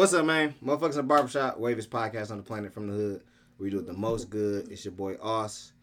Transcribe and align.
What's 0.00 0.14
up, 0.14 0.24
man? 0.24 0.54
Motherfuckers 0.64 0.92
in 0.92 0.96
the 0.96 1.02
barbershop, 1.02 1.58
Wavis 1.58 1.86
podcast 1.86 2.30
on 2.30 2.38
the 2.38 2.42
planet 2.42 2.72
from 2.72 2.86
the 2.86 2.94
hood. 2.94 3.22
We 3.58 3.68
do 3.68 3.80
it 3.80 3.86
the 3.86 3.92
most 3.92 4.30
good. 4.30 4.70
It's 4.70 4.82
your 4.82 4.92
boy 4.92 5.16
Aus. 5.20 5.74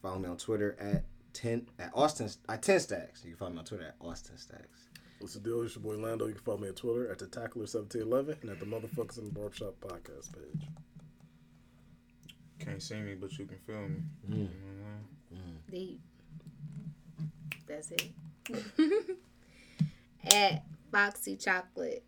Follow 0.00 0.20
me 0.20 0.28
on 0.28 0.36
Twitter 0.36 0.76
at 0.78 1.02
ten 1.32 1.66
at 1.80 1.90
Austin 1.92 2.30
at 2.48 2.62
ten 2.62 2.78
stacks. 2.78 3.24
You 3.24 3.30
can 3.32 3.36
follow 3.36 3.50
me 3.50 3.58
on 3.58 3.64
Twitter 3.64 3.86
at 3.86 3.96
Austin 4.00 4.38
stacks. 4.38 4.86
What's 5.18 5.34
the 5.34 5.40
deal? 5.40 5.60
It's 5.62 5.74
your 5.74 5.82
boy 5.82 5.96
Lando. 5.96 6.28
You 6.28 6.34
can 6.34 6.42
follow 6.44 6.58
me 6.58 6.68
on 6.68 6.74
Twitter 6.74 7.10
at 7.10 7.18
the 7.18 7.26
Tackler 7.26 7.66
seventeen 7.66 8.02
eleven 8.02 8.36
and 8.42 8.50
at 8.52 8.60
the 8.60 8.64
Motherfuckers 8.64 9.18
in 9.18 9.24
the 9.24 9.32
Barbershop 9.32 9.74
podcast 9.80 10.32
page. 10.32 10.68
Can't 12.60 12.80
see 12.80 12.94
me, 12.94 13.16
but 13.16 13.36
you 13.36 13.44
can 13.44 13.58
feel 13.58 13.88
me. 13.88 14.02
Mm. 14.30 14.36
You 14.36 14.36
know 14.36 14.48
what 15.30 15.40
I'm 15.40 15.58
Deep. 15.68 16.00
That's 17.66 17.90
it. 17.90 19.18
At 20.32 20.64
Foxy 20.92 21.34
Chocolate, 21.34 22.04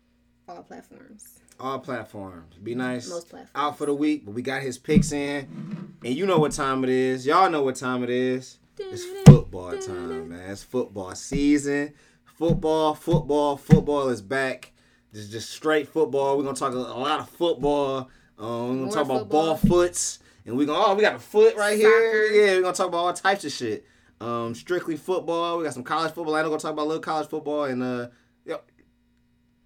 all 0.47 0.63
platforms. 0.63 1.41
All 1.59 1.79
platforms. 1.79 2.55
Be 2.57 2.75
nice. 2.75 3.09
Most 3.09 3.29
platforms. 3.29 3.51
Out 3.55 3.77
for 3.77 3.85
the 3.87 3.93
week, 3.93 4.25
but 4.25 4.33
we 4.33 4.41
got 4.41 4.61
his 4.61 4.77
picks 4.77 5.11
in, 5.11 5.95
and 6.03 6.13
you 6.15 6.25
know 6.25 6.37
what 6.37 6.51
time 6.51 6.83
it 6.83 6.89
is. 6.89 7.25
Y'all 7.25 7.49
know 7.49 7.63
what 7.63 7.75
time 7.75 8.03
it 8.03 8.09
is. 8.09 8.59
It's 8.79 9.03
football 9.25 9.75
time, 9.77 10.29
man. 10.29 10.51
It's 10.51 10.63
football 10.63 11.15
season. 11.15 11.93
Football, 12.25 12.93
football, 12.93 13.57
football 13.57 14.09
is 14.09 14.21
back. 14.21 14.71
This 15.11 15.23
is 15.23 15.31
just 15.31 15.49
straight 15.49 15.87
football. 15.87 16.37
We're 16.37 16.43
gonna 16.43 16.55
talk 16.55 16.73
a, 16.73 16.77
lot 16.77 17.21
of 17.21 17.29
football. 17.29 18.09
Um, 18.37 18.47
we're 18.47 18.67
gonna 18.67 18.75
More 18.75 18.91
talk 18.91 19.05
about 19.05 19.19
football. 19.21 19.45
ball 19.45 19.57
foots, 19.57 20.19
and 20.45 20.55
we're 20.55 20.67
gonna 20.67 20.85
oh 20.85 20.93
we 20.93 21.01
got 21.01 21.15
a 21.15 21.19
foot 21.19 21.55
right 21.55 21.75
Soccer. 21.75 21.89
here. 21.89 22.25
Yeah, 22.45 22.55
we're 22.57 22.61
gonna 22.61 22.75
talk 22.75 22.89
about 22.89 22.97
all 22.97 23.13
types 23.13 23.45
of 23.45 23.51
shit. 23.51 23.85
Um, 24.21 24.53
strictly 24.53 24.95
football. 24.95 25.57
We 25.57 25.63
got 25.63 25.73
some 25.73 25.83
college 25.83 26.13
football. 26.13 26.35
I 26.35 26.43
know 26.43 26.49
gonna 26.49 26.59
talk 26.59 26.73
about 26.73 26.83
a 26.85 26.89
little 26.89 27.01
college 27.01 27.27
football 27.29 27.63
and 27.63 27.81
uh, 27.81 28.07
yo, 28.45 28.59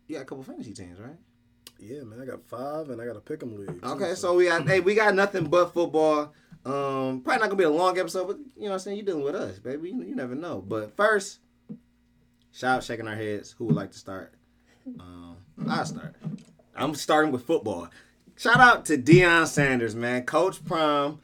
you 0.08 0.16
got 0.16 0.22
a 0.22 0.26
couple 0.26 0.44
fantasy 0.44 0.72
teams, 0.74 0.98
right? 1.00 1.18
Yeah, 1.82 2.04
man, 2.04 2.22
I 2.22 2.26
got 2.26 2.44
five 2.48 2.90
and 2.90 3.02
I 3.02 3.06
got 3.06 3.16
a 3.16 3.20
pick'em 3.20 3.58
league. 3.58 3.82
too, 3.82 3.88
Okay, 3.90 4.14
so 4.16 4.36
we 4.36 4.46
got 4.46 4.68
hey, 4.68 4.80
we 4.80 4.94
got 4.96 5.16
nothing 5.16 5.46
but 5.46 5.74
football. 5.74 6.32
Um, 6.64 7.22
probably 7.22 7.40
not 7.40 7.50
gonna 7.50 7.56
be 7.56 7.64
a 7.64 7.70
long 7.70 7.98
episode, 7.98 8.28
but 8.28 8.38
you 8.56 8.64
know 8.64 8.68
what 8.68 8.74
I'm 8.74 8.80
saying. 8.80 8.98
You 8.98 9.04
dealing 9.04 9.24
with 9.24 9.36
us, 9.36 9.58
baby. 9.58 9.90
You, 9.90 10.04
you 10.04 10.16
never 10.16 10.36
know. 10.36 10.64
But 10.66 10.96
first, 10.96 11.40
shout 12.52 12.78
out 12.78 12.84
shaking 12.84 13.08
our 13.08 13.16
heads. 13.16 13.56
Who 13.58 13.66
would 13.66 13.76
like 13.76 13.92
to 13.94 13.98
start? 13.98 14.34
Um, 15.00 15.38
I'll 15.68 15.86
start. 15.86 16.16
I'm 16.76 16.94
starting 16.96 17.32
with 17.32 17.46
football. 17.46 17.90
Shout 18.38 18.60
out 18.60 18.86
to 18.86 18.98
Deion 18.98 19.48
Sanders, 19.48 19.96
man. 19.96 20.24
Coach 20.26 20.64
Prime. 20.64 21.20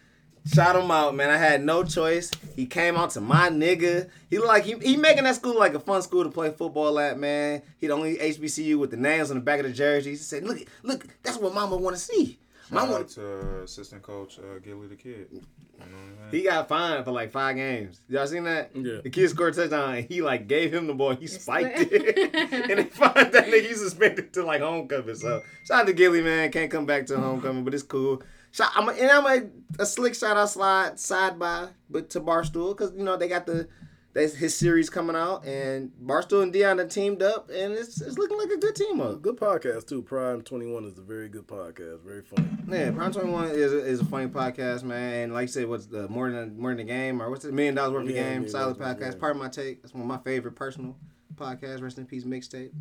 Shout 0.54 0.76
him 0.76 0.90
out, 0.90 1.14
man. 1.16 1.30
I 1.30 1.38
had 1.38 1.64
no 1.64 1.84
choice. 1.84 2.32
He 2.56 2.66
came 2.66 2.96
out 2.96 3.12
to 3.12 3.22
my 3.22 3.50
nigga. 3.50 4.10
He 4.30 4.38
like 4.38 4.64
he, 4.64 4.76
he 4.80 4.98
making 4.98 5.26
that 5.26 5.36
school 5.36 5.58
like 5.58 5.74
a 5.74 5.80
fun 5.80 6.02
school 6.02 6.24
to 6.24 6.30
play 6.30 6.52
football 6.52 6.98
at, 7.00 7.20
man. 7.20 7.62
He 7.80 7.88
the 7.88 7.94
only 7.94 8.18
HBCU 8.18 8.78
with 8.78 8.92
the 8.92 8.98
names 8.98 9.30
on 9.30 9.38
the 9.38 9.44
back 9.44 9.60
of 9.60 9.66
the 9.66 9.74
jerseys. 9.74 10.20
He 10.20 10.24
said, 10.24 10.44
"Look, 10.44 10.60
look, 10.84 11.06
that's 11.22 11.38
what 11.38 11.54
Mama 11.54 11.76
want 11.76 11.96
to 11.96 12.02
see." 12.02 12.26
saying? 12.26 12.38
Shout 12.70 12.74
Mama, 12.90 13.00
out 13.00 13.10
to 13.10 13.60
uh, 13.60 13.64
assistant 13.64 14.02
coach 14.02 14.40
uh, 14.40 14.60
Gilly 14.60 14.88
the 14.88 14.96
kid. 14.96 15.28
You 15.32 15.40
know 15.80 15.98
I'm 16.26 16.32
he 16.32 16.44
got 16.44 16.68
fined 16.68 17.06
for 17.06 17.12
like 17.12 17.32
five 17.32 17.56
games. 17.56 18.02
Y'all 18.10 18.28
seen 18.28 18.44
that? 18.44 18.72
Yeah. 18.74 19.00
The 19.04 19.10
kid 19.10 19.30
scored 19.30 19.54
a 19.54 19.56
touchdown 19.56 19.96
and 19.96 20.08
he 20.08 20.22
like 20.22 20.48
gave 20.48 20.74
him 20.74 20.88
the 20.88 20.94
ball. 20.94 21.16
He 21.16 21.28
spiked 21.28 21.80
it. 21.80 22.36
and 22.70 22.80
they 22.80 22.84
fined 22.84 23.32
that 23.32 23.46
nigga. 23.46 23.68
He 23.68 23.74
suspended 23.74 24.34
to 24.34 24.44
like 24.44 24.62
homecoming. 24.62 25.16
So 25.16 25.44
shout 25.66 25.82
out 25.82 25.88
to 25.88 25.94
Gilly, 25.94 26.22
man. 26.22 26.52
Can't 26.52 26.72
come 26.72 26.86
back 26.86 27.06
to 27.08 27.18
homecoming, 27.18 27.64
but 27.64 27.74
it's 27.74 27.84
cool. 27.84 28.22
Shout, 28.52 28.72
I'm 28.76 28.90
a, 28.90 28.92
and 28.94 29.12
I'm 29.12 29.26
a, 29.26 29.82
a 29.84 29.86
slick 29.86 30.16
shout 30.16 30.38
out 30.38 30.50
slide 30.50 31.00
side 31.00 31.38
by, 31.38 31.70
but 31.90 32.10
to 32.12 32.22
Barstool 32.22 32.76
because 32.76 32.94
you 32.98 33.04
know 33.04 33.18
they 33.18 33.28
got 33.28 33.46
the 33.46 33.68
that's 34.14 34.34
his 34.34 34.56
series 34.58 34.90
coming 34.90 35.16
out 35.16 35.46
and 35.46 35.92
Barstool 36.04 36.42
and 36.42 36.52
Deion 36.52 36.80
are 36.80 36.88
teamed 36.88 37.22
up 37.22 37.52
and 37.52 37.74
it's 37.74 38.02
it's 38.02 38.18
looking 38.18 38.38
like 38.38 38.50
a 38.50 38.58
good 38.58 38.76
team 38.76 39.00
up. 39.00 39.22
Good 39.22 39.38
podcast 39.38 39.88
too. 39.88 40.02
Prime 40.02 40.42
Twenty 40.42 40.66
One 40.66 40.86
is 40.86 40.98
a 40.98 41.04
very 41.04 41.30
good 41.30 41.46
podcast. 41.46 42.02
Very 42.02 42.24
funny. 42.24 42.48
Yeah, 42.68 42.90
Prime 42.92 43.12
Twenty 43.12 43.30
One 43.30 43.46
is 43.50 43.72
a, 43.72 43.86
is 43.86 44.00
a 44.00 44.06
funny 44.06 44.28
podcast, 44.28 44.82
man. 44.82 45.26
And 45.26 45.34
like 45.34 45.44
you 45.44 45.48
said, 45.50 45.68
what's 45.68 45.86
the 45.86 46.08
more 46.08 46.32
than 46.32 46.60
more 46.60 46.72
than 46.72 46.78
the 46.78 46.84
game 46.86 47.22
or 47.22 47.30
what's 47.30 47.44
the 47.44 47.52
million 47.52 47.76
dollars 47.76 47.94
worth 47.94 48.10
of 48.10 48.16
Yeah, 48.16 48.34
game? 48.34 48.48
Solid 48.48 48.80
Dollars 48.80 48.80
Worth 48.80 48.90
of 48.90 48.98
podcast. 48.98 49.12
Game. 49.12 49.20
Part 49.20 49.36
of 49.36 49.42
my 49.44 49.50
take. 49.50 49.82
That's 49.84 49.94
one 49.94 50.02
of 50.02 50.08
my 50.08 50.18
favorite 50.18 50.56
personal 50.56 50.96
podcasts. 51.36 51.84
Rest 51.84 52.00
in 52.00 52.08
peace, 52.08 52.24
mixtape. 52.24 52.72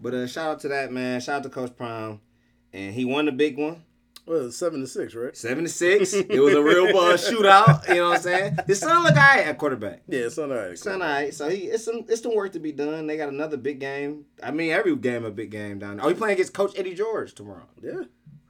But 0.00 0.14
uh, 0.14 0.26
shout 0.26 0.50
out 0.50 0.60
to 0.60 0.68
that 0.68 0.92
man. 0.92 1.20
Shout 1.20 1.36
out 1.36 1.42
to 1.42 1.50
Coach 1.50 1.76
Prime, 1.76 2.20
and 2.72 2.94
he 2.94 3.04
won 3.04 3.26
the 3.26 3.32
big 3.32 3.58
one. 3.58 3.82
Well, 4.26 4.46
it's 4.46 4.56
seven 4.56 4.80
to 4.80 4.86
six, 4.88 5.14
right? 5.14 5.36
Seven 5.36 5.64
to 5.64 5.70
six. 5.70 6.12
it 6.12 6.40
was 6.40 6.54
a 6.54 6.62
real 6.62 6.86
uh, 6.86 7.14
shootout. 7.16 7.88
You 7.88 7.94
know 7.96 8.08
what 8.08 8.16
I'm 8.16 8.22
saying? 8.22 8.56
His 8.66 8.80
son 8.80 9.04
look 9.04 9.12
alright 9.12 9.46
at 9.46 9.56
quarterback. 9.56 10.02
Yeah, 10.08 10.20
it's 10.20 10.36
on 10.36 10.50
alright. 10.50 10.76
Son 10.78 11.00
alright. 11.00 11.32
So 11.32 11.48
he 11.48 11.64
it's 11.66 11.84
some 11.84 12.04
it's 12.08 12.22
some 12.22 12.34
work 12.34 12.52
to 12.54 12.58
be 12.58 12.72
done. 12.72 13.06
They 13.06 13.16
got 13.16 13.28
another 13.28 13.56
big 13.56 13.78
game. 13.78 14.24
I 14.42 14.50
mean, 14.50 14.72
every 14.72 14.96
game 14.96 15.24
a 15.24 15.30
big 15.30 15.50
game 15.50 15.78
down 15.78 15.98
there. 15.98 16.06
Oh, 16.06 16.08
he 16.08 16.14
playing 16.14 16.34
against 16.34 16.54
Coach 16.54 16.76
Eddie 16.76 16.94
George 16.94 17.34
tomorrow. 17.34 17.68
Yeah. 17.80 18.02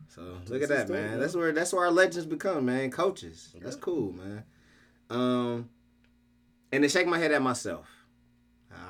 So 0.08 0.22
look 0.48 0.62
at 0.62 0.70
that, 0.70 0.86
thing, 0.86 0.96
man. 0.96 1.10
man. 1.10 1.20
That's 1.20 1.36
where 1.36 1.52
that's 1.52 1.74
where 1.74 1.84
our 1.84 1.90
legends 1.90 2.26
become, 2.26 2.64
man. 2.64 2.90
Coaches. 2.90 3.54
That's 3.60 3.76
cool, 3.76 4.12
man. 4.12 4.44
Um, 5.10 5.68
and 6.72 6.82
to 6.82 6.88
shake 6.88 7.06
my 7.06 7.18
head 7.18 7.32
at 7.32 7.42
myself, 7.42 7.86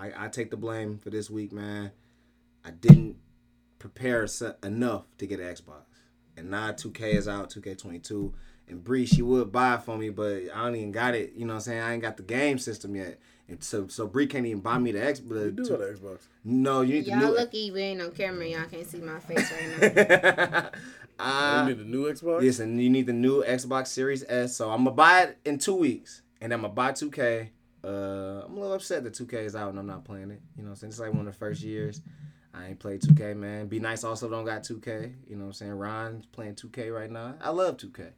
I, 0.01 0.13
I 0.17 0.29
take 0.29 0.51
the 0.51 0.57
blame 0.57 0.99
for 0.99 1.11
this 1.11 1.29
week, 1.29 1.53
man. 1.53 1.91
I 2.65 2.71
didn't 2.71 3.17
prepare 3.79 4.27
enough 4.65 5.05
to 5.19 5.27
get 5.27 5.41
an 5.41 5.47
Xbox, 5.47 5.83
and 6.37 6.51
now 6.51 6.73
2K 6.73 7.15
is 7.15 7.29
out, 7.29 7.51
2K22. 7.51 8.33
And 8.69 8.83
Bree, 8.83 9.07
she 9.07 9.23
would 9.23 9.53
buy 9.53 9.75
it 9.75 9.83
for 9.83 9.97
me, 9.97 10.11
but 10.11 10.43
I 10.55 10.65
don't 10.65 10.75
even 10.77 10.91
got 10.93 11.15
it. 11.15 11.35
You 11.35 11.47
know 11.47 11.53
what 11.55 11.59
I'm 11.59 11.61
saying? 11.61 11.81
I 11.83 11.93
ain't 11.93 12.03
got 12.03 12.17
the 12.17 12.23
game 12.25 12.59
system 12.59 12.97
yet. 12.97 13.19
And 13.49 13.63
so, 13.63 13.87
so 13.87 14.09
Bree 14.09 14.27
can't 14.27 14.45
even 14.45 14.61
buy 14.61 14.77
me 14.79 14.91
the 14.91 14.99
Xbox. 14.99 15.45
You 15.45 15.51
do 15.53 15.69
got 15.69 15.81
an 15.81 15.95
Xbox. 15.97 16.19
No, 16.45 16.81
you 16.81 16.95
need 16.95 17.07
Y'all 17.07 17.21
the 17.21 17.27
new. 17.29 17.37
lucky 17.37 17.71
we 17.71 17.81
ain't 17.81 18.03
on 18.03 18.11
camera. 18.11 18.47
Y'all 18.47 18.65
can't 18.65 18.87
see 18.87 18.99
my 18.99 19.21
face 19.21 19.53
right 19.53 19.95
now. 19.95 20.71
uh, 21.21 21.61
you 21.69 21.75
need 21.75 21.79
the 21.81 21.89
new 21.89 22.13
Xbox. 22.13 22.43
Yes, 22.43 22.59
and 22.59 22.83
you 22.83 22.91
need 22.91 23.07
the 23.07 23.13
new 23.13 23.45
Xbox 23.45 23.87
Series 23.87 24.25
S. 24.29 24.57
So 24.57 24.69
I'm 24.71 24.79
gonna 24.85 24.97
buy 24.97 25.23
it 25.23 25.39
in 25.45 25.59
two 25.59 25.77
weeks, 25.77 26.23
and 26.41 26.53
I'm 26.53 26.63
gonna 26.63 26.73
buy 26.75 26.91
2K. 26.91 27.51
Uh, 27.85 27.89
I'm 28.47 28.57
a 28.57 28.61
little 28.61 28.73
upset 28.75 29.05
that 29.05 29.13
2K 29.13 29.45
is 29.45 29.55
out 29.55 29.71
and 29.71 29.79
I'm 29.79 29.87
not 29.87 30.05
playing 30.05 30.33
it. 30.33 30.41
You 30.59 30.65
know, 30.65 30.75
since 30.75 30.95
it's 30.95 31.01
like 31.01 31.11
one 31.13 31.21
of 31.21 31.27
the 31.27 31.39
first 31.39 31.63
years, 31.63 32.01
I 32.57 32.69
ain't 32.69 32.79
played 32.79 33.03
2K, 33.03 33.37
man. 33.37 33.67
Be 33.67 33.81
nice 33.81 34.03
also 34.03 34.29
don't 34.31 34.45
got 34.45 34.63
2K. 34.63 35.13
You 35.29 35.37
know 35.37 35.43
what 35.43 35.49
I'm 35.49 35.53
saying? 35.53 35.73
Ron's 35.73 36.27
playing 36.27 36.55
2K 36.55 36.95
right 36.95 37.11
now. 37.11 37.35
I 37.41 37.51
love 37.51 37.77
2K. 37.77 38.11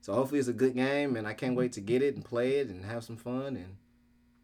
So 0.00 0.14
hopefully 0.14 0.40
it's 0.40 0.48
a 0.48 0.52
good 0.52 0.74
game, 0.74 1.16
and 1.16 1.28
I 1.28 1.34
can't 1.34 1.54
wait 1.54 1.72
to 1.74 1.80
get 1.80 2.02
it 2.02 2.16
and 2.16 2.24
play 2.24 2.56
it 2.56 2.68
and 2.68 2.84
have 2.84 3.04
some 3.04 3.16
fun 3.16 3.56
and 3.56 3.76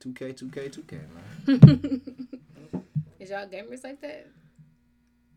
2K, 0.01 0.39
2K, 0.39 0.71
2K, 0.71 1.01
man. 1.49 2.01
Is 3.21 3.31
y'all 3.31 3.49
gamers 3.49 3.83
like 3.83 4.01
that? 4.03 4.29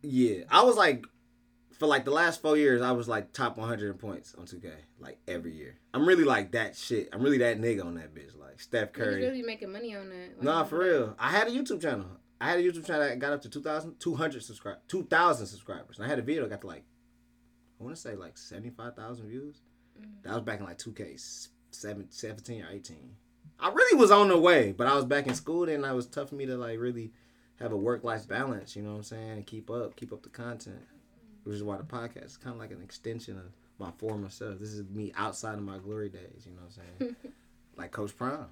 Yeah, 0.03 0.43
I 0.49 0.63
was 0.63 0.75
like, 0.75 1.05
for 1.79 1.87
like 1.87 2.05
the 2.05 2.11
last 2.11 2.41
four 2.41 2.57
years, 2.57 2.81
I 2.81 2.91
was 2.91 3.07
like 3.07 3.33
top 3.33 3.57
100 3.57 3.97
points 3.97 4.35
on 4.37 4.45
2K, 4.45 4.71
like 4.99 5.17
every 5.27 5.53
year. 5.53 5.79
I'm 5.93 6.07
really 6.07 6.23
like 6.23 6.51
that 6.51 6.75
shit. 6.75 7.09
I'm 7.11 7.23
really 7.23 7.39
that 7.39 7.59
nigga 7.59 7.83
on 7.83 7.95
that 7.95 8.13
bitch, 8.13 8.37
like 8.39 8.59
Steph 8.59 8.93
Curry. 8.93 9.23
You 9.23 9.29
really 9.29 9.41
making 9.41 9.71
money 9.71 9.95
on 9.95 10.09
that? 10.09 10.43
Nah, 10.43 10.63
for 10.65 10.79
real. 10.79 11.15
I 11.17 11.29
had 11.29 11.47
a 11.47 11.51
YouTube 11.51 11.81
channel. 11.81 12.05
I 12.41 12.49
had 12.49 12.59
a 12.59 12.63
YouTube 12.63 12.87
channel 12.87 13.07
that 13.07 13.19
got 13.19 13.33
up 13.33 13.41
to 13.43 13.49
2,000, 13.49 13.99
200 13.99 14.41
subscribers, 14.41 14.81
2,000 14.87 15.45
subscribers. 15.45 15.97
And 15.97 16.05
I 16.05 16.09
had 16.09 16.17
a 16.17 16.23
video 16.23 16.41
that 16.41 16.49
got 16.49 16.61
to 16.61 16.67
like, 16.67 16.83
I 17.79 17.83
want 17.83 17.95
to 17.95 18.01
say 18.01 18.15
like 18.15 18.35
75,000 18.35 19.27
views. 19.27 19.61
Mm-hmm. 19.99 20.09
That 20.23 20.33
was 20.33 20.43
back 20.43 20.59
in 20.59 20.65
like 20.65 20.79
2K 20.79 21.47
seven, 21.69 22.07
17 22.09 22.63
or 22.63 22.69
18. 22.71 22.97
I 23.59 23.69
really 23.69 23.99
was 23.99 24.09
on 24.09 24.29
the 24.29 24.39
way, 24.39 24.71
but 24.71 24.87
I 24.87 24.95
was 24.95 25.05
back 25.05 25.27
in 25.27 25.35
school 25.35 25.67
then. 25.67 25.85
It 25.85 25.93
was 25.93 26.07
tough 26.07 26.29
for 26.29 26.35
me 26.35 26.47
to 26.47 26.57
like 26.57 26.79
really 26.79 27.13
have 27.59 27.73
a 27.73 27.77
work 27.77 28.03
life 28.03 28.27
balance, 28.27 28.75
you 28.75 28.81
know 28.81 28.93
what 28.93 28.97
I'm 28.97 29.03
saying? 29.03 29.29
And 29.29 29.45
keep 29.45 29.69
up, 29.69 29.95
keep 29.95 30.11
up 30.11 30.23
the 30.23 30.29
content. 30.29 30.81
Which 31.43 31.55
is 31.55 31.63
why 31.63 31.77
the 31.77 31.83
podcast 31.83 32.25
is 32.25 32.37
kind 32.37 32.55
of 32.55 32.59
like 32.59 32.71
an 32.71 32.81
extension 32.81 33.37
of 33.37 33.45
my 33.77 33.91
former 33.97 34.29
self. 34.29 34.59
This 34.59 34.69
is 34.69 34.83
me 34.89 35.11
outside 35.15 35.55
of 35.55 35.63
my 35.63 35.77
glory 35.77 36.09
days, 36.09 36.43
you 36.45 36.53
know 36.53 36.61
what 36.61 36.73
I'm 36.99 36.99
saying? 36.99 37.15
like 37.77 37.91
Coach 37.91 38.17
Prime. 38.17 38.47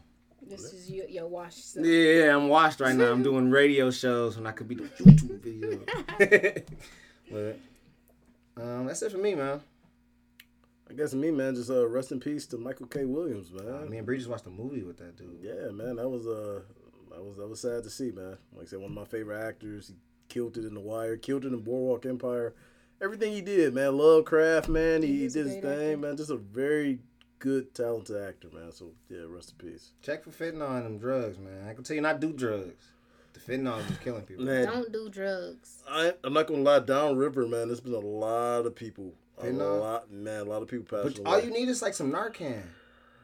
This 0.48 0.74
is 0.74 0.90
your, 0.90 1.08
your 1.08 1.28
wash. 1.28 1.56
Stuff. 1.56 1.86
Yeah, 1.86 2.36
I'm 2.36 2.48
washed 2.48 2.80
right 2.80 2.96
now. 2.96 3.12
I'm 3.12 3.24
doing 3.24 3.50
radio 3.62 3.92
shows 3.92 4.36
when 4.38 4.48
I 4.48 4.52
could 4.52 4.68
be 4.68 4.76
doing 4.76 4.90
YouTube 5.00 5.40
videos. 5.40 6.64
but 7.32 7.60
um, 8.62 8.86
that's 8.88 9.02
it 9.02 9.12
for 9.12 9.18
me, 9.18 9.36
man. 9.36 9.62
I 10.90 10.94
guess 10.94 11.14
me, 11.14 11.30
man, 11.30 11.54
just 11.54 11.70
uh, 11.70 11.88
rest 11.88 12.12
in 12.12 12.20
peace 12.20 12.48
to 12.48 12.58
Michael 12.58 12.88
K. 12.88 13.06
Williams, 13.06 13.52
man. 13.52 13.68
Uh, 13.68 13.86
me 13.86 13.98
and 13.98 14.06
Bree 14.08 14.18
just 14.18 14.30
watched 14.30 14.48
a 14.48 14.50
movie 14.50 14.82
with 14.82 14.98
that 14.98 15.16
dude. 15.18 15.38
Yeah, 15.42 15.70
man, 15.72 15.98
that 15.98 16.10
was 16.10 16.26
uh, 16.26 16.62
that 17.12 17.24
was 17.24 17.38
that 17.38 17.48
was 17.48 17.60
sad 17.60 17.84
to 17.84 17.90
see, 17.92 18.12
man. 18.12 18.38
Like 18.56 18.66
I 18.66 18.70
said, 18.70 18.80
one 18.80 18.90
of 18.92 18.96
my 18.98 19.06
favorite 19.06 19.46
actors. 19.46 19.90
He 19.90 19.96
killed 20.30 20.58
it 20.58 20.66
in 20.66 20.74
The 20.74 20.80
Wire, 20.80 21.16
killed 21.18 21.46
it 21.46 21.54
in 21.54 21.60
Boardwalk 21.60 22.06
Empire. 22.08 22.56
Everything 23.02 23.32
he 23.34 23.42
did, 23.42 23.74
man. 23.76 23.98
Lovecraft, 23.98 24.68
man. 24.68 25.04
He, 25.04 25.08
He 25.20 25.28
did 25.28 25.46
his 25.46 25.54
thing, 25.56 25.64
actor. 25.66 25.98
man. 25.98 26.18
Just 26.18 26.32
a 26.32 26.36
very 26.38 27.00
good, 27.40 27.74
talented 27.74 28.22
actor, 28.22 28.50
man. 28.54 28.72
So 28.72 28.92
yeah, 29.10 29.20
rest 29.28 29.54
in 29.60 29.70
peace. 29.72 29.90
Check 30.02 30.24
for 30.24 30.30
fentanyl 30.32 30.76
and 30.78 30.86
them 30.86 30.98
drugs, 31.00 31.38
man. 31.40 31.68
I 31.68 31.74
can 31.74 31.84
tell 31.84 31.96
you 31.96 32.02
not 32.02 32.20
do 32.20 32.32
drugs. 32.34 32.86
The 33.34 33.40
fentanyl 33.40 33.80
is 33.90 33.98
killing 34.00 34.24
people. 34.24 34.46
Man, 34.46 34.66
Don't 34.66 34.92
do 34.92 35.10
drugs. 35.10 35.84
I, 35.90 36.14
I'm 36.24 36.34
not 36.34 36.48
gonna 36.48 36.62
lie. 36.62 36.80
Downriver, 36.80 37.48
man. 37.48 37.68
There's 37.68 37.80
been 37.80 37.94
a 37.94 38.00
lot 38.00 38.66
of 38.66 38.76
people. 38.76 39.14
A 39.38 39.46
Fentanyl? 39.46 39.80
lot, 39.80 40.12
man. 40.12 40.42
A 40.42 40.44
lot 40.50 40.62
of 40.62 40.68
people 40.68 40.86
passing 40.86 41.24
But 41.24 41.30
away. 41.30 41.40
all 41.40 41.46
you 41.46 41.52
need 41.54 41.70
is 41.70 41.82
like 41.82 41.94
some 41.94 42.12
Narcan. 42.12 42.62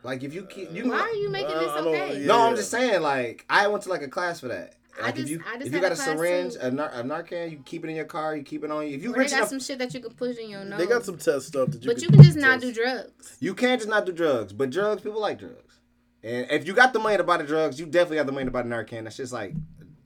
Like 0.03 0.23
if 0.23 0.33
you 0.33 0.43
keep 0.45 0.71
you 0.71 0.89
Why 0.89 0.99
are 0.99 1.09
you 1.13 1.29
making 1.29 1.57
this 1.57 1.69
I 1.71 1.77
don't- 1.77 1.87
okay? 1.87 2.19
yeah. 2.21 2.27
No, 2.27 2.41
I'm 2.47 2.55
just 2.55 2.69
saying. 2.71 3.01
Like 3.01 3.43
I 3.49 3.67
went 3.67 3.83
to 3.83 3.89
like 3.89 4.03
a 4.03 4.07
class 4.07 4.39
for 4.39 4.47
that, 4.49 4.75
I 4.97 5.07
Like 5.07 5.15
just, 5.15 5.25
if 5.27 5.31
you 5.31 5.43
I 5.45 5.55
just 5.57 5.67
if 5.67 5.73
you 5.73 5.81
got 5.81 5.91
a 5.91 5.95
syringe, 5.95 6.53
too. 6.53 6.59
a, 6.61 6.71
nar- 6.71 6.91
a 6.93 7.03
Narcan, 7.03 7.51
you 7.51 7.57
keep 7.65 7.83
it 7.83 7.89
in 7.89 7.95
your 7.95 8.05
car, 8.05 8.35
you 8.35 8.43
keep 8.43 8.63
it 8.63 8.71
on 8.71 8.87
you. 8.87 8.95
If 8.95 9.03
you 9.03 9.11
Or 9.13 9.17
they 9.17 9.25
got 9.29 9.33
enough, 9.37 9.49
some 9.49 9.59
shit 9.59 9.77
that 9.79 9.93
you 9.93 9.99
can 9.99 10.13
push 10.13 10.37
in 10.37 10.49
your 10.49 10.63
nose. 10.63 10.79
They 10.79 10.85
got 10.85 11.03
some 11.03 11.17
test 11.17 11.47
stuff 11.47 11.69
that 11.71 11.83
you. 11.83 11.91
but 11.93 12.01
you 12.01 12.07
can 12.09 12.23
just 12.23 12.37
not 12.37 12.61
do 12.61 12.71
drugs. 12.73 13.37
you 13.39 13.53
can't 13.53 13.79
just 13.81 13.89
not 13.89 14.05
do 14.05 14.11
drugs. 14.13 14.53
But 14.53 14.69
drugs, 14.69 15.01
people 15.01 15.19
like 15.21 15.39
drugs. 15.39 15.79
And 16.23 16.47
if 16.49 16.65
you 16.65 16.73
got 16.73 16.93
the 16.93 16.99
money 16.99 17.17
to 17.17 17.23
buy 17.23 17.37
the 17.37 17.43
drugs, 17.43 17.79
you 17.79 17.85
definitely 17.85 18.17
got 18.17 18.25
the 18.25 18.31
money 18.31 18.45
to 18.45 18.51
buy 18.51 18.61
the 18.63 18.69
Narcan. 18.69 19.03
That's 19.03 19.17
just 19.17 19.33
like, 19.33 19.53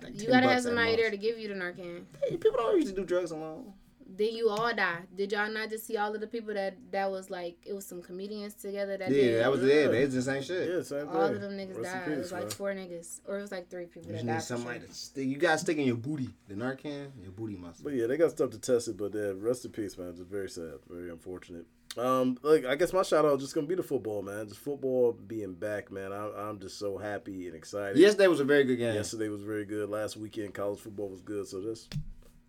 like 0.04 0.20
You 0.22 0.28
gotta 0.28 0.50
have 0.50 0.64
somebody 0.64 0.96
there 0.96 1.12
to 1.12 1.18
give 1.18 1.38
you 1.38 1.48
the 1.50 1.54
Narcan. 1.54 2.04
Hey, 2.24 2.32
People 2.38 2.58
don't 2.58 2.76
usually 2.76 2.94
do 2.96 3.06
drugs 3.06 3.32
alone. 3.32 3.74
Then 4.20 4.36
you 4.36 4.50
all 4.50 4.74
die. 4.76 5.00
Did 5.16 5.32
y'all 5.32 5.50
not 5.50 5.70
just 5.70 5.88
see 5.88 5.96
all 5.96 6.14
of 6.14 6.20
the 6.20 6.28
people 6.28 6.54
that 6.54 6.76
that 6.92 7.10
was 7.10 7.30
like 7.30 7.56
it 7.66 7.74
was 7.74 7.86
some 7.88 8.02
comedians 8.02 8.54
together 8.54 8.98
that 8.98 9.10
Yeah, 9.10 9.22
did 9.24 9.42
that 9.42 9.52
was 9.52 9.62
Yeah. 9.62 9.68
it. 9.86 9.92
They 9.92 10.08
just 10.10 10.28
ain't 10.28 10.44
shit. 10.44 10.70
Yeah, 10.70 10.82
same 10.82 11.08
thing. 11.08 11.16
all 11.16 11.24
of 11.34 11.40
them 11.40 11.54
niggas 11.54 11.82
Rest 11.82 11.96
in 11.96 12.00
died. 12.02 12.12
it 12.12 12.18
was 12.18 12.32
like 12.34 12.42
man. 12.42 12.50
four 12.52 12.74
niggas, 12.74 13.22
or 13.26 13.40
it 13.40 13.42
was 13.42 13.52
like 13.52 13.70
three 13.70 13.86
people 13.86 14.12
You 14.12 14.18
that 14.18 14.18
just 14.18 14.26
need 14.26 14.32
died. 14.34 14.44
somebody 14.44 14.80
sure. 14.80 14.88
to 14.90 14.94
stick. 14.94 15.26
You 15.28 15.38
gotta 15.38 15.58
stick 15.58 15.78
in 15.78 15.86
your 15.88 15.96
booty. 15.96 16.30
The 16.50 16.56
Narcan, 16.56 17.12
your 17.24 17.32
booty 17.32 17.56
muscle. 17.56 17.86
But 17.86 17.94
yeah, 17.94 18.08
they 18.08 18.18
got 18.18 18.32
stuff 18.32 18.50
to 18.52 18.60
test 18.60 18.90
it. 18.90 18.98
But 18.98 19.16
yeah, 19.16 19.32
rest 19.38 19.64
in 19.64 19.72
peace, 19.72 19.98
man. 19.98 20.14
Just 20.16 20.28
very 20.30 20.50
sad, 20.50 20.74
very 20.90 21.10
unfortunate. 21.10 21.66
Um, 21.98 22.38
like 22.44 22.66
I 22.66 22.76
guess 22.76 22.92
my 22.92 23.04
shout 23.04 23.24
out 23.24 23.36
is 23.38 23.42
just 23.44 23.56
gonna 23.56 23.68
be 23.68 23.76
the 23.76 23.84
football, 23.84 24.22
man. 24.22 24.48
Just 24.50 24.60
football 24.60 25.14
being 25.14 25.54
back, 25.54 25.92
man. 25.94 26.12
I, 26.12 26.30
I'm 26.50 26.60
just 26.60 26.78
so 26.78 26.98
happy 26.98 27.48
and 27.48 27.56
excited. 27.56 27.98
Yesterday 27.98 28.28
was 28.28 28.42
a 28.42 28.44
very 28.46 28.66
good 28.66 28.78
game. 28.80 28.96
Yesterday 28.96 29.30
was 29.30 29.44
very 29.44 29.64
good. 29.66 29.90
Last 29.90 30.18
weekend, 30.18 30.54
college 30.54 30.80
football 30.82 31.08
was 31.08 31.22
good. 31.22 31.48
So 31.48 31.62
that's 31.62 31.88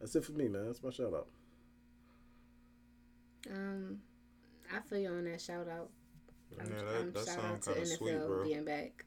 that's 0.01 0.17
it 0.17 0.25
for 0.25 0.33
me, 0.33 0.49
man. 0.49 0.67
That's 0.67 0.83
my 0.83 0.91
shout 0.91 1.15
out. 1.15 1.29
Um, 3.51 3.99
I 4.75 4.81
feel 4.81 4.99
you 4.99 5.09
on 5.09 5.25
that 5.25 5.41
shout 5.41 5.69
out. 5.69 5.91
Yeah, 6.53 6.63
I'm, 6.65 6.69
that, 6.71 6.85
I'm 7.01 7.13
that 7.13 7.19
shout 7.27 7.29
sound 7.29 7.47
out 7.55 7.63
to 7.63 7.71
kind 7.71 7.83
of 7.83 7.89
NFL 7.89 7.97
sweet, 7.99 8.27
bro. 8.27 8.45
being 8.45 8.65
back. 8.65 9.05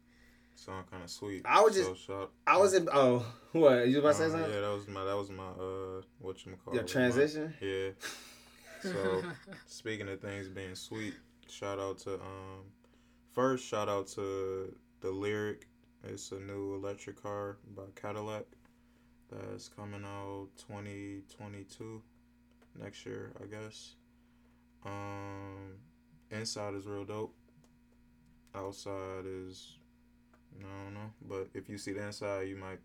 Sound 0.56 0.90
kind 0.90 1.04
of 1.04 1.10
sweet. 1.10 1.42
I 1.46 1.62
was 1.62 1.76
So 1.76 1.94
just- 1.94 2.06
shocked. 2.06 2.34
I 2.48 2.58
was 2.58 2.74
in. 2.74 2.88
Oh, 2.94 3.26
what? 3.54 3.88
You 3.88 4.00
about 4.00 4.10
to 4.14 4.18
say 4.18 4.26
Uh, 4.26 4.30
something? 4.30 4.54
Yeah, 4.54 4.62
that 4.62 4.72
was 4.74 4.88
my 4.88 5.04
that 5.04 5.18
was 5.18 5.30
my 5.30 5.48
uh 5.48 6.02
what 6.20 6.46
you 6.46 6.56
call 6.64 6.74
Your 6.76 6.84
transition. 6.84 7.54
Yeah. 7.62 7.90
So 8.82 9.24
speaking 9.66 10.10
of 10.10 10.20
things 10.20 10.50
being 10.50 10.76
sweet, 10.76 11.14
shout 11.50 11.80
out 11.80 12.00
to 12.00 12.16
um 12.16 12.66
first 13.32 13.66
shout 13.66 13.88
out 13.88 14.08
to 14.10 14.76
the 15.00 15.08
Lyriq. 15.08 15.62
It's 16.04 16.34
a 16.34 16.40
new 16.42 16.76
electric 16.76 17.24
car 17.24 17.60
by 17.78 17.84
Cadillac 17.96 18.44
that's 19.32 19.70
coming 19.70 20.04
out 20.04 20.50
twenty 20.68 21.22
twenty 21.34 21.64
two 21.64 22.02
next 22.78 23.06
year, 23.06 23.32
I 23.42 23.46
guess. 23.46 23.96
Um 24.86 25.74
inside 26.32 26.74
is 26.76 26.86
real 26.86 27.06
dope. 27.06 27.34
Outside 28.56 29.26
is 29.26 29.78
I 30.60 30.62
don't 30.86 30.94
know, 30.94 31.12
but 31.28 31.48
if 31.54 31.68
you 31.68 31.78
see 31.78 31.94
the 31.94 32.06
inside, 32.06 32.48
you 32.48 32.56
might 32.56 32.80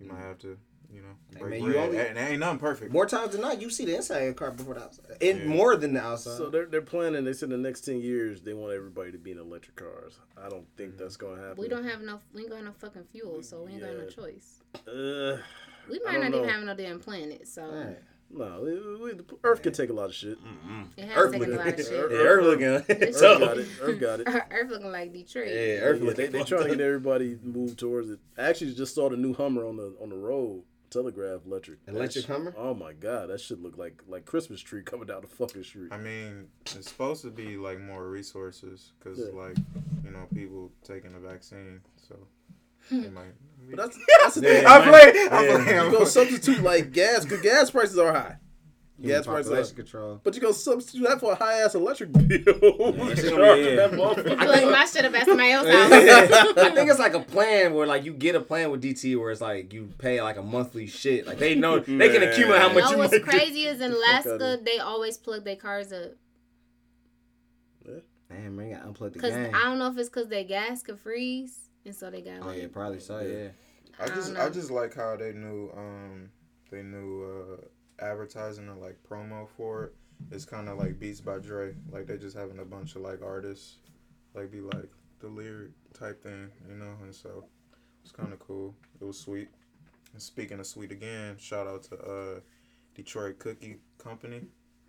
you 0.00 0.06
might 0.10 0.20
have 0.20 0.38
to 0.40 0.58
you 0.92 1.00
know 1.02 1.08
Hey, 1.34 1.40
break 1.40 1.50
man, 1.50 1.62
you 1.62 1.72
bread. 1.72 1.84
only- 1.88 1.98
and 1.98 2.18
ain't 2.18 2.40
nothing 2.40 2.58
perfect. 2.58 2.92
More 2.92 3.06
times 3.06 3.32
than 3.32 3.40
not, 3.40 3.60
you 3.60 3.70
see 3.70 3.84
the 3.84 3.96
inside 3.96 4.18
of 4.22 4.28
the 4.28 4.34
car 4.34 4.50
before 4.52 4.74
the 4.74 4.82
outside. 4.84 5.16
And 5.20 5.40
Yeah. 5.40 5.46
more 5.46 5.76
than 5.76 5.94
the 5.94 6.00
outside. 6.00 6.36
So 6.36 6.48
they're 6.50 6.66
they're 6.66 6.82
planning. 6.82 7.24
They 7.24 7.32
said 7.32 7.50
the 7.50 7.56
next 7.56 7.82
ten 7.82 8.00
years 8.00 8.40
they 8.42 8.54
want 8.54 8.72
everybody 8.72 9.12
to 9.12 9.18
be 9.18 9.30
in 9.32 9.38
electric 9.38 9.76
cars. 9.76 10.18
I 10.36 10.48
don't 10.48 10.66
think 10.76 10.96
that's 10.96 11.16
gonna 11.16 11.40
happen. 11.40 11.56
We 11.62 11.68
don't 11.68 11.84
have 11.84 12.00
enough. 12.02 12.20
We 12.34 12.42
ain't 12.42 12.50
got 12.50 12.64
no 12.64 12.72
fucking 12.72 13.04
fuel, 13.04 13.42
so 13.42 13.62
we 13.64 13.72
ain't 13.72 13.82
got 13.82 13.96
no 13.96 14.06
choice. 14.08 14.60
Uh, 14.86 15.38
We 15.88 16.00
might 16.04 16.20
don't 16.20 16.30
know. 16.32 16.38
even 16.38 16.48
have 16.48 16.64
no 16.64 16.74
damn 16.74 16.98
planet. 17.00 17.46
So 17.48 17.68
Right. 17.68 17.98
No, 18.30 18.60
we, 18.62 19.04
we, 19.04 19.12
the 19.14 19.24
Earth 19.44 19.62
can 19.62 19.72
take 19.72 19.90
a 19.90 19.92
lot 19.92 20.06
of 20.06 20.14
shit. 20.14 20.38
it 20.96 21.04
has 21.08 21.16
Earth 21.16 21.32
taken 21.32 21.52
a 21.52 21.56
lot 21.56 21.66
of 21.68 21.78
looking. 21.78 21.84
shit. 21.84 22.10
Yeah, 22.10 22.18
Earth 22.18 22.44
looking. 22.44 22.66
Earth 22.66 23.14
So- 23.16 23.38
got 23.38 23.58
it. 23.58 23.68
Earth 23.80 24.00
got 24.00 24.20
it. 24.20 24.28
Earth 24.50 24.70
looking 24.70 24.92
like 24.92 25.12
Detroit. 25.12 25.48
Yeah, 25.48 25.54
Yeah, 25.54 25.60
Earth 25.80 26.00
they 26.00 26.06
looking. 26.06 26.30
they 26.32 26.38
they 26.38 26.44
trying 26.44 26.62
to 26.64 26.68
get 26.70 26.80
everybody 26.80 27.38
moved 27.42 27.78
towards 27.78 28.10
it. 28.10 28.18
I 28.36 28.42
actually 28.48 28.74
just 28.74 28.94
saw 28.94 29.08
the 29.08 29.16
new 29.16 29.32
Hummer 29.34 29.66
on 29.66 29.76
the 29.76 29.94
on 30.02 30.10
the 30.10 30.16
road. 30.16 30.62
Telegraph 30.88 31.40
electric. 31.44 31.80
Electric 31.88 32.26
That 32.26 32.32
Hummer? 32.32 32.52
sh- 32.52 32.54
Oh 32.56 32.72
my 32.72 32.92
god, 32.92 33.28
that 33.30 33.40
should 33.40 33.60
look 33.60 33.76
like 33.76 34.00
like 34.06 34.24
Christmas 34.24 34.60
tree 34.60 34.82
coming 34.84 35.06
down 35.06 35.20
the 35.22 35.26
fucking 35.26 35.64
street. 35.64 35.88
I 35.92 35.98
mean, 35.98 36.46
it's 36.76 36.88
supposed 36.88 37.22
to 37.22 37.30
be 37.30 37.56
like 37.56 37.80
more 37.80 38.08
resources 38.08 38.92
because 38.98 39.18
Yeah. 39.18 39.34
like 39.34 39.56
you 40.04 40.10
know 40.12 40.26
people 40.32 40.70
taking 40.84 41.12
the 41.12 41.18
vaccine, 41.18 41.80
so 42.08 42.16
they 42.90 43.08
might. 43.10 43.34
But 43.68 43.76
that's 43.76 43.98
that's 44.22 44.34
the 44.36 44.40
thing. 44.42 44.62
Yeah, 44.62 44.72
I 44.72 44.78
man. 44.78 44.88
play. 44.88 45.28
I 45.30 45.44
Yeah. 45.46 45.64
play. 45.64 45.84
You 45.86 45.90
go 45.98 46.04
substitute 46.04 46.62
like 46.62 46.92
gas. 46.92 47.24
Good 47.24 47.42
gas 47.42 47.70
prices 47.70 47.98
are 47.98 48.12
high. 48.12 48.36
Human 48.98 49.16
Gas 49.18 49.26
prices 49.26 49.46
are 49.48 49.50
population 49.56 49.76
control. 49.76 50.20
But 50.24 50.34
you 50.34 50.40
go 50.40 50.52
substitute 50.52 51.06
that 51.06 51.20
for 51.20 51.32
a 51.32 51.34
high 51.34 51.60
ass 51.60 51.74
electric 51.74 52.12
bill. 52.12 52.40
Oh, 52.62 52.92
that 52.92 53.18
shit 53.18 53.30
gonna 53.30 53.56
be- 53.56 53.64
Charging 53.66 53.76
yeah. 53.76 53.84
I 53.84 54.36
feel 54.38 54.48
like 54.48 54.70
my 54.70 54.84
shit 54.86 55.04
have 55.04 55.14
at 55.14 55.26
somebody 55.26 55.50
else's 55.50 55.74
house. 55.74 56.56
I 56.56 56.70
think 56.74 56.88
it's 56.90 56.98
like 56.98 57.12
a 57.12 57.20
plan 57.20 57.74
where 57.74 57.86
like 57.86 58.04
you 58.04 58.14
get 58.14 58.34
a 58.36 58.40
plan 58.40 58.70
with 58.70 58.82
DTE 58.82 59.18
where 59.20 59.30
it's 59.30 59.42
like 59.42 59.72
you 59.74 59.90
pay 59.98 60.22
like 60.22 60.38
a 60.38 60.42
monthly 60.42 60.86
shit. 60.86 61.26
Like 61.26 61.36
they 61.38 61.54
know 61.54 61.78
they 61.80 62.08
can 62.08 62.22
accumulate 62.22 62.58
how 62.60 62.68
You 62.68 62.74
much 62.74 62.84
know 62.84 62.90
you 62.92 62.96
what's 62.98 63.12
make. 63.12 63.24
crazy 63.24 63.64
is 63.64 63.82
in 63.82 63.92
Alaska 63.92 64.58
they 64.64 64.78
always 64.78 65.18
plug 65.18 65.44
their 65.44 65.56
cars 65.56 65.92
up. 65.92 66.12
Damn, 68.28 68.56
man, 68.56 68.68
you 68.70 68.74
gotta 68.76 68.88
unplug 68.88 69.12
the 69.12 69.18
Cause 69.20 69.30
game. 69.32 69.54
I 69.54 69.64
don't 69.64 69.78
know 69.78 69.88
if 69.88 69.96
it's 69.98 70.08
cause 70.08 70.26
their 70.28 70.42
gas 70.42 70.82
could 70.82 70.98
freeze, 70.98 71.65
and 71.86 71.94
so 71.94 72.10
they 72.10 72.20
got 72.20 72.42
Oh 72.42 72.46
like. 72.48 72.60
yeah, 72.62 72.68
probably 72.72 73.00
so. 73.00 73.20
Yeah. 73.20 73.48
I 73.98 74.04
I 74.04 74.08
just 74.08 74.34
don't 74.34 74.42
I 74.42 74.50
just 74.50 74.70
like 74.70 74.94
how 74.94 75.16
they 75.16 75.32
knew 75.32 75.70
um 75.76 76.30
they 76.70 76.82
knew 76.82 77.24
uh 77.24 78.04
advertising 78.04 78.68
or 78.68 78.74
like 78.76 78.98
promo 79.08 79.48
for 79.56 79.84
it. 79.84 79.94
It's 80.30 80.44
kind 80.44 80.68
of 80.68 80.78
like 80.78 80.98
Beats 80.98 81.20
by 81.20 81.38
Dre. 81.38 81.74
Like 81.90 82.06
they 82.06 82.18
just 82.18 82.36
having 82.36 82.58
a 82.58 82.64
bunch 82.64 82.96
of 82.96 83.02
like 83.02 83.22
artists 83.22 83.76
like 84.34 84.50
be 84.50 84.60
like 84.60 84.90
the 85.20 85.28
Lyriq 85.28 85.70
type 85.98 86.22
thing, 86.22 86.50
you 86.68 86.74
know, 86.76 86.92
and 87.02 87.14
so 87.14 87.44
it's 88.02 88.12
kind 88.12 88.32
of 88.32 88.38
cool. 88.38 88.74
It 89.00 89.04
was 89.04 89.18
sweet. 89.18 89.48
And 90.12 90.20
speaking 90.22 90.60
of 90.60 90.66
sweet 90.66 90.92
again, 90.92 91.36
shout 91.38 91.66
out 91.66 91.84
to 91.84 91.96
uh 91.98 92.40
Detroit 92.94 93.38
Cookie 93.38 93.78
Company. 93.98 94.42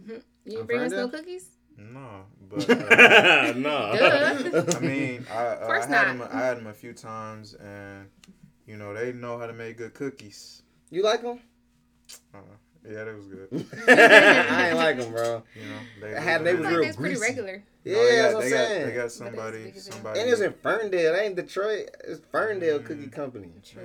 You 0.07 0.21
didn't 0.45 0.67
bring 0.67 0.79
us 0.81 0.91
no 0.91 1.09
cookies? 1.09 1.49
No, 1.77 2.23
but 2.49 2.69
uh, 2.69 3.53
no. 3.55 3.77
I 4.75 4.79
mean, 4.79 5.25
I, 5.31 5.45
uh, 5.45 5.67
I 5.69 5.79
had 5.79 5.89
not. 5.89 6.07
them. 6.07 6.27
I 6.33 6.39
had 6.41 6.57
them 6.57 6.67
a 6.67 6.73
few 6.73 6.93
times, 6.93 7.53
and 7.53 8.07
you 8.65 8.77
know 8.77 8.93
they 8.93 9.13
know 9.13 9.37
how 9.37 9.45
to 9.47 9.53
make 9.53 9.77
good 9.77 9.93
cookies. 9.93 10.63
You 10.89 11.03
like 11.03 11.21
them? 11.21 11.39
Uh, 12.33 12.39
yeah, 12.89 13.03
that 13.03 13.15
was 13.15 13.27
good. 13.27 13.49
I 13.87 14.69
ain't 14.69 14.77
like 14.77 14.97
them, 14.97 15.11
bro. 15.11 15.43
You 15.55 15.61
know, 15.69 15.79
they, 16.01 16.15
I 16.15 16.19
had- 16.19 16.43
they 16.43 16.51
I 16.51 16.53
was 16.55 16.65
real 16.67 16.71
like 16.77 16.81
that's 16.85 16.97
pretty 16.97 17.15
greasy. 17.15 17.29
regular. 17.31 17.63
Yeah, 17.83 17.93
No, 17.93 17.99
they 18.01 18.15
that's 18.17 18.33
got, 18.33 18.33
what 18.33 18.43
I'm 18.43 18.49
they 18.49 18.49
got, 18.57 18.67
saying. 18.67 18.87
they 18.87 18.93
got 18.95 19.11
somebody. 19.11 19.57
it's 19.57 19.65
big 19.67 19.75
as 19.77 19.85
Somebody. 19.85 20.19
And 20.19 20.29
it's 20.29 20.41
in 20.41 20.53
Ferndale. 20.61 21.13
That 21.13 21.23
ain't 21.23 21.35
Detroit. 21.35 21.89
It's 22.05 22.21
Ferndale 22.31 22.79
Mm. 22.79 22.85
Cookie 22.85 23.07
Company. 23.07 23.51
True. 23.63 23.81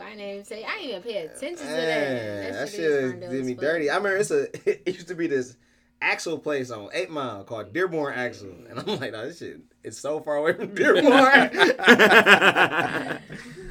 I 0.00 0.10
didn't 0.10 0.20
even 0.30 0.44
say. 0.44 0.64
I 0.64 0.76
didn't 0.78 0.90
even 0.90 1.02
pay 1.02 1.16
attention 1.26 1.56
to 1.66 1.72
that. 1.72 1.78
Man, 1.78 2.52
that 2.52 2.68
shit 2.68 2.76
shit 2.76 2.80
is 2.84 2.94
is- 2.94 3.10
Ferndale 3.12 3.30
did 3.30 3.44
me 3.44 3.54
dirty. 3.54 3.90
I 3.90 3.96
remember 3.96 4.16
it's 4.18 4.30
a. 4.30 4.48
It 4.88 4.94
used 4.94 5.08
to 5.08 5.14
be 5.14 5.26
this 5.26 5.56
Axel 6.04 6.38
plays 6.38 6.70
on 6.70 6.90
Eight 6.92 7.10
Mile 7.10 7.44
called 7.44 7.72
Dearborn 7.72 8.14
Axel, 8.14 8.54
and 8.68 8.78
I'm 8.78 8.86
like, 9.00 9.12
no, 9.12 9.26
this 9.26 9.38
shit 9.38 9.60
is 9.82 9.98
so 9.98 10.20
far 10.20 10.36
away 10.36 10.52
from 10.52 10.74
Dearborn. 10.74 11.50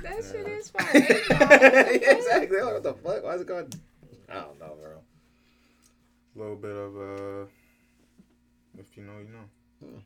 That 0.03 0.21
shit 0.21 0.45
is 0.47 0.69
fire. 0.69 0.89
exactly. 0.93 2.57
What 2.57 2.83
the 2.83 2.93
fuck? 2.93 3.23
Why 3.23 3.35
is 3.35 3.41
it 3.41 3.47
called? 3.47 3.73
I 4.29 4.33
don't 4.33 4.59
know, 4.59 4.75
bro. 4.79 4.97
A 6.35 6.39
little 6.39 6.55
bit 6.57 6.75
of 6.75 6.95
uh, 6.97 7.45
if 8.77 8.97
you 8.97 9.03
know, 9.03 9.13
you 9.19 9.29
know. 9.31 10.01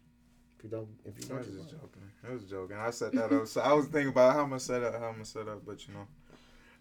If 0.58 0.64
you 0.64 0.70
don't, 0.70 0.88
if 1.04 1.20
you 1.20 1.26
don't, 1.26 1.40
was 1.40 1.48
you 1.48 1.58
just 1.58 1.72
don't. 1.72 1.82
joking. 1.82 2.04
I 2.28 2.32
was 2.32 2.44
joking. 2.44 2.78
I 2.78 2.92
set 2.92 3.12
that 3.14 3.34
up. 3.34 3.48
So 3.48 3.62
I 3.62 3.74
was 3.74 3.88
thinking 3.88 4.10
about 4.10 4.34
how 4.34 4.44
I'm 4.44 4.50
gonna 4.50 4.60
set 4.60 4.84
up, 4.84 4.94
how 4.94 5.08
I'm 5.08 5.14
gonna 5.14 5.26
set 5.26 5.48
up. 5.48 5.66
But 5.66 5.88
you 5.88 5.96
know, 5.96 6.08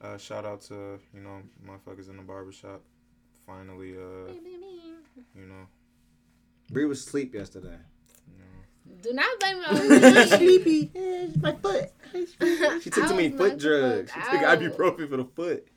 uh, 0.02 0.18
shout 0.18 0.44
out 0.44 0.60
to 0.62 0.98
you 1.14 1.20
know 1.20 1.40
motherfuckers 1.66 2.10
in 2.10 2.18
the 2.18 2.22
barbershop. 2.22 2.82
Finally, 3.46 3.96
uh, 3.96 4.32
you 5.34 5.46
know, 5.46 5.66
Bree 6.70 6.84
was 6.84 7.00
asleep 7.00 7.34
yesterday. 7.34 7.78
you. 8.88 8.94
Do 9.02 9.12
not 9.12 9.38
blame 9.40 9.58
it 9.58 9.68
on 9.68 9.88
me. 9.88 10.26
Sleepy. 10.36 10.90
my 11.40 11.52
foot. 11.56 11.90
She 12.82 12.90
took 12.90 13.04
I 13.04 13.08
too 13.08 13.14
many 13.16 13.30
foot 13.30 13.58
drugs. 13.58 14.10
She 14.12 14.20
fuck 14.20 14.30
took 14.30 14.42
out. 14.42 14.58
ibuprofen 14.60 15.08
for 15.08 15.16
the 15.18 15.24
foot. 15.24 15.68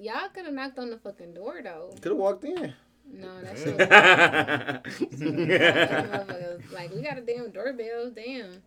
Y'all 0.00 0.28
could 0.32 0.44
have 0.44 0.54
knocked 0.54 0.78
on 0.78 0.90
the 0.90 0.98
fucking 0.98 1.34
door 1.34 1.60
though. 1.62 1.90
Could 2.00 2.12
have 2.12 2.18
walked 2.18 2.44
in. 2.44 2.72
No, 3.10 3.40
that's 3.42 3.64
Yeah. 3.66 4.80
shit. 4.90 6.60
Like 6.72 6.92
we 6.94 7.02
got 7.02 7.18
a 7.18 7.22
damn 7.22 7.50
doorbell. 7.50 8.10
Damn. 8.14 8.62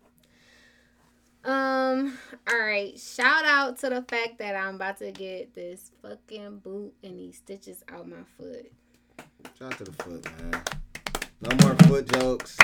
Um. 1.44 2.18
All 2.52 2.60
right. 2.60 2.98
Shout 3.00 3.46
out 3.46 3.78
to 3.80 3.90
the 3.90 4.02
fact 4.04 4.38
that 4.40 4.56
I'm 4.56 4.76
about 4.76 4.98
to 5.00 5.12
get 5.12 5.54
this 5.56 5.92
fucking 6.02 6.60
boot 6.60 6.94
and 7.04 7.18
these 7.20 7.38
stitches 7.38 7.84
out 7.90 8.08
my 8.10 8.24
foot. 8.38 8.72
Shout 9.58 9.72
out 9.74 9.78
to 9.80 9.84
the 9.86 9.92
foot, 10.04 10.26
man. 10.42 10.64
No 11.42 11.56
more 11.68 11.76
foot 11.88 12.12
jokes. 12.14 12.58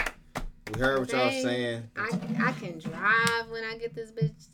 We 0.73 0.79
heard 0.79 0.99
what 0.99 1.11
y'all 1.11 1.29
saying. 1.31 1.83
I 1.95 2.09
I 2.39 2.51
can 2.53 2.77
drive 2.79 3.49
when 3.49 3.63
I 3.63 3.77
get 3.77 3.95
this 3.95 4.11
bitch. 4.11 4.47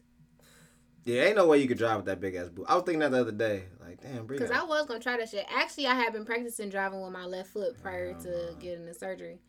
Yeah, 1.05 1.23
ain't 1.23 1.35
no 1.35 1.47
way 1.47 1.57
you 1.57 1.67
could 1.67 1.77
drive 1.77 1.97
with 1.97 2.05
that 2.05 2.21
big 2.21 2.35
ass 2.35 2.47
boot. 2.49 2.65
I 2.69 2.75
was 2.75 2.83
thinking 2.85 3.01
that 3.01 3.11
the 3.11 3.19
other 3.19 3.31
day. 3.33 3.63
Like, 3.81 4.01
damn, 4.01 4.25
Bree. 4.25 4.37
Cause 4.37 4.51
I 4.51 4.63
was 4.63 4.85
gonna 4.85 5.01
try 5.01 5.17
that 5.17 5.27
shit. 5.29 5.45
Actually, 5.53 5.87
I 5.87 5.95
had 5.95 6.13
been 6.13 6.23
practicing 6.23 6.69
driving 6.69 7.01
with 7.01 7.11
my 7.11 7.25
left 7.25 7.49
foot 7.49 7.81
prior 7.81 8.13
to 8.13 8.29
Uh-huh. 8.29 8.53
getting 8.61 8.85
the 8.85 8.93
surgery, 8.93 9.39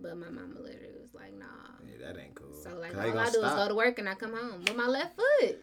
but 0.00 0.16
my 0.16 0.30
mama 0.30 0.58
literally 0.58 0.94
was 0.98 1.12
like, 1.12 1.34
"Nah." 1.38 1.44
Yeah, 1.84 2.06
that 2.06 2.18
ain't 2.18 2.34
cool. 2.34 2.54
So 2.62 2.70
like, 2.78 2.94
all 2.96 3.00
I 3.18 3.30
do 3.30 3.42
is 3.42 3.52
go 3.52 3.68
to 3.68 3.74
work 3.74 3.98
and 3.98 4.08
I 4.08 4.14
come 4.14 4.34
home 4.34 4.60
with 4.60 4.74
my 4.76 4.86
left 4.86 5.16
foot. 5.16 5.58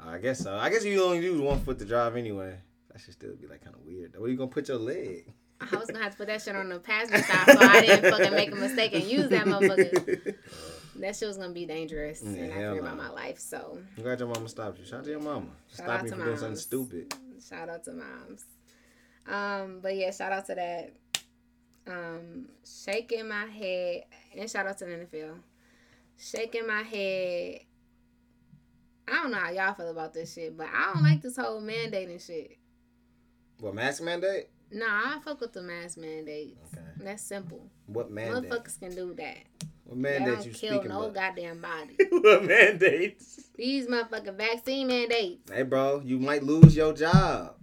I 0.00 0.18
guess 0.18 0.38
so. 0.40 0.54
I 0.56 0.70
guess 0.70 0.84
you 0.84 1.02
only 1.02 1.18
use 1.24 1.40
one 1.40 1.58
foot 1.60 1.78
to 1.80 1.84
drive 1.84 2.16
anyway. 2.16 2.56
That 2.92 3.00
should 3.00 3.14
still 3.14 3.34
be 3.34 3.46
like 3.48 3.64
kind 3.64 3.74
of 3.74 3.82
weird. 3.82 4.14
Where 4.18 4.30
you 4.30 4.36
gonna 4.36 4.50
put 4.50 4.68
your 4.68 4.78
leg? 4.78 5.32
I 5.60 5.76
was 5.76 5.86
gonna 5.90 6.02
have 6.02 6.12
to 6.12 6.18
put 6.18 6.26
that 6.26 6.42
shit 6.42 6.54
on 6.54 6.68
the 6.68 6.78
passenger 6.78 7.22
side 7.22 7.58
so 7.58 7.58
I 7.60 7.80
didn't 7.80 8.10
fucking 8.10 8.34
make 8.34 8.52
a 8.52 8.56
mistake 8.56 8.94
and 8.94 9.04
use 9.04 9.28
that 9.30 9.46
motherfucker. 9.46 10.34
That 11.00 11.14
shit 11.14 11.28
was 11.28 11.36
gonna 11.36 11.52
be 11.52 11.66
dangerous, 11.66 12.22
Yeah, 12.22 12.44
and 12.44 12.52
I 12.52 12.56
fear 12.56 12.80
about 12.80 12.96
my 12.96 13.10
life. 13.10 13.38
So 13.38 13.78
I'm 13.98 14.02
glad 14.02 14.18
your 14.18 14.28
mama 14.28 14.48
stopped 14.48 14.78
you. 14.78 14.86
Shout 14.86 15.00
out 15.00 15.04
to 15.04 15.10
your 15.10 15.20
mama. 15.20 15.48
Shout 15.68 15.76
Stop 15.76 15.88
out 15.90 16.04
me 16.04 16.08
to 16.10 16.16
from 16.16 16.24
doing 16.24 16.36
something 16.38 16.56
stupid. 16.56 17.14
shout 17.46 17.68
out 17.68 17.84
to 17.84 17.92
moms. 17.92 18.44
Um, 19.26 19.80
but 19.82 19.94
yeah, 19.94 20.10
shout 20.10 20.32
out 20.32 20.46
to 20.46 20.54
that. 20.54 20.92
Um, 21.86 22.48
shaking 22.64 23.28
my 23.28 23.44
head 23.44 24.04
and 24.36 24.50
shout 24.50 24.66
out 24.66 24.78
to 24.78 24.84
the 24.86 24.90
NFL. 24.92 25.34
Shaking 26.18 26.66
my 26.66 26.82
head. 26.82 27.60
I 29.08 29.12
don't 29.22 29.30
know 29.30 29.38
how 29.38 29.50
y'all 29.50 29.74
feel 29.74 29.90
about 29.90 30.14
this 30.14 30.32
shit, 30.32 30.56
but 30.56 30.66
I 30.74 30.92
don't 30.94 31.02
like 31.02 31.20
this 31.22 31.36
whole 31.36 31.60
mandating 31.60 32.24
shit. 32.24 32.56
What 33.60 33.74
mask 33.74 34.02
mandate? 34.02 34.48
Nah, 34.72 35.16
I 35.16 35.18
fuck 35.24 35.40
with 35.40 35.52
the 35.52 35.62
mask 35.62 35.96
mandates. 35.98 36.58
Okay. 36.74 36.82
That's 36.98 37.22
simple. 37.22 37.70
What 37.86 38.10
mandate? 38.10 38.50
Motherfuckers 38.50 38.78
can 38.78 38.94
do 38.94 39.14
that. 39.14 39.38
What 39.84 40.02
They 40.02 40.18
mandate 40.18 40.34
don't 40.34 40.46
you 40.46 40.52
kill 40.52 40.82
no 40.84 41.02
about? 41.04 41.14
goddamn 41.14 41.60
body. 41.60 41.96
what 42.10 42.44
mandates? 42.44 43.42
These 43.56 43.86
motherfucking 43.86 44.36
vaccine 44.36 44.88
mandates. 44.88 45.50
Hey, 45.52 45.62
bro, 45.62 46.02
you 46.04 46.18
might 46.18 46.42
lose 46.42 46.74
your 46.76 46.92
job. 46.92 47.54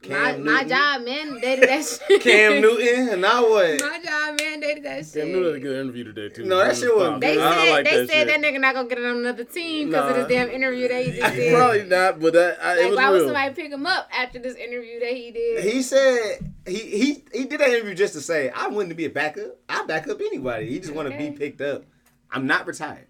My, 0.00 0.08
Cam 0.08 0.44
my 0.44 0.52
Newton? 0.62 0.68
job 0.68 1.02
mandated 1.02 1.60
that 1.66 2.00
shit. 2.08 2.22
Cam 2.22 2.62
Newton, 2.62 3.08
and 3.08 3.20
now 3.20 3.42
what? 3.50 3.80
My 3.80 3.98
job 4.00 4.38
mandated 4.38 4.84
that 4.84 5.04
shit. 5.04 5.14
Cam 5.14 5.32
Newton 5.32 5.44
had 5.46 5.54
a 5.56 5.58
good 5.60 5.80
interview 5.80 6.04
today 6.04 6.28
too. 6.28 6.44
No, 6.44 6.58
that 6.58 6.76
shit 6.76 6.94
was- 6.94 7.20
They 7.20 7.36
I 7.40 7.54
said 7.64 7.70
like 7.72 7.84
they 7.84 7.96
that 7.96 8.08
said 8.08 8.14
shit. 8.14 8.28
that 8.28 8.40
nigga 8.40 8.60
not 8.60 8.74
gonna 8.76 8.88
get 8.88 8.98
it 8.98 9.04
on 9.04 9.16
another 9.16 9.42
team 9.42 9.88
because 9.88 10.10
of 10.10 10.16
this 10.16 10.28
damn 10.28 10.50
interview 10.50 10.86
that 10.86 11.04
he 11.04 11.12
just 11.18 11.34
did. 11.36 11.52
Probably 11.54 11.82
not, 11.84 12.20
but 12.20 12.32
that 12.34 12.58
I, 12.64 12.74
it 12.74 12.80
like, 12.82 12.90
was 12.90 12.96
why 12.96 13.10
would 13.10 13.24
somebody 13.24 13.54
pick 13.54 13.72
him 13.72 13.86
up 13.86 14.08
after 14.12 14.38
this 14.38 14.54
interview 14.54 15.00
that 15.00 15.12
he 15.12 15.32
did? 15.32 15.64
He 15.64 15.82
said 15.82 16.52
he 16.64 16.78
he 16.78 17.24
he 17.32 17.44
did 17.46 17.58
that 17.60 17.68
interview 17.70 17.94
just 17.94 18.14
to 18.14 18.20
say 18.20 18.50
I 18.50 18.68
wouldn't 18.68 18.96
be 18.96 19.06
a 19.06 19.10
backup. 19.10 19.56
I 19.68 19.84
back 19.84 20.06
up 20.08 20.20
anybody. 20.20 20.68
He 20.70 20.78
just 20.78 20.94
want 20.94 21.10
to 21.10 21.18
be 21.18 21.32
picked 21.32 21.60
up. 21.60 21.82
I'm 22.30 22.46
not 22.46 22.68
retired. 22.68 23.08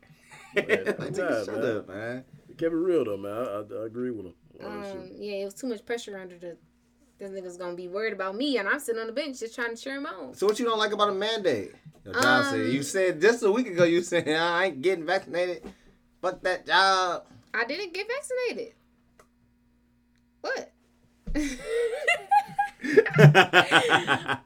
Yeah, 0.54 0.62
like, 0.68 1.00
I'm 1.00 1.12
tired, 1.12 1.45
shut 1.45 1.54
man. 1.61 1.76
up, 1.76 1.88
man. 1.88 2.25
He 2.49 2.54
kept 2.54 2.73
it 2.73 2.76
real 2.76 3.04
though, 3.04 3.18
man. 3.18 3.33
I, 3.33 3.42
I, 3.76 3.83
I 3.83 3.87
agree 3.87 4.11
with 4.11 4.25
him. 4.26 4.35
um, 4.64 5.11
yeah, 5.16 5.35
it 5.42 5.45
was 5.45 5.54
too 5.54 5.66
much 5.66 5.85
pressure 5.85 6.18
under 6.18 6.38
the. 6.38 6.57
This 7.18 7.30
nigga's 7.30 7.56
gonna 7.56 7.75
be 7.75 7.88
worried 7.88 8.12
about 8.12 8.37
me, 8.37 8.58
and 8.58 8.68
I'm 8.68 8.78
sitting 8.78 9.00
on 9.00 9.08
the 9.08 9.12
bench 9.12 9.40
just 9.40 9.54
trying 9.54 9.75
to 9.75 9.82
cheer 9.82 9.96
him 9.96 10.06
on. 10.06 10.34
So 10.34 10.46
what 10.46 10.58
you 10.58 10.64
don't 10.64 10.78
like 10.78 10.92
about 10.92 11.10
a 11.10 11.14
mandate? 11.14 11.72
Your 12.04 12.14
job 12.14 12.25
Um, 12.25 12.44
said 12.44 12.72
you 12.72 12.82
said 12.82 13.20
just 13.20 13.42
a 13.42 13.50
week 13.50 13.66
ago 13.66 13.84
you 13.84 14.02
said 14.02 14.28
I 14.40 14.66
ain't 14.66 14.82
getting 14.82 15.04
vaccinated. 15.04 15.64
Fuck 16.22 16.42
that 16.42 16.66
job. 16.66 17.25
I 17.52 17.64
didn't 17.64 17.92
get 17.92 18.06
vaccinated. 18.06 18.75
What? 20.40 20.72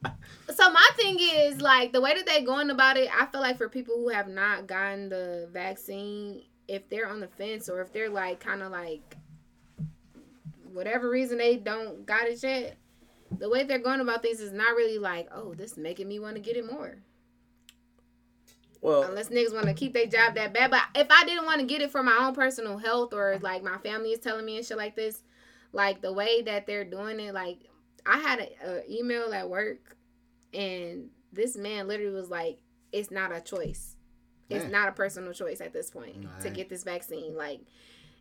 So 0.55 0.71
my 0.71 0.91
thing 0.97 1.17
is 1.19 1.61
like 1.61 1.93
the 1.93 2.01
way 2.01 2.15
that 2.15 2.27
they're 2.27 2.45
going 2.45 2.71
about 2.71 2.97
it. 2.97 3.09
I 3.13 3.27
feel 3.27 3.41
like 3.41 3.57
for 3.57 3.69
people 3.69 3.97
who 3.97 4.11
have 4.11 4.29
not 4.29 4.67
gotten 4.67 5.09
the 5.09 5.49
vaccine, 5.51 6.43
if 6.69 6.89
they're 6.89 7.09
on 7.09 7.21
the 7.21 7.27
fence 7.27 7.69
or 7.69 7.81
if 7.81 7.93
they're 7.93 8.11
like 8.11 8.39
kind 8.39 8.63
of 8.63 8.71
like 8.71 9.17
whatever 10.73 11.09
reason 11.09 11.39
they 11.39 11.57
don't 11.57 12.07
got 12.07 12.27
it 12.27 12.43
yet, 12.43 12.77
the 13.39 13.49
way 13.49 13.65
they're 13.65 13.79
going 13.79 14.01
about 14.01 14.23
things 14.23 14.41
is 14.41 14.53
not 14.53 14.75
really 14.77 14.99
like, 14.99 15.29
oh, 15.33 15.55
this 15.55 15.73
is 15.73 15.79
making 15.79 16.09
me 16.09 16.19
want 16.19 16.37
to 16.37 16.41
get 16.41 16.57
it 16.57 16.71
more. 16.71 16.97
Well, 18.81 19.05
Unless 19.05 19.29
niggas 19.29 19.55
want 19.55 19.67
to 19.67 19.75
keep 19.75 19.93
their 19.93 20.07
job 20.07 20.35
that 20.35 20.53
bad. 20.53 20.71
But 20.73 20.83
if 20.97 21.07
I 21.09 21.25
didn't 21.25 21.45
want 21.45 21.61
to 21.61 21.67
get 21.67 21.83
it 21.83 21.93
for 21.93 22.03
my 22.03 22.17
own 22.21 22.35
personal 22.35 22.79
health 22.79 23.15
or 23.15 23.39
like 23.41 23.63
my 23.63 23.79
family 23.79 24.11
is 24.11 24.19
telling 24.19 24.45
me 24.45 24.57
and 24.57 24.67
shit 24.67 24.77
like 24.77 24.97
this, 24.97 25.23
like 25.73 26.03
the 26.03 26.13
way 26.13 26.43
that 26.43 26.67
they're 26.67 26.85
doing 26.85 27.21
it, 27.21 27.33
like 27.33 27.59
I 28.05 28.19
had 28.19 28.41
an 28.41 28.83
email 28.91 29.33
at 29.33 29.49
work 29.49 29.97
and 30.53 31.11
this 31.33 31.57
man 31.57 31.87
literally 31.87 32.13
was 32.13 32.29
like, 32.29 32.59
it's 32.91 33.11
not 33.11 33.33
a 33.33 33.41
choice. 33.41 33.97
It's 34.51 34.71
not 34.71 34.89
a 34.89 34.93
personal 34.93 35.33
choice 35.33 35.61
at 35.61 35.73
this 35.73 35.91
point 35.91 36.17
it 36.17 36.43
to 36.43 36.51
get 36.51 36.69
this 36.69 36.85
vaccine. 36.85 37.37
Like, 37.37 37.61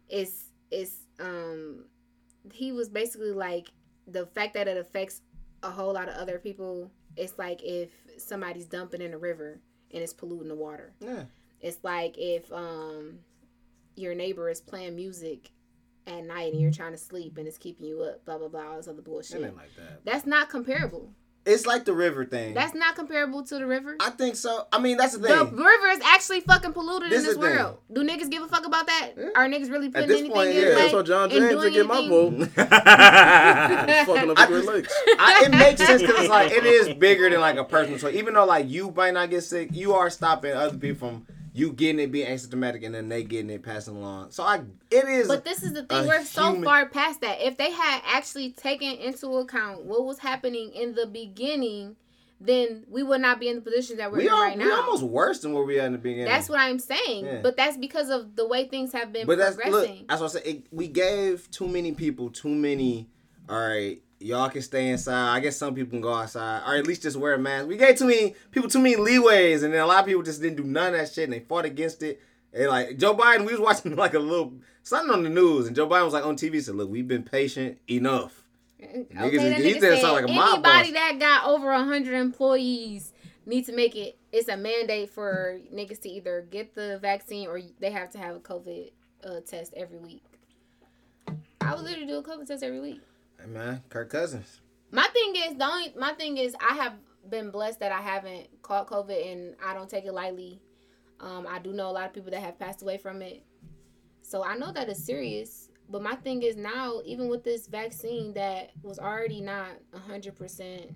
it's 0.07 0.45
it's 0.69 0.95
um, 1.19 1.85
he 2.53 2.71
was 2.71 2.89
basically 2.89 3.31
like 3.31 3.71
the 4.07 4.25
fact 4.27 4.53
that 4.55 4.67
it 4.67 4.77
affects 4.77 5.21
a 5.63 5.69
whole 5.69 5.93
lot 5.93 6.09
of 6.09 6.15
other 6.15 6.39
people. 6.39 6.91
It's 7.17 7.37
like 7.37 7.61
if 7.63 7.89
somebody's 8.17 8.65
dumping 8.65 9.01
in 9.01 9.13
a 9.13 9.17
river 9.17 9.59
and 9.93 10.01
it's 10.01 10.13
polluting 10.13 10.47
the 10.47 10.55
water. 10.55 10.93
yeah. 10.99 11.23
It's 11.59 11.77
like 11.83 12.15
if 12.17 12.51
um 12.51 13.19
your 13.95 14.15
neighbor 14.15 14.49
is 14.49 14.61
playing 14.61 14.95
music 14.95 15.51
at 16.07 16.23
night 16.23 16.53
and 16.53 16.61
you're 16.61 16.71
trying 16.71 16.93
to 16.93 16.97
sleep 16.97 17.37
and 17.37 17.47
it's 17.47 17.57
keeping 17.59 17.85
you 17.85 18.01
up, 18.01 18.25
blah 18.25 18.37
blah 18.39 18.47
blah, 18.47 18.69
all 18.71 18.77
this 18.77 18.87
other 18.87 18.99
It 18.99 19.05
bullshit. 19.05 19.41
ain't 19.43 19.55
like 19.55 19.75
that. 19.75 20.03
That's 20.03 20.25
not 20.25 20.49
comparable. 20.49 21.13
It's 21.43 21.65
like 21.65 21.85
the 21.85 21.93
river 21.93 22.23
thing. 22.23 22.53
That's 22.53 22.75
not 22.75 22.95
comparable 22.95 23.43
to 23.45 23.55
the 23.55 23.65
river. 23.65 23.95
I 23.99 24.11
think 24.11 24.35
so. 24.35 24.67
I 24.71 24.79
mean 24.79 24.97
that's 24.97 25.17
the 25.17 25.27
thing. 25.27 25.37
The 25.37 25.45
river 25.63 25.87
is 25.87 25.99
actually 26.05 26.41
fucking 26.41 26.73
polluted 26.73 27.09
This 27.11 27.21
in 27.21 27.25
this 27.25 27.31
is 27.31 27.37
the 27.37 27.47
thing. 27.47 27.57
world. 27.57 27.77
Do 27.91 28.03
niggas 28.03 28.29
give 28.29 28.43
a 28.43 28.47
fuck 28.47 28.63
about 28.65 28.85
that? 28.85 29.11
Yeah. 29.17 29.29
Are 29.35 29.47
niggas 29.47 29.71
really 29.71 29.89
putting 29.89 30.07
this 30.07 30.19
anything 30.19 30.35
point, 30.35 30.49
in 30.51 30.55
yeah. 30.57 30.61
like, 30.69 30.77
That's 30.77 30.93
why 30.93 31.01
John 31.01 31.23
and 31.23 31.31
James 31.31 31.49
doing 31.49 31.73
didn't 31.73 31.73
get 31.73 31.85
my 31.87 31.97
anything? 31.97 32.45
vote. 32.45 32.49
Fucking 34.05 34.29
up 34.29 34.37
the 34.37 34.45
Great 34.47 34.65
Lakes. 34.65 34.93
I, 35.19 35.43
it 35.45 35.51
makes 35.51 35.83
sense 35.85 36.01
because 36.01 36.19
it's 36.19 36.29
like 36.29 36.51
it 36.51 36.65
is 36.65 36.93
bigger 36.93 37.29
than 37.29 37.39
like 37.41 37.57
a 37.57 37.63
person. 37.63 37.97
So 37.97 38.09
Even 38.09 38.33
though 38.35 38.45
like 38.45 38.69
you 38.69 38.91
might 38.91 39.13
not 39.13 39.29
get 39.29 39.41
sick, 39.43 39.69
you 39.73 39.93
are 39.93 40.09
stopping 40.09 40.53
other 40.53 40.77
people 40.77 41.09
from 41.09 41.25
you 41.53 41.73
getting 41.73 41.99
it, 41.99 42.11
being 42.11 42.27
asymptomatic, 42.27 42.85
and 42.85 42.95
then 42.95 43.09
they 43.09 43.23
getting 43.23 43.49
it, 43.49 43.61
passing 43.63 43.95
along. 43.97 44.31
So 44.31 44.43
I, 44.43 44.61
it 44.89 45.05
is. 45.07 45.27
But 45.27 45.43
this 45.43 45.63
is 45.63 45.73
the 45.73 45.83
thing, 45.83 46.07
we're 46.07 46.23
so 46.23 46.45
human- 46.47 46.63
far 46.63 46.87
past 46.87 47.21
that. 47.21 47.41
If 47.41 47.57
they 47.57 47.71
had 47.71 48.01
actually 48.05 48.51
taken 48.51 48.91
into 48.93 49.27
account 49.37 49.83
what 49.83 50.05
was 50.05 50.19
happening 50.19 50.71
in 50.73 50.95
the 50.95 51.05
beginning, 51.07 51.95
then 52.39 52.85
we 52.89 53.03
would 53.03 53.21
not 53.21 53.39
be 53.39 53.49
in 53.49 53.57
the 53.57 53.61
position 53.61 53.97
that 53.97 54.11
we're 54.11 54.19
we 54.19 54.27
in 54.27 54.33
are 54.33 54.45
right 54.47 54.57
now. 54.57 54.81
almost 54.81 55.03
worse 55.03 55.41
than 55.41 55.53
where 55.53 55.63
we 55.63 55.79
are 55.79 55.85
in 55.85 55.91
the 55.91 55.97
beginning. 55.97 56.25
That's 56.25 56.49
what 56.49 56.59
I'm 56.59 56.79
saying. 56.79 57.25
Yeah. 57.25 57.39
But 57.43 57.55
that's 57.57 57.77
because 57.77 58.09
of 58.09 58.35
the 58.35 58.47
way 58.47 58.67
things 58.67 58.93
have 58.93 59.11
been 59.13 59.27
But 59.27 59.37
that's 59.37 59.57
look. 59.57 59.63
progressing. 59.65 60.05
That's 60.09 60.21
what 60.21 60.31
I 60.31 60.33
said. 60.33 60.47
It, 60.47 60.63
we 60.71 60.87
gave 60.87 61.51
too 61.51 61.67
many 61.67 61.91
people 61.91 62.29
too 62.31 62.49
many. 62.49 63.09
All 63.49 63.59
right, 63.59 64.01
y'all 64.21 64.49
can 64.49 64.61
stay 64.61 64.89
inside. 64.89 65.35
I 65.35 65.39
guess 65.39 65.57
some 65.57 65.75
people 65.75 65.91
can 65.91 66.01
go 66.01 66.13
outside, 66.13 66.63
or 66.65 66.75
at 66.75 66.87
least 66.87 67.03
just 67.03 67.17
wear 67.17 67.33
a 67.33 67.39
mask. 67.39 67.67
We 67.67 67.77
gave 67.77 67.97
too 67.97 68.07
many 68.07 68.35
people 68.51 68.69
too 68.69 68.79
many 68.79 68.95
leeways, 68.95 69.63
and 69.63 69.73
then 69.73 69.81
a 69.81 69.85
lot 69.85 70.01
of 70.01 70.05
people 70.05 70.23
just 70.23 70.41
didn't 70.41 70.57
do 70.57 70.63
none 70.63 70.93
of 70.93 70.99
that 70.99 71.11
shit, 71.11 71.25
and 71.25 71.33
they 71.33 71.39
fought 71.39 71.65
against 71.65 72.03
it. 72.03 72.21
And 72.53 72.67
like 72.67 72.97
Joe 72.97 73.15
Biden, 73.15 73.45
we 73.45 73.53
was 73.53 73.61
watching 73.61 73.95
like 73.95 74.13
a 74.13 74.19
little 74.19 74.53
something 74.83 75.13
on 75.13 75.23
the 75.23 75.29
news, 75.29 75.67
and 75.67 75.75
Joe 75.75 75.87
Biden 75.87 76.05
was 76.05 76.13
like 76.13 76.25
on 76.25 76.35
TV 76.35 76.61
said, 76.61 76.75
"Look, 76.75 76.89
we've 76.89 77.07
been 77.07 77.23
patient 77.23 77.79
enough." 77.89 78.43
Okay, 78.81 79.05
Niggas 79.13 79.57
he 79.57 79.73
nigga 79.75 80.01
said 80.01 80.11
like 80.11 80.25
a 80.25 80.27
mob 80.27 80.65
anybody 80.65 80.91
that 80.93 81.19
got 81.19 81.45
over 81.45 81.71
hundred 81.73 82.15
employees 82.15 83.13
need 83.45 83.65
to 83.65 83.73
make 83.73 83.95
it. 83.95 84.17
It's 84.31 84.47
a 84.47 84.57
mandate 84.57 85.09
for 85.09 85.59
niggas 85.73 86.01
to 86.01 86.09
either 86.09 86.45
get 86.49 86.73
the 86.73 86.99
vaccine 86.99 87.47
or 87.47 87.61
they 87.79 87.91
have 87.91 88.11
to 88.11 88.17
have 88.17 88.35
a 88.35 88.39
COVID 88.39 88.91
uh, 89.23 89.39
test 89.45 89.73
every 89.75 89.99
week. 89.99 90.23
I 91.61 91.75
would 91.75 91.83
literally 91.83 92.07
do 92.07 92.17
a 92.17 92.23
COVID 92.23 92.47
test 92.47 92.63
every 92.63 92.79
week. 92.79 93.01
Hey 93.41 93.47
man, 93.47 93.81
Kirk 93.89 94.11
Cousins. 94.11 94.61
My 94.91 95.07
thing 95.13 95.33
is 95.35 95.57
the 95.57 95.65
only 95.65 95.93
my 95.97 96.13
thing 96.13 96.37
is 96.37 96.55
I 96.59 96.75
have 96.75 96.93
been 97.27 97.49
blessed 97.49 97.79
that 97.79 97.91
I 97.91 97.99
haven't 97.99 98.61
caught 98.61 98.87
COVID 98.87 99.31
and 99.31 99.55
I 99.65 99.73
don't 99.73 99.89
take 99.89 100.05
it 100.05 100.13
lightly. 100.13 100.61
Um, 101.19 101.47
I 101.49 101.57
do 101.57 101.73
know 101.73 101.89
a 101.89 101.91
lot 101.91 102.05
of 102.05 102.13
people 102.13 102.29
that 102.31 102.41
have 102.41 102.59
passed 102.59 102.83
away 102.83 102.97
from 102.97 103.21
it, 103.23 103.43
so 104.21 104.43
I 104.43 104.57
know 104.57 104.71
that 104.71 104.89
it's 104.89 105.03
serious. 105.03 105.69
But 105.89 106.03
my 106.03 106.15
thing 106.15 106.43
is 106.43 106.55
now, 106.55 107.01
even 107.03 107.29
with 107.29 107.43
this 107.43 107.65
vaccine 107.67 108.33
that 108.33 108.71
was 108.83 108.99
already 108.99 109.41
not 109.41 109.71
hundred 110.05 110.35
percent, 110.35 110.91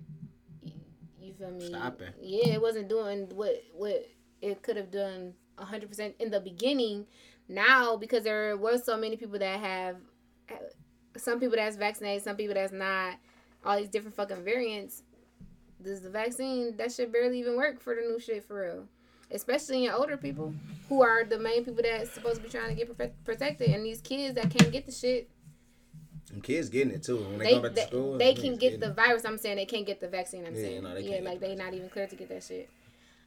you 1.20 1.34
feel 1.34 1.50
me? 1.50 1.66
Stopping. 1.66 2.12
Yeah, 2.20 2.54
it 2.54 2.62
wasn't 2.62 2.88
doing 2.88 3.28
what 3.34 3.60
what 3.74 4.06
it 4.40 4.62
could 4.62 4.76
have 4.76 4.92
done 4.92 5.34
hundred 5.58 5.88
percent 5.88 6.14
in 6.20 6.30
the 6.30 6.40
beginning. 6.40 7.06
Now, 7.48 7.96
because 7.96 8.22
there 8.22 8.56
were 8.56 8.78
so 8.78 8.96
many 8.96 9.16
people 9.16 9.38
that 9.38 9.60
have, 9.60 9.96
some 11.18 11.40
people 11.40 11.56
that's 11.56 11.76
vaccinated, 11.76 12.22
some 12.24 12.36
people 12.36 12.54
that's 12.54 12.72
not, 12.72 13.16
all 13.64 13.76
these 13.78 13.88
different 13.88 14.16
fucking 14.16 14.44
variants. 14.44 15.02
Does 15.82 16.00
the 16.00 16.10
vaccine 16.10 16.76
that 16.78 16.92
should 16.92 17.12
barely 17.12 17.38
even 17.40 17.56
work 17.56 17.80
for 17.80 17.94
the 17.94 18.00
new 18.00 18.18
shit 18.18 18.44
for 18.44 18.60
real? 18.62 18.84
Especially 19.30 19.84
in 19.86 19.90
older 19.92 20.16
people 20.16 20.54
who 20.88 21.02
are 21.02 21.24
the 21.24 21.38
main 21.38 21.64
people 21.64 21.82
that's 21.82 22.12
supposed 22.12 22.36
to 22.36 22.42
be 22.42 22.48
trying 22.48 22.68
to 22.68 22.74
get 22.74 22.96
profe- 22.96 23.12
protected, 23.24 23.70
and 23.70 23.84
these 23.84 24.00
kids 24.00 24.34
that 24.36 24.50
can't 24.50 24.70
get 24.72 24.86
the 24.86 24.92
shit, 24.92 25.28
Them 26.30 26.40
kids 26.40 26.68
getting 26.68 26.92
it 26.92 27.02
too 27.02 27.16
when 27.18 27.38
they, 27.38 27.44
they 27.46 27.54
go 27.54 27.62
back 27.62 27.74
they, 27.74 27.80
to 27.82 27.86
school. 27.88 28.18
they 28.18 28.34
them 28.34 28.42
can 28.42 28.56
get 28.56 28.80
the 28.80 28.86
it. 28.90 28.94
virus. 28.96 29.24
I'm 29.24 29.36
saying 29.38 29.56
they 29.56 29.66
can't 29.66 29.84
get 29.86 30.00
the 30.00 30.08
vaccine. 30.08 30.46
I'm 30.46 30.54
Yeah, 30.54 30.60
saying 30.62 30.82
no, 30.84 30.94
they 30.94 31.02
yeah, 31.02 31.10
can't 31.14 31.24
like 31.24 31.40
get 31.40 31.48
they 31.48 31.54
not 31.56 31.74
even 31.74 31.88
clear 31.88 32.06
to 32.06 32.16
get 32.16 32.28
that 32.28 32.42
shit. 32.44 32.70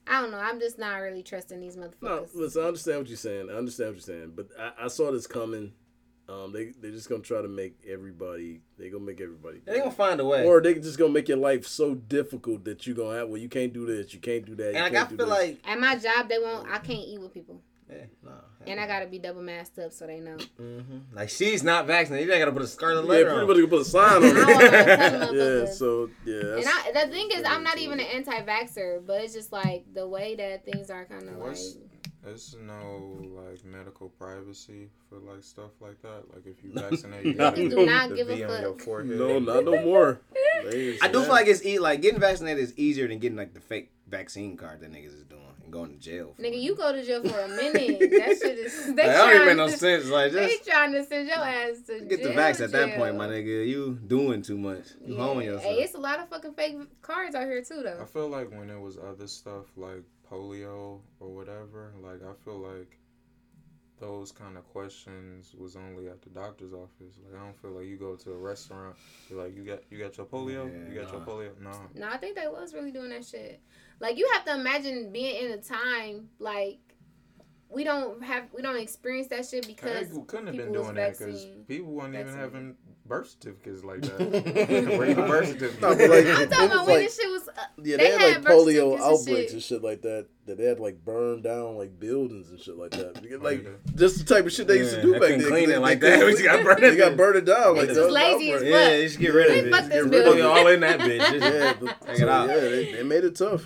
I 0.08 0.22
don't 0.22 0.31
know. 0.31 0.39
I'm 0.39 0.60
just 0.60 0.79
not 0.79 0.96
really 0.98 1.22
trusting 1.22 1.60
these 1.60 1.75
motherfuckers. 1.75 2.01
No, 2.01 2.10
motherfuckers. 2.22 2.36
listen, 2.36 2.63
I 2.63 2.67
understand 2.67 2.98
what 3.00 3.08
you're 3.10 3.17
saying. 3.17 3.50
I 3.51 3.53
understand 3.53 3.89
what 3.89 3.96
you're 4.08 4.15
saying, 4.17 4.34
but 4.36 4.48
I, 4.58 4.86
I 4.86 4.88
saw 4.88 5.12
this 5.12 5.27
coming. 5.27 5.74
Um, 6.29 6.51
they 6.53 6.65
they're 6.79 6.91
just 6.91 7.09
gonna 7.09 7.24
try 7.24 7.41
to 7.41 7.48
make 7.48 7.75
everybody. 7.88 8.62
They 8.77 8.89
gonna 8.89 9.03
make 9.03 9.19
everybody. 9.19 9.62
They 9.65 9.79
gonna 9.79 9.89
find 9.91 10.19
a 10.19 10.25
way. 10.25 10.45
Or 10.45 10.62
they 10.62 10.75
just 10.75 11.00
gonna 11.00 11.12
make 11.12 11.27
your 11.27 11.38
life 11.38 11.65
so 11.65 11.95
difficult 11.95 12.65
that 12.65 12.86
you 12.86 12.93
are 12.93 12.98
gonna 12.98 13.17
have. 13.17 13.29
Well, 13.29 13.38
you 13.41 13.50
can't 13.50 13.74
do 13.74 13.86
this. 13.86 14.13
You 14.13 14.19
can't 14.19 14.45
do 14.45 14.53
that. 14.55 14.75
And 14.75 14.93
like, 14.93 15.03
I 15.05 15.07
feel 15.07 15.17
this. 15.17 15.27
like 15.27 15.59
At 15.67 15.79
my 15.79 15.95
job, 15.98 16.29
they 16.29 16.38
won't. 16.38 16.67
I 16.69 16.77
can't 16.77 17.00
eat 17.07 17.19
with 17.19 17.33
people. 17.33 17.62
Yeah, 17.89 18.03
no. 18.24 18.31
And 18.67 18.79
I 18.79 18.86
gotta 18.86 19.07
be 19.07 19.17
double 19.17 19.41
masked 19.41 19.79
up 19.79 19.91
so 19.91 20.05
they 20.05 20.19
know. 20.19 20.38
Mm-hmm. 20.62 21.15
Like 21.15 21.29
she's 21.29 21.63
not 21.63 21.88
vaccinated. 21.88 22.27
You 22.27 22.33
ain't 22.36 22.41
gotta 22.41 22.51
put 22.51 22.62
a 22.62 22.67
scarlet 22.67 23.01
Yeah, 23.05 23.09
letter 23.09 23.25
pretty 23.25 23.41
on. 23.41 23.48
much 23.48 23.57
you 23.57 23.63
can 23.67 23.69
put 23.71 23.81
a 23.81 23.86
sign 23.86 24.24
on 24.24 24.24
I 24.24 24.29
don't 24.29 24.48
wanna 24.53 24.69
tell 24.69 25.33
it. 25.33 25.63
yeah, 25.65 25.71
so 25.74 26.09
yeah. 26.25 26.57
And 26.57 26.65
I, 26.67 27.05
the 27.05 27.12
thing 27.12 27.29
is, 27.33 27.43
I'm 27.48 27.63
not 27.63 27.79
even 27.79 28.00
an 28.00 28.05
anti-vaxer, 28.05 29.03
but 29.07 29.21
it's 29.24 29.33
just 29.33 29.51
like 29.51 29.86
the 29.95 30.07
way 30.07 30.36
that 30.36 30.65
things 30.65 30.91
are 30.91 31.05
kind 31.05 31.27
of 31.29 31.38
like. 31.39 31.57
What's- 32.31 32.51
There's 32.51 32.63
no 32.65 33.17
like 33.36 33.65
medical 33.65 34.09
privacy 34.09 34.89
for 35.09 35.17
like 35.19 35.43
stuff 35.43 35.71
like 35.79 36.01
that. 36.01 36.24
Like 36.33 36.45
if 36.45 36.63
you 36.63 36.71
vaccinate, 36.74 37.25
you 37.25 37.33
Niggas 37.33 37.38
gotta 37.38 37.69
do 37.69 37.75
put 37.75 37.86
not 37.86 38.09
the 38.09 38.15
give 38.15 38.29
a 38.29 38.36
V 38.36 38.43
on 38.43 38.50
fuck. 38.50 38.62
your 38.62 38.77
forehead. 38.79 39.17
no, 39.19 39.39
not 39.39 39.63
no 39.65 39.81
more. 39.83 40.21
They 40.69 40.91
ain't 40.93 41.03
I 41.03 41.07
do 41.07 41.13
saying 41.13 41.25
feel 41.25 41.33
like 41.33 41.48
it's 41.48 41.65
e- 41.65 41.79
like 41.79 42.01
getting 42.01 42.19
vaccinated 42.19 42.63
is 42.63 42.77
easier 42.77 43.07
than 43.07 43.19
getting 43.19 43.38
like 43.38 43.53
the 43.53 43.62
fake 43.62 43.91
vaccine 44.07 44.57
card 44.57 44.81
that 44.81 44.91
niggas 44.91 45.15
is 45.15 45.24
doing 45.24 45.39
and 45.63 45.71
going 45.71 45.91
to 45.93 45.98
jail. 46.00 46.33
For. 46.36 46.41
Nigga, 46.41 46.59
you 46.62 46.75
go 46.75 46.91
to 46.91 47.03
jail 47.05 47.21
for 47.24 47.39
a 47.39 47.48
minute. 47.48 48.00
that 48.00 48.38
shit 48.41 48.57
is. 48.57 48.74
They 48.88 48.88
Like, 48.88 48.95
that 48.95 49.17
don't 49.17 49.36
even 49.36 49.48
make 49.48 49.57
no 49.57 49.67
sense. 49.69 50.07
Like 50.09 50.31
They 50.31 50.48
just 50.48 50.67
trying 50.67 50.91
to 50.93 51.05
send 51.05 51.27
your 51.27 51.38
ass 51.38 51.81
to 51.88 52.00
get 52.01 52.24
the 52.24 52.29
jail, 52.29 52.38
vax 52.38 52.62
at 52.62 52.71
that 52.71 52.98
point, 52.98 53.15
my 53.17 53.27
nigga. 53.27 53.67
You 53.67 53.98
doing 54.07 54.41
too 54.41 54.57
much. 54.57 54.86
You 55.05 55.15
Yeah. 55.15 55.24
holding 55.24 55.45
yourself. 55.45 55.63
Hey, 55.63 55.83
it's 55.83 55.93
a 55.93 56.00
lot 56.00 56.19
of 56.19 56.27
fucking 56.29 56.53
fake 56.53 56.77
cards 57.01 57.36
out 57.36 57.45
here 57.45 57.63
too, 57.63 57.81
though. 57.83 58.00
I 58.01 58.05
feel 58.05 58.27
like 58.27 58.50
when 58.51 58.67
there 58.67 58.79
was 58.79 58.98
other 58.98 59.27
stuff 59.27 59.65
like 59.77 60.03
polio 60.31 61.00
or 61.19 61.29
whatever, 61.36 61.93
like 62.01 62.21
I 62.24 62.33
feel 62.43 62.59
like 62.59 62.98
those 64.00 64.31
kind 64.31 64.57
of 64.57 64.63
questions 64.65 65.53
was 65.57 65.75
only 65.75 66.07
at 66.07 66.21
the 66.21 66.29
doctor's 66.29 66.74
office. 66.74 67.19
Like 67.25 67.39
I 67.39 67.43
don't 67.43 67.57
feel 67.62 67.71
like 67.71 67.86
you 67.86 67.98
go 67.98 68.15
to 68.15 68.31
a 68.31 68.38
restaurant, 68.38 68.95
you're 69.29 69.41
like, 69.43 69.55
you 69.55 69.63
got 69.63 69.79
you 69.89 69.98
got 70.00 70.17
your 70.17 70.25
polio, 70.25 70.71
Yeah, 70.71 70.93
you 70.93 71.01
got 71.01 71.12
your 71.12 71.21
polio. 71.21 71.50
No, 71.62 71.71
No, 71.95 72.07
I 72.09 72.17
think 72.17 72.36
they 72.36 72.48
was 72.48 72.74
really 72.74 72.91
doing 72.91 73.09
that 73.09 73.25
shit. 73.25 73.62
Like 74.00 74.17
you 74.17 74.29
have 74.33 74.45
to 74.45 74.55
imagine 74.55 75.12
being 75.12 75.45
in 75.45 75.51
a 75.51 75.57
time 75.57 76.29
like 76.39 76.79
we 77.71 77.83
don't 77.83 78.24
have 78.24 78.45
we 78.53 78.62
don't 78.62 78.77
experience 78.79 79.27
that 79.27 79.45
shit 79.45 79.67
because 79.67 80.07
Because 80.07 80.24
couldn't 80.27 80.48
have 80.48 80.55
been 80.55 80.67
people 80.67 80.83
doing 80.83 80.95
that 80.95 81.17
because 81.17 81.45
people 81.67 81.91
weren't 81.91 82.15
even 82.15 82.33
having 82.33 82.75
birth 83.05 83.29
certificates 83.29 83.83
like 83.83 84.01
that. 84.01 84.19
Where 84.98 85.09
you 85.09 85.15
birth 85.15 85.50
certificate? 85.50 85.81
No, 85.81 85.95
but 85.95 86.09
like- 86.09 86.25
I'm 86.25 86.41
It 86.43 86.50
talking 86.50 86.65
about 86.67 86.86
when 86.88 86.95
like- 86.95 87.05
this 87.05 87.17
shit 87.17 87.29
was. 87.29 87.38
Yeah, 87.83 87.98
They 87.98 88.03
they, 88.05 88.12
had 88.12 88.21
had 88.21 88.43
like 88.45 88.53
polio 88.53 88.65
certificates 88.65 89.01
and 89.01 89.01
outbreaks 89.03 89.41
shit. 89.41 89.53
and 89.53 89.63
shit 89.63 89.83
like 89.83 90.01
that. 90.03 90.25
That 90.45 90.57
they 90.57 90.65
had 90.65 90.79
like 90.79 91.03
burned 91.05 91.43
down 91.43 91.77
like 91.77 92.00
buildings 92.00 92.50
and 92.50 92.59
shit 92.59 92.75
like 92.77 92.91
that. 92.91 93.21
Because, 93.21 93.41
Like 93.41 93.65
oh, 93.67 93.75
just 93.95 94.17
the 94.19 94.33
type 94.33 94.45
of 94.45 94.51
shit 94.51 94.67
they 94.67 94.77
used 94.79 94.95
to 94.95 95.01
do 95.01 95.13
back 95.13 95.29
then. 95.29 95.43
clean 95.48 95.69
it 95.69 95.79
like 95.79 96.00
that. 96.00 96.12
couldn't 96.19 96.25
We 96.25 96.31
just 96.33 96.43
got 96.43 96.53
clean- 96.55 96.65
burned 96.65 96.83
They 96.83 96.95
got 96.95 97.17
burned 97.17 97.36
it 97.38 97.45
down. 97.45 97.75
Like 97.77 97.89
Niggas 97.89 97.95
that 97.95 98.12
lazy 98.12 98.51
as 98.51 98.62
fuck. 98.62 98.69
Yeah, 98.69 98.95
you 98.95 99.09
should 99.09 99.19
get 99.21 99.33
rid 99.33 99.51
of 99.59 99.65
it. 99.67 99.71
fuck 99.71 99.79
Just 99.81 99.89
this 99.91 100.03
get 100.03 100.03
rid 100.03 100.05
of 100.05 100.12
building. 100.12 100.39
it 100.39 100.45
all 100.45 100.67
in 100.67 100.79
that 100.81 101.00
bitch. 101.00 101.41
Yeah, 101.41 101.74
but, 101.79 102.01
Take 102.07 102.19
it 102.21 102.29
out. 102.29 102.48
yeah, 102.50 102.59
they, 102.59 102.91
they 102.93 103.03
made 103.03 103.24
it 103.24 103.36
tough. 103.36 103.65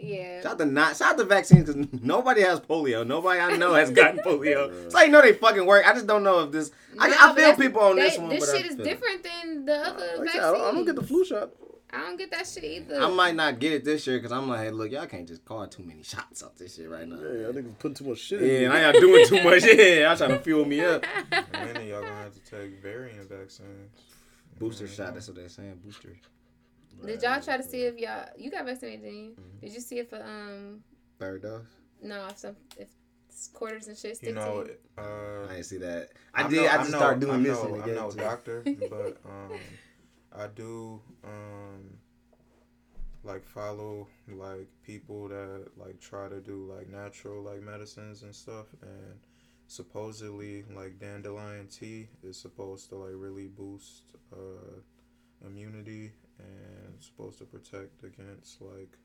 yeah. 0.00 0.42
Shout 0.42 0.52
out 0.52 0.58
to 0.58 0.66
not 0.66 0.96
shout 0.96 1.12
out 1.12 1.18
to 1.18 1.24
vaccines 1.24 1.72
because 1.72 2.02
nobody 2.02 2.42
has 2.42 2.60
polio. 2.60 3.06
Nobody 3.06 3.40
I 3.40 3.56
know 3.56 3.74
has 3.74 3.90
gotten 3.90 4.20
polio. 4.20 4.90
So 4.92 4.98
I 4.98 5.06
know 5.06 5.20
they 5.22 5.32
fucking 5.32 5.64
work. 5.66 5.86
I 5.88 5.92
just 5.94 6.06
don't 6.06 6.22
know 6.22 6.40
if 6.44 6.52
this. 6.52 6.70
I, 6.98 7.14
I 7.18 7.34
feel 7.34 7.56
people 7.56 7.80
on 7.80 7.96
they- 7.96 8.02
this 8.02 8.18
one. 8.18 8.28
This 8.28 8.46
but 8.46 8.54
I 8.54 8.58
shit 8.58 8.66
is 8.70 8.76
different 8.76 9.24
than 9.24 9.64
the 9.64 9.74
other 9.78 9.98
Like 9.98 10.10
I 10.10 10.16
vaccines. 10.18 10.32
said, 10.32 10.44
I 10.44 10.50
don't, 10.52 10.60
I 10.60 10.70
don't 10.72 10.84
get 10.84 10.96
the 10.96 11.02
flu 11.02 11.24
shot. 11.24 11.50
I 11.90 11.98
don't 12.00 12.18
get 12.18 12.30
that 12.32 12.46
shit 12.46 12.64
either. 12.64 13.00
I 13.02 13.08
might 13.08 13.34
not 13.34 13.58
get 13.58 13.72
it 13.72 13.84
this 13.84 14.06
year 14.06 14.18
because 14.18 14.30
I'm 14.32 14.46
like, 14.48 14.60
hey, 14.60 14.70
look, 14.70 14.90
y'all 14.92 15.06
can't 15.06 15.26
just 15.26 15.44
call 15.44 15.66
too 15.68 15.82
many 15.82 16.02
shots 16.02 16.42
off 16.42 16.54
this 16.56 16.76
shit 16.76 16.88
right 16.90 17.08
now. 17.08 17.16
Yeah, 17.16 17.48
I 17.48 17.52
think 17.52 17.66
we're 17.66 17.72
putting 17.78 17.94
too 17.94 18.04
much 18.04 18.18
shit 18.18 18.40
Yeah, 18.42 18.46
in 18.46 18.64
and. 18.66 18.72
I 18.74 18.82
y'all 18.92 19.00
doing 19.00 19.26
too 19.26 19.42
much. 19.42 19.62
Yeah, 19.64 20.08
y'all 20.08 20.16
trying 20.16 20.30
to 20.30 20.38
fuel 20.40 20.64
me 20.66 20.80
up. 20.84 21.02
Many 21.52 21.84
of 21.84 21.88
y'all 21.88 22.02
gonna 22.02 22.14
have 22.14 22.34
to 22.34 22.40
take 22.40 22.82
variant 22.82 23.28
vaccines. 23.30 23.90
Booster 24.58 24.84
Mhm. 24.86 24.96
shot. 24.96 25.14
That's 25.14 25.28
what 25.28 25.36
they're 25.36 25.48
saying. 25.48 25.80
Booster. 25.84 26.16
Did 27.06 27.22
y'all 27.22 27.40
try 27.40 27.56
to 27.56 27.62
see 27.62 27.82
if 27.82 27.96
y'all 27.96 28.26
you 28.36 28.50
got 28.50 28.66
vaccinated? 28.66 29.02
Didn't 29.04 29.18
you? 29.18 29.30
Mm-hmm. 29.30 29.58
Did 29.60 29.72
you 29.74 29.80
see 29.80 29.98
if 30.00 30.12
um 30.12 30.82
Third 31.18 31.42
dose. 31.42 31.62
no 32.02 32.26
if 32.26 32.38
some 32.38 32.56
if 32.76 32.88
quarters 33.54 33.86
and 33.88 33.96
shit 33.96 34.16
stick 34.16 34.30
You 34.30 34.34
know, 34.34 34.64
to 34.64 34.70
you? 34.70 34.76
uh, 35.02 35.46
I 35.48 35.52
didn't 35.54 35.64
see 35.66 35.78
that. 35.78 36.08
I 36.34 36.42
I'm 36.42 36.50
did. 36.50 36.56
no- 36.56 36.66
I 36.66 36.72
I'm 36.72 36.78
just 36.80 36.90
started 36.90 37.20
doing 37.20 37.32
I'm 37.34 37.42
this 37.44 37.58
and 37.62 37.74
I'm 37.76 37.86
gave 37.86 37.94
no 37.94 38.08
it 38.08 38.10
to 38.10 38.16
me. 38.16 38.22
doctor, 38.24 38.62
but 38.90 39.16
um, 39.24 39.58
I 40.36 40.46
do 40.48 41.00
um, 41.24 41.98
like 43.24 43.44
follow 43.44 44.06
like 44.28 44.68
people 44.82 45.28
that 45.28 45.66
like 45.76 46.00
try 46.00 46.28
to 46.28 46.40
do 46.40 46.70
like 46.72 46.88
natural 46.88 47.42
like 47.42 47.62
medicines 47.62 48.22
and 48.22 48.34
stuff, 48.34 48.66
and 48.82 49.18
supposedly 49.66 50.64
like 50.74 50.98
dandelion 50.98 51.66
tea 51.68 52.08
is 52.22 52.40
supposed 52.40 52.88
to 52.90 52.96
like 52.96 53.14
really 53.14 53.48
boost 53.48 54.04
uh, 54.32 54.80
immunity 55.46 56.12
and 56.38 57.02
supposed 57.02 57.38
to 57.38 57.44
protect 57.44 58.02
against 58.04 58.60
like 58.60 58.96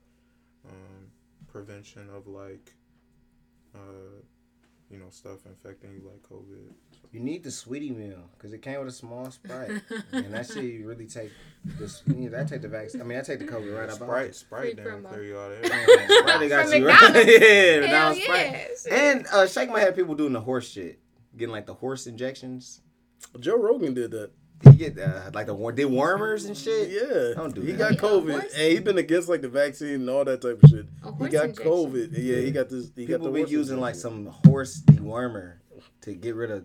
um, 0.68 1.10
prevention 1.48 2.08
of 2.14 2.26
like 2.26 2.72
uh, 3.74 4.22
you 4.94 5.00
know 5.00 5.10
stuff 5.10 5.44
infecting 5.46 5.92
you 5.92 6.08
like 6.08 6.22
COVID. 6.22 6.72
You 7.10 7.20
need 7.20 7.42
the 7.42 7.50
sweetie 7.50 7.90
meal 7.90 8.30
because 8.36 8.52
it 8.52 8.62
came 8.62 8.78
with 8.78 8.88
a 8.88 8.92
small 8.92 9.28
sprite, 9.30 9.70
and 10.12 10.32
that 10.32 10.46
shit 10.46 10.62
you 10.64 10.86
really 10.86 11.06
take 11.06 11.32
this. 11.64 12.02
You 12.06 12.30
know, 12.30 12.40
I 12.40 12.44
take 12.44 12.62
the 12.62 12.68
vaccine. 12.68 13.00
I 13.00 13.04
mean, 13.04 13.18
I 13.18 13.22
take 13.22 13.40
the 13.40 13.44
COVID 13.44 13.76
right 13.76 13.88
up. 13.88 13.96
Sprite, 13.96 14.34
Sprite, 14.36 14.76
Free 14.76 14.84
damn, 14.84 15.02
clear 15.02 15.24
you 15.26 15.36
out 15.38 15.50
of 15.50 15.66
Sprite, 15.66 16.48
got 16.48 16.68
From 16.68 16.80
you 16.80 16.86
right. 16.86 17.26
Yeah, 17.26 17.40
Hell 17.40 17.80
McDonald's 17.80 18.18
yeah, 18.20 18.24
Sprite. 18.24 18.68
shit. 18.84 18.92
And 18.92 19.26
uh, 19.32 19.46
Shake 19.48 19.70
My 19.70 19.80
Head 19.80 19.96
people 19.96 20.14
doing 20.14 20.32
the 20.32 20.40
horse 20.40 20.68
shit, 20.68 21.00
getting 21.36 21.52
like 21.52 21.66
the 21.66 21.74
horse 21.74 22.06
injections. 22.06 22.80
Joe 23.40 23.58
Rogan 23.58 23.94
did 23.94 24.12
that. 24.12 24.30
You 24.66 24.72
get 24.72 24.98
uh, 24.98 25.30
like 25.32 25.46
the 25.46 25.54
wor- 25.54 25.72
did 25.72 25.86
wormers 25.86 26.46
and 26.46 26.56
shit. 26.56 26.90
Yeah, 26.90 27.34
Don't 27.34 27.54
do 27.54 27.60
he 27.60 27.72
that. 27.72 27.98
got 27.98 28.10
COVID, 28.10 28.30
horse? 28.32 28.54
and 28.54 28.72
he 28.72 28.78
been 28.80 28.98
against 28.98 29.28
like 29.28 29.42
the 29.42 29.48
vaccine 29.48 29.94
and 29.96 30.10
all 30.10 30.24
that 30.24 30.40
type 30.40 30.62
of 30.62 30.70
shit. 30.70 30.86
A 31.02 31.12
He 31.24 31.28
got 31.30 31.44
injection. 31.46 31.64
COVID. 31.72 32.08
Yeah, 32.12 32.36
he 32.36 32.50
got 32.50 32.68
this. 32.68 32.90
He 32.96 33.06
got 33.06 33.14
People 33.18 33.26
the 33.26 33.32
be 33.32 33.40
horse 33.40 33.50
using 33.50 33.80
like 33.80 33.94
some 33.94 34.26
horse 34.46 34.80
dewormer 34.80 35.54
to 36.02 36.14
get 36.14 36.34
rid 36.34 36.50
of 36.50 36.64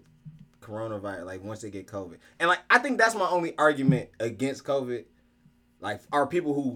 coronavirus. 0.62 1.25
Like 1.25 1.43
once 1.43 1.62
they 1.62 1.69
get 1.69 1.88
COVID, 1.88 2.17
and 2.39 2.47
like 2.49 2.59
I 2.69 2.79
think 2.79 2.97
that's 2.97 3.15
my 3.15 3.27
only 3.27 3.57
argument 3.57 4.09
against 4.19 4.63
COVID. 4.63 5.05
Like, 5.81 6.01
are 6.12 6.27
people 6.27 6.53
who 6.53 6.75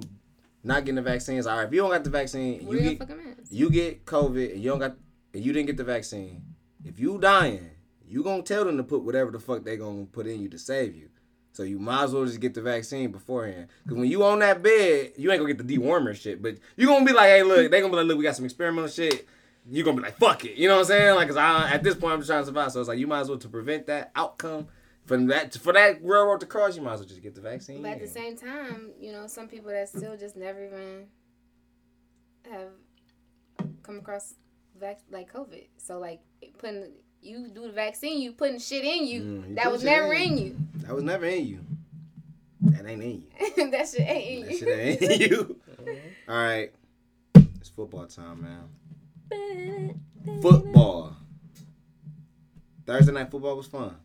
not 0.63 0.85
getting 0.85 0.95
the 0.95 1.01
vaccines? 1.01 1.45
All 1.45 1.57
right, 1.57 1.67
if 1.67 1.73
you 1.73 1.81
don't 1.81 1.91
got 1.91 2.03
the 2.03 2.09
vaccine, 2.09 2.65
you 2.69 2.79
get 2.97 3.09
you 3.49 3.69
get 3.69 4.05
COVID, 4.05 4.53
and 4.53 4.63
you 4.63 4.69
don't 4.69 4.79
got, 4.79 4.95
and 5.33 5.43
you 5.43 5.51
didn't 5.53 5.67
get 5.67 5.77
the 5.77 5.83
vaccine. 5.83 6.41
If 6.85 6.99
you 6.99 7.17
dying, 7.17 7.69
you 8.13 8.21
gonna 8.23 8.43
tell 8.43 8.63
them 8.63 8.77
to 8.77 8.83
put 8.83 9.03
whatever 9.03 9.31
the 9.31 9.39
fuck 9.39 9.63
they 9.63 9.75
gonna 9.75 10.05
put 10.05 10.27
in 10.27 10.39
you 10.39 10.47
to 10.49 10.59
save 10.59 10.95
you. 10.95 11.09
So 11.51 11.63
you 11.63 11.79
might 11.79 12.03
as 12.03 12.13
well 12.13 12.25
just 12.25 12.39
get 12.39 12.53
the 12.53 12.61
vaccine 12.61 13.11
beforehand. 13.11 13.67
Cause 13.87 13.97
when 13.97 14.07
you 14.07 14.23
on 14.23 14.39
that 14.39 14.61
bed, 14.61 15.13
you 15.17 15.31
ain't 15.31 15.39
gonna 15.41 15.51
get 15.53 15.67
the 15.67 15.77
dewormer 15.77 16.15
shit, 16.15 16.39
but 16.41 16.57
you 16.77 16.85
gonna 16.85 17.05
be 17.05 17.11
like, 17.11 17.27
hey, 17.29 17.41
look, 17.43 17.71
they 17.71 17.81
gonna 17.81 17.91
be 17.91 17.97
like, 17.97 18.05
look, 18.05 18.17
we 18.19 18.23
got 18.23 18.35
some 18.35 18.45
experimental 18.45 18.87
shit. 18.87 19.27
You 19.67 19.83
gonna 19.83 19.97
be 19.97 20.03
like, 20.03 20.17
fuck 20.17 20.45
it, 20.45 20.57
you 20.57 20.67
know 20.67 20.75
what 20.75 20.81
I'm 20.81 20.87
saying? 20.87 21.15
Like, 21.15 21.27
cause 21.27 21.37
I, 21.37 21.71
at 21.71 21.81
this 21.83 21.95
point, 21.95 22.13
I'm 22.13 22.19
just 22.19 22.29
trying 22.29 22.43
to 22.43 22.45
survive. 22.45 22.71
So 22.71 22.79
it's 22.81 22.89
like 22.89 22.99
you 22.99 23.07
might 23.07 23.21
as 23.21 23.29
well 23.29 23.39
to 23.39 23.49
prevent 23.49 23.87
that 23.87 24.11
outcome 24.15 24.67
from 25.05 25.25
that 25.27 25.55
for 25.55 25.73
that 25.73 26.03
railroad 26.03 26.39
to 26.41 26.45
cross. 26.45 26.75
You 26.75 26.83
might 26.83 26.93
as 26.93 26.99
well 26.99 27.09
just 27.09 27.23
get 27.23 27.33
the 27.33 27.41
vaccine. 27.41 27.81
But 27.81 27.93
at 27.93 27.99
the 27.99 28.07
same 28.07 28.37
time, 28.37 28.91
you 28.99 29.11
know, 29.11 29.25
some 29.25 29.47
people 29.47 29.71
that 29.71 29.89
still 29.89 30.15
just 30.17 30.35
never 30.35 30.63
even 30.63 31.07
have 32.51 32.69
come 33.81 33.97
across 33.97 34.35
vac- 34.79 35.01
like 35.09 35.31
COVID. 35.33 35.65
So 35.77 35.99
like 35.99 36.21
putting 36.57 36.91
you 37.23 37.47
do 37.47 37.63
the 37.67 37.71
vaccine, 37.73 38.21
you 38.21 38.31
putting 38.33 38.59
shit 38.59 38.83
in 38.83 39.05
you 39.07 39.21
Mm, 39.21 39.49
you 39.49 39.55
that 39.55 39.71
was 39.71 39.83
never 39.83 40.13
in 40.13 40.21
in 40.33 40.37
you. 40.37 40.57
that 40.77 40.93
was 40.95 41.03
never 41.03 41.25
in 41.25 41.45
you. 41.47 41.59
That 42.61 42.85
ain't 42.87 43.01
in 43.03 43.23
you. 43.57 43.69
that 43.71 43.87
shit 43.89 44.01
ain't 44.01 44.39
in 44.39 44.45
That 44.45 44.51
you. 44.51 44.57
shit 44.57 44.79
ain't 44.79 45.01
in 45.01 45.21
you. 45.31 45.59
All 46.29 46.35
right, 46.35 46.71
it's 47.59 47.69
football 47.69 48.05
time, 48.07 48.41
man. 48.41 49.99
Football. 50.41 51.15
Thursday 52.85 53.11
night 53.13 53.31
football 53.31 53.55
was 53.57 53.67
fun. 53.67 53.95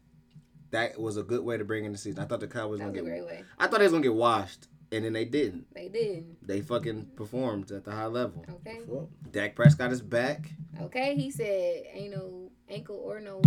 That 0.71 1.01
was 1.01 1.17
a 1.17 1.23
good 1.23 1.45
way 1.45 1.57
to 1.57 1.65
bring 1.65 1.85
in 1.85 1.93
the 1.93 1.99
season. 1.99 2.23
I 2.23 2.27
thought 2.27 2.41
the 2.41 2.47
Cowboys 2.47 2.79
That 2.79 2.87
gonna 2.87 2.93
was 2.93 3.01
a 3.01 3.05
get. 3.05 3.11
great 3.11 3.27
way. 3.27 3.45
I 3.59 3.67
thought 3.67 3.79
they 3.79 3.85
was 3.87 3.93
gonna 3.93 4.03
get 4.03 4.15
washed, 4.15 4.69
and 4.93 5.05
then 5.05 5.13
they 5.15 5.25
didn't. 5.25 5.67
They 5.75 5.89
did. 5.89 6.37
They 6.43 6.61
fucking 6.61 7.07
performed 7.17 7.71
at 7.73 7.85
the 7.85 7.91
high 7.93 8.07
level. 8.07 8.45
Okay. 8.49 8.81
Well, 8.87 9.09
Dak 9.31 9.55
Prescott 9.57 9.93
is 9.93 10.03
back. 10.03 10.51
Okay. 10.83 11.15
He 11.17 11.31
said 11.31 11.85
ain't 11.93 12.13
no 12.15 12.51
ankle 12.71 12.97
or 12.97 13.21
no. 13.21 13.41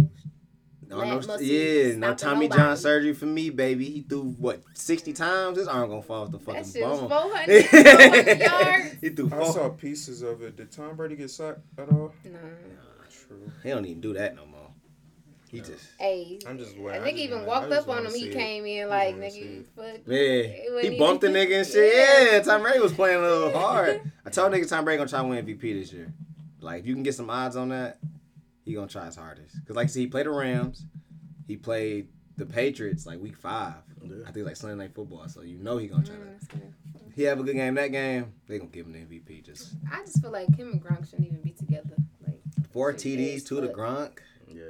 No, 0.88 1.00
no, 1.00 1.16
muscle 1.16 1.42
yeah, 1.42 1.96
no 1.96 2.14
Tommy 2.16 2.48
nobody. 2.48 2.62
John 2.62 2.76
surgery 2.78 3.14
for 3.14 3.26
me, 3.26 3.50
baby. 3.50 3.86
He 3.86 4.02
threw 4.02 4.24
what 4.38 4.62
sixty 4.74 5.14
times. 5.14 5.58
His 5.58 5.68
arm 5.70 5.90
gonna 5.90 6.02
fall 6.02 6.24
off 6.24 6.32
the 6.32 6.38
That 6.40 6.46
fucking 6.46 6.64
shit 6.72 6.86
was 6.86 7.00
bone. 7.00 7.10
400, 7.10 7.66
400 7.66 8.40
yards. 8.42 8.96
he 9.00 9.10
threw 9.10 9.32
I 9.34 9.44
saw 9.50 9.70
pieces 9.70 10.22
of 10.22 10.42
it. 10.42 10.58
Did 10.58 10.70
Tom 10.70 10.98
Brady 10.98 11.16
get 11.16 11.30
sacked 11.32 11.60
at 11.78 11.90
all? 11.90 12.14
Nah. 12.26 12.38
True. 13.10 13.50
He 13.64 13.70
don't 13.70 13.86
even 13.86 14.02
do 14.02 14.14
that 14.16 14.36
no 14.36 14.46
more. 14.46 14.58
He 15.50 15.62
just 15.62 15.86
Hey. 15.98 16.40
I'm 16.46 16.58
just 16.58 16.76
I 16.76 16.80
waiting. 16.82 17.04
think 17.04 17.18
he 17.20 17.24
even 17.24 17.46
walked 17.46 17.72
up 17.72 17.88
on 17.88 18.06
him. 18.06 18.14
He 18.14 18.30
came 18.30 18.66
in 18.66 18.90
like, 18.90 19.16
wanna 19.16 19.28
nigga, 19.28 19.64
fuck. 19.76 19.86
Yeah, 20.08 20.18
It 20.18 20.92
he 20.92 21.00
bumped 21.00 21.22
the 21.22 21.28
nigga 21.30 21.60
and 21.60 21.68
shit. 21.68 21.94
Yeah. 21.96 22.32
Yeah. 22.34 22.40
Tom 22.42 22.64
Brady 22.64 22.80
was 22.80 22.92
playing 22.92 23.20
a 23.20 23.22
little 23.22 23.52
hard. 23.58 24.12
I 24.26 24.30
told 24.30 24.52
nigga 24.52 24.68
Tom 24.68 24.84
Brady 24.84 24.98
gonna 24.98 25.10
try 25.10 25.22
to 25.22 25.28
win 25.28 25.46
MVP 25.46 25.62
this 25.80 25.94
year. 25.94 26.12
Like 26.60 26.82
if 26.82 26.86
you 26.88 26.94
can 26.96 27.04
get 27.04 27.16
some 27.16 27.30
odds 27.30 27.56
on 27.56 27.70
that, 27.70 27.98
he 28.66 28.74
gonna 28.74 28.88
try 28.88 29.06
his 29.06 29.16
hardest. 29.16 29.56
Cause 29.66 29.76
like 29.76 29.86
I 29.86 29.88
said, 29.88 30.00
he 30.02 30.08
played 30.08 30.26
the 30.26 30.32
Rams, 30.32 30.86
he 31.48 31.58
played 31.58 32.08
the 32.38 32.46
Patriots 32.46 33.06
like 33.06 33.20
week 33.20 33.38
five. 33.38 33.76
Yeah. 34.02 34.18
I 34.28 34.32
think 34.32 34.46
like 34.46 34.56
Sunday 34.56 34.76
night 34.76 34.96
football, 34.96 35.28
so 35.28 35.42
you 35.42 35.58
know 35.58 35.78
he 35.78 35.88
gonna 35.88 36.04
try 36.04 36.16
to. 36.16 36.22
Mm, 36.22 36.32
that's 36.32 36.48
good. 36.48 36.74
He 37.16 37.24
have 37.24 37.40
a 37.40 37.44
good 37.44 37.56
game 37.56 37.76
that 37.76 37.92
game. 37.92 38.34
They 38.48 38.58
gonna 38.58 38.70
give 38.70 38.86
him 38.86 38.94
the 38.94 39.00
MVP. 39.00 39.44
Just 39.46 39.74
I 39.92 40.00
just 40.02 40.22
feel 40.22 40.32
like 40.32 40.56
him 40.56 40.72
and 40.72 40.84
Gronk 40.84 41.10
shouldn't 41.10 41.28
even 41.28 41.42
be 41.42 41.52
together. 41.52 41.96
Like 42.26 42.40
Four 42.72 42.94
TDs, 42.94 43.46
two 43.46 43.62
to 43.62 43.68
fuck. 43.68 43.76
Gronk. 43.76 44.12
Yeah, 44.48 44.64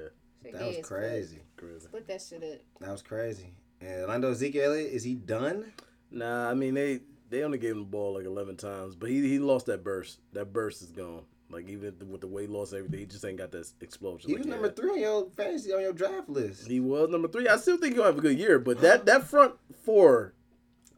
Shit 0.44 0.54
That 0.54 0.68
was 0.68 0.78
crazy. 0.86 1.40
crazy. 1.56 1.80
Split 1.86 2.08
that 2.08 2.22
shit 2.22 2.44
up. 2.44 2.60
That 2.80 2.92
was 2.92 3.02
crazy. 3.04 3.54
And 3.80 4.02
Orlando 4.02 4.32
Ezekiel 4.32 4.72
Elliott, 4.72 4.92
is 4.92 5.04
he 5.04 5.14
done? 5.16 5.72
Nah, 6.10 6.50
I 6.50 6.54
mean 6.56 6.74
they 6.74 7.00
they 7.30 7.44
only 7.44 7.58
gave 7.60 7.72
him 7.72 7.80
the 7.80 7.86
ball 7.86 8.16
like 8.16 8.26
eleven 8.26 8.58
times, 8.58 8.96
but 8.96 9.10
he 9.10 9.22
he 9.28 9.40
lost 9.40 9.68
that 9.68 9.84
burst. 9.84 10.20
That 10.34 10.52
burst 10.52 10.82
is 10.82 10.92
gone. 10.92 11.24
Like 11.52 11.68
even 11.68 11.94
with 12.10 12.22
the 12.22 12.28
weight 12.28 12.50
loss, 12.50 12.72
lost 12.72 12.74
everything, 12.76 13.00
he 13.02 13.06
just 13.06 13.26
ain't 13.26 13.38
got 13.38 13.52
that 13.52 13.70
explosion. 13.82 14.30
He 14.30 14.36
like 14.36 14.40
was 14.40 14.46
he 14.46 14.52
number 14.52 14.68
had. 14.68 14.76
three 14.76 14.92
on 14.92 15.00
your 15.00 15.30
fantasy 15.36 15.74
on 15.74 15.82
your 15.82 15.94
draft 15.94 16.30
list. 16.30 16.68
He 16.68 16.80
was 16.80 17.10
number 17.10 17.28
three. 17.28 17.48
I 17.48 17.58
still 17.58 17.78
think 17.78 17.96
he'll 17.96 18.04
have 18.06 18.18
a 18.18 18.22
good 18.22 18.38
year, 18.38 18.58
but 18.60 18.80
that 18.82 19.06
that 19.06 19.26
front 19.26 19.56
four 19.84 20.34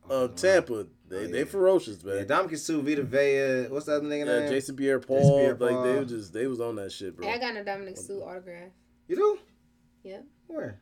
of 0.09 0.31
oh, 0.31 0.33
Tampa, 0.35 0.85
they 1.07 1.15
Oh, 1.17 1.21
yeah. 1.21 1.27
they 1.27 1.43
ferocious, 1.45 2.03
Yeah, 2.03 2.13
man. 2.15 2.25
Ndamukong 2.25 2.57
Suh, 2.57 2.81
Vita 2.81 3.03
Vea, 3.03 3.67
what's 3.69 3.85
that 3.85 3.97
other 3.97 4.07
nigga 4.07 4.25
Yeah, 4.25 4.39
name? 4.41 4.49
Jason 4.49 4.75
Pierre 4.75 4.99
Paul, 4.99 5.37
Pierre 5.37 5.55
like 5.55 5.83
they 5.83 5.95
were 5.99 6.05
just 6.05 6.33
they 6.33 6.47
was 6.47 6.59
on 6.59 6.75
that 6.75 6.91
shit, 6.91 7.15
bro. 7.15 7.25
Hey, 7.27 7.33
I 7.33 7.37
got 7.39 7.55
a 7.55 7.63
Ndamukong 7.63 7.97
Suh 7.97 8.21
autograph. 8.23 8.71
You 9.07 9.15
do? 9.15 9.39
Yep. 10.03 10.25
Where? 10.47 10.79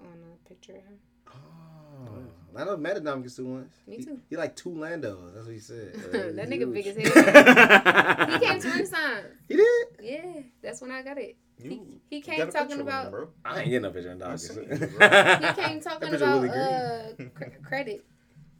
On 0.00 0.06
a 0.06 0.48
picture 0.48 0.72
of 0.72 0.82
him. 0.84 0.98
Oh, 1.28 2.22
I 2.56 2.64
know 2.64 2.76
met 2.76 2.96
a 2.96 3.00
Ndamukong 3.00 3.30
Suh 3.30 3.42
once. 3.44 3.72
Me 3.86 3.96
He- 3.96 4.04
too. 4.04 4.18
He, 4.28 4.36
like 4.36 4.56
two 4.56 4.70
Landos. 4.70 5.34
That's 5.34 5.46
what 5.46 5.52
he 5.54 5.60
said. 5.60 5.92
that 6.36 6.48
nigga 6.48 6.58
huge. 6.60 6.74
big 6.74 6.86
as 6.86 6.96
hell. 6.96 8.26
he 8.26 8.32
he 8.32 8.46
came 8.46 8.60
to 8.60 8.68
Renaissance. 8.68 9.26
He 9.48 9.56
did? 9.56 9.86
Yeah, 10.02 10.40
that's 10.62 10.80
when 10.80 10.90
I 10.90 11.02
got 11.02 11.18
it. 11.18 11.36
You 11.62 12.00
He 12.08 12.20
got 12.20 12.26
came 12.36 12.48
a 12.48 12.50
talking 12.50 12.80
about. 12.80 13.06
him, 13.06 13.10
bro. 13.12 13.28
I 13.44 13.60
ain't 13.60 13.64
getting 13.70 13.82
no 13.82 13.90
picture 13.90 14.12
of 14.12 14.16
I 14.16 14.18
Dominic 14.20 14.40
seen 14.40 14.54
Sue. 14.54 14.60
it, 14.84 14.98
bro. 14.98 15.48
He 15.48 15.62
came 15.62 15.80
talking 15.80 16.14
about 16.14 16.42
really 16.42 16.48
uh, 16.58 17.28
cr- 17.34 17.44
credit 17.62 18.04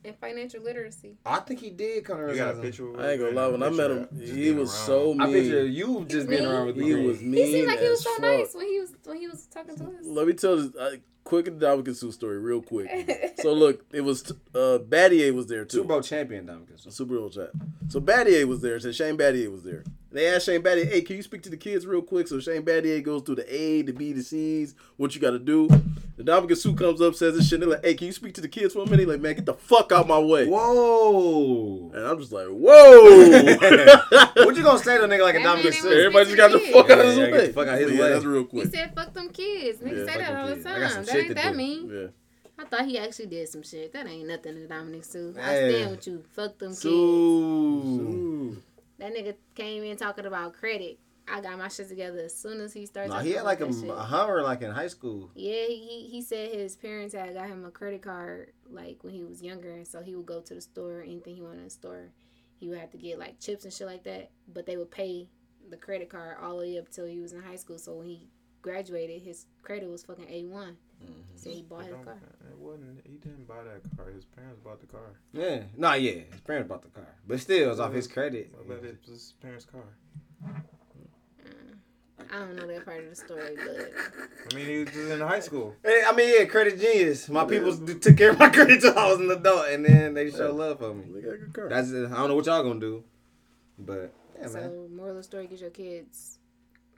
and 0.05 0.17
financial 0.17 0.63
literacy. 0.63 1.17
I 1.25 1.41
think 1.41 1.61
he 1.61 1.71
did 1.71 2.05
come 2.05 2.19
to 2.19 2.29
You 2.33 2.37
got 2.37 2.57
a 2.57 2.61
picture 2.61 2.91
with 2.91 3.01
I 3.01 3.13
ain't 3.13 3.19
gonna 3.21 3.31
him? 3.31 3.37
lie. 3.37 3.49
When 3.49 3.63
I 3.63 3.71
met 3.71 3.91
him, 3.91 4.09
he 4.21 4.51
was 4.53 4.71
around. 4.75 4.87
so 4.87 5.17
I 5.19 5.27
picture 5.33 5.63
mean. 5.65 5.73
you 5.73 6.05
just 6.09 6.29
mean. 6.29 6.39
being 6.41 6.51
around 6.51 6.67
with 6.67 6.77
me. 6.77 6.85
He 6.87 6.95
was 6.95 7.21
mean. 7.23 7.33
He 7.35 7.53
seemed 7.53 7.69
like 7.69 7.81
he 7.81 7.89
was 7.89 8.03
so 8.03 8.11
fuck. 8.13 8.21
nice 8.23 8.55
when 8.55 8.67
he 8.67 8.81
was 8.81 8.93
when 9.05 9.17
he 9.17 9.29
was 9.29 9.47
talking 9.47 9.77
to 9.77 9.85
us. 9.85 9.91
Let 10.03 10.27
me 10.27 10.33
tell 10.35 10.57
this 10.57 10.75
uh, 10.77 10.97
quick 11.31 11.47
Ndamukong 11.47 11.95
Suh 11.95 12.11
story 12.11 12.39
real 12.39 12.61
quick. 12.61 12.91
so 13.41 13.53
look, 13.53 13.85
it 13.93 14.01
was 14.03 14.31
uh 14.55 14.79
Battier 14.87 15.33
was 15.33 15.47
there 15.47 15.65
too. 15.65 15.79
Super 15.79 15.89
Bowl 15.89 16.03
champion 16.03 16.47
Ndamukong 16.47 16.83
Suh. 16.83 16.91
Super 16.91 17.17
Bowl 17.19 17.31
chat. 17.31 17.51
So 17.89 18.01
Battier 18.01 18.45
was 18.47 18.61
there. 18.61 18.81
So 18.81 18.91
Shane 18.91 19.17
Battier 19.17 19.51
was 19.51 19.63
there. 19.63 19.85
They 20.13 20.27
asked 20.27 20.47
Shane 20.47 20.61
Battier, 20.63 20.87
"Hey, 20.89 21.03
can 21.03 21.17
you 21.17 21.23
speak 21.23 21.43
to 21.45 21.51
the 21.51 21.57
kids 21.57 21.87
real 21.87 22.03
quick?" 22.03 22.27
So 22.27 22.41
Shane 22.41 22.63
Battier 22.63 23.01
goes 23.03 23.23
through 23.23 23.37
the 23.37 23.55
A, 23.55 23.83
the 23.83 23.93
B, 23.93 24.13
the 24.13 24.23
C's, 24.25 24.75
what 24.97 25.15
you 25.15 25.21
got 25.21 25.31
to 25.31 25.39
do. 25.39 25.69
The 26.17 26.25
Ndamukong 26.25 26.57
Suh 26.57 26.73
comes 26.75 27.01
up, 27.01 27.15
says 27.15 27.37
this 27.37 27.49
shit. 27.49 27.61
They're 27.61 27.69
like, 27.69 27.85
"Hey, 27.85 27.95
can 27.95 28.09
you 28.09 28.13
speak 28.13 28.35
to 28.35 28.41
the 28.41 28.49
kids 28.49 28.75
for 28.75 28.83
a 28.83 28.87
minute?" 28.91 29.07
Like, 29.09 29.21
man, 29.21 29.35
get 29.37 29.47
the 29.47 29.55
fuck 29.55 29.93
out 29.93 30.09
my 30.09 30.19
way. 30.19 30.47
Whoa. 30.49 31.91
And 31.95 32.05
I'm 32.07 32.19
just 32.19 32.33
like, 32.33 32.47
whoa. 32.49 32.75
what 34.45 34.57
you 34.57 34.63
gonna 34.63 34.79
say 34.81 34.99
to 34.99 35.05
a 35.05 35.09
nigga 35.09 35.23
like 35.23 35.37
a 35.37 35.39
That 35.43 35.59
Ndamukong 35.59 35.75
Suh? 35.75 35.89
Everybody 35.89 36.25
just 36.27 36.37
got 36.37 36.51
the 36.53 36.61
Yeah, 36.61 36.73
fuck 36.73 36.91
out 36.91 36.99
of 36.99 37.07
his 37.07 37.17
yeah, 37.19 37.25
way. 37.25 37.31
get 37.47 37.55
fuck 37.55 37.69
out 37.69 37.79
his 37.79 37.93
yeah, 37.93 38.01
way. 38.01 38.09
That's 38.11 38.25
real 38.25 38.45
quick. 38.45 38.65
He 38.65 38.69
quick. 38.71 38.81
said, 38.81 38.95
"Fuck 38.95 39.15
them 39.15 39.29
kids." 39.31 39.79
Nigga 39.79 39.91
Yeah, 39.91 40.13
say 40.13 40.19
that 40.19 40.29
them 40.29 40.37
all 40.41 40.47
the 40.49 40.55
kids. 40.55 40.67
I 40.67 40.71
time. 40.73 40.81
got 40.81 40.91
some 40.93 41.05
That 41.05 41.13
shit 41.13 41.19
ain't 41.21 41.29
to 41.29 41.35
that 41.35 41.51
do. 41.53 41.57
mean. 41.57 41.91
Yeah. 41.93 42.07
I 42.59 42.65
thought 42.67 42.85
he 42.85 42.99
actually 42.99 43.27
did 43.27 43.49
some 43.49 43.63
shit. 43.63 43.93
That 43.95 44.07
ain't 44.07 44.29
nothing 44.29 44.55
to 44.57 44.61
Ndamukong 44.67 45.05
Suh. 45.05 45.41
I 45.41 45.43
Hey. 45.53 45.73
stand 45.73 45.91
with 45.93 46.07
you. 46.07 46.23
Fuck 46.35 46.59
them 46.59 46.71
kids. 46.71 46.81
Sue. 46.83 48.57
That 49.01 49.15
nigga 49.15 49.35
came 49.55 49.83
in 49.83 49.97
talking 49.97 50.27
about 50.27 50.53
credit. 50.53 50.99
I 51.27 51.41
got 51.41 51.59
my 51.59 51.69
shit 51.69 51.89
together 51.89 52.19
as 52.19 52.37
soon 52.37 52.61
as 52.61 52.73
he 52.73 52.85
started. 52.87 53.13
No, 53.13 53.21
he 53.21 53.33
had 53.33 53.45
like 53.45 53.61
a, 53.61 53.67
a 53.67 54.03
Hummer 54.03 54.43
like 54.43 54.63
in 54.63 54.71
high 54.71 54.89
school. 54.89 55.31
Yeah, 55.35 55.67
he, 55.69 55.77
he 55.77 56.09
he 56.11 56.23
said 56.23 56.53
his 56.53 56.77
parents 56.77 57.15
had 57.15 57.33
got 57.35 57.49
him 57.49 57.65
a 57.65 57.71
credit 57.71 58.03
card 58.03 58.53
like 58.69 59.03
when 59.03 59.15
he 59.15 59.23
was 59.23 59.43
younger, 59.43 59.71
and 59.71 59.89
so 59.89 60.03
he 60.03 60.15
would 60.15 60.27
go 60.27 60.41
to 60.41 60.55
the 60.55 60.61
store, 60.61 61.03
anything 61.03 61.37
he 61.37 61.43
wanted 61.43 61.59
in 61.59 61.65
the 61.65 61.71
store, 61.71 62.11
he 62.59 62.69
would 62.69 62.79
have 62.79 62.91
to 62.91 62.99
get 62.99 63.19
like 63.19 63.41
chips 63.41 63.65
and 63.65 63.73
shit 63.73 63.87
like 63.87 64.05
that. 64.05 64.31
But 64.53 64.67
they 64.67 64.77
would 64.77 64.91
pay 64.91 65.29
the 65.71 65.77
credit 65.77 66.11
card 66.11 66.37
all 66.43 66.59
the 66.59 66.65
way 66.65 66.79
up 66.79 66.91
till 66.91 67.07
he 67.07 67.21
was 67.21 67.33
in 67.33 67.41
high 67.41 67.57
school. 67.57 67.79
So 67.79 67.95
when 67.95 68.09
he 68.09 68.29
graduated, 68.61 69.23
his 69.23 69.47
credit 69.63 69.89
was 69.89 70.03
fucking 70.03 70.29
A 70.29 70.45
one. 70.45 70.77
Mm-hmm. 71.03 71.21
So 71.37 71.51
he 71.51 71.63
bought 71.63 71.81
It 71.81 71.97
his 71.97 72.05
car. 72.05 72.19
It 72.51 72.59
wasn't. 72.59 73.01
He 73.05 73.17
didn't 73.17 73.49
buy 73.49 73.63
that 73.63 73.97
car. 73.97 74.11
His 74.11 74.25
parents 74.25 74.61
bought 74.63 74.81
the 74.81 74.87
car. 74.87 75.21
Yeah. 75.33 75.63
No, 75.77 75.95
yeah. 75.95 76.23
His 76.31 76.41
parents 76.41 76.69
bought 76.69 76.83
the 76.83 76.89
car. 76.89 77.09
But 77.27 77.41
still, 77.41 77.67
it 77.67 77.71
was 77.71 77.81
off 77.81 77.93
his 77.93 78.07
credit. 78.07 78.55
I 78.59 78.69
bet 78.69 78.85
it 78.85 78.99
was 79.03 79.11
his 79.11 79.35
parents' 79.41 79.65
car. 79.65 79.85
Mm. 80.45 80.63
I 82.33 82.39
don't 82.39 82.55
know 82.55 82.67
that 82.67 82.85
part 82.85 83.03
of 83.03 83.11
the 83.11 83.17
story, 83.17 83.57
but 83.57 83.93
I 84.53 84.55
mean, 84.55 84.67
he 84.67 84.79
was 84.79 84.89
just 84.91 85.11
in 85.11 85.21
high 85.21 85.41
school. 85.41 85.75
Hey, 85.83 86.03
I 86.07 86.13
mean, 86.13 86.33
yeah, 86.39 86.45
credit 86.45 86.79
genius. 86.79 87.29
My 87.29 87.45
people 87.45 87.77
took 87.77 88.17
care 88.17 88.31
of 88.31 88.39
my 88.39 88.49
credit 88.51 88.75
until 88.75 88.97
I 88.99 89.11
was 89.11 89.19
an 89.19 89.31
adult, 89.31 89.69
and 89.69 89.85
then 89.85 90.15
they 90.15 90.31
show 90.31 90.55
love 90.55 90.79
for 90.79 90.95
me. 90.95 91.05
They 91.13 91.23
got 91.23 91.35
a 91.35 91.39
good 91.39 91.53
car. 91.53 91.69
That's 91.69 91.89
I 91.89 91.93
don't 91.93 92.29
know 92.29 92.37
what 92.37 92.47
y'all 92.47 92.63
gonna 92.63 92.79
do, 92.79 93.03
but 93.79 94.13
yeah, 94.37 94.43
man. 94.43 94.51
so 94.53 94.89
moral 94.95 95.11
of 95.11 95.17
the 95.17 95.23
story: 95.23 95.49
get 95.49 95.61
your 95.61 95.71
kids 95.71 96.39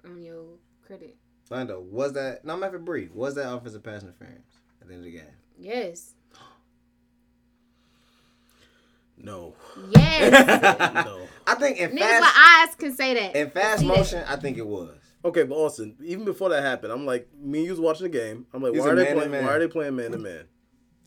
on 0.04 0.20
your 0.22 0.44
credit. 0.84 1.16
Lando, 1.52 1.80
was 1.80 2.14
that 2.14 2.44
no 2.44 2.56
matter 2.56 2.78
Bree? 2.78 3.08
Was 3.14 3.34
that 3.36 3.52
offensive 3.52 3.82
pass 3.82 4.02
interference 4.02 4.58
at 4.80 4.88
the 4.88 4.94
end 4.94 5.00
of 5.02 5.12
the 5.12 5.18
game? 5.18 5.24
Yes, 5.58 6.14
no. 9.16 9.54
yes. 9.90 10.88
No. 11.06 11.20
I 11.46 11.54
think 11.56 11.78
in 11.78 11.90
Niggas 11.90 11.92
with 11.92 12.00
fast 12.00 12.68
eyes 12.68 12.74
can 12.76 12.94
say 12.96 13.14
that. 13.14 13.36
in 13.36 13.50
fast 13.50 13.80
See 13.80 13.86
that. 13.88 13.96
motion, 13.96 14.24
I 14.28 14.36
think 14.36 14.58
it 14.58 14.66
was. 14.66 14.96
Okay, 15.24 15.44
but 15.44 15.54
Austin, 15.54 15.96
even 16.02 16.24
before 16.24 16.48
that 16.50 16.62
happened, 16.62 16.92
I'm 16.92 17.06
like, 17.06 17.28
me 17.40 17.58
and 17.60 17.66
you 17.66 17.72
was 17.72 17.80
watching 17.80 18.04
the 18.04 18.08
game. 18.18 18.46
I'm 18.52 18.62
like, 18.62 18.72
He's 18.72 18.82
why 18.82 18.90
are 18.90 18.94
they 18.96 19.12
playing? 19.12 19.30
man. 19.30 19.44
Why 19.44 19.52
are 19.54 19.58
they 19.58 19.68
playing 19.68 19.94
man 19.96 20.12
to 20.12 20.18
man? 20.18 20.44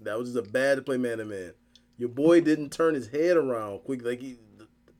That 0.02 0.18
was 0.18 0.32
just 0.34 0.48
a 0.48 0.50
bad 0.50 0.76
to 0.76 0.82
play 0.82 0.98
man 0.98 1.18
to 1.18 1.26
man. 1.26 1.54
Your 1.98 2.10
boy 2.10 2.42
didn't 2.42 2.72
turn 2.72 2.94
his 2.94 3.08
head 3.08 3.36
around 3.38 3.80
quick. 3.84 4.06
Like 4.06 4.22
he, 4.22 4.38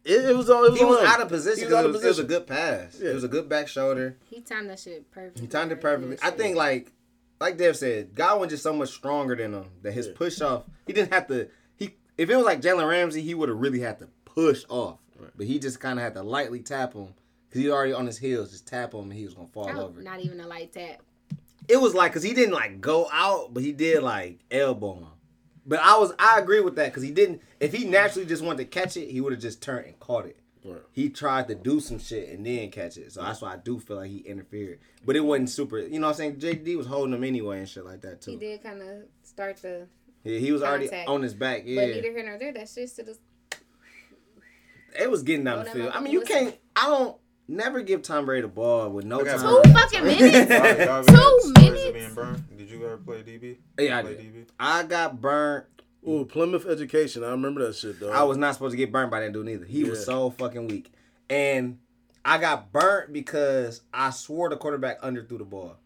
it, 0.06 0.26
it 0.30 0.36
was 0.36 0.50
all. 0.50 0.64
It 0.66 0.72
was 0.72 0.80
He 0.80 0.86
was 0.86 1.04
out 1.08 1.22
of 1.22 1.28
position. 1.30 1.60
He 1.60 1.66
was 1.66 1.74
'cause 1.74 1.80
out 1.80 1.86
it, 1.86 1.88
of 1.90 1.94
was, 1.96 2.04
it 2.04 2.08
was 2.08 2.20
a 2.20 2.24
good 2.24 2.48
pass. 2.48 2.98
Yeah. 3.02 3.10
It 3.10 3.14
was 3.16 3.24
a 3.24 3.28
good 3.28 3.50
back 3.50 3.68
shoulder. 3.68 4.16
He 4.30 4.42
timed 4.42 4.70
that 4.70 4.80
shit 4.80 5.10
perfectly. 5.12 5.42
He 5.42 5.48
timed 5.48 5.72
it 5.72 5.82
perfectly. 5.82 6.18
I 6.22 6.32
think 6.32 6.56
like 6.56 6.92
like 7.42 7.58
Dev 7.58 7.76
said, 7.76 8.16
Godwin 8.16 8.50
just 8.50 8.64
so 8.64 8.72
much 8.74 8.90
stronger 8.90 9.36
than 9.36 9.54
him 9.54 9.66
that 9.82 9.92
his 9.92 10.08
Yeah. 10.08 10.14
push 10.16 10.40
off. 10.42 10.64
He 10.88 10.94
didn't 10.94 11.12
have 11.14 11.28
to. 11.28 11.50
He 11.76 11.96
if 12.18 12.30
it 12.30 12.36
was 12.36 12.46
like 12.46 12.62
Jalen 12.62 12.88
Ramsey, 12.88 13.22
he 13.22 13.34
would 13.34 13.50
have 13.50 13.58
really 13.58 13.80
had 13.82 14.00
to 14.00 14.08
push 14.26 14.64
off. 14.70 15.00
But 15.36 15.48
he 15.48 15.60
just 15.60 15.80
kind 15.80 15.98
of 16.00 16.04
had 16.04 16.14
to 16.16 16.24
lightly 16.24 16.60
tap 16.62 16.94
him 16.94 17.14
because 17.50 17.62
he 17.62 17.70
already 17.72 17.94
on 17.94 18.06
his 18.06 18.18
heels. 18.18 18.52
Just 18.52 18.68
tap 18.68 18.94
him 18.94 19.02
and 19.04 19.14
he 19.14 19.26
was 19.26 19.34
gonna 19.34 19.48
fall 19.48 19.66
was 19.68 19.78
over. 19.78 20.02
not 20.02 20.20
even 20.20 20.40
a 20.40 20.48
light 20.48 20.72
tap. 20.74 21.02
It 21.68 21.78
was 21.82 21.94
like 21.96 22.12
because 22.12 22.22
he 22.24 22.34
didn't 22.34 22.54
like 22.54 22.80
go 22.80 23.08
out, 23.12 23.54
but 23.54 23.64
he 23.64 23.72
did 23.72 24.04
like 24.04 24.40
elbow 24.52 24.96
him. 24.96 25.08
But 25.66 25.80
I 25.80 25.98
was 25.98 26.14
I 26.20 26.40
agree 26.40 26.60
with 26.62 26.76
that 26.76 26.88
because 26.88 27.04
he 27.04 27.12
didn't. 27.12 27.42
If 27.60 27.74
he 27.74 27.86
naturally 27.86 28.28
just 28.28 28.44
wanted 28.44 28.58
to 28.60 28.66
catch 28.66 28.98
it, 28.98 29.10
he 29.10 29.22
would 29.22 29.34
have 29.34 29.42
just 29.42 29.62
turned 29.62 29.86
and 29.88 30.00
caught 30.00 30.26
it. 30.26 30.40
Right. 30.64 30.82
He 30.92 31.10
tried 31.10 31.48
to 31.50 31.56
do 31.56 31.80
some 31.80 32.00
shit 32.00 32.30
and 32.30 32.46
then 32.46 32.72
catch 32.72 32.98
it. 32.98 33.12
So 33.12 33.22
that's 33.22 33.42
why 33.42 33.54
I 33.54 33.58
do 33.58 33.80
feel 33.80 33.98
like 33.98 34.10
he 34.10 34.18
interfered. 34.20 34.80
But 35.06 35.16
it 35.16 35.20
wasn't 35.20 35.52
super. 35.52 35.80
You 35.80 36.00
know 36.00 36.08
what 36.08 36.20
I'm 36.20 36.38
saying? 36.40 36.64
JD 36.64 36.76
was 36.76 36.88
holding 36.88 37.14
him 37.14 37.24
anyway 37.24 37.60
and 37.60 37.70
shit 37.70 37.86
like 37.86 38.02
that 38.02 38.22
too. 38.22 38.32
He 38.32 38.38
did 38.38 38.64
kind 38.64 38.82
of 38.82 39.04
start 39.24 39.58
the, 39.58 39.88
Yeah, 40.24 40.40
he 40.40 40.52
was 40.52 40.64
already 40.64 40.90
on 41.06 41.22
his 41.22 41.36
back. 41.36 41.64
Yeah. 41.66 41.82
but 41.82 41.96
neither 41.96 42.12
here 42.12 42.24
nor 42.26 42.40
there. 42.40 42.54
That 42.54 42.68
shit 42.70 42.90
still 42.90 43.06
just 43.06 43.20
it 45.00 45.12
was 45.12 45.24
getting 45.24 45.44
down 45.44 45.64
Throw 45.64 45.74
the 45.74 45.80
field. 45.80 45.92
I 45.94 46.00
mean, 46.00 46.14
you 46.14 46.20
whistle. 46.22 46.36
can't. 46.36 46.56
I 46.76 46.88
don't 46.88 47.18
never 47.48 47.82
give 47.82 48.02
Tom 48.02 48.26
Brady 48.26 48.42
the 48.44 48.48
ball 48.48 48.90
with 48.90 49.06
no 49.06 49.24
time. 49.24 49.40
two 49.40 49.72
fucking 49.74 50.04
minutes. 50.06 50.50
Y'all- 50.50 50.68
y'all 50.86 51.04
Two 51.04 51.14
got 51.14 51.42
stories 51.42 51.46
of 51.46 51.62
minutes? 51.62 51.92
being 51.92 52.14
burned? 52.14 52.58
Did 52.58 52.70
you 52.70 52.86
ever 52.86 52.98
play 52.98 53.18
DB? 53.24 53.58
Yeah, 53.80 54.00
I 54.00 54.02
play 54.02 54.16
did. 54.16 54.34
DB. 54.34 54.48
I 54.60 54.84
got 54.84 55.20
burnt. 55.22 55.66
Ooh, 56.08 56.24
Plymouth 56.26 56.68
Education. 56.68 57.24
I 57.24 57.30
remember 57.32 57.66
that 57.66 57.76
shit 57.76 58.00
though. 58.00 58.12
I 58.12 58.24
was 58.24 58.38
not 58.38 58.54
supposed 58.54 58.74
to 58.74 58.78
get 58.78 58.92
burnt 58.92 59.10
by 59.10 59.22
that 59.22 59.34
dude 59.34 59.50
either. 59.50 59.66
He 59.66 59.84
was 59.84 60.06
so 60.06 60.30
fucking 60.30 60.68
weak. 60.68 60.92
And 61.30 61.80
I 62.24 62.38
got 62.38 62.72
burnt 62.72 63.12
because 63.12 63.82
I 63.94 64.12
swore 64.12 64.50
the 64.50 64.58
quarterback 64.58 65.02
underthrew 65.02 65.40
the 65.40 65.46
ball. 65.46 65.78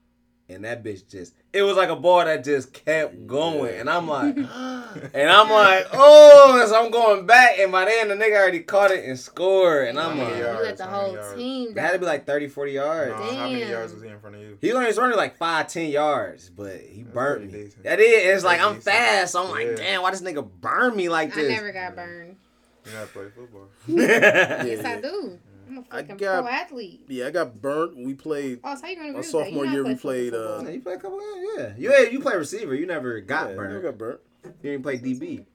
And 0.50 0.66
that 0.66 0.84
bitch 0.84 1.08
just 1.08 1.36
it 1.54 1.62
was 1.62 1.78
like 1.78 1.90
a 1.90 1.96
ball 1.96 2.26
that 2.26 2.44
just 2.44 2.74
kept 2.74 3.28
going. 3.28 3.80
And 3.80 3.88
I'm 3.90 4.08
like 4.08 4.36
and 5.14 5.30
I'm 5.30 5.50
like, 5.50 5.86
oh, 5.94 6.66
so 6.68 6.84
I'm 6.86 6.90
going 6.92 7.28
back. 7.28 7.60
And 7.60 7.72
by 7.72 7.86
then 7.86 8.08
the 8.08 8.16
nigga 8.16 8.36
already 8.36 8.62
caught 8.62 8.90
it 8.90 9.06
and 9.06 9.18
scored. 9.20 9.90
And 9.90 10.00
I'm 10.00 10.18
like, 10.18 10.36
you 10.38 10.42
yards? 10.44 10.62
let 10.64 10.78
the 10.78 10.86
whole 10.86 11.18
team. 11.36 11.72
it 11.72 11.78
had 11.80 11.92
to 11.92 12.00
be 12.00 12.06
like 12.06 12.26
30, 12.26 12.48
40 12.48 12.72
yards. 12.72 13.12
No, 13.12 13.36
how 13.36 13.48
many 13.48 13.70
yards 13.70 13.94
was 13.94 14.02
he 14.02 14.10
in 14.10 14.20
front 14.20 14.38
of 14.38 14.42
you? 14.42 14.58
He 14.60 14.72
only 14.74 14.88
was 14.88 14.98
running 14.98 15.18
like 15.18 15.38
five, 15.38 15.68
ten 15.68 15.90
yards, 15.92 16.50
but 16.50 16.78
he 16.82 17.04
burnt 17.04 17.46
me. 17.46 17.52
decent. 17.52 17.84
that 17.84 18.00
is 18.00 18.36
it's 18.38 18.44
like 18.44 18.58
Pretty 18.60 18.70
I'm 18.70 18.76
decent. 18.78 18.96
fast, 18.96 19.32
so 19.34 19.44
I'm 19.44 19.52
like, 19.52 19.68
Yeah. 19.68 19.76
damn, 19.76 20.02
why 20.02 20.10
this 20.12 20.22
nigga 20.22 20.50
burn 20.62 20.96
me 20.96 21.10
like 21.10 21.34
this 21.36 21.52
I 21.52 21.54
never 21.56 21.72
got 21.72 21.96
burned. 21.96 22.38
You 22.86 22.92
never 22.94 23.06
play 23.08 23.26
football. 23.36 23.68
Yes, 23.88 24.84
I 24.86 25.00
do. 25.00 25.38
I'm 25.70 25.78
a 25.78 25.82
I 25.92 26.02
fucking 26.02 26.18
got- 26.18 26.44
pro 26.44 26.52
athlete. 26.52 27.06
yeah, 27.08 27.28
I 27.28 27.32
got 27.32 27.62
burnt. 27.62 27.96
We 27.98 28.14
played. 28.14 28.60
Oh, 28.64 28.76
so 28.76 28.82
how 28.82 28.88
you 28.88 28.96
gonna 28.96 29.08
agree 29.10 29.14
My 29.14 29.18
with 29.20 29.26
sophomore 29.28 29.66
You 29.66 29.72
year, 29.72 29.84
we 29.86 29.96
played, 29.96 30.34
uh. 30.34 30.62
Yeah, 30.64 30.70
you 30.70 30.82
play 30.82 30.94
a 30.94 30.98
couple. 31.00 31.20
Yeah, 31.58 31.74
you 31.78 31.92
yeah, 31.92 32.10
you 32.10 32.20
play 32.20 32.36
receiver. 32.36 32.74
You 32.76 32.86
never 32.86 33.20
got 33.22 33.50
yeah, 33.52 33.56
burned. 33.56 33.78
I 33.78 33.82
got 33.82 33.98
burnt. 33.98 34.20
You 34.44 34.72
didn't 34.72 34.84
play 34.84 34.98
DB. 34.98 35.46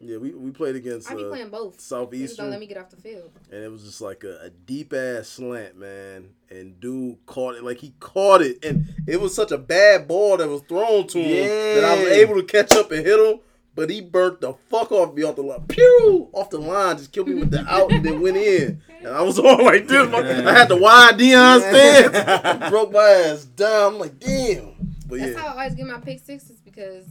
Yeah, 0.00 0.18
we, 0.18 0.34
we 0.34 0.50
played 0.50 0.76
against 0.76 1.10
I 1.10 1.14
be 1.14 1.24
uh, 1.24 1.28
playing 1.28 1.48
both. 1.48 1.74
Just 1.76 1.88
Southeastern. 1.88 2.46
don't 2.46 2.50
let 2.50 2.60
me 2.60 2.66
get 2.66 2.76
off 2.76 2.90
the 2.90 2.96
field. 2.96 3.30
and 3.50 3.62
it 3.64 3.70
was 3.70 3.84
just 3.84 4.02
like 4.02 4.22
a, 4.24 4.38
a 4.42 4.50
deep 4.50 4.92
ass 4.92 5.28
slant, 5.28 5.78
man. 5.78 6.30
And 6.50 6.78
dude 6.78 7.24
caught 7.24 7.54
it, 7.54 7.64
like 7.64 7.78
he 7.78 7.94
caught 8.00 8.42
it, 8.42 8.62
and 8.64 8.92
it 9.06 9.18
was 9.20 9.34
such 9.34 9.50
a 9.50 9.56
bad 9.56 10.06
ball 10.06 10.36
that 10.36 10.48
was 10.48 10.60
thrown 10.62 11.06
to 11.06 11.18
him 11.18 11.46
that 11.76 11.84
I 11.84 11.94
was 12.02 12.12
able 12.12 12.34
to 12.34 12.42
catch 12.42 12.72
up 12.74 12.90
and 12.92 13.06
hit 13.06 13.18
him. 13.18 13.40
But 13.74 13.90
he 13.90 14.00
burnt 14.00 14.40
the 14.40 14.54
fuck 14.70 14.92
off 14.92 15.14
me 15.14 15.24
off 15.24 15.36
the 15.36 15.42
line. 15.42 15.66
Pew! 15.66 16.28
Off 16.32 16.50
the 16.50 16.58
line, 16.58 16.96
just 16.96 17.12
killed 17.12 17.28
me 17.28 17.34
with 17.34 17.50
the 17.50 17.66
out 17.66 17.90
and 17.90 18.04
then 18.04 18.20
went 18.20 18.36
in. 18.36 18.80
And 19.00 19.08
I 19.08 19.22
was 19.22 19.38
all 19.40 19.64
like 19.64 19.88
this. 19.88 20.12
I 20.12 20.52
had 20.52 20.68
the 20.68 20.76
wide 20.76 21.18
Deion 21.18 21.60
stance. 21.60 22.70
Broke 22.70 22.92
my 22.92 23.00
ass 23.00 23.44
down. 23.44 23.94
I'm 23.94 23.98
like, 23.98 24.18
damn. 24.20 24.74
But 25.08 25.18
That's 25.18 25.32
yeah. 25.32 25.38
how 25.38 25.48
I 25.48 25.62
always 25.62 25.74
get 25.74 25.86
my 25.86 25.98
pick 25.98 26.20
sixes 26.20 26.60
because 26.60 27.06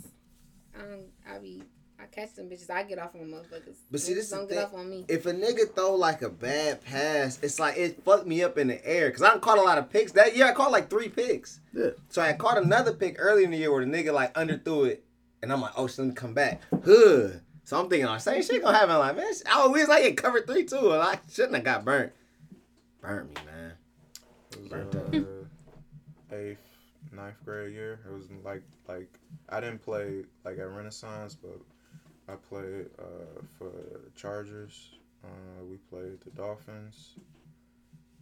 um, 0.75 1.01
I 1.29 1.37
be 1.39 1.63
I 2.03 2.05
catch 2.07 2.33
them 2.33 2.49
bitches. 2.49 2.69
I 2.69 2.83
get 2.83 2.99
off 2.99 3.15
on 3.15 3.21
motherfuckers. 3.27 3.75
But 3.89 4.01
see, 4.01 4.13
this 4.13 4.25
is 4.25 4.31
don't 4.31 4.49
get 4.49 4.57
thing. 4.57 4.65
off 4.65 4.73
on 4.73 4.89
me. 4.89 5.05
If 5.07 5.25
a 5.25 5.33
nigga 5.33 5.73
throw 5.73 5.95
like 5.95 6.21
a 6.21 6.29
bad 6.29 6.83
pass, 6.83 7.39
it's 7.41 7.59
like 7.59 7.77
it 7.77 8.03
fucked 8.03 8.27
me 8.27 8.43
up 8.43 8.57
in 8.57 8.67
the 8.67 8.85
air. 8.85 9.09
Cause 9.09 9.21
I 9.21 9.37
caught 9.37 9.57
a 9.57 9.61
lot 9.61 9.77
of 9.77 9.89
picks 9.89 10.11
that 10.13 10.35
year. 10.35 10.47
I 10.47 10.53
caught 10.53 10.71
like 10.71 10.89
three 10.89 11.07
picks. 11.07 11.61
Yeah. 11.73 11.91
So 12.09 12.21
I 12.21 12.33
caught 12.33 12.57
another 12.57 12.93
pick 12.93 13.15
early 13.19 13.45
in 13.45 13.51
the 13.51 13.57
year 13.57 13.71
where 13.71 13.85
the 13.85 13.91
nigga 13.91 14.13
like 14.13 14.33
underthrew 14.33 14.87
it, 14.87 15.05
and 15.43 15.51
I'm 15.51 15.61
like, 15.61 15.73
oh, 15.75 15.83
let 15.83 15.99
me 15.99 16.13
come 16.13 16.33
back. 16.33 16.61
Huh. 16.71 17.27
So 17.65 17.79
I'm 17.79 17.89
thinking, 17.89 18.07
oh, 18.07 18.17
same 18.17 18.41
shit 18.41 18.63
gonna 18.63 18.77
happen. 18.77 18.97
Like, 18.97 19.17
man, 19.17 19.31
I 19.45 19.59
always 19.59 19.87
like 19.89 20.03
it 20.05 20.17
covered 20.17 20.47
three 20.47 20.63
too, 20.65 20.91
and 20.91 21.01
I 21.01 21.19
shouldn't 21.31 21.55
have 21.55 21.65
got 21.65 21.85
burnt. 21.85 22.13
Burnt 23.01 23.29
me, 23.29 23.35
man. 23.45 23.73
It 24.51 24.71
was 24.71 25.21
uh, 26.31 26.35
eighth, 26.35 26.65
ninth 27.11 27.35
grade 27.43 27.73
year. 27.73 27.99
It 28.07 28.13
was 28.13 28.29
like 28.43 28.63
like 28.87 29.19
I 29.49 29.59
didn't 29.59 29.83
play 29.83 30.23
like 30.45 30.57
at 30.57 30.69
Renaissance, 30.69 31.35
but 31.35 31.59
I 32.29 32.35
played 32.35 32.87
uh, 32.97 33.41
for 33.57 33.71
Chargers. 34.15 34.95
Uh, 35.25 35.63
we 35.69 35.75
played 35.75 36.21
the 36.21 36.31
Dolphins. 36.31 37.15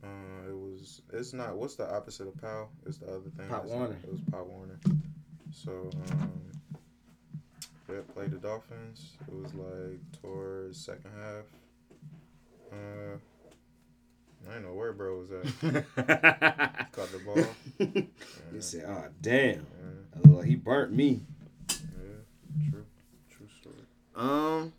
Uh, 0.04 0.50
it 0.50 0.56
was 0.56 1.02
it's 1.14 1.34
not 1.34 1.56
what's 1.56 1.76
the 1.76 1.92
opposite 1.96 2.28
of 2.28 2.42
Powell? 2.42 2.72
It's 2.88 2.98
the 2.98 3.08
other 3.08 3.30
thing. 3.38 3.48
Pop 3.48 3.66
Warner. 3.66 3.98
It 4.04 4.12
was 4.12 4.22
Pop 4.32 4.48
Warner. 4.48 4.80
So 5.52 5.90
um, 6.12 6.42
yeah, 7.92 8.00
played 8.14 8.32
the 8.32 8.38
Dolphins. 8.38 9.18
It 9.28 9.34
was 9.34 9.54
like 9.54 10.22
towards 10.22 10.84
second 10.84 11.12
half. 11.16 11.46
Uh, 12.72 13.18
I 14.48 14.54
didn't 14.54 14.66
know 14.66 14.74
where 14.74 14.94
bro 14.94 15.20
was 15.20 15.32
at. 15.32 15.44
Caught 16.92 17.12
the 17.12 17.20
ball. 17.26 17.46
You 18.54 18.62
said, 18.62 18.86
oh 18.88 19.06
damn. 19.22 19.44
Yeah, 19.46 19.62
I 20.16 20.30
like, 20.30 20.46
he 20.46 20.56
burnt 20.56 20.94
me. 20.94 21.22
yeah, 21.70 22.70
true, 22.70 22.86
true 23.30 23.48
story. 23.60 23.76
Um. 24.16 24.74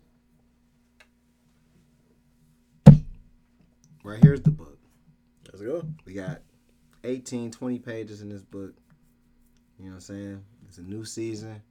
Right 4.03 4.21
here's 4.21 4.41
the 4.41 4.51
book. 4.51 4.77
Let's 5.47 5.61
go. 5.61 5.85
We 6.05 6.13
got 6.13 6.41
18, 7.05 7.51
20 7.51 7.79
pages 7.79 8.21
in 8.21 8.27
this 8.27 8.41
book. 8.41 8.73
You 9.79 9.85
know 9.85 9.91
what 9.91 9.95
I'm 9.95 10.01
saying? 10.01 10.43
It's 10.67 10.77
a 10.77 10.81
new 10.81 11.05
season 11.05 11.51
of 11.51 11.61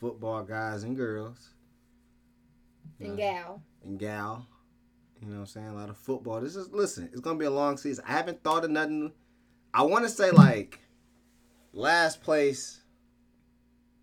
football 0.00 0.42
guys 0.42 0.82
and 0.82 0.96
girls 0.96 1.50
And 3.00 3.16
gal. 3.16 3.62
and 3.84 3.98
gal. 3.98 4.46
You 5.20 5.28
know 5.28 5.34
what 5.36 5.40
I'm 5.40 5.46
saying? 5.46 5.68
A 5.68 5.74
lot 5.74 5.88
of 5.88 5.96
football. 5.96 6.40
This 6.40 6.56
is 6.56 6.70
listen, 6.70 7.08
it's 7.12 7.20
gonna 7.20 7.38
be 7.38 7.44
a 7.46 7.50
long 7.50 7.76
season. 7.76 8.04
I 8.06 8.12
haven't 8.12 8.42
thought 8.42 8.64
of 8.64 8.70
nothing. 8.70 9.12
I 9.72 9.82
wanna 9.82 10.08
say 10.08 10.30
like 10.30 10.80
last 11.72 12.22
place 12.22 12.80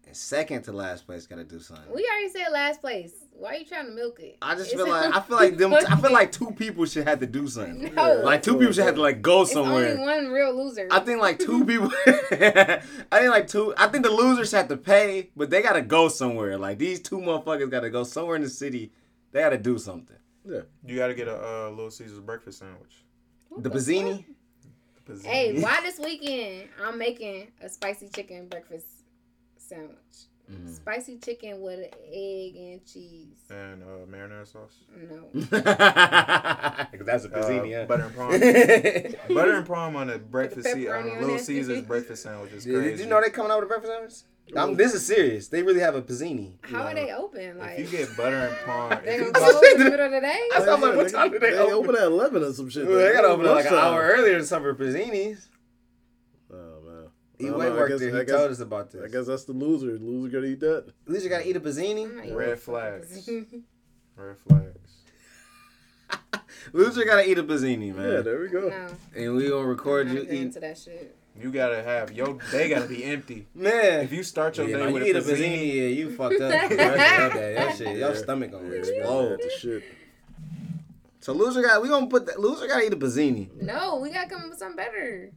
and 0.07 0.15
second 0.15 0.63
to 0.63 0.71
last 0.71 1.05
place 1.05 1.27
gotta 1.27 1.43
do 1.43 1.59
something. 1.59 1.85
We 1.93 2.07
already 2.11 2.29
said 2.29 2.49
last 2.51 2.81
place. 2.81 3.20
Why 3.41 3.55
are 3.55 3.57
you 3.57 3.65
trying 3.65 3.87
to 3.87 3.91
milk 3.91 4.19
it? 4.19 4.37
I 4.39 4.53
just 4.53 4.71
It's 4.71 4.75
feel 4.75 4.87
like 4.87 5.15
I 5.15 5.19
feel 5.21 5.35
like 5.43 5.57
them 5.57 5.73
I 5.73 5.95
feel 5.95 6.11
like 6.13 6.31
two 6.31 6.51
people 6.51 6.85
should 6.85 7.07
have 7.07 7.19
to 7.21 7.25
do 7.25 7.47
something. 7.47 7.93
no. 7.95 8.21
Like 8.23 8.43
two 8.43 8.55
people 8.55 8.71
should 8.71 8.83
have 8.85 8.93
to 8.95 9.01
like 9.01 9.23
go 9.23 9.41
it's 9.41 9.55
only 9.55 9.83
somewhere. 9.85 9.99
one 9.99 10.27
real 10.31 10.55
loser. 10.55 10.87
I 10.91 10.99
think 10.99 11.19
like 11.19 11.39
two 11.39 11.65
people. 11.65 11.91
I 12.07 12.81
think 13.11 13.29
like 13.31 13.47
two. 13.47 13.73
I 13.77 13.87
think 13.87 14.03
the 14.03 14.11
losers 14.11 14.51
have 14.51 14.67
to 14.67 14.77
pay, 14.77 15.31
but 15.35 15.49
they 15.49 15.63
gotta 15.63 15.81
go 15.81 16.07
somewhere. 16.07 16.55
Like 16.59 16.77
these 16.77 16.99
two 17.01 17.17
motherfuckers 17.17 17.71
gotta 17.71 17.89
go 17.89 18.03
somewhere 18.03 18.35
in 18.35 18.43
the 18.43 18.49
city. 18.49 18.91
They 19.31 19.41
gotta 19.41 19.57
do 19.57 19.79
something. 19.79 20.17
Yeah. 20.45 20.61
You 20.85 20.97
got 20.97 21.07
to 21.07 21.13
get 21.13 21.27
a 21.27 21.35
uh, 21.35 21.69
Little 21.69 21.91
Caesars 21.91 22.19
breakfast 22.19 22.59
sandwich. 22.59 23.03
The 23.57 23.69
Bazzini. 23.69 24.25
Pizza. 25.05 25.27
Hey, 25.27 25.61
why 25.61 25.79
this 25.83 25.99
weekend 25.99 26.69
I'm 26.83 26.97
making 26.97 27.47
a 27.61 27.69
spicy 27.69 28.09
chicken 28.09 28.47
breakfast 28.47 28.87
sandwich. 29.57 30.27
Mm. 30.51 30.75
Spicy 30.75 31.17
chicken 31.17 31.61
with 31.61 31.79
an 31.79 31.85
egg 32.11 32.55
and 32.55 32.85
cheese. 32.85 33.37
and 33.49 33.81
uh, 33.83 34.05
marinara 34.09 34.45
sauce. 34.45 34.75
No. 35.09 35.29
Because 36.91 37.05
that's 37.05 37.25
a 37.25 37.29
Bazzini. 37.29 37.61
Uh, 37.61 37.63
yeah. 37.63 37.85
butter 37.85 38.03
and 38.03 38.15
prawn. 39.27 39.35
Butter 39.35 39.55
and 39.57 39.65
prawn 39.65 39.95
on 39.95 40.09
a 40.09 40.17
breakfast 40.17 40.67
Pepperoni 40.67 40.83
se- 40.83 40.89
on 40.89 41.17
a 41.17 41.21
Little 41.21 41.35
it. 41.35 41.39
Caesars 41.41 41.81
breakfast 41.83 42.23
sandwich 42.23 42.51
is 42.53 42.65
crazy. 42.65 43.03
you 43.03 43.09
know 43.09 43.21
they 43.21 43.29
coming 43.29 43.51
out 43.51 43.57
with 43.61 43.65
a 43.65 43.67
breakfast 43.67 43.91
sandwich? 43.93 44.13
I'm, 44.57 44.75
this 44.75 44.93
is 44.93 45.05
serious. 45.05 45.47
They 45.47 45.63
really 45.63 45.79
have 45.79 45.95
a 45.95 46.01
pizzini. 46.01 46.55
How 46.63 46.83
are 46.87 46.93
they 46.93 47.13
open? 47.13 47.57
Like 47.59 47.79
if 47.79 47.91
you 47.93 47.99
get 47.99 48.17
butter 48.17 48.35
and 48.35 48.55
prawn, 48.57 48.99
they 49.05 49.15
if 49.15 49.21
you 49.27 49.31
close 49.31 49.63
in 49.63 49.77
the 49.79 49.89
middle 49.91 50.05
of 50.07 50.11
the 50.11 50.19
day? 50.19 50.41
I 50.53 50.59
said, 50.59 50.69
I'm 50.69 50.81
like, 50.81 50.95
what 50.97 51.09
time 51.09 51.31
do 51.31 51.39
they 51.39 51.53
open? 51.57 51.73
open 51.73 51.95
at 51.95 52.03
11 52.03 52.43
or 52.43 52.51
some 52.51 52.69
shit. 52.69 52.85
Well, 52.85 52.97
they 52.97 53.13
gotta 53.13 53.27
open 53.29 53.45
it 53.45 53.49
like 53.49 53.65
an 53.65 53.71
Lunchtime. 53.73 53.93
hour 53.93 54.01
earlier 54.01 54.33
than 54.37 54.45
some 54.45 54.63
for 54.63 54.75
Bazzinis. 54.75 55.47
Man. 57.41 57.49
He 57.51 57.55
I 57.55 57.57
way 57.57 57.69
know, 57.69 57.75
worked 57.75 57.89
guess- 57.91 57.99
there. 57.99 58.09
He 58.11 58.17
I 58.17 58.23
guess- 58.23 58.35
told 58.35 58.51
us 58.51 58.59
about 58.59 58.91
this. 58.91 59.01
I 59.03 59.07
guess 59.07 59.25
that's 59.27 59.43
the 59.45 59.53
loser. 59.53 59.97
The 59.97 60.03
loser 60.03 60.29
gotta 60.31 60.45
eat 60.47 60.59
that. 60.61 60.85
At 61.07 61.11
least 61.13 61.29
gotta 61.29 61.47
eat 61.47 61.55
a 61.55 61.59
I'm 61.59 61.65
Bazzini. 61.65 62.35
Red 62.35 62.59
flags. 62.59 63.29
red 64.15 64.37
flags. 64.37 64.77
Loser 66.73 67.05
gotta 67.05 67.27
eat 67.29 67.37
a 67.39 67.43
Bazzini, 67.43 67.93
man. 67.95 68.11
Yeah, 68.11 68.21
there 68.21 68.39
we 68.39 68.47
go. 68.49 68.69
no, 68.69 68.87
and 69.15 69.35
we 69.35 69.49
gonna 69.49 69.61
I'm 69.61 69.67
record 69.67 70.09
you 70.09 70.21
agreeing 70.21 70.47
eat. 70.49 70.61
that 70.61 70.77
shit. 70.77 71.15
You 71.39 71.51
gotta 71.51 71.81
have 71.81 72.11
yo. 72.11 72.37
They 72.51 72.69
gotta 72.69 72.87
be 72.87 73.03
empty. 73.03 73.47
Man, 73.55 74.03
If 74.03 74.11
you 74.11 74.21
start 74.21 74.57
your 74.57 74.67
yeah, 74.67 74.77
day 74.77 74.85
no, 74.85 74.91
with 74.91 75.03
you 75.03 75.09
eat 75.09 75.15
a 75.15 75.19
a 75.19 75.21
Bazzini, 75.21 75.37
Bazzini, 75.37 75.73
yeah, 75.75 75.87
you 75.87 76.11
fucked 76.15 76.41
up. 76.41 76.61
for 76.63 76.69
the 76.69 76.75
rest 76.77 77.35
of 77.35 77.41
your 77.41 77.71
shit, 77.71 77.97
your 77.97 78.09
Yeah. 78.11 78.15
stomach 78.17 78.51
gonna 78.51 78.69
explode. 78.69 79.29
that's 79.39 79.43
the 79.45 79.59
shit. 79.59 79.83
So 81.21 81.33
loser 81.33 81.61
got 81.61 81.81
we 81.81 81.87
gonna 81.89 82.07
put 82.07 82.25
that 82.27 82.39
loser 82.39 82.67
gotta 82.67 82.85
eat 82.85 82.93
a 82.93 82.97
Bazzini. 82.97 83.49
No, 83.61 83.97
we 83.99 84.11
gotta 84.11 84.29
come 84.29 84.41
up 84.43 84.49
with 84.49 84.59
something 84.59 84.75
better. 84.77 85.31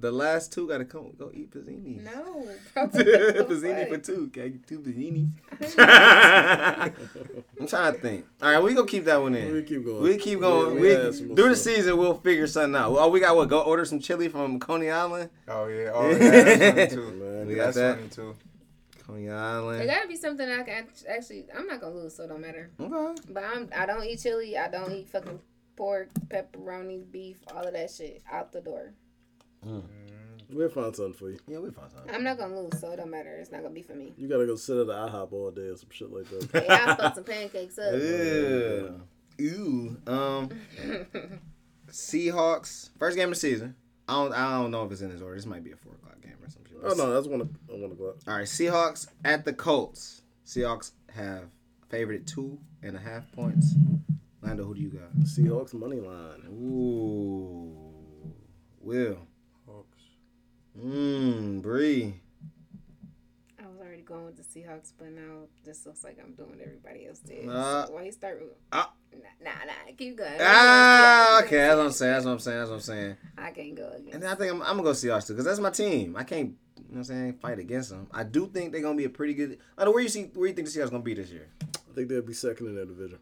The 0.00 0.12
last 0.12 0.52
two 0.52 0.68
gotta 0.68 0.84
come 0.84 1.10
go 1.18 1.30
eat 1.34 1.50
Bazzinis. 1.50 2.04
No. 2.04 2.46
Bazzini 2.86 3.88
for 3.88 3.98
two. 3.98 4.28
Can 4.28 4.42
I 4.44 4.48
get 4.48 4.66
two 4.66 4.78
Bazzinis? 4.78 5.28
I'm 7.60 7.66
trying 7.66 7.94
to 7.94 7.98
think. 8.00 8.24
All 8.40 8.52
right, 8.52 8.62
we 8.62 8.74
gonna 8.74 8.86
keep 8.86 9.04
that 9.06 9.20
one 9.20 9.34
in. 9.34 9.52
We 9.52 9.62
keep 9.64 9.84
going. 9.84 10.02
We 10.02 10.16
keep 10.16 10.40
going. 10.40 10.74
We- 10.76 10.80
We, 10.82 10.88
we 10.88 10.94
had 10.94 11.14
some 11.14 11.26
more 11.28 11.36
through 11.36 11.48
the 11.50 11.56
stuff. 11.56 11.74
season, 11.74 11.96
we'll 11.96 12.14
figure 12.14 12.46
something 12.46 12.76
out. 12.76 12.94
Oh, 12.96 13.08
we 13.08 13.18
got 13.20 13.34
what? 13.36 13.48
Go 13.48 13.60
order 13.62 13.84
some 13.84 13.98
chili 14.00 14.28
from 14.28 14.60
Coney 14.60 14.90
Island. 14.90 15.30
oh 15.48 15.66
yeah, 15.66 15.90
oh 15.92 16.10
yeah, 16.10 16.18
that's 16.18 16.94
funny 16.94 17.02
too. 17.10 17.12
Man, 17.16 17.46
We 17.46 17.54
got 17.54 17.64
that's 17.74 17.76
that. 17.76 17.96
funny 17.96 18.08
too. 18.08 18.36
Coney 19.06 19.30
Island. 19.30 19.82
It 19.82 19.86
gotta 19.86 20.06
be 20.08 20.16
something 20.16 20.48
I 20.48 20.62
can 20.62 20.86
actually. 21.08 21.46
I'm 21.56 21.66
not 21.66 21.80
gonna 21.80 21.94
lose, 21.96 22.14
so 22.14 22.24
it 22.24 22.28
don't 22.28 22.40
matter. 22.40 22.70
Okay. 22.80 23.20
But 23.30 23.42
I'm. 23.44 23.68
I 23.76 23.84
don't 23.86 24.04
eat 24.04 24.20
chili. 24.20 24.56
I 24.56 24.68
don't 24.68 24.92
eat 24.92 25.08
fucking 25.08 25.40
pork, 25.76 26.08
pepperoni, 26.28 27.10
beef, 27.10 27.38
all 27.54 27.64
of 27.66 27.72
that 27.72 27.90
shit 27.90 28.22
out 28.30 28.52
the 28.52 28.60
door. 28.60 28.92
We'll 30.50 30.68
find 30.70 30.96
something 30.96 31.12
for 31.12 31.30
you. 31.30 31.38
Yeah, 31.46 31.58
we 31.58 31.70
found 31.70 31.92
something. 31.92 32.14
I'm 32.14 32.24
not 32.24 32.38
gonna 32.38 32.58
lose, 32.58 32.80
so 32.80 32.90
it 32.92 32.96
don't 32.96 33.10
matter. 33.10 33.36
It's 33.36 33.52
not 33.52 33.62
gonna 33.62 33.74
be 33.74 33.82
for 33.82 33.94
me. 33.94 34.14
You 34.16 34.28
gotta 34.28 34.46
go 34.46 34.56
sit 34.56 34.78
at 34.78 34.86
the 34.86 34.94
IHOP 34.94 35.32
all 35.32 35.50
day 35.50 35.62
or 35.68 35.76
some 35.76 35.90
shit 35.90 36.10
like 36.10 36.26
that. 36.30 36.48
Hey, 36.52 36.66
I 36.70 36.94
fuck 36.94 37.14
some 37.16 37.24
pancakes 37.24 37.78
up. 37.78 37.92
Ew. 37.92 39.02
Ew. 39.38 39.96
Um, 40.06 40.48
Seahawks 41.90 42.90
first 42.98 43.16
game 43.16 43.28
of 43.28 43.34
the 43.34 43.40
season. 43.40 43.74
I 44.08 44.14
don't. 44.14 44.32
I 44.32 44.50
don't 44.62 44.70
know 44.70 44.84
if 44.84 44.92
it's 44.92 45.00
in 45.02 45.10
this 45.10 45.20
order. 45.20 45.36
This 45.36 45.44
might 45.46 45.62
be 45.64 45.72
a 45.72 45.76
four 45.76 45.92
o'clock 45.94 46.20
game 46.22 46.34
or 46.42 46.48
some 46.50 46.62
shit. 46.66 46.78
oh 46.82 46.94
no, 46.94 47.12
that's 47.14 47.26
one. 47.26 47.42
of- 47.42 47.50
One 47.68 47.92
o'clock. 47.92 48.16
All 48.26 48.34
right, 48.36 48.46
Seahawks 48.46 49.06
at 49.24 49.44
the 49.44 49.52
Colts. 49.52 50.22
Seahawks 50.46 50.92
have 51.14 51.44
favored 51.90 52.26
two 52.26 52.58
and 52.82 52.96
a 52.96 53.00
half 53.00 53.30
points. 53.32 53.74
Lando, 54.40 54.64
who 54.64 54.74
do 54.74 54.80
you 54.80 54.88
got? 54.88 55.14
Seahawks 55.24 55.74
money 55.74 56.00
line. 56.00 56.42
Ooh, 56.50 58.32
Will. 58.80 59.18
Hawks. 60.78 60.94
Mmm, 60.94 61.62
Bree. 61.62 62.14
I 63.58 63.66
was 63.66 63.80
already 63.80 64.02
going 64.02 64.24
with 64.26 64.36
the 64.36 64.42
Seahawks, 64.42 64.92
but 64.96 65.10
now 65.12 65.46
this 65.64 65.84
looks 65.86 66.04
like 66.04 66.18
I'm 66.22 66.32
doing 66.34 66.50
what 66.50 66.60
everybody 66.60 67.06
else 67.06 67.18
did. 67.18 67.48
Uh, 67.48 67.86
so 67.86 67.92
why 67.92 68.02
you 68.04 68.12
start? 68.12 68.40
With, 68.40 68.50
ah. 68.72 68.92
nah, 69.12 69.18
nah, 69.42 69.64
nah, 69.66 69.92
keep 69.96 70.16
going. 70.16 70.38
Ah, 70.40 71.42
okay. 71.42 71.56
That's 71.56 71.76
what 71.76 71.86
I'm 71.86 71.92
saying. 71.92 72.12
That's 72.12 72.24
what 72.24 72.32
I'm 72.32 72.38
saying. 72.38 72.58
That's 72.58 72.70
what 72.70 72.76
I'm 72.76 72.82
saying. 72.82 73.16
I 73.36 73.50
can't 73.50 73.74
go 73.74 73.88
again. 73.90 74.14
And 74.14 74.22
then 74.22 74.30
I 74.30 74.34
think 74.34 74.52
I'm, 74.52 74.62
I'm 74.62 74.76
gonna 74.76 74.82
go 74.82 74.90
Seahawks 74.90 75.26
too, 75.26 75.34
because 75.34 75.44
that's 75.46 75.60
my 75.60 75.70
team. 75.70 76.16
I 76.16 76.24
can't, 76.24 76.50
you 76.76 76.82
know 76.82 76.84
what 76.88 76.96
I'm 76.98 77.04
saying, 77.04 77.32
fight 77.34 77.58
against 77.58 77.90
them. 77.90 78.06
I 78.12 78.22
do 78.22 78.46
think 78.46 78.72
they're 78.72 78.82
gonna 78.82 78.96
be 78.96 79.04
a 79.04 79.10
pretty 79.10 79.34
good. 79.34 79.58
Lando, 79.76 79.92
where 79.92 80.02
you 80.02 80.08
see, 80.08 80.30
where 80.34 80.48
you 80.48 80.54
think 80.54 80.68
the 80.68 80.78
Seahawks 80.78 80.90
gonna 80.90 81.02
be 81.02 81.14
this 81.14 81.30
year? 81.30 81.48
I 81.62 81.94
think 81.94 82.08
they'll 82.08 82.22
be 82.22 82.34
second 82.34 82.68
in 82.68 82.76
their 82.76 82.86
division. 82.86 83.18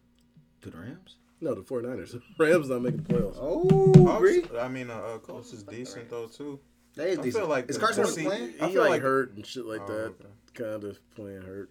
To 0.63 0.71
the 0.71 0.79
Rams. 0.79 1.17
No, 1.41 1.55
the 1.55 1.61
49ers. 1.63 2.21
Rams 2.39 2.69
not 2.71 2.83
making 2.83 3.03
the 3.03 3.15
playoffs. 3.15 3.37
Oh, 3.39 4.19
Bree. 4.19 4.41
Hawks, 4.41 4.55
I 4.59 4.69
mean, 4.69 4.91
uh, 4.91 4.95
uh, 4.95 5.19
Colts 5.19 5.53
is 5.53 5.63
decent 5.63 6.09
though 6.11 6.27
too. 6.27 6.61
That 6.97 7.09
is 7.09 7.19
I 7.19 7.23
decent. 7.23 7.43
feel 7.45 7.49
like 7.51 7.71
is 7.71 7.79
Carson 7.79 8.03
the 8.05 8.09
Wentz 8.09 8.23
playing? 8.23 8.53
He 8.53 8.61
I 8.61 8.73
feel 8.73 8.81
like, 8.83 8.91
like- 8.91 9.03
hurt 9.03 9.35
and 9.37 9.47
shit 9.47 9.65
like 9.65 9.83
Oh, 9.83 9.87
that. 9.87 10.05
okay. 10.09 10.27
Kind 10.55 10.85
of 10.85 11.11
playing 11.15 11.43
hurt. 11.43 11.71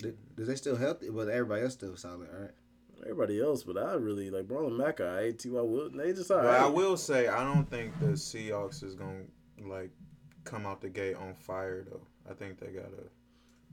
Th- 0.00 0.14
Does 0.36 0.48
they 0.48 0.54
still 0.56 0.76
healthy? 0.76 1.10
But 1.10 1.28
everybody 1.28 1.62
else 1.62 1.74
still 1.74 1.94
solid, 1.96 2.28
all 2.34 2.40
right? 2.40 2.50
Everybody 3.02 3.40
else, 3.40 3.62
but 3.64 3.78
I 3.78 3.94
really 3.94 4.30
like 4.30 4.46
Marlon 4.46 4.76
Mack. 4.76 5.00
I 5.00 5.32
T.Y. 5.32 5.60
Wood. 5.60 5.94
They 5.94 6.12
just 6.12 6.28
But 6.28 6.38
alright. 6.38 6.60
I 6.62 6.66
will 6.66 6.96
say, 6.96 7.28
I 7.28 7.44
don't 7.44 7.68
think 7.68 7.98
the 8.00 8.08
Seahawks 8.08 8.82
is 8.82 8.94
gonna 8.94 9.24
like 9.62 9.90
come 10.44 10.66
out 10.66 10.80
the 10.80 10.88
gate 10.90 11.16
on 11.16 11.34
fire 11.34 11.82
though. 11.82 12.00
I 12.30 12.34
think 12.34 12.58
they 12.58 12.68
gotta 12.68 12.88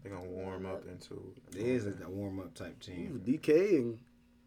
They're 0.03 0.11
gonna 0.13 0.29
warm 0.29 0.65
up 0.65 0.83
into 0.87 1.33
It 1.51 1.57
is 1.65 1.87
a 1.87 1.93
warm 2.09 2.39
up 2.39 2.53
type 2.53 2.79
team. 2.81 3.21
DK 3.25 3.77
and 3.77 3.99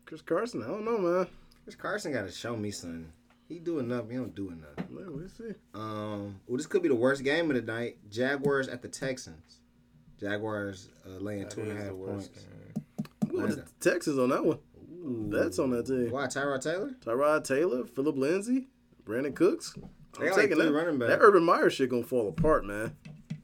Chris 0.06 0.22
Carson. 0.22 0.62
I 0.62 0.66
don't 0.68 0.84
know, 0.84 0.98
man. 0.98 1.26
Chris 1.64 1.76
Carson 1.76 2.12
got 2.12 2.26
to 2.26 2.32
show 2.32 2.56
me 2.56 2.70
something. 2.70 3.12
He 3.50 3.58
do 3.58 3.80
enough. 3.80 4.08
He 4.08 4.16
don't 4.16 4.34
do 4.34 4.48
enough. 4.50 4.88
Man, 4.88 5.14
we'll 5.16 5.28
see. 5.28 5.52
Um, 5.74 6.40
well, 6.46 6.56
this 6.56 6.66
could 6.66 6.82
be 6.82 6.88
the 6.88 6.94
worst 6.94 7.22
game 7.24 7.50
of 7.50 7.56
the 7.56 7.62
night. 7.72 7.98
Jaguars 8.08 8.68
at 8.68 8.80
the 8.80 8.88
Texans. 8.88 9.58
Jaguars 10.18 10.88
uh, 11.06 11.18
laying 11.18 11.40
That 11.42 11.50
two 11.50 11.62
and 11.62 11.72
a 11.72 11.74
is 11.76 11.82
half 11.82 11.92
points. 11.94 12.28
game. 12.28 13.06
I'm 13.24 13.28
going 13.30 13.46
with 13.48 13.80
the 13.80 13.90
Texans 13.90 14.18
on 14.18 14.28
that 14.30 14.44
one. 14.44 14.58
That's 15.30 15.58
on 15.58 15.70
that 15.70 15.86
team. 15.86 16.10
Why 16.10 16.26
Tyrod 16.26 16.62
Taylor? 16.62 16.90
Tyrod 17.04 17.44
Taylor, 17.44 17.84
Philip 17.86 18.16
Lindsay, 18.16 18.68
Brandon 19.04 19.32
Cooks. 19.32 19.74
I'm 19.76 20.26
got 20.26 20.32
like 20.32 20.34
taking 20.42 20.56
three 20.56 20.66
that. 20.66 20.72
running 20.72 20.98
backs. 20.98 21.10
That 21.10 21.20
Urban 21.20 21.42
Meyer 21.44 21.70
shit 21.70 21.90
gonna 21.90 22.02
fall 22.04 22.28
apart, 22.28 22.64
man. 22.64 22.94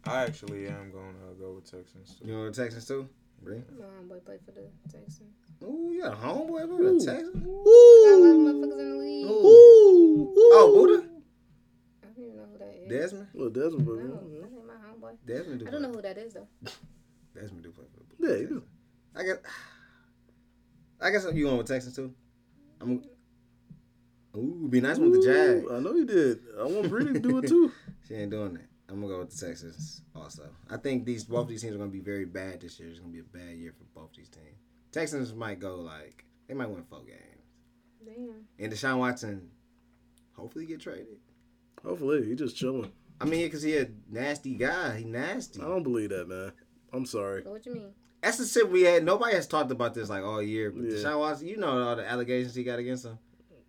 I 0.05 0.23
actually 0.23 0.69
am 0.69 0.93
gonna 0.93 1.35
go 1.39 1.55
with 1.55 1.65
Texans. 1.71 2.17
Too. 2.21 2.29
You 2.29 2.33
know 2.35 2.45
the 2.51 2.53
Texans 2.53 2.87
too? 2.87 3.09
Bree? 3.43 3.63
My 3.79 3.85
homeboy 3.87 4.25
played 4.25 4.41
for 4.45 4.53
the 4.53 4.69
Texans. 4.91 5.35
Ooh, 5.63 5.91
you 5.93 6.03
got 6.03 6.13
a 6.13 6.17
homeboy 6.17 6.67
for 6.69 6.83
Ooh. 6.83 6.99
the 6.99 7.05
Texans? 7.05 7.35
Got 7.35 7.43
a 7.43 8.17
lot 8.17 8.31
of 8.31 8.37
motherfuckers 8.37 8.81
in 8.81 8.91
the 8.91 8.97
league. 8.97 9.27
Ooh, 9.27 10.35
Oh, 10.53 10.73
Buddha? 10.75 11.09
I 12.03 12.07
don't 12.07 12.25
even 12.25 12.37
know 12.37 12.47
who 12.53 12.59
that 12.59 12.75
is. 12.77 12.89
Desmond? 12.89 13.29
Well, 13.35 13.51
Desmond, 13.51 13.87
No, 13.87 13.95
that 13.95 14.03
ain't 14.03 14.67
my 14.67 14.75
homeboy. 14.75 15.17
Desmond 15.27 15.61
do 15.61 15.67
I 15.67 15.71
don't 15.71 15.83
know 15.83 15.93
who 15.93 16.03
that 16.03 16.19
is 16.19 16.35
though. 16.35 16.49
Desmond 17.35 17.63
do 17.63 17.71
play 17.73 17.85
for 17.93 18.07
yeah, 18.19 18.37
you 18.37 18.49
do. 18.49 18.63
I 19.15 19.23
guess. 19.23 19.37
I 21.01 21.11
guess 21.11 21.27
you 21.33 21.45
going 21.45 21.59
with 21.59 21.67
Texans 21.69 21.95
too. 21.95 22.13
I'm. 22.81 23.03
Ooh, 24.37 24.57
it'd 24.61 24.71
be 24.71 24.81
nice 24.81 24.99
with 24.99 25.13
the 25.13 25.23
Jag. 25.23 25.73
I 25.73 25.79
know 25.81 25.95
you 25.95 26.05
did. 26.05 26.41
I 26.59 26.65
want 26.65 26.91
Brady 26.91 27.15
to 27.15 27.21
do 27.21 27.39
it 27.39 27.49
too. 27.49 27.73
She 28.07 28.15
ain't 28.15 28.31
doing 28.31 28.55
that. 28.55 28.69
I'm 28.89 29.01
gonna 29.01 29.15
go 29.15 29.19
with 29.19 29.37
the 29.37 29.47
Texans 29.47 30.01
also. 30.15 30.45
I 30.71 30.77
think 30.77 31.05
these 31.05 31.25
both 31.25 31.49
these 31.49 31.63
teams 31.63 31.75
are 31.75 31.79
gonna 31.79 31.91
be 31.91 31.99
very 31.99 32.25
bad 32.25 32.61
this 32.61 32.79
year. 32.79 32.89
It's 32.89 33.01
gonna 33.01 33.11
be 33.13 33.19
a 33.19 33.25
bad 33.25 33.57
year 33.57 33.75
for 33.77 33.83
both 34.01 34.11
these 34.17 34.29
teams. 34.29 34.61
Texans 34.97 35.35
might 35.35 35.61
go 35.61 35.77
like 35.77 36.25
they 36.49 36.55
might 36.55 36.71
win 36.71 36.83
four 36.89 37.01
games. 37.05 37.21
Damn. 38.03 38.47
And 38.59 38.73
Deshaun 38.73 38.99
Watson, 38.99 39.51
hopefully 40.33 40.65
get 40.65 40.81
traded. 40.81 41.19
Hopefully, 41.85 42.25
he 42.27 42.35
just 42.35 42.57
chilling. 42.57 42.91
I 43.21 43.27
mean, 43.27 43.45
because 43.45 43.63
he 43.63 43.77
a 43.77 43.89
nasty 44.11 44.55
guy. 44.55 44.99
He 44.99 45.05
nasty. 45.05 45.61
I 45.61 45.65
don't 45.65 45.83
believe 45.83 46.11
that, 46.11 46.29
man. 46.29 46.53
I'm 46.95 47.05
sorry. 47.05 47.43
So 47.43 47.51
what 47.51 47.67
you 47.67 47.75
mean? 47.75 47.91
That's 48.23 48.39
the 48.39 48.47
shit 48.47 48.71
we 48.71 48.83
had. 48.83 49.05
Nobody 49.05 49.35
has 49.35 49.47
talked 49.47 49.71
about 49.71 49.93
this 49.93 50.09
like 50.09 50.25
all 50.25 50.43
year. 50.43 50.71
But 50.71 50.85
Yeah. 50.85 50.93
Deshaun 50.97 51.19
Watson, 51.19 51.49
you 51.49 51.59
know 51.59 51.89
all 51.89 51.97
the 51.97 52.09
allegations 52.11 52.55
he 52.55 52.65
got 52.65 52.79
against 52.79 53.05
him. 53.05 53.19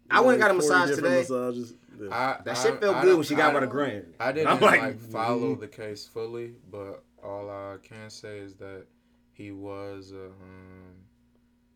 I 0.09 0.21
went 0.21 0.35
and 0.35 0.41
got 0.41 0.51
a 0.51 0.53
massage 0.53 0.95
today. 0.95 1.19
Massages. 1.19 1.73
Yeah. 1.99 2.07
I, 2.09 2.41
That 2.45 2.57
I- 2.57 2.63
shit 2.63 2.79
felt 2.79 2.95
I 2.95 3.01
good 3.01 3.07
don't- 3.09 3.17
when 3.17 3.25
she 3.25 3.35
got 3.35 3.51
I 3.51 3.59
with 3.59 3.63
a 3.69 3.73
don't- 3.73 4.15
I 4.21 4.31
didn't 4.31 4.47
I'm 4.47 4.61
like, 4.61 4.81
like, 4.81 4.99
follow 4.99 5.55
mm. 5.55 5.59
the 5.59 5.67
case 5.67 6.07
fully, 6.07 6.53
but 6.71 7.03
all 7.21 7.49
I 7.49 7.75
can 7.83 8.09
say 8.09 8.39
is 8.39 8.55
that 8.55 8.85
he 9.33 9.51
was 9.51 10.13
a 10.13 10.27
um, 10.27 10.95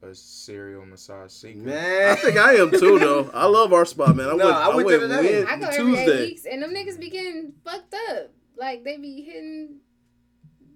a 0.03 0.15
serial 0.15 0.85
massage 0.85 1.31
seeker. 1.31 1.59
Man, 1.59 2.11
I 2.11 2.15
think 2.15 2.37
I 2.37 2.53
am 2.55 2.71
too, 2.71 2.97
though. 2.99 3.29
I 3.33 3.45
love 3.45 3.71
our 3.73 3.85
spot, 3.85 4.15
man. 4.15 4.27
I 4.29 4.31
No, 4.35 4.45
went, 4.45 4.57
I 4.57 4.63
I 4.63 4.67
went 4.75 4.85
went, 4.87 4.99
there 4.99 5.07
today. 5.21 5.39
Wed- 5.43 5.47
I 5.47 5.59
go 5.59 5.67
every 5.67 5.97
eight 5.97 6.19
weeks, 6.29 6.45
and 6.45 6.63
them 6.63 6.71
niggas 6.73 6.99
be 6.99 7.09
getting 7.09 7.53
fucked 7.63 7.93
up. 8.09 8.31
Like 8.57 8.83
they 8.83 8.97
be 8.97 9.21
hitting. 9.21 9.77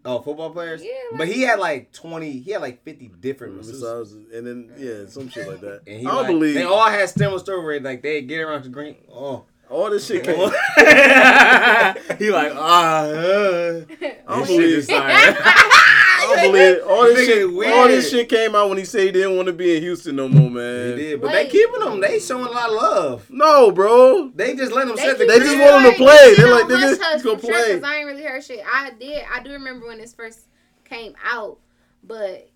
oh, 0.06 0.20
football 0.22 0.52
players. 0.52 0.84
Yeah, 0.84 0.92
like- 1.12 1.18
but 1.18 1.28
he 1.28 1.42
had 1.42 1.60
like 1.60 1.92
twenty. 1.92 2.32
He 2.40 2.52
had 2.52 2.62
like 2.62 2.84
fifty 2.84 3.08
different 3.08 3.60
masseuses. 3.60 3.82
Massages, 3.82 4.14
and 4.34 4.48
then 4.48 4.72
yeah, 4.78 5.06
some 5.08 5.28
shit 5.30 5.48
like 5.48 5.62
that. 5.62 5.82
And 5.88 6.00
he 6.02 6.06
I 6.06 6.10
don't 6.12 6.18
like, 6.24 6.28
believe 6.28 6.54
they 6.56 6.64
all 6.64 6.88
had 6.90 7.10
similar 7.10 7.40
story. 7.40 7.80
Like 7.80 8.02
they 8.04 8.22
get 8.22 8.40
around 8.42 8.64
to 8.64 8.70
green. 8.70 8.96
Oh, 9.12 9.46
all 9.70 9.90
this 9.90 10.06
shit 10.06 10.24
came. 10.24 10.36
he 10.38 12.30
like 12.32 12.54
ah. 12.56 13.06
Uh, 13.06 13.82
I 14.28 14.36
don't 14.36 14.40
this 14.40 14.48
shit 14.48 14.58
believe 14.58 14.78
is 14.78 14.88
sorry. 14.88 15.12
I 15.16 16.05
don't 16.36 16.52
believe 16.52 16.84
all 16.88 17.04
this 17.04 17.20
Nigga 17.20 17.34
shit. 17.34 17.54
weird. 17.54 17.74
All 17.74 17.88
this 17.88 18.10
shit 18.10 18.30
came 18.30 18.56
out 18.56 18.70
when 18.70 18.78
he 18.78 18.86
said 18.86 19.02
he 19.02 19.12
didn't 19.12 19.36
want 19.36 19.48
to 19.48 19.54
be 19.54 19.76
in 19.76 19.82
Houston 19.84 20.16
no 20.16 20.28
more, 20.28 20.50
man. 20.50 20.52
He 20.52 20.90
man. 20.90 20.98
did, 20.98 21.22
but 21.22 21.32
Wait. 21.32 21.44
they 21.44 21.50
keeping 21.50 21.82
him. 21.82 22.00
They 22.02 22.20
showing 22.20 22.46
a 22.46 22.52
lot 22.52 22.70
of 22.70 22.76
love. 22.76 23.30
No, 23.30 23.72
bro. 23.72 24.30
They 24.36 24.56
just 24.56 24.72
let 24.72 24.88
him 24.88 24.96
They, 24.96 25.02
set 25.04 25.18
the 25.18 25.26
They 25.26 25.40
just 25.40 25.58
want 25.60 25.86
him 25.86 25.92
to 25.92 25.98
play. 25.98 26.34
They're 26.36 26.52
like, 26.52 26.68
this 26.68 27.00
nigga, 27.00 27.14
he's 27.14 27.24
gonna 27.24 27.38
play. 27.40 27.74
Because 27.76 27.84
I 27.84 27.96
ain't 27.98 28.06
really 28.08 28.24
heard 28.24 28.44
shit. 28.44 28.62
I 28.72 28.92
did. 28.92 29.24
I 29.32 29.42
do 29.42 29.52
remember 29.52 29.88
when 29.88 29.98
this 29.98 30.14
first 30.14 30.42
came 30.84 31.16
out, 31.24 31.60
but 32.04 32.50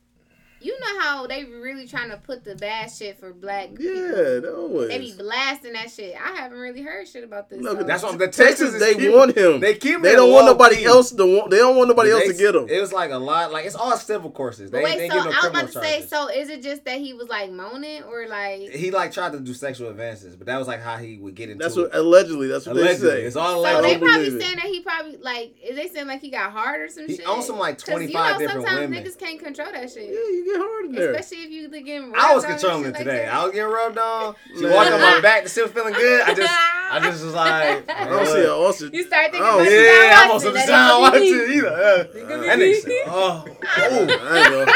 you 0.61 0.77
know 0.79 0.99
how 0.99 1.27
they 1.27 1.45
really 1.45 1.87
trying 1.87 2.09
to 2.09 2.17
put 2.17 2.43
the 2.43 2.55
bad 2.55 2.91
shit 2.91 3.19
for 3.19 3.33
black 3.33 3.69
people. 3.75 3.85
Yeah, 3.85 4.49
always. 4.49 4.89
They 4.89 4.97
be 4.99 5.13
blasting 5.17 5.73
that 5.73 5.89
shit. 5.91 6.15
I 6.15 6.35
haven't 6.35 6.57
really 6.57 6.81
heard 6.81 7.07
shit 7.07 7.23
about 7.23 7.49
this. 7.49 7.59
No, 7.61 7.75
so- 7.75 7.83
That's 7.83 8.03
what 8.03 8.17
the 8.17 8.27
Texas. 8.27 8.71
Texans 8.71 8.79
They 8.79 8.95
keep- 8.95 9.13
want 9.13 9.37
him. 9.37 9.59
They 9.59 9.75
keep. 9.75 10.01
They 10.01 10.13
don't 10.15 10.31
want 10.31 10.45
nobody 10.47 10.77
key. 10.77 10.85
else 10.85 11.11
to 11.11 11.25
want. 11.25 11.49
They 11.51 11.57
don't 11.57 11.75
want 11.77 11.87
nobody 11.89 12.11
else 12.11 12.25
to 12.27 12.33
get 12.33 12.55
him. 12.55 12.67
It 12.69 12.79
was 12.81 12.91
like 12.93 13.11
a 13.11 13.17
lot. 13.17 13.51
Like 13.51 13.65
it's 13.65 13.75
all 13.75 13.95
civil 13.97 14.31
courses. 14.31 14.69
They, 14.71 14.79
But 14.79 14.83
wait, 14.83 14.97
they 14.97 15.09
so 15.09 15.15
no 15.15 15.21
I 15.21 15.25
was 15.27 15.45
about 15.45 15.67
to 15.67 15.71
say, 15.79 16.01
so 16.05 16.27
is 16.27 16.49
it 16.49 16.61
just 16.61 16.83
that 16.85 16.99
he 16.99 17.13
was 17.13 17.27
like 17.29 17.51
moaning 17.51 18.03
or 18.03 18.27
like? 18.27 18.69
he 18.71 18.91
like 18.91 19.11
tried 19.11 19.31
to 19.33 19.39
do 19.39 19.53
sexual 19.53 19.89
advances, 19.89 20.35
but 20.35 20.47
that 20.47 20.57
was 20.57 20.67
like 20.67 20.81
how 20.81 20.97
he 20.97 21.17
would 21.17 21.35
get 21.35 21.49
into 21.49 21.63
That's 21.63 21.77
it. 21.77 21.81
what 21.81 21.95
allegedly. 21.95 22.47
That's 22.47 22.65
what 22.65 22.75
Allegedly, 22.75 23.09
they 23.09 23.15
say. 23.21 23.23
it's 23.23 23.35
all 23.35 23.63
So 23.63 23.81
they 23.81 23.97
probably 23.97 24.25
believe 24.25 24.35
it. 24.35 24.41
saying 24.41 24.55
that 24.57 24.65
he 24.65 24.81
probably 24.81 25.17
like 25.17 25.55
is 25.63 25.75
they 25.75 25.87
saying 25.87 26.07
like 26.07 26.21
he 26.21 26.29
got 26.29 26.51
hard 26.51 26.81
or 26.81 26.87
some 26.89 27.07
He 27.07 27.15
shit? 27.17 27.27
owns 27.27 27.45
some, 27.45 27.57
like, 27.57 27.77
'Cause 27.77 27.85
25 27.85 28.07
you 28.07 28.13
know, 28.13 28.39
different 28.39 28.67
sometimes 28.67 28.89
women. 28.89 29.03
niggas 29.05 29.17
can't 29.17 29.39
control 29.39 29.71
that 29.71 29.89
shit. 29.91 30.03
Yeah, 30.09 30.13
you 30.13 30.48
get 30.51 30.59
hard 30.61 30.85
in 30.85 30.91
there. 30.93 31.13
Especially 31.13 31.43
if 31.45 31.51
you 31.51 31.69
getting 31.69 32.13
I 32.15 32.33
was 32.33 32.43
rubbed 32.43 32.45
on 32.45 32.51
and 32.51 32.59
controlling 32.59 32.83
shit 32.83 32.89
it 32.89 32.93
like 32.93 33.03
today. 33.05 33.25
that. 33.25 33.33
I 33.33 33.43
was 33.43 33.53
getting 33.53 33.71
rubbed 33.71 33.97
on. 33.97 34.35
She 34.57 34.65
walked 34.65 34.91
on 34.91 34.99
my 35.01 35.19
back, 35.21 35.47
still 35.47 35.67
feeling 35.67 35.93
good. 35.93 36.21
I 36.21 36.33
just, 36.33 36.53
I 36.53 36.99
just 37.03 37.23
was 37.25 37.33
like, 37.33 37.89
I 37.89 38.05
don't 38.05 38.25
see 38.25 38.43
how 38.45 38.61
Austin. 38.61 38.89
You 38.93 39.03
start 39.03 39.31
thinking 39.31 39.41
Oh, 39.49 39.59
about 39.59 39.71
yeah, 39.71 40.21
I'm 40.23 40.31
on 40.31 40.39
some 40.39 40.53
that 40.53 40.67
sound 40.67 41.01
watching 41.01 41.23
either. 41.23 41.69
That 41.69 42.13
nigga 42.59 42.81
said, 42.81 42.91
oh, 43.07 43.45
oh. 43.47 43.57
I 43.77 43.85
ain't 43.85 44.07
gonna, 44.49 44.71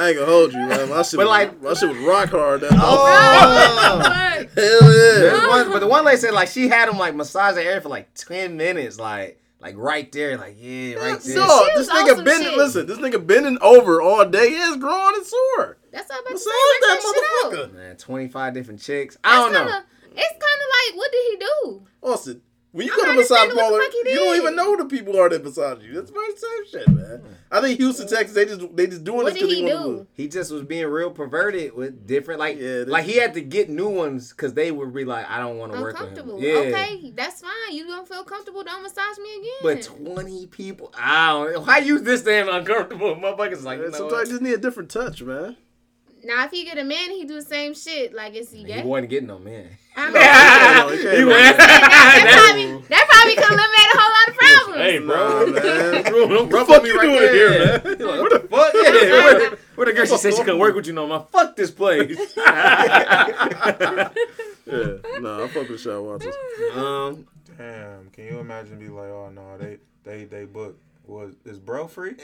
I 0.00 0.08
ain't 0.08 0.16
gonna 0.18 0.30
hold 0.30 0.52
you, 0.52 0.58
man. 0.60 0.88
My 0.90 1.02
shit, 1.02 1.16
But 1.18 1.26
was, 1.26 1.28
like- 1.28 1.62
my 1.62 1.74
shit 1.74 1.88
was 1.88 1.98
rock 1.98 2.28
hard. 2.30 2.60
That 2.60 2.72
Oh. 2.74 3.98
oh 4.02 4.44
Hell 4.54 4.92
yeah. 4.94 5.48
One, 5.48 5.70
but 5.72 5.80
the 5.80 5.86
one 5.88 6.04
lady 6.04 6.18
said 6.18 6.32
like 6.32 6.48
she 6.48 6.68
had 6.68 6.88
him 6.88 6.98
like 6.98 7.14
massage 7.14 7.54
the 7.54 7.62
area 7.64 7.80
for 7.80 7.88
like 7.88 8.12
ten 8.14 8.56
minutes, 8.56 8.98
like 9.00 9.40
like 9.60 9.76
right 9.76 10.10
there, 10.12 10.36
like 10.38 10.56
yeah, 10.58 10.94
right 10.94 11.20
there. 11.20 11.36
No, 11.36 11.64
She 11.64 11.78
this 11.78 11.90
nigga 11.90 12.14
some 12.16 12.24
bending. 12.24 12.48
shit. 12.50 12.56
Listen, 12.56 12.86
this 12.86 12.98
nigga 12.98 13.24
bending 13.26 13.58
over 13.60 14.00
all 14.00 14.24
day 14.24 14.48
is 14.48 14.76
growing 14.76 15.16
and 15.16 15.26
sore. 15.26 15.78
That's 15.92 16.10
all 16.10 16.18
I'm 16.18 16.22
about 16.22 16.28
to 16.28 16.34
Massage 16.34 16.44
say. 16.44 16.50
Work 16.50 16.80
that 16.80 17.00
that 17.02 17.68
motherfucker. 17.70 17.74
Man, 17.74 17.96
twenty 17.96 18.28
five 18.28 18.54
different 18.54 18.80
chicks. 18.80 19.16
I 19.24 19.34
don't 19.36 19.52
know. 19.52 19.58
Kinda, 19.64 19.84
it's 20.12 20.32
kind 20.32 20.32
of 20.32 20.94
like, 20.94 20.96
what 20.98 21.12
did 21.12 21.24
he 21.30 21.36
do? 21.38 21.82
Austin, 22.02 22.42
when 22.72 22.86
you 22.86 22.92
I'm 22.92 22.98
go 22.98 23.04
to 23.04 23.08
not 23.12 23.16
massage 23.16 23.38
understanding 23.48 23.56
parlor, 23.58 23.82
you 24.04 24.14
don't 24.14 24.36
even 24.36 24.56
know 24.56 24.64
who 24.66 24.76
the 24.76 24.84
people 24.84 25.18
are 25.18 25.28
that 25.30 25.42
massage 25.42 25.82
you. 25.82 25.94
That's 25.94 26.12
my 26.12 26.30
same 26.36 26.66
shit, 26.82 26.88
man. 26.88 27.22
I 27.50 27.60
think 27.62 27.78
Houston, 27.78 28.06
mm. 28.06 28.10
Texas, 28.10 28.34
they 28.34 28.44
just 28.44 28.76
they 28.76 28.86
just 28.86 29.04
doing 29.04 29.22
What 29.24 29.32
this 29.32 29.42
did 29.42 29.48
because 29.48 29.54
he 29.56 29.64
they 29.66 29.74
want 29.74 29.86
do? 29.86 29.96
to. 30.04 30.06
He 30.12 30.28
just 30.28 30.52
was 30.52 30.62
being 30.62 30.86
real 30.86 31.10
perverted 31.10 31.74
with 31.74 32.06
different 32.06 32.40
like 32.40 32.58
Yeah, 32.60 32.84
like 32.86 33.04
he 33.04 33.16
had 33.16 33.32
to 33.34 33.40
get 33.40 33.70
new 33.70 33.88
ones 33.88 34.30
because 34.32 34.52
they 34.54 34.70
would 34.70 34.92
be 34.92 35.04
like 35.06 35.28
I 35.30 35.38
don't 35.38 35.56
want 35.56 35.72
to 35.72 35.80
work 35.80 35.94
with 35.98 36.02
him. 36.02 36.08
Uncomfortable. 36.18 36.42
Yeah. 36.42 36.52
Okay, 36.72 37.10
that's 37.16 37.40
fine. 37.40 37.50
You 37.72 37.86
don't 37.86 38.06
feel 38.06 38.22
comfortable? 38.24 38.62
Don't 38.64 38.82
massage 38.82 39.16
me 39.18 39.34
again. 39.38 39.50
But 39.62 39.82
twenty 39.84 40.46
people, 40.46 40.92
I 40.96 41.28
don't. 41.52 41.66
Why 41.66 41.78
use 41.78 42.02
this 42.02 42.22
damn 42.22 42.48
uncomfortable? 42.50 43.16
Motherfuckers 43.16 43.62
like 43.64 43.78
you 43.78 43.86
know 43.86 43.90
Sometimes 43.92 44.12
what? 44.12 44.26
you 44.26 44.32
just 44.32 44.42
need 44.42 44.52
a 44.54 44.58
different 44.58 44.90
touch, 44.90 45.22
man. 45.22 45.56
now, 46.24 46.44
if 46.44 46.50
he 46.50 46.64
get 46.64 46.76
a 46.76 46.84
man, 46.84 47.10
he 47.12 47.24
do 47.24 47.34
the 47.36 47.42
same 47.42 47.72
shit. 47.74 48.12
Like, 48.12 48.34
is 48.34 48.50
he 48.50 48.58
He 48.58 48.64
gay? 48.64 48.82
wasn't 48.82 49.08
getting 49.08 49.28
no 49.28 49.38
man. 49.38 49.68
I 49.98 50.04
mean, 50.06 50.14
no, 50.14 50.88
he 50.94 51.02
can't 51.02 51.16
He 51.18 51.22
be. 51.24 51.28
went- 51.28 51.56
that, 51.58 52.26
probably, 52.38 52.66
that 52.88 53.04
probably 53.10 53.34
could 53.34 53.50
eliminate 53.50 53.90
a 53.90 53.96
whole 53.98 54.12
lot 54.14 54.26
of 54.28 54.34
problems. 54.38 54.78
Hey, 54.78 54.98
bro, 54.98 55.18
man. 55.52 56.48
Don't 56.48 56.66
fuck 56.68 56.82
me 56.82 56.88
you 56.90 56.96
right 56.96 57.04
doing 57.06 57.18
there. 57.18 57.34
here, 57.34 57.50
man? 57.82 57.98
Like, 57.98 58.20
what 58.20 58.30
the 58.32 58.40
fuck? 58.48 58.72
Yeah, 58.74 58.90
where, 58.92 59.50
where 59.74 59.86
the 59.86 59.92
girl 59.92 60.06
she 60.06 60.16
said 60.18 60.32
she 60.34 60.38
couldn't 60.44 60.58
work 60.60 60.74
with 60.76 60.86
you 60.86 60.92
no 60.92 61.06
more? 61.06 61.26
Fuck 61.32 61.56
this 61.56 61.70
place. 61.70 62.16
Yeah, 64.70 64.96
no, 65.20 65.44
I 65.44 65.48
fuck 65.48 65.68
with 65.68 65.80
Sean 65.80 66.04
Watson. 66.04 66.32
um, 66.74 67.26
Damn, 67.56 68.10
can 68.10 68.24
you 68.26 68.38
imagine 68.38 68.78
be 68.78 68.88
like, 68.88 69.08
oh 69.08 69.30
no, 69.34 69.56
they 69.56 69.78
they 70.04 70.24
they 70.24 70.44
booked. 70.44 70.78
Was 71.08 71.32
is 71.46 71.58
bro 71.58 71.86
free? 71.88 72.10
nah, 72.18 72.22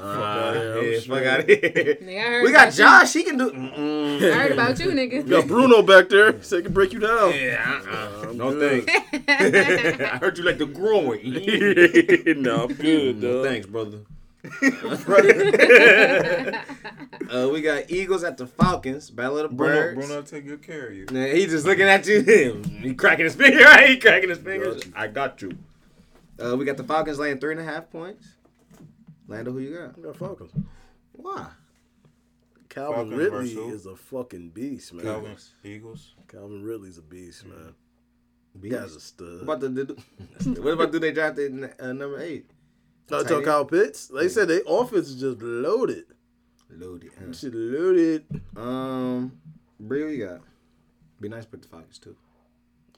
outta 0.00 0.80
yeah, 0.82 0.92
fuck 0.94 1.02
straight. 1.02 1.26
out 1.26 1.44
here. 1.46 1.96
Nigga, 2.00 2.42
We 2.42 2.50
got 2.50 2.68
about 2.68 2.72
Josh. 2.74 3.12
He 3.12 3.24
can 3.24 3.36
do. 3.36 3.50
Mm-mm. 3.50 4.22
I 4.32 4.34
heard 4.34 4.52
about 4.52 4.78
you, 4.80 4.86
nigga. 4.86 5.12
You 5.16 5.22
got 5.24 5.46
Bruno 5.46 5.82
back 5.82 6.08
there, 6.08 6.42
so 6.42 6.56
he 6.56 6.62
can 6.62 6.72
break 6.72 6.94
you 6.94 6.98
down. 7.00 7.34
Yeah, 7.34 7.82
uh-uh. 7.90 8.32
No 8.32 8.52
good. 8.52 8.86
thanks. 8.86 9.28
I 9.28 10.16
heard 10.16 10.38
you 10.38 10.44
like 10.44 10.56
the 10.56 10.64
growing. 10.64 11.30
no, 12.42 12.64
I'm 12.64 12.72
good, 12.74 13.20
No 13.20 13.42
dog. 13.42 13.44
thanks, 13.46 13.66
brother. 13.66 13.98
uh, 17.30 17.48
we 17.52 17.60
got 17.60 17.90
Eagles 17.90 18.24
at 18.24 18.38
the 18.38 18.46
Falcons. 18.46 19.10
Battle 19.10 19.36
of 19.38 19.50
the 19.50 19.56
Bruno, 19.56 19.74
Birds. 19.74 20.06
Bruno 20.06 20.22
take 20.22 20.46
good 20.46 20.62
care 20.62 20.86
of 20.86 20.94
you. 20.94 21.04
Nah, 21.10 21.26
he 21.26 21.44
just 21.46 21.66
looking 21.66 21.86
at 21.86 22.06
you. 22.06 22.22
Him, 22.22 22.64
he 22.64 22.94
cracking 22.94 23.24
his 23.26 23.34
finger. 23.34 23.62
Right? 23.62 23.90
He 23.90 23.96
cracking 23.98 24.30
his 24.30 24.38
fingers. 24.38 24.84
Got. 24.84 24.98
I 24.98 25.08
got 25.08 25.42
you. 25.42 25.52
Uh, 26.42 26.56
we 26.56 26.64
got 26.64 26.76
the 26.76 26.84
Falcons 26.84 27.18
laying 27.18 27.38
three 27.38 27.52
and 27.52 27.60
a 27.60 27.64
half 27.64 27.90
points. 27.90 28.26
Lando, 29.26 29.52
who 29.52 29.58
you 29.58 29.76
got? 29.76 29.98
I 29.98 30.00
got 30.00 30.16
Falcons. 30.16 30.52
Why? 31.12 31.48
Calvin 32.68 32.94
Falcons 32.94 33.18
Ridley 33.18 33.38
versus 33.38 33.54
who? 33.54 33.70
is 33.70 33.86
a 33.86 33.96
fucking 33.96 34.50
beast, 34.50 34.92
man. 34.92 35.04
Calvin 35.04 35.36
Eagles. 35.64 36.14
Calvin 36.28 36.62
Ridley's 36.62 36.98
a 36.98 37.02
beast, 37.02 37.44
man. 37.44 37.74
Beast. 38.60 38.74
Guy's 38.74 38.94
a 38.94 39.00
stud. 39.00 39.46
What 39.46 39.62
about 39.62 39.74
the? 39.74 40.02
what 40.62 40.72
about 40.72 40.92
do 40.92 40.98
they 40.98 41.12
draft 41.12 41.38
it 41.38 41.52
uh, 41.80 41.92
number 41.92 42.20
eight? 42.20 42.50
I 43.10 43.16
Tight 43.18 43.22
talk 43.28 43.36
end? 43.38 43.44
Kyle 43.44 43.64
Pitts. 43.64 44.08
They 44.08 44.28
said 44.28 44.48
they 44.48 44.60
offense 44.66 45.08
is 45.08 45.20
just 45.20 45.40
loaded. 45.42 46.04
Loaded. 46.70 47.10
huh? 47.18 47.32
Shit 47.32 47.54
loaded. 47.54 48.24
Um, 48.56 49.32
Bree, 49.80 50.04
what 50.04 50.12
you 50.12 50.26
got? 50.26 50.40
Be 51.20 51.28
nice 51.28 51.44
to 51.44 51.50
put 51.50 51.62
the 51.62 51.68
Falcons 51.68 51.98
too. 51.98 52.16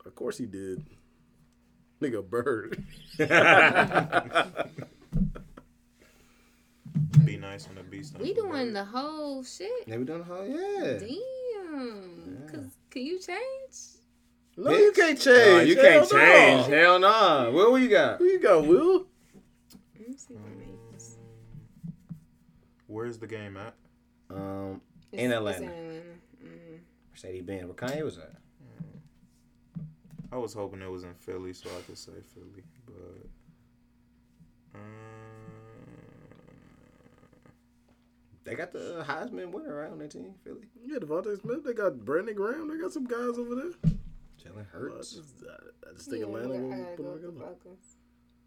Of 0.05 0.15
course 0.15 0.39
he 0.39 0.47
did. 0.47 0.85
Nigga 2.01 2.29
bird. 2.29 2.83
Be 7.25 7.37
nice 7.37 7.69
on 7.69 7.75
the 7.75 7.83
beast. 7.83 8.19
We 8.19 8.33
doing 8.35 8.73
the 8.73 8.85
whole 8.85 9.43
shit. 9.45 9.71
Yeah, 9.87 9.97
we 9.99 10.05
done 10.05 10.19
the 10.21 10.25
whole 10.25 10.47
yeah. 10.47 10.99
Damn. 10.99 12.47
Cause 12.51 12.67
can 12.91 13.03
you 13.03 13.19
change? 13.19 13.39
No, 14.57 14.71
you 14.73 14.93
can't 14.93 15.19
change. 15.21 15.69
You 15.69 15.75
can't 15.77 15.87
Hell 15.95 16.07
change. 16.07 16.69
no. 16.69 16.77
Hell 16.77 16.99
no. 16.99 17.51
What, 17.53 17.71
what 17.73 17.83
you 17.83 17.89
got? 17.89 18.19
Who 18.19 18.25
you 18.25 18.41
got, 18.41 18.67
Will? 18.67 19.07
Let 19.99 20.09
me 20.09 20.17
see 20.17 20.35
what 20.35 20.51
makes. 20.59 21.17
Where's 22.87 23.19
the 23.19 23.27
game 23.27 23.57
at? 23.57 23.75
Um, 24.31 24.81
It's- 25.13 25.25
in 25.25 25.31
it's 25.31 25.37
Atlanta. 25.37 25.63
in 25.65 25.69
Atlanta. 25.71 26.03
Mm. 26.45 26.79
Mercedes 27.11 27.43
Benz. 27.43 27.65
Where 27.65 27.75
Kanye 27.75 28.03
was 28.05 28.19
at? 28.19 28.33
I 30.33 30.37
was 30.37 30.55
hoping 30.55 30.81
it 30.83 30.91
was 30.91 31.05
in 31.05 31.15
Philly 31.15 31.53
so 31.53 31.69
I 31.71 31.81
could 31.83 31.99
say 31.99 32.13
Philly, 32.35 32.63
but 32.87 33.27
um, 34.75 34.81
They 38.45 38.55
got 38.55 38.73
the 38.73 39.05
Heisman 39.07 39.51
winner 39.51 39.75
right 39.75 39.91
on 39.91 39.99
their 39.99 40.09
team, 40.09 40.35
Philly. 40.45 40.67
Yeah, 40.87 40.99
DeVonta 40.99 41.41
Smith. 41.41 41.65
They 41.65 41.73
got 41.73 42.05
Brandon 42.05 42.35
Graham. 42.35 42.69
They 42.69 42.79
got 42.81 42.93
some 42.93 43.05
guys 43.07 43.39
over 43.39 43.55
there. 43.57 43.73
Jalen 44.43 44.61
I 44.61 44.77
Hurts. 44.77 45.13
just, 45.13 45.45
I, 45.45 45.89
I 45.91 45.93
just 45.95 46.09
think 46.09 46.21
Yeah, 46.21 46.27
Atlanta 46.27 46.55
I 46.55 46.61
will 46.61 46.71
gotta 46.71 46.85
put 46.97 46.97
go 46.97 47.03
it 47.11 47.13
with 47.13 47.23
the 47.23 47.29
together. 47.29 47.45
Falcons. 47.45 47.97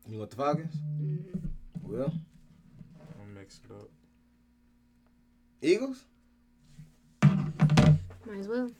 You 0.10 0.18
want 0.20 0.30
the 0.32 0.36
Falcons? 0.38 0.76
Mhm. 1.02 1.42
Will 1.84 2.14
I'll 3.20 3.26
mix 3.36 3.60
it 3.64 3.72
up. 3.74 3.90
Eagles? 5.62 6.04
Might 7.22 8.40
as 8.40 8.48
well. 8.48 8.72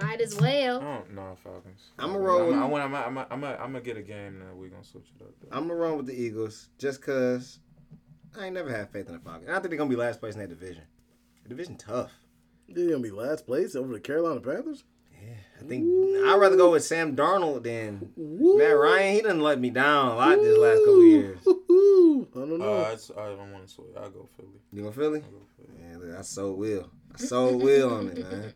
Might 0.00 0.20
as 0.20 0.38
well. 0.40 0.82
Oh 0.82 1.04
no, 1.12 1.36
Falcons. 1.42 1.90
I'ma 1.98 2.16
roll 2.16 2.52
I'm, 2.52 2.72
I'm, 2.74 2.94
I'm, 2.94 3.18
I'm, 3.18 3.26
I'm, 3.30 3.44
I'm 3.44 3.58
gonna 3.58 3.80
get 3.80 3.96
a 3.96 4.02
game 4.02 4.38
now. 4.38 4.54
We're 4.54 4.68
gonna 4.68 4.84
switch 4.84 5.10
it 5.18 5.22
up. 5.22 5.30
Though. 5.40 5.56
I'm 5.56 5.68
gonna 5.68 5.80
run 5.80 5.96
with 5.96 6.06
the 6.06 6.14
Eagles 6.14 6.68
just 6.78 7.00
cause 7.02 7.58
I 8.38 8.46
ain't 8.46 8.54
never 8.54 8.70
had 8.70 8.90
faith 8.90 9.08
in 9.08 9.14
the 9.14 9.20
Falcons. 9.20 9.48
I 9.48 9.54
think 9.54 9.68
they're 9.68 9.78
gonna 9.78 9.90
be 9.90 9.96
last 9.96 10.20
place 10.20 10.34
in 10.34 10.40
that 10.40 10.48
division. 10.48 10.84
The 11.44 11.48
division 11.48 11.76
tough. 11.76 12.12
They're 12.68 12.90
gonna 12.90 13.00
be 13.00 13.10
last 13.10 13.46
place 13.46 13.74
over 13.74 13.92
the 13.92 14.00
Carolina 14.00 14.40
Panthers. 14.40 14.84
Yeah, 15.22 15.34
I 15.60 15.64
think 15.64 15.84
I'd 16.26 16.36
rather 16.38 16.56
go 16.56 16.72
with 16.72 16.84
Sam 16.84 17.16
Darnold 17.16 17.62
than 17.62 18.12
Woo. 18.16 18.58
Matt 18.58 18.76
Ryan. 18.76 19.14
He 19.14 19.22
didn't 19.22 19.40
let 19.40 19.58
me 19.58 19.70
down 19.70 20.12
a 20.12 20.16
lot 20.16 20.36
this 20.36 20.58
last 20.58 20.78
couple 20.80 21.04
years. 21.04 21.38
Woo. 21.46 22.28
I 22.34 22.38
don't 22.38 22.58
know. 22.58 22.74
Uh, 22.84 22.90
it's, 22.92 23.10
I 23.16 23.26
don't 23.28 23.52
want 23.52 23.66
to 23.66 23.72
switch. 23.72 23.96
I'll 23.96 24.10
go 24.10 24.28
Philly. 24.36 24.60
You 24.72 24.82
go 24.82 24.92
Philly? 24.92 25.22
I'll 25.24 25.30
go 25.30 25.46
Philly. 25.56 26.10
Yeah, 26.10 26.18
I 26.18 26.22
so 26.22 26.52
will. 26.52 26.90
I 27.14 27.18
so 27.18 27.56
will 27.56 27.94
on 27.94 28.08
it, 28.08 28.18
man. 28.18 28.54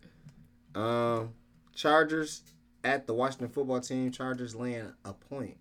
Um, 0.75 1.31
Chargers 1.75 2.43
at 2.85 3.07
the 3.07 3.15
Washington 3.15 3.49
football 3.49 3.81
team. 3.81 4.11
Chargers 4.11 4.55
laying 4.55 4.93
a 5.05 5.13
point. 5.13 5.57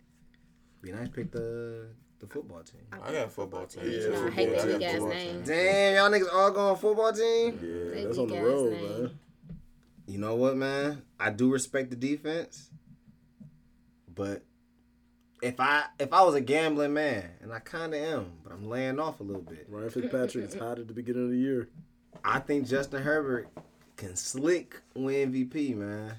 Be 0.81 0.91
nice 0.91 1.09
pick 1.09 1.31
the 1.31 1.87
the 2.19 2.27
football 2.27 2.61
team. 2.63 2.81
I 2.91 2.97
got 3.13 3.27
a 3.27 3.29
football 3.29 3.65
team. 3.65 3.83
Yeah, 3.85 4.09
No, 4.09 4.27
I 4.27 4.29
hate 4.31 4.49
football. 4.49 4.65
the 4.65 4.69
I 4.69 4.77
big 4.77 4.79
got 4.81 4.83
ass 4.89 4.91
football 4.93 5.09
names. 5.09 5.47
Damn, 5.47 5.95
y'all 5.95 6.09
niggas 6.19 6.33
all 6.33 6.51
going 6.51 6.75
football 6.75 7.13
team. 7.13 7.59
yeah, 7.61 7.91
They 7.93 8.03
that's 8.05 8.17
on 8.17 8.27
the 8.27 8.41
road, 8.41 8.71
name. 8.73 9.01
man. 9.03 9.19
You 10.07 10.17
know 10.17 10.35
what, 10.35 10.57
man? 10.57 11.03
I 11.19 11.29
do 11.29 11.51
respect 11.51 11.89
the 11.91 11.95
defense, 11.95 12.69
but 14.13 14.43
if 15.41 15.59
I 15.59 15.83
if 15.99 16.11
I 16.11 16.23
was 16.23 16.35
a 16.35 16.41
gambling 16.41 16.93
man, 16.93 17.29
and 17.41 17.53
I 17.53 17.59
kind 17.59 17.93
of 17.93 18.01
am, 18.01 18.31
but 18.43 18.51
I'm 18.51 18.67
laying 18.69 18.99
off 18.99 19.19
a 19.19 19.23
little 19.23 19.41
bit. 19.41 19.67
Ryan 19.69 19.89
Fitzpatrick 19.89 20.45
is 20.45 20.55
hot 20.55 20.79
at 20.79 20.87
the 20.87 20.93
beginning 20.93 21.25
of 21.25 21.29
the 21.31 21.37
year. 21.37 21.69
I 22.23 22.39
think 22.39 22.67
Justin 22.67 23.01
Herbert 23.03 23.47
can 23.99 24.15
slick 24.15 24.81
win 24.95 25.31
MVP, 25.33 25.75
man. 25.75 26.15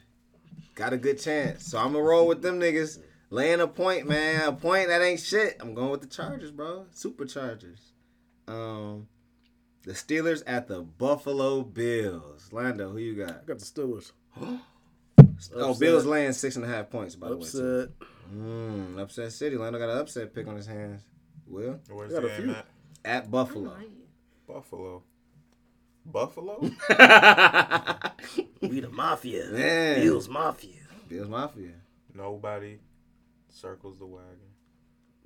Got 0.74 0.93
a 0.93 0.97
good 0.99 1.18
chance. 1.20 1.64
So 1.66 1.78
I'm 1.78 1.93
gonna 1.93 2.05
roll 2.05 2.26
with 2.26 2.43
them 2.43 2.61
niggas. 2.61 3.01
Laying 3.31 3.61
a 3.61 3.66
point, 3.68 4.09
man. 4.09 4.49
A 4.49 4.53
point 4.53 4.89
that 4.89 5.03
ain't 5.03 5.20
shit. 5.20 5.57
I'm 5.61 5.72
going 5.74 5.91
with 5.91 6.01
the 6.01 6.07
Chargers, 6.07 6.51
bro. 6.51 6.87
Superchargers. 6.95 7.81
Um 8.49 9.09
the 9.85 9.93
Steelers 9.93 10.43
at 10.47 10.68
the 10.68 10.83
Buffalo 10.83 11.62
Bills. 11.62 12.49
Lando, 12.53 12.91
who 12.91 12.99
you 12.99 13.22
I 13.24 13.26
got? 13.26 13.47
got 13.47 13.59
the 13.59 13.64
Steelers. 13.64 14.12
Oh, 15.57 15.70
Upset. 15.70 15.81
Bills 15.81 16.05
laying 16.05 16.33
six 16.35 16.57
and 16.57 16.64
a 16.66 16.68
half 16.68 16.91
points, 16.91 17.16
by 17.16 17.28
the 17.31 17.37
way. 17.37 17.43
Upset. 17.43 17.89
Mm, 18.35 18.99
upset 19.01 19.33
City. 19.33 19.57
Lando 19.57 19.78
got 19.78 19.89
an 19.89 19.97
upset 19.99 20.35
pick 20.35 20.47
on 20.47 20.57
his 20.57 20.66
hands. 20.66 21.03
Will 21.47 21.81
Where's 21.89 22.12
Got 22.12 22.22
the 22.22 22.26
a 22.26 22.31
game 22.31 22.43
few. 22.43 22.51
at? 22.53 22.66
at 23.07 23.31
Buffalo. 23.31 23.74
Buffalo. 24.47 25.03
Buffalo? 26.13 26.61
We 28.63 28.81
the 28.81 28.91
Mafia. 28.91 29.47
Man. 29.51 30.01
Bills 30.03 30.29
Mafia. 30.29 30.75
Bills 31.09 31.29
Mafia. 31.29 31.73
Nobody 32.15 32.79
circles 33.49 33.99
the 33.99 34.07
wagon. 34.07 34.29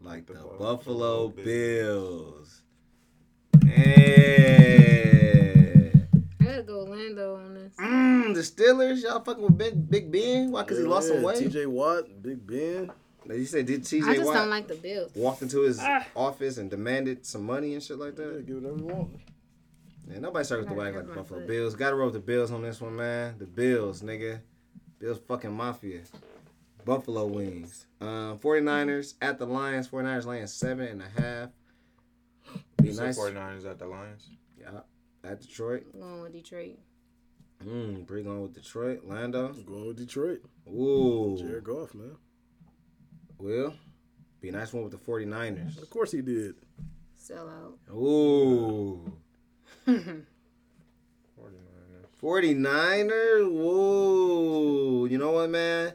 like 0.01 0.27
the, 0.27 0.35
The 0.35 0.39
Buffalo, 0.41 0.77
Buffalo 0.77 1.29
Bills. 1.29 2.63
Yeah. 3.65 3.73
I 6.41 6.45
gotta 6.45 6.63
go 6.63 6.81
Orlando 6.87 7.37
on 7.37 7.55
this. 7.55 7.75
Mm, 7.77 8.35
the 8.35 8.41
Steelers, 8.41 9.03
y'all 9.03 9.21
fucking 9.21 9.43
with 9.43 9.59
Big 9.59 9.91
Big 9.91 10.11
Ben? 10.13 10.53
Why? 10.53 10.63
Cause 10.65 10.79
he 10.79 10.85
lost 10.85 11.09
some 11.09 11.19
Yeah, 11.19 11.25
weight. 11.25 11.39
TJ 11.49 11.67
Watt, 11.67 12.23
Big 12.23 12.47
Ben. 12.47 12.91
You 13.27 13.45
said 13.47 13.67
did 13.67 13.83
TJ 13.83 14.05
I 14.07 14.15
just 14.15 14.27
Watt 14.27 14.35
don't 14.37 14.51
like 14.51 14.69
the 14.69 14.75
Bills. 14.77 15.11
walked 15.15 15.43
into 15.43 15.63
his 15.63 15.79
Ah. 15.81 16.07
office 16.15 16.57
and 16.59 16.71
demanded 16.71 17.27
some 17.27 17.45
money 17.45 17.75
and 17.75 17.83
shit 17.83 17.99
like 17.99 18.17
Yeah, 18.19 18.27
that? 18.27 18.47
give 18.47 18.57
it 18.57 18.63
whatever 18.63 18.79
you 18.79 18.87
want. 18.87 19.11
Yeah, 20.11 20.19
nobody 20.19 20.45
circles 20.45 20.67
the 20.69 20.75
Gotta 20.75 20.81
wagon 20.81 20.99
like 21.01 21.09
the 21.09 21.15
Buffalo 21.23 21.41
foot. 21.41 21.49
Bills. 21.49 21.75
Gotta 21.75 21.97
roll 21.97 22.07
with 22.07 22.15
the 22.15 22.21
Bills 22.21 22.51
on 22.51 22.63
this 22.63 22.81
one, 22.81 22.97
man. 22.97 23.37
The 23.39 23.47
Bills, 23.47 24.03
nigga. 24.03 24.41
Bills 24.99 25.19
fucking 25.27 25.53
mafia. 25.53 26.01
Buffalo 26.85 27.27
wings. 27.27 27.87
Um, 28.01 28.39
49ers 28.39 29.15
at 29.23 29.39
the 29.39 29.47
Lions. 29.47 29.89
49ers 29.89 30.27
laying 30.27 30.47
seven 30.47 30.87
and 30.89 31.03
a 31.03 31.21
half. 31.21 31.51
Be 32.83 32.89
You 32.89 32.95
said 32.95 33.07
nice. 33.07 33.19
49ers 33.19 33.65
at 33.71 33.79
the 33.79 33.87
Lions? 33.87 34.29
Yeah. 34.61 34.81
At 35.25 35.41
Detroit. 35.41 35.87
I'm 35.95 36.01
going 36.01 36.21
with 36.23 36.33
Detroit. 36.35 36.79
Mm, 37.65 38.07
Bree 38.07 38.23
going 38.23 38.43
with 38.43 38.53
Detroit. 38.55 39.05
Lando. 39.05 39.49
I'm 39.49 39.65
going 39.65 39.87
with 39.87 39.97
Detroit. 39.97 40.43
Ooh. 40.69 41.37
Jared 41.39 41.65
Goff, 41.65 41.95
man. 41.95 42.17
Will. 43.39 43.75
Be 44.43 44.51
a 44.51 44.53
nice 44.53 44.73
one 44.75 44.83
with 44.85 44.93
the 44.93 44.99
49ers. 44.99 45.81
Of 45.81 45.89
course 45.89 46.11
he 46.13 46.21
did. 46.21 46.57
Sell 47.15 47.49
out. 47.49 47.79
Ooh. 47.95 49.11
49ers. 49.87 50.25
49ers. 52.23 53.51
Whoa. 53.53 55.05
You 55.07 55.19
know 55.19 55.33
what, 55.33 55.51
man? 55.51 55.93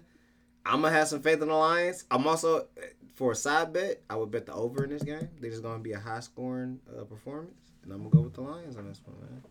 I'm 0.66 0.82
going 0.82 0.94
to 0.94 1.00
have 1.00 1.08
some 1.08 1.22
faith 1.22 1.42
in 1.42 1.48
the 1.48 1.54
Lions. 1.56 2.06
I'm 2.12 2.28
also, 2.28 2.68
for 3.16 3.32
a 3.32 3.36
side 3.36 3.74
bet, 3.74 4.02
I 4.10 4.16
would 4.16 4.32
bet 4.32 4.46
the 4.46 4.54
over 4.54 4.84
in 4.84 4.92
this 4.92 5.04
game. 5.04 5.30
They're 5.40 5.50
just 5.50 5.64
going 5.64 5.78
to 5.78 5.84
be 5.84 5.94
a 5.94 6.00
high 6.00 6.20
scoring 6.20 6.80
uh, 6.98 7.04
performance. 7.04 7.72
And 7.84 7.92
I'm 7.92 8.00
going 8.00 8.12
to 8.12 8.18
go 8.18 8.24
with 8.24 8.34
the 8.36 8.42
Lions 8.42 8.78
on 8.78 8.88
this 8.88 9.02
one, 9.06 9.18
man. 9.20 9.42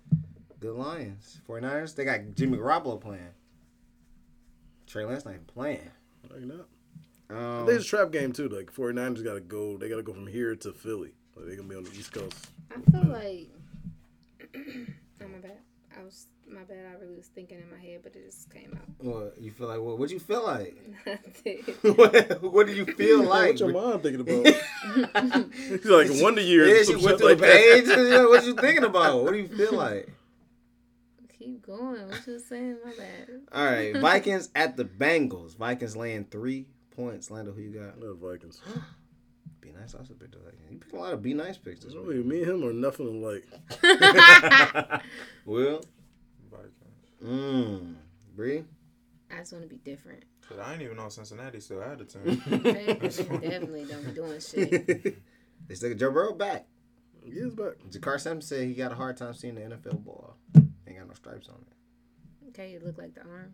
Good 0.60 0.74
Lions. 0.74 1.40
49ers, 1.48 1.94
they 1.94 2.04
got 2.04 2.20
Jimmy 2.34 2.58
Garoppolo 2.58 3.00
playing. 3.00 3.30
Trey 4.86 5.04
Lance 5.04 5.24
not 5.24 5.34
even 5.34 5.44
playing. 5.44 5.90
Like 6.30 6.40
not. 6.42 6.66
Um, 7.30 7.66
There's 7.66 7.84
a 7.84 7.88
trap 7.88 8.10
game 8.10 8.32
too. 8.32 8.48
Like 8.48 8.72
49ers 8.72 9.22
got 9.22 9.34
to 9.34 9.40
go. 9.40 9.76
They 9.76 9.88
got 9.88 9.96
to 9.96 10.02
go 10.02 10.14
from 10.14 10.26
here 10.26 10.56
to 10.56 10.72
Philly. 10.72 11.12
Like 11.36 11.46
they're 11.46 11.56
gonna 11.56 11.68
be 11.68 11.76
on 11.76 11.84
the 11.84 11.92
East 11.92 12.12
Coast. 12.12 12.48
I 12.70 12.90
feel 12.90 13.04
like. 13.04 13.50
Oh 14.56 15.28
my 15.28 15.38
bad. 15.38 15.58
I 15.98 16.04
was 16.04 16.26
my 16.46 16.62
bad. 16.62 16.86
I 16.86 17.00
really 17.00 17.16
was 17.16 17.26
thinking 17.26 17.58
in 17.58 17.70
my 17.70 17.82
head, 17.82 18.00
but 18.02 18.14
it 18.14 18.24
just 18.26 18.50
came 18.50 18.72
out. 18.74 19.04
what, 19.04 19.34
you 19.40 19.50
feel 19.50 19.68
like, 19.68 19.80
what, 19.80 19.98
what 19.98 20.10
you 20.10 20.18
feel 20.18 20.44
like? 20.44 20.76
Nothing. 21.06 21.62
what, 21.96 22.42
what 22.42 22.66
do 22.66 22.72
you 22.72 22.84
feel 22.84 23.24
like? 23.24 23.50
what 23.50 23.60
your 23.60 23.72
mom 23.72 24.00
thinking 24.00 24.20
about? 24.20 24.46
He's 25.54 25.84
like 25.84 26.08
Wonder 26.22 26.40
Years. 26.40 26.88
Yeah, 26.88 26.94
she 26.94 27.04
went 27.04 27.18
through 27.18 27.28
like 27.28 27.38
the 27.38 27.46
that. 27.46 27.74
pages. 27.74 27.96
you 27.96 28.10
know, 28.10 28.28
what 28.28 28.44
you 28.44 28.54
thinking 28.54 28.84
about? 28.84 29.22
What 29.22 29.32
do 29.32 29.38
you 29.38 29.48
feel 29.48 29.74
like? 29.74 30.12
Keep 31.38 31.66
going. 31.66 32.08
What 32.08 32.26
you 32.26 32.32
was 32.34 32.44
saying? 32.46 32.78
My 32.84 32.92
bad. 32.92 33.28
All 33.52 33.64
right, 33.64 33.96
Vikings 33.96 34.50
at 34.54 34.76
the 34.76 34.84
Bengals. 34.84 35.56
Vikings 35.56 35.96
laying 35.96 36.24
three 36.24 36.66
points. 36.94 37.30
Lando, 37.30 37.52
who 37.52 37.62
you 37.62 37.70
got? 37.70 37.98
No 38.00 38.14
Vikings. 38.14 38.60
Be 39.72 39.80
nice. 39.80 39.94
I 39.94 39.98
also 39.98 40.14
picked 40.14 40.32
the 40.32 40.38
Vikings. 40.38 40.62
You 40.70 40.78
picked 40.78 40.92
a 40.92 40.96
lot 40.98 41.12
of 41.12 41.22
be 41.22 41.34
nice 41.34 41.56
picks 41.58 41.80
this 41.84 41.94
Really, 41.94 42.18
week. 42.18 42.26
me 42.26 42.42
and 42.42 42.50
him 42.50 42.64
are 42.64 42.72
nothing 42.72 43.06
alike. 43.06 43.44
Will, 45.44 45.82
Vikings. 46.50 47.22
mmm, 47.24 47.94
Bree. 48.36 48.64
I 49.30 49.38
just 49.38 49.52
want 49.52 49.64
to 49.64 49.68
be 49.68 49.76
different. 49.78 50.24
Shit, 50.48 50.58
I 50.58 50.70
didn't 50.72 50.82
even 50.86 50.96
know 50.96 51.08
Cincinnati 51.10 51.60
still 51.60 51.80
had 51.82 52.00
a 52.00 52.04
team. 52.04 52.42
Okay? 52.52 52.94
Definitely 52.94 53.84
don't 53.84 54.04
be 54.06 54.12
doing 54.12 54.40
shit. 54.40 54.86
they 55.68 55.74
still 55.74 55.90
got 55.90 55.98
Joe 55.98 56.10
Burrow 56.10 56.32
back. 56.34 56.66
Years 57.26 57.54
back. 57.54 57.74
Jakar 57.90 58.18
Sampson 58.18 58.40
said 58.48 58.66
he 58.66 58.72
got 58.74 58.92
a 58.92 58.94
hard 58.94 59.18
time 59.18 59.34
seeing 59.34 59.54
the 59.56 59.60
NFL 59.60 60.02
ball. 60.04 60.36
Ain't 60.86 60.96
got 60.98 61.08
no 61.08 61.14
stripes 61.14 61.48
on 61.48 61.56
it. 61.70 62.48
Okay, 62.48 62.72
it 62.72 62.82
look 62.84 62.96
like 62.96 63.14
the 63.14 63.20
arm. 63.22 63.52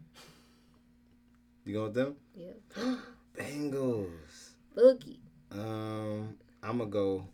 You 1.65 1.73
going 1.75 1.87
with 1.87 1.95
them? 1.95 2.15
Yep. 2.37 2.61
Bengals. 3.37 4.51
Boogie. 4.77 5.19
Um, 5.55 6.37
I'm 6.63 6.79
gonna 6.79 6.91
go. 6.91 7.25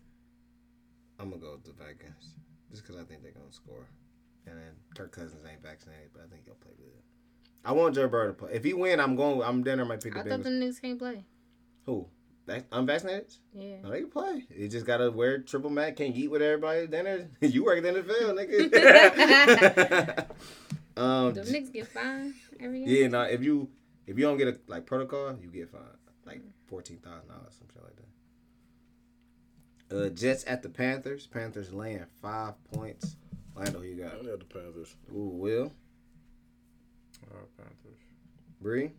I'm 1.19 1.31
gonna 1.31 1.41
go 1.43 1.53
with 1.53 1.65
the 1.65 1.73
Vikings 1.73 2.35
just 2.71 2.83
because 2.83 2.97
I 3.01 3.05
think 3.05 3.23
they're 3.23 3.33
gonna 3.33 3.53
score, 3.53 3.87
and 4.47 4.57
then 4.57 4.73
Kirk 4.95 5.13
Cousins 5.13 5.45
ain't 5.51 5.63
vaccinated, 5.63 6.11
but 6.13 6.23
I 6.23 6.27
think 6.31 6.45
he'll 6.45 6.55
play 6.55 6.73
good. 6.79 6.87
I 7.65 7.73
want 7.73 7.95
Joe 7.95 8.09
Burrow 8.09 8.29
to 8.29 8.33
play. 8.33 8.53
If 8.55 8.65
he 8.65 8.73
win, 8.73 9.01
I'm 9.01 9.17
going. 9.17 9.43
I'm 9.43 9.63
dinner. 9.63 9.85
Might 9.85 10.03
pick 10.03 10.15
the 10.15 10.21
I 10.21 10.23
thought 10.25 10.41
Bengals. 10.41 10.45
the 10.45 10.51
niggas 10.51 10.81
can't 10.83 10.99
play. 10.99 11.25
Who? 11.87 12.07
Vac- 12.47 12.65
Unvaccinated? 12.73 13.33
Yeah. 13.55 13.83
No, 13.83 13.91
they 13.91 14.01
can 14.01 14.11
play. 14.11 14.45
You 14.57 14.67
just 14.69 14.87
gotta 14.87 15.11
wear 15.11 15.39
triple 15.41 15.69
mat. 15.71 15.95
Can't 15.97 16.17
eat 16.17 16.29
with 16.31 16.41
everybody. 16.43 16.87
Dinner. 16.87 17.29
you 17.41 17.65
work 17.65 17.79
in 17.79 17.85
the 17.85 18.03
NFL, 18.03 18.35
nigga. 18.41 20.27
um, 21.01 21.35
The 21.35 21.43
niggas 21.43 21.73
get 21.73 21.87
fined 21.89 22.35
every 22.59 22.81
year. 22.85 23.03
yeah, 23.03 23.09
no. 23.09 23.23
If 23.23 23.43
you 23.43 23.69
if 24.07 24.19
you 24.19 24.25
don't 24.25 24.39
get 24.39 24.49
a 24.49 24.59
like 24.67 24.87
protocol, 24.87 25.37
you 25.41 25.51
get 25.51 25.71
fined 25.71 25.85
like 26.27 26.41
fourteen 26.67 26.97
thousand 26.99 27.29
dollars, 27.29 27.55
some 27.59 27.69
shit 27.73 27.83
like 27.85 27.97
that. 27.97 28.07
Uh, 29.93 30.09
Jets 30.09 30.45
at 30.47 30.63
the 30.63 30.69
Panthers. 30.69 31.27
Panthers 31.27 31.73
laying 31.73 32.05
five 32.23 32.55
points. 32.73 33.17
Lando, 33.57 33.81
who 33.81 33.85
you 33.87 33.97
got? 34.03 34.13
I 34.21 34.25
got 34.25 34.39
the 34.39 34.45
Panthers. 34.45 34.95
Ooh, 35.13 35.31
Will, 35.35 35.73
Uh, 37.31 37.35
Panthers. 37.57 37.99
Bree. 38.61 38.93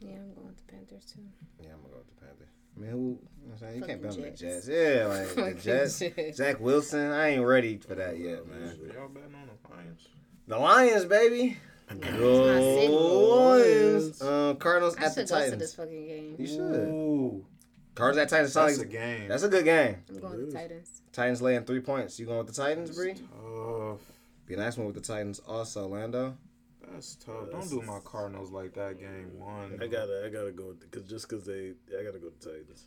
Yeah, 0.00 0.10
I'm 0.16 0.34
going 0.34 0.46
with 0.48 0.56
the 0.66 0.72
Panthers 0.72 1.04
too. 1.12 1.20
Yeah, 1.60 1.70
I'm 1.74 1.80
gonna 1.82 1.92
go 1.92 1.98
with 1.98 2.08
the 2.14 2.24
Panthers. 2.26 2.48
I 2.76 2.80
mean, 2.80 2.90
who? 2.90 2.96
You, 2.98 3.04
know 3.06 3.18
what 3.42 3.52
I'm 3.52 3.58
saying? 3.58 3.76
you 3.78 3.82
can't 3.84 4.02
bet 4.02 4.10
on 4.12 4.20
the 4.20 4.30
Jets. 4.30 4.40
Jets. 4.40 4.68
Yeah, 4.68 5.06
like 5.06 5.54
the 5.56 5.60
Jets. 5.62 5.98
Jets. 5.98 6.36
Zach 6.38 6.60
Wilson. 6.60 7.10
I 7.10 7.28
ain't 7.28 7.44
ready 7.44 7.76
for 7.78 7.94
that 7.94 8.18
yet, 8.18 8.46
man. 8.48 8.78
Y'all 8.94 9.08
betting 9.08 9.34
on 9.34 9.48
the 9.62 9.74
Lions? 9.74 10.08
The 10.48 10.58
Lions, 10.58 11.04
baby. 11.04 11.58
My 12.00 12.60
city. 12.60 12.88
Lions. 12.88 14.22
Um, 14.22 14.56
Cardinals 14.56 14.96
I 14.96 15.04
at 15.04 15.14
the 15.14 15.20
should 15.22 15.28
go 15.28 15.50
to 15.50 15.56
this 15.56 15.74
Titans. 15.74 15.74
fucking 15.74 16.06
game. 16.06 16.34
You 16.38 16.46
should. 16.46 16.60
Ooh, 16.60 17.46
Cardinals 17.94 18.22
at 18.22 18.28
Titans. 18.28 18.52
Sound 18.52 18.68
that's 18.68 18.78
a 18.78 18.80
like- 18.82 18.90
game. 18.90 19.28
That's 19.28 19.42
a 19.42 19.48
good 19.48 19.64
game. 19.64 19.96
I'm 20.08 20.20
going 20.20 20.36
with 20.38 20.52
the 20.52 20.58
Titans. 20.58 21.02
Titans 21.12 21.42
laying 21.42 21.64
three 21.64 21.80
points. 21.80 22.18
You 22.18 22.26
going 22.26 22.38
with 22.38 22.54
the 22.54 22.62
Titans, 22.62 22.90
Bree? 22.96 23.14
tough. 23.14 24.00
Be 24.46 24.54
a 24.54 24.56
nice 24.56 24.76
one 24.76 24.86
with 24.86 24.94
the 24.96 25.00
Titans. 25.02 25.40
Also, 25.46 25.86
Lando. 25.86 26.36
That's 26.92 27.14
tough. 27.16 27.50
Don't 27.50 27.68
do 27.70 27.80
my 27.82 28.00
Cardinals 28.04 28.50
like 28.50 28.74
that. 28.74 28.98
Game 28.98 29.38
one. 29.38 29.78
I 29.82 29.86
gotta, 29.86 30.24
I 30.26 30.28
gotta 30.30 30.52
go 30.52 30.74
because 30.78 31.08
just 31.08 31.28
because 31.28 31.44
they, 31.46 31.72
I 31.98 32.02
gotta 32.04 32.18
go 32.18 32.28
to 32.28 32.38
Titans. 32.48 32.86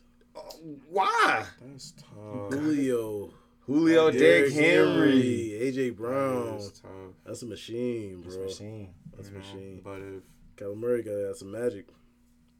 Why? 0.90 1.44
That's 1.62 1.92
tough. 1.92 2.52
Julio, 2.52 3.30
Julio, 3.60 4.10
Derrick 4.10 4.52
Derrick 4.52 4.52
Henry. 4.52 5.58
AJ 5.62 5.96
Brown. 5.96 6.52
That's 6.58 6.80
tough. 6.80 6.90
That's 7.24 7.42
a 7.42 7.46
machine, 7.46 8.20
That's 8.22 8.34
bro. 8.36 8.44
a 8.44 8.46
machine. 8.48 8.88
That's 9.16 9.28
a 9.28 9.32
you 9.32 9.38
know, 9.38 9.44
machine. 9.44 9.80
But 9.84 9.98
if 10.00 10.22
Kyler 10.56 10.76
Murray 10.76 11.02
got 11.02 11.36
some 11.36 11.50
magic. 11.52 11.86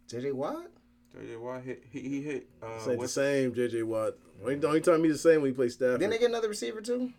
JJ 0.09 0.33
Watt? 0.33 0.67
JJ 1.17 1.41
Watt 1.41 1.63
hit, 1.63 1.83
he, 1.91 2.01
he 2.01 2.23
hit. 2.23 2.49
Uh, 2.63 2.75
This 2.75 2.83
ain't 2.83 2.91
the 2.93 2.97
what's- 2.99 3.13
same, 3.13 3.53
JJ 3.53 3.85
Watt. 3.85 4.15
Only, 4.43 4.63
only 4.67 4.81
time 4.83 5.03
he's 5.03 5.15
the 5.15 5.19
same 5.31 5.41
when 5.41 5.51
he 5.51 5.55
plays 5.55 5.75
Stafford. 5.75 6.01
Didn't 6.01 6.13
they 6.13 6.19
get 6.19 6.29
another 6.29 6.49
receiver 6.49 6.81
too? 6.83 7.13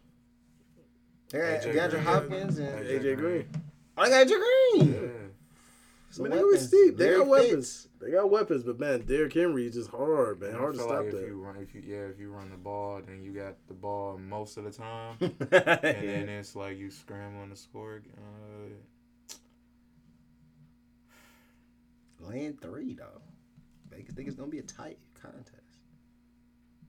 They 1.29 1.39
got 1.39 1.61
AJ 1.61 1.73
DeAndre 1.73 1.89
Green. 1.91 2.03
Hopkins 2.03 2.57
and 2.59 2.85
AJ 2.85 2.99
AJ 3.01 3.17
Green. 3.17 3.49
oh, 3.97 4.03
they 4.03 4.09
got 4.11 4.27
AJ 4.27 4.29
Green. 4.79 4.93
Yeah. 4.93 5.09
Some 6.09 6.25
I 6.25 6.29
mean, 6.29 6.37
they 6.37 6.43
always 6.43 6.67
steep. 6.67 6.95
They 6.97 7.09
got 7.17 7.27
weapons. 7.27 7.49
Fitz. 7.81 7.87
They 7.99 8.11
got 8.11 8.29
weapons, 8.29 8.63
but 8.63 8.79
man, 8.79 9.01
Derrick 9.01 9.33
Henry 9.33 9.65
is 9.67 9.73
just 9.73 9.89
hard, 9.89 10.39
man. 10.39 10.53
Hard 10.53 10.75
to 10.75 10.79
stop 10.79 10.91
like 10.91 11.11
that. 11.11 11.23
if 11.23 11.27
you 11.27 11.41
run, 11.43 11.55
if 11.57 11.73
you 11.75 11.81
yeah, 11.85 12.03
if 12.05 12.19
you 12.19 12.31
run 12.31 12.49
the 12.49 12.55
ball, 12.57 13.01
then 13.05 13.23
you 13.23 13.31
got 13.33 13.55
the 13.67 13.73
ball 13.73 14.17
most 14.17 14.55
of 14.57 14.63
the 14.63 14.71
time, 14.71 15.17
and 15.21 15.39
then 15.41 16.29
it's 16.29 16.55
like 16.55 16.77
you 16.77 16.89
scrambling 16.91 17.49
to 17.49 17.55
score. 17.57 18.01
Uh, 18.15 18.69
Laying 22.27 22.57
three 22.57 22.93
though. 22.93 23.21
Vegas 23.89 24.13
think 24.15 24.27
it's 24.27 24.37
gonna 24.37 24.49
be 24.51 24.59
a 24.59 24.63
tight 24.63 24.97
contest. 25.21 25.53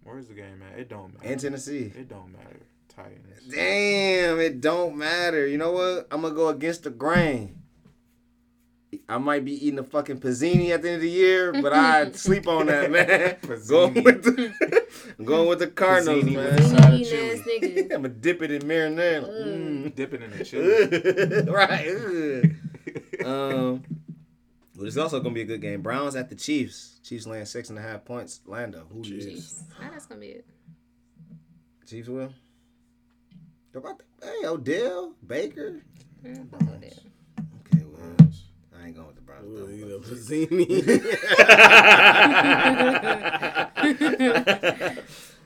where's 0.03 0.29
the 0.29 0.35
game 0.35 0.63
at? 0.73 0.79
It 0.79 0.89
don't 0.89 1.15
matter. 1.15 1.33
In 1.33 1.39
Tennessee. 1.39 1.93
It 1.97 2.09
don't 2.09 2.33
matter. 2.33 2.61
Titans. 2.89 3.43
Damn, 3.55 4.41
it 4.41 4.61
don't 4.61 4.97
matter. 4.97 5.47
You 5.47 5.59
know 5.59 5.73
what? 5.73 6.09
I'm 6.11 6.23
gonna 6.23 6.35
go 6.35 6.49
against 6.49 6.85
the 6.85 6.91
grain. 6.91 7.55
I 9.09 9.19
might 9.19 9.45
be 9.45 9.53
eating 9.67 9.79
a 9.79 9.85
fucking 9.85 10.21
pizzini 10.21 10.71
at 10.71 10.81
the 10.83 10.89
end 10.89 10.97
of 10.97 11.03
the 11.03 11.11
year, 11.11 11.53
but 11.53 11.73
I 11.75 12.11
sleep 12.13 12.49
on 12.49 12.67
that, 12.67 12.91
man. 12.91 13.37
going 13.69 14.03
with 14.03 14.25
the, 14.25 14.53
I'm 15.19 15.25
going 15.27 15.47
with 15.49 15.59
the 15.59 15.67
Cardinals, 15.67 16.25
Pizzini 16.25 16.35
man. 16.37 16.45
with 16.55 16.61
a 16.61 16.69
side 16.69 16.95
ass 16.95 17.09
chili. 17.09 17.81
I'm 17.83 17.89
gonna 18.03 18.09
dip 18.09 18.43
it 18.43 18.51
in 18.51 18.63
marinara. 18.63 19.29
Mm. 19.29 19.95
Dip 19.95 20.15
it 20.15 20.23
in 20.23 20.31
the 20.39 20.45
chili. 20.45 21.43
Right. 21.53 23.27
um, 23.27 23.85
but 24.79 24.87
it's 24.87 24.95
mm-hmm. 24.95 25.03
also 25.03 25.19
gonna 25.19 25.35
be 25.35 25.43
a 25.43 25.45
good 25.45 25.61
game. 25.61 25.83
Browns 25.83 26.15
at 26.15 26.29
the 26.29 26.37
Chiefs. 26.37 27.01
Chiefs 27.03 27.27
laying 27.27 27.45
six 27.47 27.69
and 27.69 27.79
a 27.79 27.83
half 27.83 28.05
points. 28.05 28.41
Lando, 28.47 28.87
who 28.93 29.03
do 29.03 29.11
you 29.11 29.21
Chiefs. 29.21 29.65
That's 29.81 30.07
gonna 30.07 30.21
be 30.21 30.29
it. 30.29 30.47
Chiefs 31.87 32.09
will. 32.09 32.33
About 33.75 33.99
the- 33.99 34.05
Hey, 34.25 34.47
Odell, 34.47 35.15
Baker. 35.27 35.83
Yeah, 36.25 36.35
I'll 36.53 36.59
go 36.61 36.73
there. 36.81 36.91
Okay, 37.67 37.85
well, 37.87 38.17
I 38.77 38.87
ain't 38.87 38.95
going 38.97 39.07
with 39.09 39.17
the 39.17 39.23
Browns. 39.23 39.47
Ooh, 39.47 39.67
though, 39.67 39.73
you 39.73 39.83
but- 39.83 39.91
know, 39.91 39.99
Pizzini. 39.99 40.69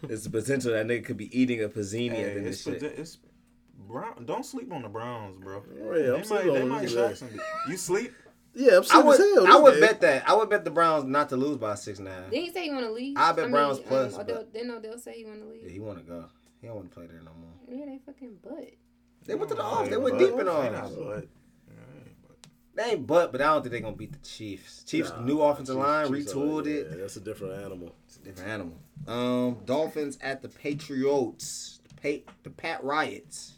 it's 0.08 0.24
the 0.24 0.30
potential 0.30 0.72
that 0.72 0.86
nigga 0.86 1.04
could 1.04 1.16
be 1.16 1.38
eating 1.38 1.62
a 1.62 1.68
pizzini 1.68 2.10
Hey, 2.10 2.24
at 2.24 2.24
the 2.24 2.30
end 2.30 2.40
of 2.40 2.46
it's, 2.46 2.64
this 2.64 2.80
shit. 2.80 2.98
it's 2.98 3.18
Brown. 3.88 4.24
Don't 4.24 4.44
sleep 4.44 4.72
on 4.72 4.82
the 4.82 4.88
Browns, 4.88 5.36
bro. 5.38 5.62
Yeah, 5.76 5.84
I'm 5.84 6.12
might, 6.12 6.26
sleeping 6.26 6.52
they 6.54 6.62
on 6.62 6.68
might 6.68 6.90
shock 6.90 7.10
yeah. 7.10 7.14
somebody. 7.14 7.40
You 7.68 7.76
sleep? 7.76 8.12
Yeah, 8.54 8.78
I'm 8.78 8.84
I 8.92 9.02
would, 9.02 9.20
as 9.20 9.26
hell. 9.34 9.46
I 9.46 9.56
would 9.60 9.72
game. 9.72 9.80
bet 9.80 10.00
that. 10.02 10.28
I 10.28 10.34
would 10.34 10.50
bet 10.50 10.64
the 10.64 10.70
Browns 10.70 11.04
not 11.04 11.28
to 11.30 11.36
lose 11.36 11.56
by 11.58 11.74
six 11.74 11.98
and 11.98 12.08
a 12.08 12.12
half. 12.12 12.30
Didn't 12.30 12.44
he 12.44 12.50
say 12.52 12.64
he 12.64 12.70
want 12.70 12.84
to 12.86 12.92
leave? 12.92 13.16
I 13.16 13.32
bet 13.32 13.50
Browns 13.50 13.78
plus, 13.80 14.14
Um, 14.14 14.20
Odell, 14.20 14.36
but- 14.36 14.52
didn't 14.52 14.70
Odell 14.72 14.98
say 14.98 15.14
he 15.14 15.24
want 15.24 15.40
to 15.40 15.46
leave. 15.46 15.58
Yeah, 15.60 15.64
leave? 15.64 15.72
he 15.72 15.80
want 15.80 15.98
to 15.98 16.04
go. 16.04 16.24
He 16.60 16.66
don't 16.66 16.76
want 16.76 16.90
to 16.90 16.94
play 16.94 17.06
there 17.06 17.20
no 17.24 17.32
more. 17.40 17.78
Yeah, 17.78 17.86
they 17.86 17.98
fucking 18.04 18.38
butt. 18.42 18.70
They 19.24 19.34
went 19.34 19.48
to 19.50 19.54
the 19.54 19.62
off. 19.62 19.88
They 19.88 19.96
went 19.96 20.18
but- 20.18 20.24
deep 20.24 20.38
in 20.38 20.46
they 20.46 20.52
on. 20.52 20.72
not 20.72 20.84
us. 20.84 20.92
but- 20.92 21.28
yeah, 21.68 21.74
but- 22.26 22.36
They 22.74 22.82
ain't 22.92 23.06
but, 23.06 23.32
but 23.32 23.40
I 23.40 23.46
don't 23.46 23.62
think 23.62 23.72
they're 23.72 23.80
gonna 23.80 23.96
beat 23.96 24.12
the 24.12 24.18
Chiefs. 24.28 24.84
Chiefs 24.84 25.10
Nah, 25.10 25.22
new 25.24 25.40
offensive 25.40 25.76
Chiefs- 25.76 25.86
line 25.86 26.12
Chiefs 26.12 26.32
are- 26.32 26.36
retooled 26.36 26.66
yeah, 26.66 26.72
it. 26.72 26.98
That's 26.98 27.16
a 27.16 27.20
different 27.20 27.54
animal. 27.54 27.94
It's 28.06 28.16
a 28.16 28.20
different 28.20 28.50
animal. 28.50 28.78
Um, 29.06 29.58
Dolphins 29.64 30.18
at 30.20 30.42
the 30.42 30.48
Patriots. 30.48 31.80
The, 31.88 32.20
pa- 32.24 32.32
the 32.44 32.50
Pat 32.50 32.84
Riots. 32.84 33.54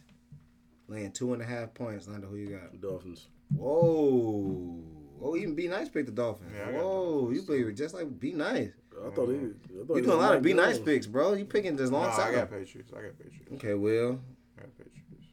Laying 0.88 1.12
two 1.12 1.32
and 1.32 1.40
a 1.42 1.46
half 1.46 1.72
points. 1.74 2.06
Lando, 2.08 2.26
who 2.28 2.36
you 2.36 2.48
got? 2.48 2.80
Dolphins. 2.80 3.28
Whoa. 3.50 4.80
Oh, 5.22 5.36
even 5.36 5.54
Be 5.54 5.68
Nice 5.68 5.88
picked 5.88 6.06
the 6.06 6.12
Dolphins. 6.12 6.52
Yeah, 6.54 6.72
Whoa, 6.80 7.20
Dolphins. 7.20 7.36
you 7.36 7.42
play 7.64 7.72
just 7.72 7.94
like 7.94 8.20
Be 8.20 8.32
Nice. 8.32 8.70
I 9.04 9.10
thought 9.10 9.28
he. 9.28 9.36
I 9.36 9.84
thought 9.86 9.88
You 9.88 9.94
he 9.96 10.00
doing 10.02 10.10
a 10.10 10.14
lot 10.14 10.30
of 10.32 10.36
Mike 10.36 10.42
Be 10.42 10.52
Nice 10.54 10.76
Jones. 10.76 10.86
picks, 10.86 11.06
bro. 11.06 11.32
You 11.34 11.44
picking 11.44 11.76
this 11.76 11.90
No, 11.90 11.98
long 11.98 12.10
I 12.10 12.16
side. 12.16 12.34
got 12.34 12.50
Patriots. 12.50 12.92
I 12.96 13.02
got 13.02 13.18
Patriots. 13.18 13.52
Okay, 13.54 13.74
Will. 13.74 14.20
I 14.58 14.60
got 14.62 14.76
Patriots. 14.78 15.28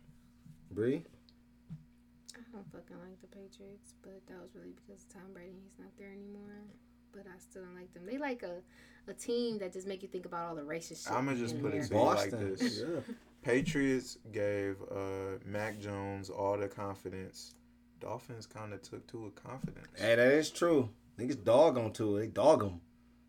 Bree. 0.71 1.03
I 2.33 2.39
don't 2.53 2.71
fucking 2.71 2.97
like 3.07 3.19
the 3.21 3.27
Patriots, 3.27 3.93
but 4.01 4.21
that 4.27 4.39
was 4.41 4.55
really 4.55 4.73
because 4.85 5.03
Tom 5.05 5.23
Brady 5.33 5.57
he's 5.63 5.77
not 5.79 5.89
there 5.97 6.11
anymore. 6.11 6.63
But 7.13 7.25
I 7.27 7.37
still 7.39 7.63
don't 7.63 7.75
like 7.75 7.93
them. 7.93 8.05
They 8.05 8.17
like 8.17 8.41
a, 8.43 8.61
a 9.09 9.13
team 9.13 9.59
that 9.59 9.73
just 9.73 9.85
make 9.85 10.01
you 10.01 10.07
think 10.07 10.25
about 10.25 10.47
all 10.47 10.55
the 10.55 10.61
racist 10.61 11.03
shit. 11.05 11.11
I'ma 11.13 11.33
just 11.33 11.61
put 11.61 11.73
it 11.73 11.89
America. 11.91 12.31
to 12.31 12.37
like 12.37 12.57
this. 12.57 12.79
Yeah. 12.87 13.13
Patriots 13.43 14.17
gave 14.31 14.75
uh, 14.91 15.37
Mac 15.45 15.79
Jones 15.79 16.29
all 16.29 16.57
the 16.57 16.67
confidence. 16.69 17.55
Dolphins 18.01 18.45
kind 18.47 18.73
of 18.73 18.81
took 18.81 19.05
to 19.07 19.19
with 19.25 19.35
confidence. 19.35 19.87
Hey, 19.97 20.15
that 20.15 20.27
is 20.33 20.49
true. 20.49 20.89
Niggas 21.19 21.43
dog 21.43 21.77
on 21.77 21.93
to 21.93 22.17
it. 22.17 22.19
They 22.21 22.27
dog 22.27 22.63
him. 22.63 22.81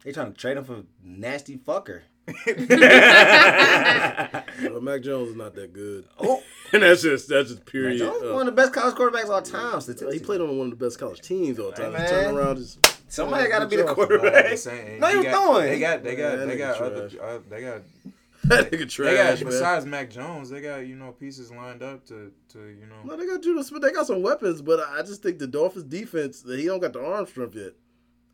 They 0.05 0.12
trying 0.12 0.33
to 0.33 0.39
trade 0.39 0.57
him 0.57 0.64
for 0.64 0.83
nasty 1.05 1.57
fucker. 1.59 2.01
Well, 4.62 4.81
Mac 4.81 5.03
Jones 5.03 5.31
is 5.31 5.37
not 5.37 5.55
that 5.55 5.73
good. 5.73 6.07
oh, 6.20 6.43
and 6.73 6.83
that's 6.83 7.03
just 7.03 7.29
that's 7.29 7.49
just 7.49 7.61
Mac 7.61 7.66
period. 7.73 7.99
Jones 7.99 8.23
Uh, 8.23 8.33
one 8.33 8.41
of 8.43 8.47
the 8.47 8.53
best 8.53 8.73
college 8.73 8.95
quarterbacks 8.95 9.25
of 9.25 9.31
all 9.31 9.43
time. 9.43 9.81
he 10.12 10.18
played 10.18 10.41
on 10.41 10.57
one 10.57 10.73
of 10.73 10.79
the 10.79 10.85
best 10.85 10.99
college 10.99 11.20
teams 11.20 11.59
all 11.59 11.70
the 11.70 11.77
Hey, 11.77 11.83
time. 11.85 11.93
man. 11.93 12.03
He 12.03 12.09
turned 12.09 12.37
around 12.39 12.57
just 12.57 12.79
Somebody 13.12 13.49
got 13.51 13.59
to 13.61 13.66
be 13.66 13.77
the 13.77 13.83
Good 13.83 13.89
job. 13.89 13.95
Quarterback. 13.97 14.57
the 14.59 14.99
No, 15.01 15.09
you 15.09 15.16
you 15.18 15.23
got- 15.25 15.33
throwing. 15.45 15.66
They 15.66 15.79
got, 15.81 16.03
they 16.03 16.16
got, 16.16 16.39
Man, 16.39 16.49
they 16.49 16.57
got 16.57 16.81
other, 16.81 17.11
uh, 17.23 17.39
they 17.51 17.61
got, 17.61 17.83
that 18.45 18.70
nigga 18.70 18.78
they 18.78 18.84
trash, 18.86 19.38
got. 19.38 19.45
man. 19.45 19.53
Besides 19.53 19.86
Mac 19.86 20.11
Jones, 20.11 20.51
they 20.51 20.61
got 20.61 20.86
you 20.86 20.97
know 20.97 21.12
pieces 21.12 21.51
lined 21.51 21.82
up 21.82 22.05
to, 22.07 22.32
to 22.51 22.59
you 22.59 22.86
know. 22.86 22.97
No, 23.05 23.16
they 23.16 23.26
got 23.26 23.43
Jonnu 23.43 23.64
Smith. 23.64 23.82
They 23.82 23.93
got 23.93 24.07
some 24.07 24.22
weapons, 24.22 24.62
but 24.62 24.80
I 24.80 25.03
just 25.03 25.22
think 25.22 25.38
the 25.38 25.47
Dolphins 25.47 25.84
defense, 25.84 26.45
he 26.47 26.66
don't 26.66 26.80
got 26.80 26.93
the 26.93 27.05
arm 27.05 27.26
strength 27.26 27.55
yet. 27.55 27.72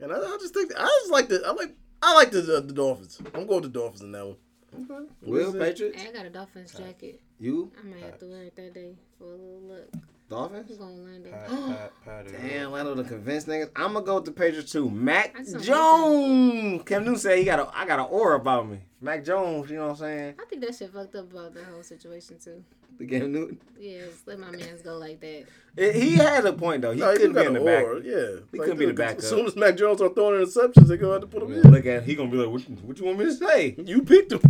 And 0.00 0.12
I, 0.12 0.16
I 0.16 0.36
just 0.40 0.54
think 0.54 0.72
I 0.76 0.84
just 1.02 1.10
like 1.12 1.28
the 1.28 1.42
I 1.46 1.52
like 1.52 1.74
I 2.02 2.14
like 2.14 2.30
the 2.30 2.40
the, 2.40 2.60
the 2.60 2.72
Dolphins. 2.72 3.20
I'm 3.34 3.46
going 3.46 3.62
with 3.62 3.72
the 3.72 3.78
Dolphins 3.78 4.02
in 4.02 4.12
that 4.12 4.26
one. 4.26 4.36
Okay. 4.74 5.08
Will 5.22 5.32
What 5.32 5.40
is 5.40 5.54
it? 5.54 5.60
Patriots? 5.60 6.02
I 6.06 6.12
got 6.12 6.26
a 6.26 6.30
Dolphins 6.30 6.74
uh, 6.74 6.78
jacket. 6.78 7.20
You? 7.40 7.72
I 7.80 7.86
might 7.86 8.02
have 8.02 8.18
to 8.18 8.26
wear 8.26 8.42
it 8.42 8.56
that 8.56 8.74
day 8.74 8.96
for 9.18 9.24
a 9.24 9.30
little 9.30 9.62
look. 9.62 9.94
Dolphins. 10.28 10.70
I'm 10.72 10.76
going 10.78 11.04
Lando. 11.04 11.30
Pat, 11.30 11.48
Pat, 11.48 11.92
Pat 12.04 12.26
is 12.44 12.50
Damn, 12.50 12.72
Lando 12.72 12.94
to 12.94 13.04
convince 13.04 13.44
niggas. 13.46 13.70
I'm 13.76 13.94
gonna 13.94 14.04
go 14.04 14.16
with 14.16 14.26
the 14.26 14.32
Patriots 14.32 14.70
too. 14.72 14.90
Mac 14.90 15.34
I 15.34 15.38
just 15.42 15.52
don't 15.52 15.62
Jones. 15.64 16.82
Cam 16.84 17.04
Newton 17.04 17.18
said 17.18 17.38
he 17.38 17.44
got 17.44 17.58
a 17.60 17.68
I 17.74 17.86
got 17.86 17.98
an 17.98 18.06
aura 18.10 18.36
about 18.36 18.68
me. 18.68 18.78
Mac 19.00 19.24
Jones, 19.24 19.70
you 19.70 19.76
know 19.76 19.84
what 19.84 19.90
I'm 19.92 19.96
saying? 19.96 20.34
I 20.40 20.44
think 20.46 20.62
that 20.62 20.74
shit 20.74 20.92
fucked 20.92 21.14
up 21.14 21.30
about 21.32 21.54
the 21.54 21.64
whole 21.64 21.82
situation 21.82 22.36
too. 22.42 22.62
The 22.98 23.06
Cam 23.06 23.32
Newton. 23.32 23.58
Yeah, 23.78 24.02
let 24.26 24.38
my 24.40 24.50
man's 24.50 24.82
go 24.82 24.98
like 24.98 25.20
that. 25.20 25.44
Eh, 25.78 25.92
He 25.92 26.16
had 26.16 26.44
a 26.44 26.52
point 26.52 26.82
though. 26.82 26.92
He 26.92 27.00
No, 27.00 27.12
couldn't 27.12 27.32
got 27.32 27.40
be 27.42 27.46
in 27.46 27.52
the 27.54 27.60
back. 27.60 27.84
aura, 27.84 28.00
Yeah, 28.02 28.40
He 28.52 28.58
couldn't 28.58 28.78
be 28.78 28.86
the 28.86 28.92
backup. 28.92 29.18
As 29.18 29.28
soon 29.28 29.46
as 29.46 29.54
Mac 29.56 29.76
Jones 29.76 30.02
are 30.02 30.08
throwing 30.10 30.44
interceptions, 30.44 30.88
they're 30.88 30.96
gonna 30.98 31.12
have 31.12 31.20
to 31.22 31.26
put 31.28 31.42
him 31.42 31.52
in. 31.54 31.70
Look 31.70 31.86
at 31.86 32.02
he 32.04 32.14
gonna 32.16 32.30
be 32.30 32.36
like, 32.36 32.48
what, 32.50 32.62
what 32.84 32.98
you 32.98 33.06
want 33.06 33.18
me 33.20 33.24
to 33.26 33.32
say? 33.32 33.76
You 33.78 34.02
picked 34.02 34.32
him. 34.32 34.40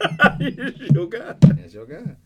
Your 0.94 1.06
guy. 1.06 1.34
That's 1.40 1.74
your 1.74 1.86
guy. 1.86 2.16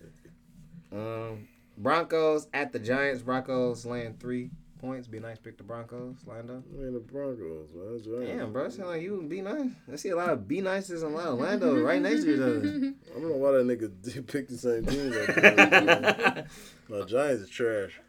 Um, 0.92 1.46
Broncos 1.78 2.48
at 2.54 2.72
the 2.72 2.78
Giants. 2.78 3.22
Broncos 3.22 3.84
laying 3.86 4.14
three 4.14 4.50
points. 4.80 5.06
Be 5.08 5.18
nice. 5.20 5.38
Pick 5.38 5.56
the 5.58 5.62
Broncos. 5.64 6.16
Lando. 6.26 6.62
Man, 6.72 6.92
the 6.94 7.00
Broncos, 7.00 7.68
man. 7.74 8.00
Giants. 8.04 8.28
Damn, 8.38 8.52
bro. 8.52 8.68
Sound 8.68 8.88
like 8.88 9.02
you 9.02 9.22
be 9.28 9.40
nice. 9.42 9.70
I 9.92 9.96
see 9.96 10.10
a 10.10 10.16
lot 10.16 10.30
of 10.30 10.46
be 10.48 10.60
nices 10.60 11.02
and 11.02 11.12
a 11.12 11.16
lot 11.16 11.26
of 11.28 11.38
Lando 11.38 11.80
right 11.82 12.00
next 12.02 12.24
to 12.24 12.34
each 12.34 12.40
other. 12.40 12.58
I 12.58 13.20
don't 13.20 13.28
know 13.30 13.36
why 13.36 13.52
that 13.52 13.66
nigga 13.66 13.90
did 14.14 14.26
pick 14.26 14.48
the 14.48 14.56
same 14.58 14.84
team. 14.86 15.10
Like 15.12 16.46
no, 16.88 17.04
Giants 17.04 17.42
is 17.42 17.50
trash. 17.50 18.00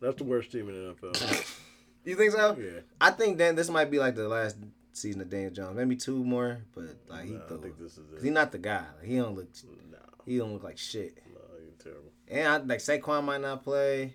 That's 0.00 0.16
the 0.16 0.24
worst 0.24 0.52
team 0.52 0.68
in 0.68 0.74
the 0.74 0.94
NFL. 0.94 1.46
You 2.04 2.14
think 2.16 2.32
so? 2.32 2.56
Yeah, 2.60 2.80
I 3.00 3.10
think 3.10 3.38
then 3.38 3.56
this 3.56 3.68
might 3.70 3.90
be 3.90 3.98
like 3.98 4.14
the 4.14 4.28
last 4.28 4.56
season 4.92 5.20
of 5.22 5.30
Daniel 5.30 5.50
Jones. 5.50 5.76
Maybe 5.76 5.96
two 5.96 6.22
more, 6.22 6.58
but 6.74 6.84
like 7.08 7.24
he 7.24 7.32
nah, 7.32 7.40
I 7.46 7.56
think 7.60 7.78
this 7.78 7.92
is 7.92 7.98
Cause 8.10 8.22
it. 8.22 8.24
he 8.24 8.30
not 8.30 8.52
the 8.52 8.58
guy. 8.58 8.84
Like, 8.98 9.08
he 9.08 9.16
don't 9.16 9.34
look. 9.34 9.48
Nah, 9.90 9.98
He 10.24 10.38
don't 10.38 10.52
look 10.52 10.62
like 10.62 10.78
shit. 10.78 11.18
Nah, 12.30 12.34
you're 12.36 12.44
terrible. 12.44 12.62
And 12.64 12.70
I, 12.70 12.74
like 12.74 12.80
Saquon 12.80 13.24
might 13.24 13.40
not 13.40 13.62
play. 13.62 14.14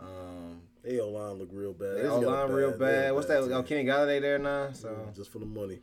Um, 0.00 0.62
They 0.82 0.98
O 1.00 1.08
line 1.10 1.34
look 1.38 1.48
real 1.52 1.72
bad. 1.72 1.96
they 1.96 2.02
just 2.02 2.12
O 2.12 2.22
a 2.22 2.26
line 2.26 2.50
real 2.50 2.72
they 2.72 2.78
got 2.78 2.84
a 2.84 2.90
bad. 2.92 3.14
What's 3.14 3.26
that? 3.28 3.42
team. 3.42 3.52
Oh, 3.52 3.62
Kenny 3.62 3.84
Golladay 3.84 4.20
there 4.20 4.38
now. 4.38 4.70
So 4.72 5.10
just 5.14 5.30
for 5.30 5.38
the 5.38 5.46
money. 5.46 5.80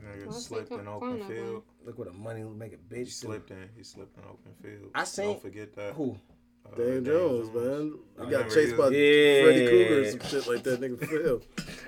Nigga 0.00 0.26
Well, 0.26 0.32
slipped 0.32 0.70
Saquon- 0.70 0.80
in 0.80 0.88
open 0.88 1.18
Saquon 1.18 1.26
field. 1.28 1.62
look 1.84 1.98
what 1.98 2.08
a 2.08 2.12
money 2.12 2.42
make 2.44 2.72
a 2.72 2.76
bitch. 2.76 3.04
do. 3.06 3.10
slipped 3.10 3.50
in. 3.50 3.68
He 3.76 3.82
slipped 3.82 4.16
in 4.16 4.22
open 4.24 4.52
field. 4.62 4.90
I 4.94 5.04
seen- 5.04 5.24
Don't 5.32 5.42
forget 5.42 5.74
that. 5.74 5.94
Who? 5.94 6.16
Uh, 6.64 6.76
Dan 6.76 7.04
Jones, 7.04 7.50
man. 7.54 7.98
I 8.20 8.30
got 8.30 8.44
chased 8.50 8.72
he 8.72 8.76
by 8.76 8.84
was- 8.88 8.92
Yeah. 8.92 9.42
Freddy 9.44 9.66
Krueger 9.68 10.00
or 10.00 10.10
some 10.10 10.20
shit 10.20 10.46
like 10.48 10.62
that. 10.62 10.80
Nigga 10.80 10.98
fell. 11.06 11.40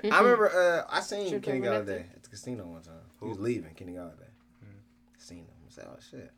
I 0.11 0.19
remember 0.21 0.49
uh, 0.49 0.85
I 0.93 0.99
seen 1.01 1.29
Tripped 1.29 1.45
Kenny 1.45 1.59
Golladay 1.61 1.85
nothing? 1.87 2.09
at 2.15 2.23
the 2.23 2.29
casino 2.29 2.65
one 2.65 2.81
time. 2.81 2.93
He 3.21 3.27
was 3.27 3.39
leaving 3.39 3.73
Kenny 3.73 3.93
Golladay. 3.93 4.25
Seen 5.17 5.39
him. 5.39 5.47
I 5.67 5.71
said, 5.71 5.87
oh 5.89 5.97
shit. 6.11 6.31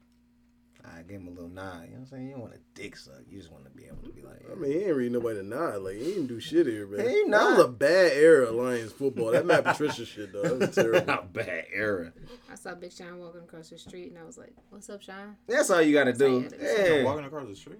I 0.84 1.02
gave 1.04 1.20
him 1.20 1.28
a 1.28 1.32
little 1.32 1.50
nod. 1.50 1.84
You 1.86 1.92
know 1.92 1.94
what 1.94 2.00
I'm 2.00 2.06
saying? 2.08 2.26
You 2.28 2.32
don't 2.34 2.42
want 2.42 2.54
a 2.54 2.60
dick 2.74 2.96
suck. 2.98 3.22
You 3.30 3.38
just 3.40 3.52
want 3.52 3.66
to 3.66 3.70
be 3.72 3.86
able 3.86 3.98
to 4.04 4.10
be 4.10 4.22
like, 4.22 4.44
I 4.52 4.56
mean, 4.56 4.72
he 4.72 4.78
ain't 4.80 4.96
really 4.96 5.10
nobody 5.10 5.38
to 5.40 5.44
nod. 5.46 5.82
Like, 5.84 5.96
he 5.98 6.06
didn't 6.06 6.28
do 6.28 6.40
shit 6.40 6.66
here, 6.68 6.88
man. 6.88 7.08
He 7.08 7.24
That 7.30 7.58
was 7.58 7.66
a 7.66 7.68
bad 7.68 8.14
era 8.14 8.48
of 8.48 8.56
Lions 8.56 8.92
football. 8.92 9.32
That 9.32 9.46
Matt 9.46 9.64
Patricia 9.64 10.06
shit, 10.06 10.34
though. 10.34 10.42
That 10.42 10.60
was 10.60 10.76
terrible. 10.76 11.06
not 11.06 11.34
bad 11.34 11.66
era. 11.74 12.12
I 12.52 12.56
saw 12.56 12.74
Big 12.76 12.92
Sean 12.92 13.20
walking 13.20 13.42
across 13.42 13.70
the 13.70 13.78
street 13.78 14.10
and 14.10 14.18
I 14.20 14.24
was 14.24 14.38
like, 14.38 14.54
"What's 14.70 14.90
up, 14.90 15.02
Sean?" 15.02 15.36
That's 15.48 15.70
all 15.70 15.82
you 15.82 15.94
gotta 15.94 16.14
do. 16.14 16.42
That's 16.42 16.54
all 16.54 16.60
you 16.64 16.74
gotta 16.74 16.88
do. 16.90 16.96
Yeah. 16.96 17.04
Walking 17.04 17.26
across 17.26 17.48
the 17.48 17.56
street. 17.56 17.80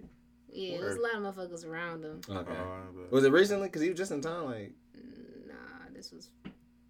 Yeah, 0.54 0.78
there's 0.80 0.98
a 0.98 1.02
lot 1.02 1.16
of 1.16 1.36
motherfuckers 1.36 1.66
around 1.66 2.04
him. 2.04 2.22
Okay. 2.30 2.52
Oh, 2.52 2.78
but- 2.96 3.12
Was 3.12 3.24
it 3.24 3.32
recently? 3.32 3.70
Cause 3.70 3.82
he 3.82 3.90
was 3.90 3.98
just 3.98 4.12
in 4.12 4.22
town. 4.22 4.46
Like, 4.46 4.74
Nah, 5.48 5.54
this 5.94 6.12
was 6.12 6.30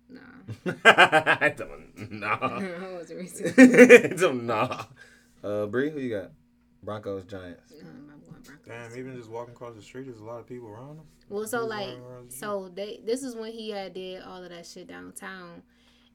nah. 0.09 0.19
I 0.85 1.53
don't 1.55 2.11
nah. 2.11 2.57
it 2.59 2.93
wasn't 2.93 3.19
recent. 3.19 4.19
Don't 4.19 4.45
nah. 4.45 4.83
Uh, 5.43 5.65
Bree, 5.67 5.89
who 5.89 5.99
you 5.99 6.09
got? 6.15 6.31
Broncos, 6.83 7.25
Giants. 7.25 7.73
Um, 7.81 7.87
I'm 8.11 8.19
going 8.21 8.41
Broncos. 8.43 8.67
Damn, 8.67 8.97
even 8.99 9.15
just 9.15 9.29
walking 9.29 9.53
across 9.53 9.75
the 9.75 9.81
street, 9.81 10.05
there's 10.05 10.19
a 10.19 10.23
lot 10.23 10.39
of 10.39 10.47
people 10.47 10.67
around 10.69 10.97
him. 10.97 11.03
Well, 11.29 11.45
so 11.47 11.61
Who's 11.61 11.69
like, 11.69 11.87
the 12.29 12.35
so 12.35 12.71
they 12.73 12.99
this 13.05 13.23
is 13.23 13.35
when 13.35 13.51
he 13.51 13.69
had 13.69 13.93
did 13.93 14.21
all 14.23 14.43
of 14.43 14.49
that 14.49 14.65
shit 14.65 14.87
downtown. 14.87 15.61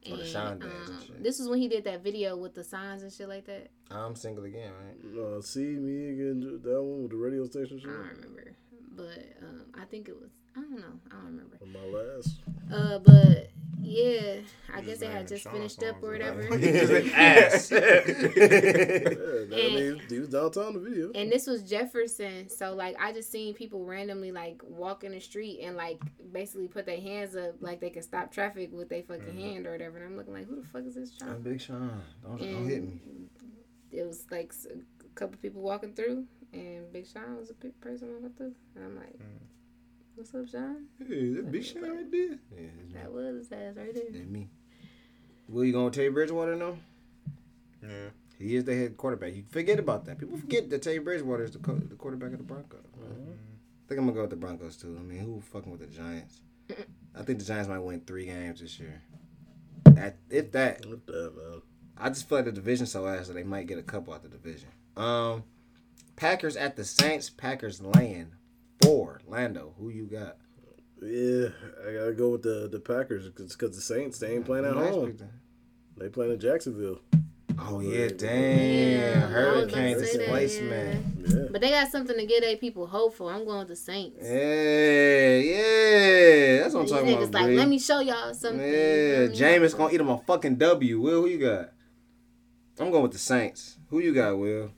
Oh, 0.09 0.15
the 0.17 0.23
And, 0.23 0.29
Sean 0.31 0.53
and 0.53 0.63
um, 0.65 1.03
shit. 1.05 1.23
this 1.25 1.41
is 1.41 1.49
when 1.49 1.59
he 1.59 1.69
did 1.69 1.85
that 1.85 2.05
video 2.05 2.37
with 2.37 2.55
the 2.55 2.63
signs 2.63 3.03
and 3.03 3.13
shit 3.13 3.29
like 3.29 3.47
that. 3.47 3.71
I'm 3.91 4.15
single 4.15 4.45
again, 4.45 4.71
right? 4.73 5.19
Uh, 5.21 5.41
see 5.43 5.65
me 5.65 6.11
again, 6.11 6.61
that 6.63 6.83
one 6.83 7.03
with 7.03 7.11
the 7.11 7.17
radio 7.17 7.45
station 7.47 7.81
I 7.83 7.87
don't 7.87 8.09
remember, 8.17 8.53
but 8.95 9.25
um, 9.43 9.63
I 9.81 9.85
think 9.87 10.09
it 10.09 10.15
was. 10.21 10.31
I 10.57 10.61
don't 10.61 10.77
know. 10.77 11.01
I 11.11 11.15
don't 11.15 11.27
remember. 11.27 11.59
My 11.67 11.99
last. 11.99 12.41
Uh, 12.73 12.99
but 13.01 13.51
yeah, 13.83 14.37
I 14.75 14.81
guess 14.81 14.99
they 14.99 15.07
had 15.07 15.29
just 15.29 15.45
Sean 15.45 15.53
finished 15.55 15.83
up 15.83 16.01
songs 16.01 16.05
or 16.05 16.15
and 16.15 16.39
whatever. 16.51 16.57
that. 17.03 17.15
Ass. 17.15 17.71
Yeah, 17.71 17.79
that, 17.81 19.49
I 19.53 19.75
mean, 19.75 20.03
he 20.09 20.19
was 20.19 20.29
downtown 20.29 20.75
the 20.75 20.81
video. 20.81 21.11
And 21.15 21.31
this 21.31 21.47
was 21.47 21.63
Jefferson, 21.63 22.49
so 22.49 22.75
like 22.75 22.97
I 23.01 23.13
just 23.13 23.31
seen 23.31 23.55
people 23.55 23.85
randomly 23.85 24.33
like 24.33 24.61
walk 24.65 25.05
in 25.05 25.13
the 25.13 25.21
street 25.21 25.61
and 25.63 25.77
like 25.77 26.01
basically 26.33 26.69
put 26.69 26.87
their 26.87 27.01
hands 27.01 27.37
up 27.37 27.55
like 27.61 27.81
they 27.81 27.91
could 27.91 28.05
stop 28.05 28.33
traffic 28.33 28.71
with 28.73 28.89
their 28.89 29.03
fucking 29.03 29.23
Mm-hmm. 29.27 29.39
hand 29.41 29.67
or 29.67 29.73
whatever. 29.73 29.99
And 29.99 30.07
I'm 30.07 30.17
looking 30.17 30.35
like, 30.35 30.47
who 30.49 30.57
the 30.61 30.67
fuck 30.69 30.85
is 30.87 30.95
this 30.95 31.13
I'm? 31.23 31.43
Big 31.43 31.61
Sean. 31.61 32.03
Don't, 32.23 32.39
don't 32.39 32.69
hit 32.69 32.83
me. 32.83 33.01
It 33.93 34.07
was 34.07 34.27
like 34.31 34.53
a 34.75 35.09
couple 35.15 35.37
people 35.41 35.63
walking 35.63 35.95
through, 35.95 36.25
and 36.53 36.93
Big 36.93 37.07
Sean 37.07 37.37
was 37.39 37.51
a 37.51 37.55
big 37.55 37.79
person 37.81 38.09
walking 38.13 38.31
through, 38.37 38.53
and 38.75 38.85
I'm 38.85 38.97
like, 38.97 39.15
Mm. 39.19 39.47
"What's 40.17 40.35
up, 40.35 40.49
Sean?" 40.49 40.87
Hey, 40.99 41.33
that 41.35 41.51
Big 41.53 41.65
Sean 41.65 41.83
right 41.83 42.11
there. 42.11 42.39
Yeah. 42.57 42.69
That 42.95 43.13
was 43.13 43.37
his 43.37 43.53
ass 43.53 43.77
right 43.77 43.95
there. 43.95 44.05
That's 44.11 44.27
me. 44.27 44.49
Will 45.49 45.65
you 45.65 45.73
going 45.73 45.91
to 45.93 45.97
Teddy 45.97 46.09
Bridgewater 46.09 46.57
now? 46.57 46.77
Yeah. 47.83 48.09
He 48.39 48.57
is 48.57 48.65
the 48.65 48.75
head 48.75 48.97
quarterback. 48.97 49.35
You 49.35 49.45
forget 49.49 49.79
about 49.79 50.05
that. 50.07 50.19
People 50.19 50.37
forget 50.39 50.69
that 50.71 50.83
Teddy 50.83 50.99
Bridgewater 50.99 51.45
is 51.45 51.53
the, 51.53 51.59
co- 51.59 51.77
the 51.77 51.95
quarterback 51.95 52.33
of 52.33 52.39
the 52.39 52.45
Broncos. 52.45 52.81
man. 52.99 53.39
I 53.39 53.89
think 53.89 54.01
I'm 54.01 54.07
gonna 54.07 54.13
go 54.17 54.23
with 54.23 54.31
the 54.31 54.37
Broncos 54.37 54.77
too. 54.77 54.97
I 54.99 55.03
mean, 55.03 55.21
who 55.21 55.41
fucking 55.41 55.71
with 55.71 55.81
the 55.81 55.87
Giants? 55.87 56.41
I 57.15 57.23
think 57.23 57.39
the 57.39 57.45
Giants 57.45 57.69
might 57.69 57.79
win 57.79 58.01
three 58.01 58.27
games 58.27 58.61
this 58.61 58.79
year. 58.81 59.01
That 59.85 60.17
if 60.29 60.51
that, 60.53 60.85
What 60.85 61.07
that, 61.07 61.33
man? 61.37 61.63
I 61.97 62.09
just 62.09 62.29
feel 62.29 62.39
like 62.39 62.45
the 62.47 62.53
division 62.53 62.85
so 62.87 63.07
ass 63.07 63.29
that 63.29 63.35
they 63.35 63.45
might 63.45 63.67
get 63.69 63.79
a 63.79 63.83
couple 63.83 64.13
out 64.13 64.25
of 64.25 64.31
the 64.31 64.37
division. 64.37 64.69
Um, 64.97 65.45
Packers 66.17 66.57
at 66.57 66.77
the 66.77 66.85
Saints. 66.85 67.31
Packers 67.31 67.81
laying 67.81 68.33
four. 68.87 69.21
Lando, 69.27 69.75
who 69.79 69.91
you 69.91 70.07
got? 70.07 70.37
Yeah, 71.03 71.49
I 71.87 71.93
gotta 71.93 72.13
go 72.17 72.31
with 72.31 72.43
the 72.43 72.69
the 72.71 72.81
Packers 72.81 73.29
because 73.29 73.75
the 73.77 73.83
Saints 73.83 74.19
they 74.19 74.35
ain't 74.35 74.47
playing 74.47 74.65
at 74.65 74.75
Nice 74.75 74.95
home. 74.95 75.13
pick. 75.13 75.27
They 75.99 76.09
playing 76.09 76.33
in 76.33 76.41
Jacksonville. 76.41 77.01
Oh 77.59 77.81
yeah, 77.81 78.09
damn. 78.17 79.01
Yeah, 79.01 79.07
I 79.09 79.11
was 79.11 79.25
about 79.25 79.27
to 79.27 79.29
Hurricane 79.33 79.95
say 79.95 80.01
that, 80.01 80.19
displacement. 80.19 81.05
Yeah, 81.27 81.45
But 81.51 81.61
they 81.63 81.71
got 81.71 81.91
something 81.91 82.17
to 82.17 82.27
get 82.27 82.43
their 82.43 82.57
people 82.59 82.87
hopeful. 82.87 83.29
I'm 83.31 83.45
going 83.47 83.61
with 83.61 83.69
the 83.69 83.77
Saints. 83.77 84.19
Yeah, 84.23 85.37
yeah. 85.39 86.63
That's 86.63 86.75
what 86.75 86.81
I'm 86.81 86.87
These 86.87 86.93
talking 86.93 87.07
niggas 87.17 87.29
about. 87.29 87.33
like, 87.35 87.45
Bree. 87.47 87.57
let 87.57 87.69
me 87.69 87.79
show 87.79 88.01
y'all 88.01 88.35
something. 88.35 88.61
Yeah, 88.61 89.23
You? 89.25 89.29
Jameis 89.31 89.77
gonna 89.77 89.93
eat 89.95 90.01
him 90.01 90.09
a 90.11 90.19
fucking 90.19 90.57
W. 90.57 91.01
Will, 91.01 91.23
who 91.23 91.29
you 91.29 91.39
got? 91.39 91.73
I'm 92.79 92.91
going 92.91 93.03
with 93.05 93.13
the 93.13 93.19
Saints. 93.19 93.79
Who 93.89 94.01
you 94.01 94.13
got, 94.13 94.39
Will? 94.39 94.71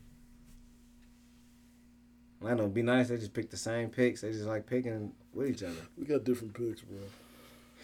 I 2.47 2.55
know, 2.55 2.68
be 2.68 2.82
nice. 2.82 3.09
They 3.09 3.16
just 3.16 3.34
pick 3.34 3.51
the 3.51 3.57
same 3.57 3.89
picks. 3.89 4.20
They 4.20 4.30
just 4.32 4.45
like 4.45 4.66
picking 4.66 5.12
with 5.34 5.49
each 5.49 5.62
other. 5.62 5.74
we 5.97 6.07
got 6.07 6.24
different 6.24 6.55
picks, 6.55 6.82
bro. 6.82 6.99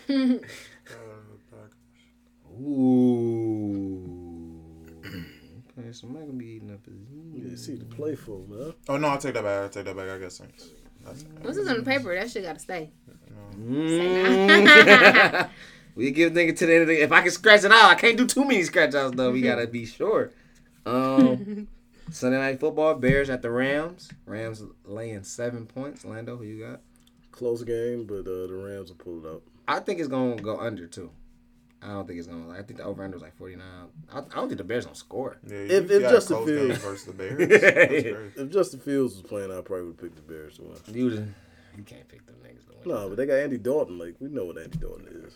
Uh, 0.86 0.94
Packers. 1.50 1.72
Ooh. 2.60 4.50
okay, 5.78 5.92
somebody 5.92 6.26
gonna 6.26 6.38
be 6.38 6.46
eating 6.46 6.70
up 6.72 6.84
his. 6.84 6.94
Yeah, 7.32 7.56
see 7.56 7.76
the 7.76 7.86
playful 7.86 8.44
man. 8.48 8.74
Oh 8.86 8.98
no, 8.98 9.08
I 9.08 9.16
take 9.16 9.32
that 9.32 9.42
back. 9.42 9.64
I 9.64 9.68
take 9.68 9.86
that 9.86 9.96
back. 9.96 10.10
I 10.10 10.18
got 10.18 10.30
Saints. 10.30 10.68
That's, 11.04 11.24
Once 11.42 11.56
it's 11.56 11.68
on 11.68 11.78
the 11.78 11.82
paper, 11.82 12.14
that 12.14 12.30
shit 12.30 12.44
gotta 12.44 12.58
stay. 12.58 12.90
Mm. 13.56 15.48
we 15.94 16.10
give 16.10 16.32
nigga 16.32 16.56
to 16.58 16.66
the 16.66 16.72
end 16.74 16.82
of 16.82 16.88
the. 16.88 17.02
If 17.02 17.12
I 17.12 17.22
can 17.22 17.30
scratch 17.30 17.64
it 17.64 17.72
out, 17.72 17.90
I 17.90 17.94
can't 17.94 18.18
do 18.18 18.26
too 18.26 18.44
many 18.44 18.62
scratch 18.62 18.94
outs 18.94 19.16
though. 19.16 19.30
We 19.30 19.40
gotta 19.40 19.66
be 19.66 19.86
sure. 19.86 20.32
Um, 20.86 21.68
Sunday 22.10 22.38
night 22.38 22.60
football: 22.60 22.94
Bears 22.94 23.30
at 23.30 23.42
the 23.42 23.50
Rams. 23.50 24.10
Rams 24.26 24.62
laying 24.84 25.24
seven 25.24 25.66
points. 25.66 26.04
Lando, 26.04 26.36
who 26.36 26.44
you 26.44 26.64
got? 26.64 26.80
Close 27.32 27.62
game, 27.64 28.06
but 28.06 28.20
uh, 28.20 28.46
the 28.46 28.54
Rams 28.54 28.90
will 28.90 28.96
pull 28.96 29.24
it 29.24 29.28
up. 29.28 29.42
I 29.66 29.80
think 29.80 29.98
it's 29.98 30.08
gonna 30.08 30.36
go 30.36 30.58
under 30.58 30.86
too. 30.86 31.10
I 31.82 31.88
don't 31.88 32.06
think 32.06 32.18
it's 32.18 32.28
gonna. 32.28 32.50
I 32.50 32.62
think 32.62 32.78
the 32.78 32.84
over 32.84 33.02
under 33.04 33.16
is 33.16 33.22
like 33.22 33.36
forty 33.36 33.56
nine. 33.56 33.88
I, 34.12 34.18
I 34.18 34.22
don't 34.36 34.48
think 34.48 34.58
the 34.58 34.64
Bears 34.64 34.84
gonna 34.84 34.94
score. 34.96 35.38
yeah, 35.46 35.56
If- 35.56 35.90
if 35.90 36.02
Justin 36.02 36.46
Fields- 36.46 36.78
versus 36.78 37.04
the 37.06 37.12
Bears. 37.12 37.38
That's. 37.48 38.38
If 38.40 38.50
Justin 38.50 38.80
Fields 38.80 39.14
was 39.14 39.22
playing, 39.22 39.50
I 39.50 39.60
probably 39.60 39.86
would 39.86 39.98
pick 39.98 40.14
the 40.14 40.22
Bears 40.22 40.56
to 40.56 40.62
win. 40.62 40.76
You 40.92 41.10
just- 41.10 41.22
you 41.76 41.82
can't 41.82 42.06
pick 42.08 42.24
them 42.26 42.36
niggas 42.44 42.66
to 42.70 42.88
win. 42.88 42.96
No, 42.96 43.08
but 43.08 43.16
they 43.16 43.26
got 43.26 43.34
Andy 43.34 43.58
Dalton. 43.58 43.98
Like 43.98 44.14
we 44.20 44.28
know 44.28 44.44
what 44.44 44.58
Andy 44.58 44.78
Dalton 44.78 45.08
is. 45.26 45.34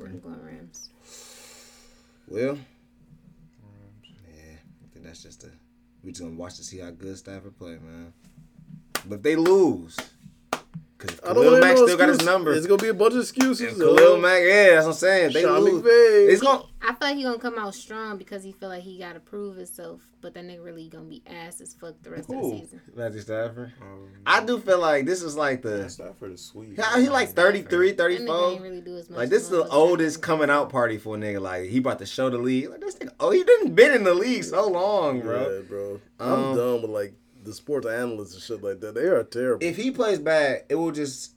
I'm 0.00 0.20
going 0.20 0.40
Rams. 0.44 0.90
Well, 2.28 2.40
yeah, 2.44 2.50
I 2.52 2.54
think 2.54 2.66
that's 5.08 5.22
just 5.22 5.44
a. 5.44 5.50
We 6.02 6.12
just 6.12 6.22
gonna 6.22 6.36
watch 6.36 6.56
to 6.56 6.62
see 6.62 6.78
how 6.78 6.90
good 6.90 7.16
Stafford 7.16 7.56
play, 7.58 7.78
man. 7.78 8.12
But 9.06 9.16
if 9.16 9.22
they 9.22 9.36
lose, 9.36 9.96
Because 10.98 11.20
I 11.20 11.26
don't 11.26 11.34
Khalil 11.36 11.50
want 11.52 11.62
Mack 11.62 11.76
no 11.76 11.86
still 11.86 11.96
got 11.96 12.08
his 12.08 12.16
excuse. 12.16 12.32
number. 12.32 12.52
It's 12.54 12.66
gonna 12.66 12.82
be 12.82 12.88
a 12.88 12.94
bunch 12.94 13.14
of 13.14 13.20
excuses. 13.20 13.72
And 13.74 13.80
Khalil 13.80 14.18
Mack, 14.18 14.42
yeah, 14.42 14.70
that's 14.74 14.86
what 14.86 14.92
I'm 14.92 14.98
saying. 14.98 15.26
If 15.28 15.32
They 15.34 15.42
Sean 15.42 15.60
lose. 15.60 15.82
McVay. 15.82 16.28
It's 16.32 16.42
gonna. 16.42 16.64
I 16.80 16.86
feel 16.94 16.96
like 17.08 17.16
he 17.16 17.22
gonna 17.22 17.38
come 17.38 17.58
out 17.58 17.74
strong 17.74 18.18
because 18.18 18.42
he 18.42 18.52
feel 18.52 18.68
like 18.68 18.82
he 18.82 18.98
gotta 18.98 19.20
prove 19.20 19.56
himself, 19.56 20.00
but 20.20 20.34
that 20.34 20.44
nigga 20.44 20.64
really 20.64 20.88
gonna 20.88 21.04
be 21.04 21.22
ass 21.26 21.60
as 21.60 21.74
fuck 21.74 21.94
the 22.02 22.10
rest 22.10 22.30
of 22.30 22.36
the 22.42 22.50
season. 22.60 22.80
Matthew 22.96 23.20
Stafford. 23.20 23.72
Um, 23.80 24.08
I 24.26 24.44
do 24.44 24.58
feel 24.58 24.80
like 24.80 25.04
this 25.06 25.22
is 25.22 25.36
like 25.36 25.64
yeah, 25.64 25.70
the. 25.70 25.90
Stafford 25.90 26.32
is 26.32 26.40
sweet. 26.44 26.78
How 26.80 26.98
he 26.98 27.08
like 27.08 27.28
33, 27.30 27.92
That 27.92 27.98
nigga 28.10 28.16
34? 28.26 28.50
ain't 28.52 28.62
really 28.62 28.80
do 28.80 28.96
as 28.96 29.08
much. 29.10 29.18
Like 29.18 29.28
this 29.28 29.42
is 29.44 29.50
the 29.50 29.68
oldest 29.68 30.16
think. 30.16 30.24
coming 30.24 30.50
out 30.50 30.70
party 30.70 30.98
for 30.98 31.14
a 31.16 31.18
nigga. 31.18 31.40
Like 31.40 31.68
he 31.68 31.78
about 31.78 31.98
to 32.00 32.06
show 32.06 32.28
the 32.30 32.38
league. 32.38 32.70
Like 32.70 32.80
this 32.80 32.96
nigga, 32.96 33.12
oh 33.20 33.30
he 33.30 33.44
didn't 33.44 33.74
been 33.76 33.94
in 33.94 34.02
the 34.04 34.14
league 34.14 34.42
so 34.44 34.68
long, 34.68 35.20
bro. 35.20 35.40
Yeah, 35.58 35.62
bro. 35.68 36.00
Um, 36.20 36.32
I'm 36.32 36.56
done 36.56 36.82
with 36.82 36.90
like 36.90 37.14
the 37.42 37.52
sports 37.52 37.86
analysts 37.86 38.34
and 38.34 38.42
shit 38.42 38.62
like 38.62 38.80
that. 38.80 38.94
They 38.94 39.04
are 39.04 39.24
terrible. 39.24 39.64
If 39.66 39.76
he 39.76 39.90
plays 39.90 40.18
bad, 40.18 40.64
it 40.68 40.74
will 40.74 40.92
just 40.92 41.34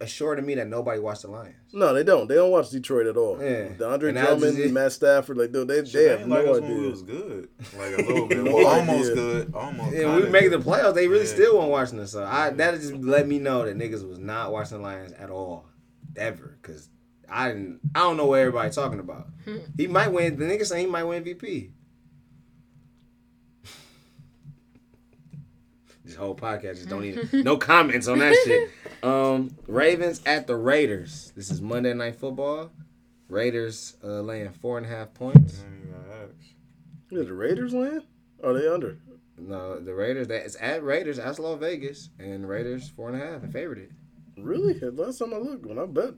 assure 0.00 0.34
to 0.34 0.42
me 0.42 0.56
that 0.56 0.66
nobody 0.66 0.98
watched 0.98 1.22
the 1.22 1.28
Lions. 1.28 1.54
no, 1.72 1.94
they 1.94 2.02
don't. 2.02 2.26
They 2.26 2.34
don't 2.34 2.50
watch 2.50 2.70
Detroit 2.70 3.06
at 3.06 3.16
all. 3.16 3.38
Yeah. 3.40 3.68
DeAndre 3.68 4.08
And 4.08 4.18
Drummond, 4.18 4.56
just. 4.56 4.74
Matt 4.74 4.90
Stafford, 4.92 5.36
like 5.38 5.52
dude, 5.52 5.68
they, 5.68 5.80
they 5.82 6.08
have 6.08 6.26
like 6.26 6.44
no 6.44 6.54
us 6.54 6.60
when 6.60 6.70
we 6.70 6.76
idea. 6.78 6.90
was 6.90 7.02
good. 7.02 7.48
Like 7.78 7.92
a 7.98 8.02
little 8.08 8.26
bit. 8.26 8.42
Well, 8.44 8.66
almost 8.66 9.12
idea. 9.12 9.14
good. 9.14 9.54
Almost. 9.54 9.92
Yeah, 9.92 10.00
kinda 10.02 10.24
we 10.26 10.28
make 10.30 10.50
the 10.50 10.58
playoffs. 10.58 10.94
They 10.94 11.06
really 11.06 11.24
Yeah. 11.26 11.30
still 11.34 11.58
weren't 11.58 11.70
watching 11.70 12.00
us. 12.00 12.10
So 12.12 12.24
I 12.24 12.50
that 12.50 12.74
just 12.80 12.94
let 12.94 13.28
me 13.28 13.38
know 13.38 13.64
that 13.64 13.76
niggas 13.78 14.06
was 14.08 14.18
not 14.18 14.50
watching 14.52 14.78
the 14.78 14.82
Lions 14.82 15.12
at 15.12 15.30
all, 15.30 15.66
ever. 16.16 16.58
Cause 16.62 16.88
I 17.30 17.48
didn't. 17.48 17.78
I 17.94 18.00
don't 18.00 18.16
know 18.16 18.26
what 18.26 18.40
everybody 18.40 18.70
talking 18.70 18.98
about. 18.98 19.28
Hmm. 19.44 19.58
he 19.76 19.86
might 19.86 20.08
win. 20.08 20.36
The 20.36 20.44
nigga 20.46 20.66
saying 20.66 20.86
he 20.86 20.90
might 20.90 21.04
win 21.04 21.22
MVP. 21.22 21.70
This 26.04 26.14
whole 26.14 26.34
podcast 26.34 26.76
just 26.76 26.88
don't 26.88 27.04
even 27.04 27.28
no 27.44 27.56
comments 27.56 28.08
on 28.08 28.18
that 28.18 28.34
shit. 28.44 28.70
Um, 29.02 29.56
Ravens 29.66 30.20
at 30.26 30.46
the 30.46 30.56
Raiders. 30.56 31.32
This 31.36 31.50
is 31.50 31.60
Monday 31.60 31.94
Night 31.94 32.16
Football. 32.16 32.70
Raiders 33.28 33.96
uh, 34.04 34.20
laying 34.20 34.50
four 34.50 34.78
and 34.78 34.86
a 34.86 34.90
half 34.90 35.14
points. 35.14 35.62
I 35.62 35.74
ain't 35.74 35.92
gotta 35.92 36.22
ask. 36.24 36.34
Yeah, 37.10 37.22
the 37.22 37.32
Raiders 37.32 37.72
win? 37.72 38.02
Are 38.44 38.52
they 38.52 38.68
under? 38.68 38.98
No, 39.38 39.78
the 39.78 39.94
Raiders. 39.94 40.28
That 40.28 40.44
it's 40.44 40.56
at 40.60 40.82
Raiders. 40.82 41.16
That's 41.16 41.38
Las 41.38 41.58
Vegas, 41.58 42.10
and 42.18 42.48
Raiders 42.48 42.88
four 42.88 43.10
and 43.10 43.20
a 43.20 43.26
half. 43.26 43.44
I 43.44 43.46
favored 43.48 43.78
it. 43.78 43.90
Really? 44.36 44.78
Last 44.80 45.18
time 45.18 45.34
I 45.34 45.38
looked, 45.38 45.66
when 45.66 45.78
I 45.78 45.86
bet, 45.86 46.14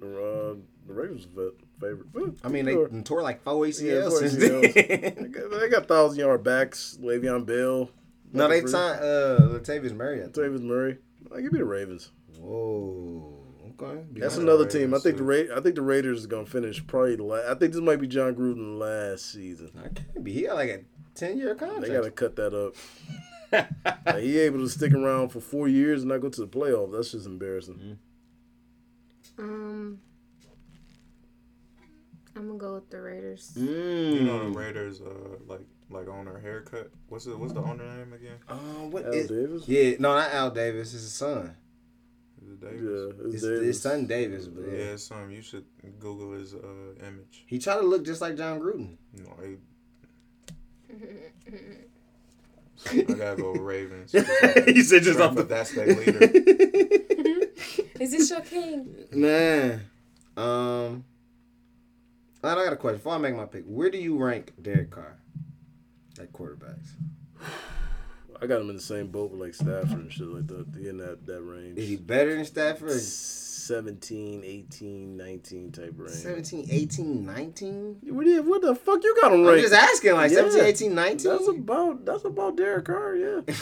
the, 0.00 0.06
uh, 0.06 0.54
the 0.86 0.92
Raiders 0.92 1.26
was 1.34 1.52
favorite. 1.80 2.12
But 2.12 2.34
I 2.44 2.48
mean, 2.48 2.64
they 2.64 2.72
sure. 2.72 2.88
tore 3.04 3.22
like 3.22 3.42
four 3.42 3.64
ACLs 3.64 3.82
Yeah, 3.82 4.08
four 4.08 4.20
ACLs. 4.22 4.74
they 4.74 5.28
got, 5.28 5.60
they 5.60 5.68
got 5.68 5.88
thousand 5.88 6.20
yard 6.20 6.42
backs. 6.42 6.98
Le'Veon 7.00 7.46
Bell. 7.46 7.90
No, 8.32 8.48
they 8.48 8.60
Free. 8.62 8.70
signed 8.70 9.00
uh, 9.00 9.38
Latavius 9.40 9.92
Murray. 9.94 10.18
I 10.20 10.22
think. 10.24 10.34
Travis 10.34 10.60
Murray. 10.60 10.98
I 11.34 11.40
give 11.40 11.52
me 11.52 11.58
the 11.58 11.64
Ravens. 11.64 12.10
Whoa. 12.38 13.32
Okay. 13.80 14.02
That's 14.12 14.36
another 14.36 14.64
Ravens, 14.64 14.74
team. 14.74 14.94
I 14.94 14.98
think 14.98 15.16
the. 15.18 15.22
Ra- 15.24 15.56
I 15.56 15.60
think 15.60 15.74
the 15.74 15.82
Raiders 15.82 16.20
is 16.20 16.26
gonna 16.26 16.46
finish 16.46 16.86
probably. 16.86 17.16
The 17.16 17.24
la- 17.24 17.50
I 17.50 17.54
think 17.54 17.72
this 17.72 17.80
might 17.82 18.00
be 18.00 18.06
Jon 18.06 18.34
Gruden 18.34 18.78
last 18.78 19.32
season. 19.32 19.70
I 19.78 19.88
can't 19.88 20.24
be. 20.24 20.32
He 20.32 20.42
got 20.42 20.56
like 20.56 20.70
a 20.70 20.80
ten 21.14 21.38
year 21.38 21.54
contract. 21.54 21.82
They 21.82 21.92
gotta 21.92 22.10
cut 22.10 22.36
that 22.36 22.54
up. 22.54 22.74
Like, 23.52 24.22
he 24.22 24.38
able 24.40 24.58
to 24.58 24.68
stick 24.68 24.92
around 24.92 25.28
for 25.28 25.40
four 25.40 25.68
years 25.68 26.02
and 26.02 26.08
not 26.10 26.20
go 26.20 26.28
to 26.28 26.40
the 26.40 26.48
playoffs. 26.48 26.92
That's 26.92 27.12
just 27.12 27.26
embarrassing. 27.26 27.96
Um, 29.38 30.00
I'm 32.34 32.46
gonna 32.48 32.58
go 32.58 32.74
with 32.74 32.90
the 32.90 33.00
Raiders. 33.00 33.52
Mm. 33.56 34.14
You 34.14 34.20
know 34.24 34.50
the 34.50 34.58
Raiders, 34.58 35.00
uh, 35.00 35.36
like 35.46 35.60
like 35.90 36.08
on 36.08 36.26
her 36.26 36.38
haircut. 36.40 36.90
What's 37.08 37.24
the 37.26 37.36
what's 37.36 37.52
the 37.52 37.60
owner 37.60 37.84
name 37.96 38.12
again? 38.12 38.36
Um, 38.48 38.90
what 38.90 39.04
Al 39.06 39.12
is- 39.12 39.28
Davis. 39.28 39.68
Yeah, 39.68 39.90
no, 39.98 40.14
not 40.14 40.32
Al 40.32 40.50
Davis. 40.50 40.92
It's 40.94 41.02
his 41.04 41.12
son. 41.12 41.56
Is 42.42 42.52
it 42.52 42.58
Yeah, 42.62 42.70
Davis? 42.70 43.14
it's 43.24 43.32
His, 43.32 43.42
Davis. 43.42 43.66
his 43.66 43.80
son 43.80 44.06
Davis, 44.06 44.46
but 44.48 44.64
Yeah, 44.66 44.72
yeah. 44.78 44.84
it's 44.92 45.04
something 45.04 45.30
you 45.30 45.42
should 45.42 45.64
Google 45.98 46.32
his 46.32 46.54
uh, 46.54 46.94
image. 47.06 47.44
He 47.46 47.58
tried 47.58 47.76
to 47.76 47.82
look 47.86 48.04
just 48.04 48.20
like 48.20 48.36
Jon 48.36 48.60
Gruden. 48.60 48.96
No, 49.14 49.24
know, 49.24 49.36
I, 49.42 49.56
I 52.90 53.02
gotta 53.02 53.40
go 53.42 53.52
Ravens. 53.52 54.12
he 54.66 54.82
said 54.82 55.02
just 55.02 55.18
off 55.18 55.34
the 55.34 55.42
that's 55.44 55.72
their 55.74 55.86
leader. 55.94 56.18
Is 57.98 58.10
this 58.12 58.30
your 58.30 58.40
king? 58.42 58.94
Man, 59.12 59.82
um, 60.36 61.04
I 62.44 62.54
got 62.54 62.72
a 62.72 62.76
question. 62.76 62.98
Before 62.98 63.14
I 63.14 63.18
make 63.18 63.34
my 63.34 63.46
pick, 63.46 63.64
where 63.66 63.90
do 63.90 63.98
you 63.98 64.16
rank 64.22 64.52
Derek 64.60 64.90
Carr 64.90 65.16
at 66.18 66.32
quarterbacks? 66.32 66.88
I 68.40 68.46
got 68.46 68.60
him 68.60 68.68
in 68.70 68.76
the 68.76 68.82
same 68.82 69.06
boat 69.08 69.30
with 69.30 69.40
like 69.40 69.54
Stafford 69.54 69.92
and 69.98 70.12
shit 70.12 70.26
like 70.26 70.46
that. 70.48 70.66
He 70.78 70.88
in 70.88 70.98
that 70.98 71.26
that 71.26 71.42
range. 71.42 71.78
Is 71.78 71.88
he 71.88 71.96
better 71.96 72.34
than 72.34 72.44
Stafford? 72.44 72.90
17, 73.66 74.44
18, 74.44 75.16
19 75.16 75.72
type 75.72 75.92
range. 75.96 76.12
17, 76.12 76.68
18, 76.70 77.26
19? 77.26 77.96
What, 78.04 78.24
the- 78.26 78.38
what 78.40 78.62
the 78.62 78.74
fuck 78.76 79.02
you 79.02 79.16
got 79.20 79.32
him 79.32 79.44
I'm 79.46 79.58
just 79.60 79.72
asking, 79.74 80.12
like 80.12 80.30
Yeah. 80.30 80.36
17, 80.50 80.64
18, 80.64 80.94
19? 80.94 81.30
That's 81.30 81.48
about 81.48 82.04
that's 82.04 82.24
about 82.24 82.56
Derek 82.56 82.84
Carr, 82.84 83.16
yeah. 83.16 83.40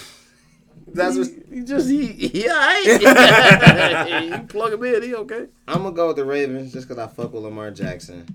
That's 0.87 1.17
what, 1.17 1.29
he, 1.29 1.57
he 1.61 1.65
just 1.65 1.89
he 1.89 2.43
yeah. 2.45 2.79
you 4.21 4.39
plug 4.49 4.75
him 4.75 4.85
in, 4.85 5.03
he 5.03 5.15
okay. 5.15 5.47
I'm 5.67 5.83
to 5.85 5.91
go 5.93 6.09
with 6.09 6.17
the 6.17 6.25
Ravens 6.27 6.73
just 6.75 6.87
because 6.87 7.03
I 7.03 7.07
fuck 7.11 7.33
with 7.33 7.43
Lamar 7.43 7.71
Jackson. 7.71 8.27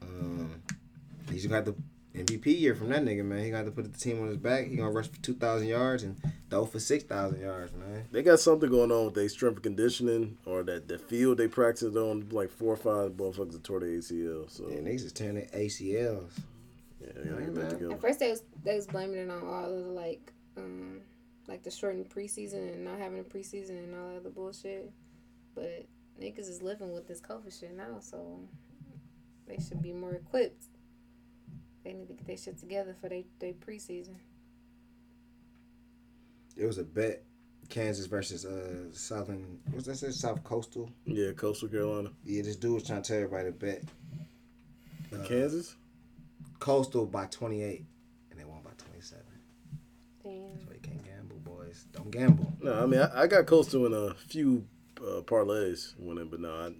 Um, 0.00 0.62
he's 1.30 1.42
to 1.50 1.56
have 1.56 1.64
the 1.64 1.74
MVP 2.14 2.58
year 2.58 2.74
from 2.74 2.90
that 2.90 3.02
nigga, 3.04 3.24
man. 3.24 3.42
He 3.44 3.50
got 3.50 3.64
to 3.64 3.70
put 3.70 3.90
the 3.90 3.98
team 3.98 4.20
on 4.20 4.28
his 4.28 4.36
back. 4.36 4.66
He 4.66 4.76
going 4.76 4.90
to 4.90 4.94
rush 4.94 5.08
for 5.08 5.20
2,000 5.22 5.66
yards 5.66 6.02
and 6.02 6.16
throw 6.50 6.66
for 6.66 6.78
6,000 6.78 7.40
yards, 7.40 7.72
man. 7.72 8.04
They 8.12 8.22
got 8.22 8.38
something 8.40 8.68
going 8.70 8.92
on 8.92 9.06
with 9.06 9.14
their 9.14 9.28
strength 9.30 9.56
and 9.56 9.62
conditioning 9.62 10.36
or 10.44 10.62
that 10.64 10.88
the 10.88 10.98
field 10.98 11.38
they 11.38 11.48
practiced 11.48 11.96
on. 11.96 12.28
Like 12.30 12.50
four 12.50 12.74
or 12.74 12.76
five 12.76 13.12
motherfuckers 13.12 13.52
that 13.52 13.64
tore 13.64 13.80
their 13.80 13.88
ACL. 13.88 14.50
So 14.50 14.68
Yeah, 14.68 14.78
niggas 14.78 15.04
is 15.06 15.12
tearing 15.12 15.36
their 15.36 15.46
ACLs. 15.46 16.32
yeah, 17.00 17.08
they 17.16 17.30
gotta 17.30 17.42
get 17.44 17.54
that 17.80 17.92
At 17.92 18.00
first, 18.00 18.18
they 18.18 18.30
was 18.30 18.42
they 18.62 18.74
was 18.76 18.86
blaming 18.86 19.16
it 19.16 19.30
on 19.30 19.42
all 19.46 19.64
of 19.64 19.84
the 19.84 19.90
like, 19.90 20.32
um, 20.58 21.00
like 21.48 21.62
the 21.62 21.70
shortened 21.70 22.10
preseason 22.10 22.74
and 22.74 22.84
not 22.84 22.98
having 22.98 23.20
a 23.20 23.24
preseason 23.24 23.70
and 23.70 23.94
all 23.94 24.08
that 24.08 24.16
other 24.18 24.30
bullshit. 24.30 24.92
But 25.54 25.86
niggas 26.20 26.48
is 26.50 26.60
living 26.62 26.92
with 26.92 27.08
this 27.08 27.20
COVID 27.22 27.58
shit 27.58 27.74
now, 27.74 28.00
so 28.00 28.40
they 29.46 29.58
should 29.58 29.80
be 29.82 29.92
more 29.92 30.12
equipped. 30.12 30.64
They 31.84 31.92
need 31.92 32.08
to 32.08 32.14
get 32.14 32.26
their 32.26 32.36
shit 32.36 32.58
together 32.58 32.94
for 33.00 33.08
their 33.08 33.22
they 33.38 33.52
preseason. 33.52 34.14
It 36.56 36.66
was 36.66 36.78
a 36.78 36.84
bet. 36.84 37.24
Kansas 37.68 38.04
versus 38.06 38.44
uh 38.44 38.92
Southern 38.92 39.58
what's 39.70 39.86
that 39.86 39.96
say? 39.96 40.10
South 40.10 40.44
Coastal. 40.44 40.90
Yeah, 41.06 41.32
Coastal 41.32 41.68
Carolina, 41.68 42.10
Yeah, 42.24 42.42
this 42.42 42.56
dude 42.56 42.74
was 42.74 42.82
trying 42.82 43.00
to 43.02 43.08
tell 43.08 43.22
everybody 43.22 43.46
to 43.46 43.52
bet 43.52 43.82
uh, 45.14 45.24
Kansas. 45.26 45.76
Coastal 46.58 47.06
by 47.06 47.26
twenty 47.26 47.62
eight. 47.62 47.86
And 48.30 48.38
they 48.38 48.44
won 48.44 48.60
by 48.62 48.72
twenty 48.76 49.00
seven. 49.00 49.24
Damn. 50.22 50.60
So 50.66 50.72
you 50.72 50.80
can't 50.82 51.02
gamble, 51.04 51.38
boys. 51.38 51.86
Don't 51.92 52.10
gamble. 52.10 52.52
No, 52.60 52.82
I 52.82 52.86
mean 52.86 53.00
I, 53.00 53.22
I 53.22 53.26
got 53.26 53.46
Coastal 53.46 53.86
in 53.86 53.94
a 53.94 54.14
few 54.14 54.66
uh, 55.00 55.22
parlays 55.22 55.94
winning, 55.98 56.28
but 56.28 56.40
no, 56.40 56.50
I, 56.50 56.72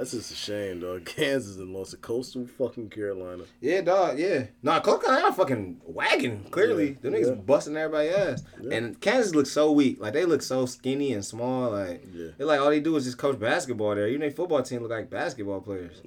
that's 0.00 0.12
just 0.12 0.32
a 0.32 0.34
shame, 0.34 0.80
dog. 0.80 1.04
Kansas 1.16 1.56
and 1.58 1.72
lost 1.74 1.90
to 1.90 1.98
Coastal 1.98 2.46
fucking 2.46 2.88
Carolina. 2.88 3.44
Yeah, 3.60 3.82
dog, 3.82 4.18
yeah. 4.18 4.44
Nah, 4.62 4.80
Coastal 4.80 5.10
Carolina 5.10 5.34
fucking 5.34 5.82
wagging, 5.84 6.44
clearly. 6.50 6.88
Yeah, 6.88 6.96
Them 7.02 7.12
niggas 7.12 7.26
yeah. 7.28 7.34
busting 7.34 7.76
everybody 7.76 8.08
ass. 8.08 8.42
Yeah. 8.62 8.76
And 8.76 9.00
Kansas 9.00 9.34
looks 9.34 9.50
so 9.50 9.70
weak. 9.72 10.00
Like 10.00 10.14
they 10.14 10.24
look 10.24 10.40
so 10.42 10.64
skinny 10.64 11.12
and 11.12 11.24
small. 11.24 11.70
Like 11.70 12.02
Yeah, 12.14 12.28
they're 12.38 12.46
like 12.46 12.60
all 12.60 12.70
they 12.70 12.80
do 12.80 12.96
is 12.96 13.04
just 13.04 13.18
coach 13.18 13.38
basketball 13.38 13.94
there. 13.94 14.08
Even 14.08 14.20
their 14.20 14.30
football 14.30 14.62
team 14.62 14.80
look 14.82 14.90
like 14.90 15.10
basketball 15.10 15.60
players. 15.60 16.02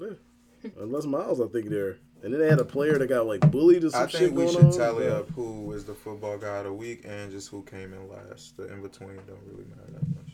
unless 0.80 1.06
Miles, 1.06 1.40
I 1.40 1.48
think 1.48 1.70
there. 1.70 1.98
And 2.24 2.34
then 2.34 2.40
they 2.40 2.48
had 2.50 2.60
a 2.60 2.66
player 2.66 2.98
that 2.98 3.08
got 3.08 3.28
like 3.28 3.42
bullied 3.52 3.84
or 3.84 3.90
some 3.90 4.04
I 4.04 4.08
shit 4.08 4.20
think 4.22 4.32
we 4.38 4.44
going 4.46 4.56
should 4.56 4.66
on. 4.66 4.72
tally 4.78 5.06
Yeah. 5.06 5.12
up 5.18 5.30
who 5.32 5.72
is 5.74 5.84
the 5.84 5.94
football 5.94 6.38
guy 6.38 6.58
of 6.60 6.64
the 6.66 6.74
week 6.74 7.04
and 7.06 7.30
just 7.32 7.50
who 7.50 7.62
came 7.64 7.94
in 7.94 8.10
last. 8.10 8.56
The 8.58 8.72
in 8.74 8.82
between 8.82 9.18
don't 9.28 9.44
really 9.46 9.66
matter 9.70 9.92
that 9.92 10.08
much. 10.16 10.33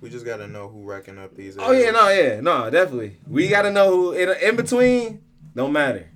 We 0.00 0.08
just 0.10 0.24
gotta 0.24 0.46
know 0.46 0.68
who 0.68 0.84
racking 0.84 1.18
up 1.18 1.34
these. 1.36 1.56
Oh 1.58 1.72
yeah, 1.72 1.90
no, 1.90 2.08
yeah, 2.08 2.40
no, 2.40 2.70
definitely. 2.70 3.16
We 3.26 3.48
gotta 3.48 3.70
know 3.70 3.90
who 3.90 4.12
in, 4.12 4.28
in 4.42 4.56
between. 4.56 5.22
Don't 5.54 5.72
matter 5.72 6.08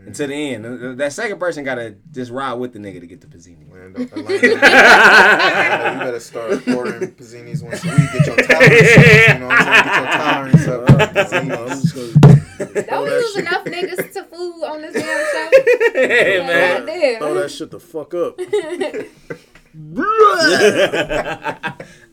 mm. 0.00 0.06
until 0.06 0.28
the 0.28 0.34
end. 0.34 0.64
Th- 0.64 0.80
th- 0.80 0.96
That 0.96 1.12
second 1.12 1.38
person 1.38 1.64
gotta 1.64 1.96
just 2.12 2.30
ride 2.30 2.54
with 2.54 2.72
the 2.72 2.78
nigga 2.78 3.00
to 3.00 3.06
get 3.06 3.20
the 3.20 3.26
Pizzini. 3.26 3.66
Man, 3.72 3.92
don't- 3.92 4.12
Atlanta, 4.12 4.46
Atlanta, 4.56 5.92
you 5.94 5.98
better 6.00 6.20
start 6.20 6.68
ordering 6.68 7.10
Pizzinis 7.12 7.62
once 7.62 7.84
a 7.84 7.88
week. 7.88 8.12
Get 8.12 8.26
your 8.26 8.36
tolerance 8.36 8.66
up. 9.06 9.34
You 9.34 9.38
know 9.40 9.46
what 9.48 9.58
I'm 9.60 9.64
saying? 9.66 9.84
Get 9.84 9.96
your 9.96 10.06
tolerance 10.16 10.66
up. 10.68 10.90
I'm, 10.90 11.00
I'm 11.00 11.08
Pizzinis. 11.14 12.36
Don't 12.56 13.04
that 13.06 13.20
use 13.20 13.36
enough 13.36 13.64
niggas 13.64 14.12
to 14.14 14.24
food 14.24 14.62
on 14.64 14.80
this 14.80 14.94
damn 14.94 15.04
show. 15.04 15.50
hey 15.92 16.38
Like, 16.38 16.46
man. 16.46 16.78
goddamn. 16.86 17.18
throw 17.18 17.34
that 17.34 17.50
shit 17.50 17.70
the 17.70 17.80
fuck 17.80 18.14
up. 18.14 18.38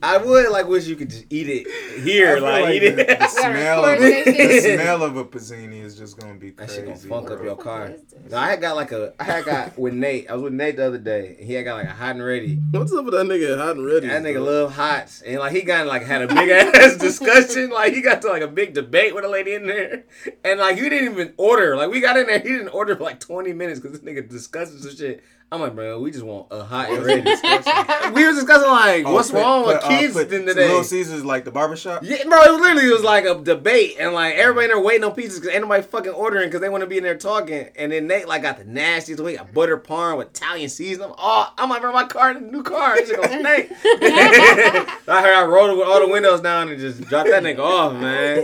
I 0.04 0.18
would 0.18 0.52
like 0.52 0.68
wish 0.68 0.86
you 0.86 0.98
could 0.98 1.10
just 1.10 1.26
eat 1.30 1.48
it 1.50 2.02
here, 2.04 2.32
I 2.32 2.36
feel 2.36 2.44
like, 2.44 2.76
eat 2.76 2.80
the, 2.80 3.12
it. 3.12 3.20
the 3.20 3.28
smell 3.30 3.86
of 3.86 4.00
the 4.00 4.60
smell 4.76 5.04
of 5.04 5.16
a 5.16 5.24
pizzini 5.24 5.82
is 5.82 5.98
just 5.98 6.20
gonna 6.20 6.34
be 6.36 6.52
That 6.52 6.70
shit 6.70 6.84
gonna 6.86 6.98
funk 6.98 7.28
bro. 7.28 7.38
up 7.38 7.44
your 7.44 7.56
car. 7.56 7.82
What 7.84 7.92
is 7.92 8.02
this? 8.04 8.32
No, 8.32 8.38
I 8.38 8.50
had 8.50 8.60
got 8.60 8.76
like 8.76 8.92
a, 8.92 9.14
I 9.18 9.24
had 9.24 9.46
got 9.46 9.78
with 9.80 9.94
Nate. 9.94 10.30
I 10.30 10.34
was 10.34 10.44
with 10.44 10.54
Nate 10.54 10.76
the 10.76 10.88
other 10.88 10.98
day, 10.98 11.38
and 11.40 11.48
he 11.48 11.54
had 11.54 11.64
got 11.64 11.76
like 11.76 11.88
a 11.88 11.92
hot 11.92 12.16
and 12.16 12.24
ready. 12.26 12.56
What's 12.72 12.92
up 12.92 13.06
with 13.06 13.14
that 13.14 13.26
nigga 13.26 13.58
hot 13.58 13.78
and 13.78 13.86
ready? 13.86 14.08
That 14.08 14.24
nigga 14.24 14.46
love 14.46 14.74
hots, 14.74 15.22
and 15.22 15.40
like 15.40 15.54
he 15.54 15.62
got 15.62 15.88
like 15.88 16.04
had 16.04 16.22
a 16.22 16.28
big 16.28 16.50
ass 16.50 16.98
discussion. 16.98 17.70
Like 17.70 17.94
he 17.94 18.02
got 18.02 18.22
to 18.24 18.28
like 18.28 18.42
a 18.42 18.48
big 18.48 18.74
debate 18.74 19.16
with 19.16 19.24
a 19.24 19.30
lady 19.30 19.54
in 19.54 19.68
there, 19.68 20.04
and 20.44 20.60
like 20.60 20.76
you 20.78 20.90
didn't 20.90 21.14
even 21.14 21.34
order. 21.38 21.78
Like 21.78 21.90
we 21.90 22.02
got 22.02 22.18
in 22.18 22.28
there, 22.28 22.40
he 22.40 22.50
didn't 22.50 22.70
order 22.70 22.96
for 22.98 23.04
like 23.04 23.22
twenty 23.22 23.54
minutes 23.54 23.80
because 23.80 23.98
this 24.00 24.06
nigga 24.08 24.28
discussing 24.30 24.80
some 24.80 24.94
shit. 24.96 25.24
I'm 25.54 25.62
like, 25.62 25.76
bro, 25.76 26.00
we 26.00 26.10
just 26.10 26.24
want 26.26 26.48
a 26.50 26.64
hot 26.64 26.90
and 26.90 27.06
ready. 27.06 27.22
we 28.14 28.26
was 28.26 28.36
discussing 28.38 28.70
like, 28.72 29.06
Oh, 29.06 29.14
what's 29.14 29.30
put- 29.30 29.38
wrong 29.42 29.68
with 29.68 29.82
put, 29.82 29.86
uh, 29.86 30.00
kids 30.00 30.14
put 30.14 30.34
in 30.34 30.48
today? 30.48 30.68
Little 30.68 30.84
Caesars 30.84 31.24
like 31.24 31.46
the 31.46 31.52
barbershop. 31.52 32.02
Yeah, 32.04 32.24
bro, 32.28 32.42
it 32.42 32.52
literally 32.60 32.90
was 32.90 33.04
like 33.04 33.26
a 33.26 33.36
debate, 33.36 33.98
and 34.00 34.14
like 34.14 34.34
everybody 34.34 34.66
in 34.66 34.72
there 34.72 34.80
waiting 34.82 35.04
on 35.04 35.12
pizzas 35.12 35.36
because 35.36 35.50
ain't 35.50 35.62
nobody 35.62 35.84
fucking 35.84 36.12
ordering 36.14 36.48
because 36.50 36.62
they 36.62 36.70
want 36.70 36.82
to 36.82 36.88
be 36.88 36.98
in 36.98 37.04
there 37.04 37.16
talking. 37.18 37.70
And 37.76 37.92
then 37.92 38.08
Nate 38.08 38.28
like 38.28 38.42
got 38.42 38.58
the 38.58 38.66
nastiest. 38.66 39.22
We 39.22 39.38
got 39.38 39.54
butter 39.54 39.78
parm 39.78 40.18
with 40.18 40.30
Italian 40.30 40.70
seasoning. 40.70 41.14
Oh, 41.18 41.54
I'm 41.58 41.70
like, 41.70 41.82
bro, 41.82 41.94
my 41.94 42.06
car, 42.06 42.34
new 42.40 42.64
car, 42.64 42.98
it's 42.98 43.12
gonna 43.12 43.28
snake. 43.28 43.70
I 43.86 45.22
heard 45.22 45.36
I 45.36 45.46
rolled 45.46 45.78
with 45.78 45.88
all 45.88 46.00
the 46.00 46.12
windows 46.12 46.42
down 46.42 46.70
and 46.70 46.80
just 46.80 47.02
dropped 47.04 47.30
that 47.30 47.44
nigga 47.44 47.60
off, 47.60 47.94
man. 47.94 48.44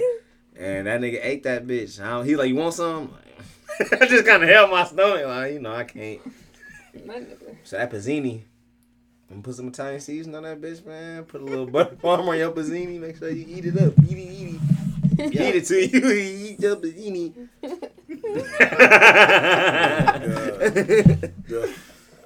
And 0.58 0.88
that 0.88 1.02
nigga 1.02 1.20
ate 1.24 1.44
that 1.44 1.66
bitch. 1.66 2.00
I 2.00 2.10
don't- 2.12 2.26
He 2.26 2.36
like, 2.36 2.50
you 2.50 2.56
want 2.56 2.74
some? 2.76 3.14
I 3.80 4.06
just 4.08 4.26
kind 4.26 4.44
of 4.44 4.50
held 4.50 4.70
my 4.72 4.84
stomach, 4.84 5.26
like 5.26 5.54
you 5.54 5.60
know, 5.60 5.74
I 5.74 5.86
can't. 5.86 6.20
My 7.06 7.16
nigga. 7.16 7.56
So 7.64 7.78
that 7.78 7.92
pizzini. 7.92 8.44
I'm 9.30 9.36
gonna 9.36 9.44
put 9.44 9.56
some 9.56 9.68
Italian 9.68 10.00
seasoning 10.00 10.36
on 10.36 10.44
that 10.44 10.60
bitch, 10.60 10.84
man. 10.86 11.24
Put 11.26 11.42
a 11.42 11.44
little 11.44 11.68
butter 11.68 11.96
parm 12.04 12.28
on 12.28 12.38
your 12.38 12.52
pizzini. 12.52 13.00
Make 13.00 13.18
sure 13.18 13.30
you 13.30 13.46
eat 13.48 13.66
it 13.66 13.78
up. 13.80 13.94
Eat 14.08 14.18
it, 14.18 14.32
eat 14.32 14.56
it. 14.56 14.62
Eat 15.36 15.56
it 15.56 15.66
till 15.66 15.80
you 15.80 16.12
eat 16.14 16.60
your 16.60 16.76
pizzini. 16.78 17.48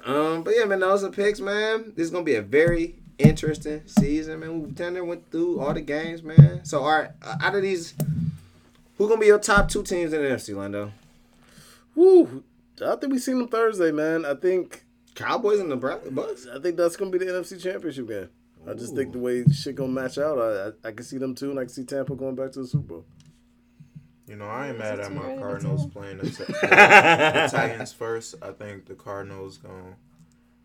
Um, 0.06 0.42
but 0.42 0.52
yeah, 0.54 0.66
man, 0.66 0.80
those 0.80 1.02
are 1.02 1.08
picks, 1.10 1.40
man. 1.40 1.94
This 1.96 2.04
is 2.04 2.10
gonna 2.10 2.24
be 2.24 2.34
a 2.34 2.42
very 2.42 2.96
interesting 3.18 3.82
season, 3.86 4.40
man. 4.40 4.62
We 4.62 4.70
down 4.70 4.92
there 4.94 5.04
went 5.04 5.30
through 5.30 5.60
all 5.60 5.72
the 5.72 5.80
games, 5.80 6.22
man. 6.22 6.62
So, 6.64 6.80
all 6.80 7.00
right, 7.00 7.10
uh, 7.22 7.36
out 7.40 7.54
of 7.54 7.62
these, 7.62 7.94
who 8.98 9.08
gonna 9.08 9.18
be 9.20 9.26
your 9.26 9.38
top 9.38 9.70
two 9.70 9.82
teams 9.82 10.12
in 10.12 10.22
the 10.22 10.28
NFC, 10.28 10.54
Lando? 10.54 10.92
Woo. 11.94 12.44
I 12.82 12.96
think 12.96 13.12
we 13.12 13.18
seen 13.18 13.38
them 13.38 13.48
Thursday, 13.48 13.92
man. 13.92 14.24
I 14.24 14.34
think 14.34 14.84
Cowboys 15.14 15.60
and 15.60 15.70
the 15.70 15.76
Bra- 15.76 15.98
Bucks. 16.10 16.46
I 16.52 16.60
think 16.60 16.76
that's 16.76 16.96
gonna 16.96 17.10
be 17.10 17.18
the 17.18 17.26
NFC 17.26 17.60
Championship 17.62 18.08
game. 18.08 18.28
I 18.66 18.72
just 18.72 18.94
think 18.94 19.12
the 19.12 19.18
way 19.18 19.44
shit 19.52 19.74
gonna 19.76 19.92
match 19.92 20.18
out, 20.18 20.38
I, 20.38 20.68
I 20.68 20.88
I 20.88 20.92
can 20.92 21.04
see 21.04 21.18
them 21.18 21.34
too, 21.34 21.50
and 21.50 21.58
I 21.58 21.62
can 21.64 21.68
see 21.68 21.84
Tampa 21.84 22.14
going 22.16 22.34
back 22.34 22.52
to 22.52 22.60
the 22.60 22.66
Super 22.66 22.84
Bowl. 22.84 23.04
You 24.26 24.36
know, 24.36 24.46
I 24.46 24.68
ain't 24.68 24.76
Is 24.76 24.80
mad 24.80 25.00
at 25.00 25.12
my 25.12 25.36
Cardinals 25.36 25.86
playing 25.86 26.16
the, 26.16 26.24
the, 26.24 26.44
the 26.62 27.48
Titans 27.50 27.92
first. 27.92 28.36
I 28.40 28.52
think 28.52 28.86
the 28.86 28.94
Cardinals 28.94 29.58
gon' 29.58 29.96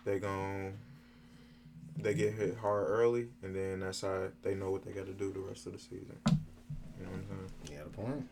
they 0.05 0.17
gon' 0.17 0.73
they 1.97 2.13
get 2.13 2.33
hit 2.33 2.57
hard 2.57 2.87
early, 2.87 3.27
and 3.43 3.53
then 3.53 3.81
that's 3.81 4.01
how 4.01 4.29
they 4.43 4.55
know 4.55 4.71
what 4.71 4.85
they 4.85 4.91
got 4.91 5.07
to 5.07 5.13
do 5.13 5.33
the 5.33 5.41
rest 5.41 5.67
of 5.67 5.73
the 5.73 5.79
season. 5.79 6.15
You 6.27 7.05
know 7.05 7.11
what 7.11 7.19
I'm 7.19 7.25
saying? 7.27 7.77
Yeah, 7.77 7.83
the 7.83 7.89
point. 7.89 8.29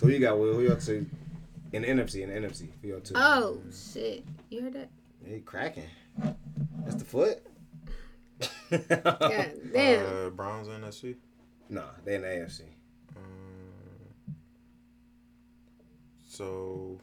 Who 0.00 0.08
you 0.08 0.18
got, 0.18 0.38
Will? 0.38 0.54
Who 0.54 0.62
you 0.62 0.72
up 0.72 0.80
to? 0.80 1.04
In 1.72 1.82
the 1.82 1.88
NFC, 1.88 2.22
in 2.22 2.30
the 2.30 2.48
NFC. 2.48 2.68
Who 2.82 2.88
you 2.88 2.96
up 2.96 3.04
to? 3.04 3.12
Oh 3.16 3.60
shit! 3.72 4.24
You 4.50 4.62
heard 4.62 4.72
that? 4.74 4.88
He 5.24 5.40
cracking. 5.40 5.84
That's 6.84 6.96
the 6.96 7.04
foot? 7.04 7.42
God 8.70 9.52
damn. 9.72 10.26
Uh, 10.26 10.30
Browns 10.30 10.68
NFC. 10.68 11.16
no, 11.68 11.84
they 12.04 12.14
in 12.16 12.22
the 12.22 12.28
AFC. 12.28 12.62
Um, 13.16 14.34
so, 16.26 16.98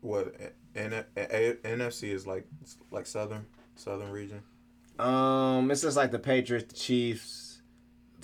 what? 0.00 0.34
N- 0.74 0.92
A- 0.92 1.04
A- 1.16 1.54
NFC 1.76 2.04
is 2.12 2.26
like 2.26 2.46
like 2.90 3.06
southern 3.06 3.46
southern 3.76 4.10
region. 4.10 4.42
Um, 4.98 5.70
it's 5.70 5.82
just 5.82 5.96
like 5.96 6.10
the 6.10 6.18
Patriots, 6.18 6.72
the 6.72 6.78
Chiefs, 6.78 7.43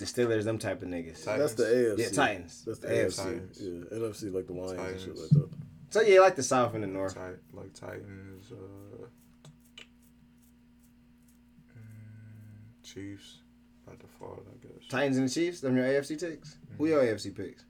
the 0.01 0.21
Steelers, 0.21 0.43
them 0.43 0.57
type 0.57 0.81
of 0.81 0.89
niggas. 0.89 1.23
Titans. 1.23 1.25
That's 1.25 1.53
the 1.53 1.63
AFC. 1.63 1.97
Yeah, 1.99 2.09
Titans. 2.09 2.63
That's 2.65 2.79
the 2.79 2.87
The 2.87 2.93
AFC. 2.93 3.17
Titans. 3.23 3.61
Yeah, 3.61 3.97
NFC 3.97 4.33
like 4.33 4.47
the 4.47 4.53
Lions 4.53 4.79
and 4.79 4.99
shit 5.01 5.17
like 5.17 5.29
that. 5.29 5.49
So 5.91 6.01
yeah, 6.01 6.19
like 6.19 6.35
the 6.35 6.43
South 6.43 6.73
and 6.73 6.83
the 6.83 6.87
North. 6.87 7.13
Tit- 7.15 7.39
like 7.53 7.73
Titans, 7.73 8.51
uh, 8.51 8.55
mm, 11.77 12.83
Chiefs 12.83 13.37
by 13.85 13.93
default, 13.99 14.45
I 14.49 14.65
guess. 14.67 14.87
Titans 14.89 15.17
and 15.17 15.27
the 15.29 15.33
Chiefs. 15.33 15.61
Them 15.61 15.75
your 15.75 15.85
AFC 15.85 16.19
picks. 16.19 16.57
Who 16.77 16.87
your 16.87 17.01
AFC 17.03 17.35
picks? 17.35 17.65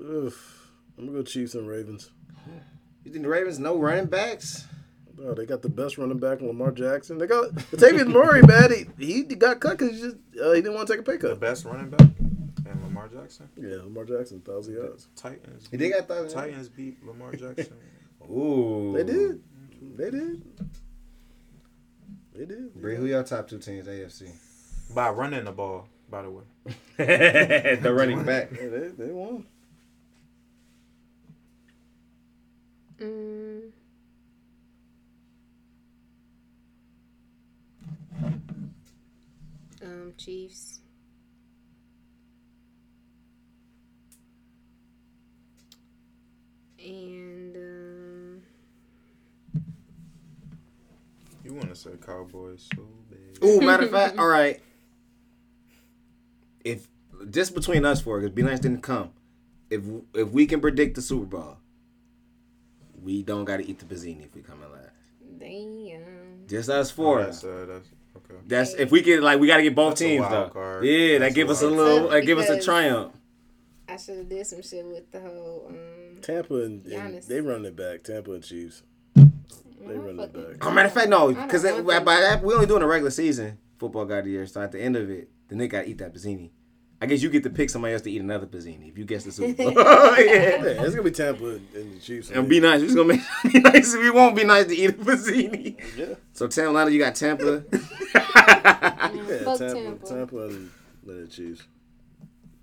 Oof. 0.00 0.70
I'm 0.98 1.06
gonna 1.06 1.18
go 1.18 1.22
Chiefs 1.24 1.54
and 1.54 1.68
Ravens. 1.68 2.10
You 3.04 3.12
think 3.12 3.22
the 3.24 3.28
Ravens 3.28 3.58
no 3.58 3.76
running 3.78 4.06
backs? 4.06 4.64
Bro, 5.16 5.34
they 5.34 5.46
got 5.46 5.62
the 5.62 5.68
best 5.68 5.96
running 5.96 6.18
back, 6.18 6.40
Lamar 6.40 6.72
Jackson. 6.72 7.18
They 7.18 7.26
got 7.26 7.52
Latavius 7.52 8.08
Murray, 8.08 8.42
man. 8.42 8.70
He, 8.98 9.14
he 9.22 9.22
got 9.22 9.60
cut 9.60 9.78
because 9.78 9.94
he 9.96 10.00
just 10.02 10.16
uh, 10.42 10.52
he 10.52 10.60
didn't 10.60 10.74
want 10.74 10.88
to 10.88 10.92
take 10.94 11.00
a 11.00 11.04
pay 11.04 11.16
The 11.16 11.28
cut. 11.30 11.40
best 11.40 11.64
running 11.64 11.90
back 11.90 12.00
and 12.00 12.82
Lamar 12.82 13.08
Jackson. 13.08 13.48
Yeah, 13.56 13.76
Lamar 13.76 14.04
Jackson, 14.04 14.40
thousand 14.40 14.74
yards. 14.74 15.06
Titans. 15.14 15.68
He 15.70 15.76
did 15.76 15.92
got 15.92 16.08
that. 16.08 16.30
Titans 16.30 16.68
beat 16.68 17.04
Lamar 17.06 17.32
Jackson. 17.36 17.76
Ooh, 18.28 18.92
They 18.96 19.04
did. 19.04 19.42
They 19.96 20.10
did. 20.10 20.42
They 22.34 22.44
did. 22.46 22.74
Bree, 22.74 22.96
who 22.96 23.06
your 23.06 23.22
top 23.22 23.48
two 23.48 23.58
teams 23.58 23.86
AFC? 23.86 24.30
by 24.94 25.08
running 25.10 25.44
the 25.44 25.52
ball, 25.52 25.88
by 26.10 26.22
the 26.22 26.30
way. 26.30 26.42
the 26.96 27.92
running 27.94 28.22
back. 28.26 28.50
Yeah, 28.52 28.68
they, 28.68 28.88
they 28.88 29.10
won. 29.12 29.46
Mm. 32.98 33.70
Um, 40.04 40.12
Chiefs. 40.18 40.80
And 46.78 47.56
um, 47.56 48.42
You 51.44 51.54
want 51.54 51.70
to 51.70 51.74
say 51.74 51.90
Cowboys 52.04 52.68
so 52.74 52.82
bad. 53.10 53.44
Ooh, 53.48 53.60
matter 53.60 53.84
of 53.84 53.90
fact, 53.90 54.18
all 54.18 54.26
right. 54.26 54.60
If 56.64 56.88
just 57.30 57.54
between 57.54 57.84
us 57.84 58.00
four, 58.00 58.20
because 58.20 58.34
B 58.34 58.42
Lance 58.42 58.60
didn't 58.60 58.82
come. 58.82 59.10
If 59.70 59.82
if 60.14 60.28
we 60.30 60.46
can 60.46 60.60
predict 60.60 60.94
the 60.96 61.02
Super 61.02 61.24
Bowl, 61.38 61.56
we 63.02 63.22
don't 63.22 63.44
got 63.44 63.58
to 63.58 63.66
eat 63.68 63.78
the 63.78 63.86
Pizzini 63.86 64.24
if 64.24 64.34
we 64.34 64.42
come 64.42 64.62
in 64.62 64.70
last. 64.72 64.90
damn. 65.38 66.46
Just 66.46 66.68
us 66.68 66.90
Oh, 66.92 66.94
four. 66.94 67.22
that's, 67.24 67.42
uh, 67.44 67.64
that's 67.66 67.88
okay. 68.34 68.44
That's 68.46 68.74
if 68.74 68.90
we 68.90 69.02
get 69.02 69.22
like 69.22 69.40
we 69.40 69.46
got 69.46 69.58
to 69.58 69.62
get 69.62 69.74
both 69.74 69.92
That's 69.92 70.00
a 70.02 70.04
teams 70.04 70.20
wild 70.22 70.32
though. 70.32 70.52
card. 70.52 70.84
Yeah, 70.84 71.18
that 71.18 71.34
give 71.34 71.48
a 71.48 71.52
us 71.52 71.62
a 71.62 71.68
little, 71.68 72.08
card. 72.08 72.12
that 72.22 72.26
give 72.26 72.38
us 72.38 72.48
a 72.48 72.60
triumph. 72.60 73.12
I 73.88 73.96
should 73.96 74.16
have 74.18 74.28
did 74.28 74.46
some 74.46 74.62
shit 74.62 74.84
with 74.84 75.10
the 75.10 75.20
whole. 75.20 75.66
Um, 75.68 76.20
Tampa 76.22 76.54
and, 76.62 76.86
and 76.86 77.22
they 77.22 77.40
run 77.40 77.64
it 77.66 77.76
back. 77.76 78.02
Tampa 78.02 78.32
and 78.32 78.42
Chiefs. 78.42 78.82
They 79.14 79.24
run 79.94 80.18
it 80.18 80.32
back. 80.32 80.66
Oh, 80.66 80.70
matter 80.70 80.88
of 80.88 80.94
fact, 80.94 81.08
no, 81.10 81.28
because 81.32 81.62
by 81.62 82.00
that 82.00 82.42
we 82.42 82.54
only 82.54 82.66
doing 82.66 82.82
a 82.82 82.86
regular 82.86 83.10
season 83.10 83.58
football 83.78 84.06
guy 84.06 84.18
of 84.18 84.24
the 84.24 84.30
year. 84.30 84.46
So 84.46 84.62
at 84.62 84.72
the 84.72 84.80
end 84.80 84.96
of 84.96 85.10
it, 85.10 85.28
the 85.48 85.54
nigga 85.54 85.70
got 85.70 85.82
to 85.82 85.88
eat 85.90 85.98
that 85.98 86.14
Pizzini. 86.14 86.50
I 87.04 87.06
guess 87.06 87.22
you 87.22 87.28
get 87.28 87.42
to 87.42 87.50
pick 87.50 87.68
somebody 87.68 87.92
else 87.92 88.00
to 88.04 88.10
eat 88.10 88.22
another 88.22 88.46
Pizzini 88.46 88.88
if 88.88 88.96
you 88.96 89.04
guess 89.04 89.24
the 89.24 89.30
Super 89.30 89.62
Bowl. 89.62 89.72
Yeah, 89.74 90.16
yeah. 90.18 90.82
it's 90.84 90.94
gonna 90.94 91.02
be 91.02 91.10
Tampa 91.10 91.44
and, 91.50 91.68
and 91.74 91.96
the 91.96 92.00
Chiefs. 92.00 92.30
And 92.30 92.48
be 92.48 92.60
nice. 92.60 92.80
We're 92.80 92.94
gonna 92.94 93.08
make 93.08 93.20
be 93.52 93.60
nice. 93.60 93.94
We 93.94 94.08
won't 94.08 94.34
be 94.34 94.44
nice 94.44 94.68
to 94.68 94.74
eat 94.74 94.88
a 94.88 94.92
Pizzini. 94.94 95.78
Yeah, 95.98 96.14
So 96.32 96.46
Tampa, 96.48 96.72
Lana 96.72 96.90
you 96.90 96.98
got 96.98 97.14
Tampa. 97.14 97.62
yeah 97.74 97.80
Fuck 98.14 99.58
Tampa, 99.58 99.74
Tampa. 99.74 100.06
Tampa, 100.06 100.36
and, 100.46 100.70
and 101.06 101.24
the 101.24 101.28
Chiefs. 101.28 101.64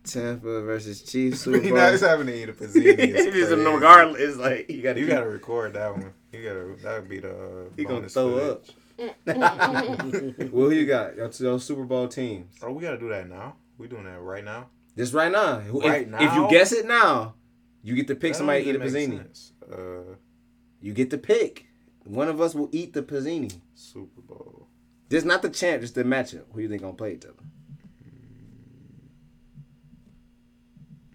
Tampa 0.06 0.62
versus 0.64 1.04
Chiefs 1.04 1.42
Super 1.42 1.58
you 1.58 1.70
know, 1.70 1.80
Bowl. 1.80 1.92
just 1.92 2.04
having 2.04 2.26
to 2.26 2.34
eat 2.36 2.50
a 2.50 2.54
Pizzini. 2.54 2.98
is 2.98 3.28
It 3.28 3.36
is 3.36 3.50
crazy. 3.50 3.64
regardless. 3.64 4.38
Like 4.38 4.72
you 4.72 4.82
got 4.82 4.98
You 4.98 5.06
gotta 5.06 5.30
record 5.30 5.74
that 5.74 5.92
one. 5.94 6.14
You 6.32 6.44
gotta. 6.44 6.82
That 6.82 7.02
would 7.02 7.10
be 7.10 7.20
the. 7.20 7.30
Uh, 7.30 7.70
He 7.78 7.86
gonna 7.86 8.10
throw 8.10 8.40
footage. 8.40 8.76
Mm, 8.98 9.14
mm, 9.28 9.36
mm. 9.36 10.46
up. 10.46 10.52
Well, 10.52 10.70
who 10.70 10.72
you 10.72 10.88
got? 10.88 11.16
Your, 11.16 11.30
your 11.40 11.60
Super 11.60 11.84
Bowl 11.84 12.08
teams. 12.08 12.56
Oh, 12.64 12.72
we 12.72 12.82
gotta 12.82 12.98
do 12.98 13.10
that 13.10 13.30
now. 13.30 13.58
We 13.82 13.88
doing 13.88 14.04
that 14.04 14.20
right 14.22 14.44
now. 14.46 14.70
Just 14.96 15.12
right 15.12 15.32
now. 15.32 15.58
If- 15.58 15.74
Right 15.74 16.02
if, 16.04 16.08
now? 16.08 16.20
If 16.22 16.36
you 16.36 16.48
guess 16.52 16.72
it 16.72 16.86
now, 16.86 17.34
you 17.82 17.96
get 17.96 18.06
to 18.10 18.14
pick 18.16 18.34
That 18.34 18.38
somebody 18.38 18.64
to 18.64 18.70
eat 18.70 18.76
a 18.76 18.86
even 18.86 18.88
Pizzini. 18.94 19.52
Uh, 19.74 20.16
You 20.82 20.94
get 20.94 21.10
to 21.10 21.18
pick. 21.18 21.66
One 22.04 22.28
of 22.28 22.40
us 22.40 22.54
will 22.54 22.70
eat 22.72 22.94
the 22.94 23.02
Pizzini. 23.02 23.52
Super 23.74 24.22
Bowl. 24.22 24.68
This 25.10 25.24
not 25.24 25.42
the 25.42 25.50
champ, 25.50 25.82
just 25.82 25.96
the 25.96 26.04
matchup. 26.04 26.44
Who 26.54 26.62
you 26.62 26.70
think 26.70 26.84
gonna 26.84 26.94
play 26.94 27.16
each 27.16 27.26
other? 27.26 27.34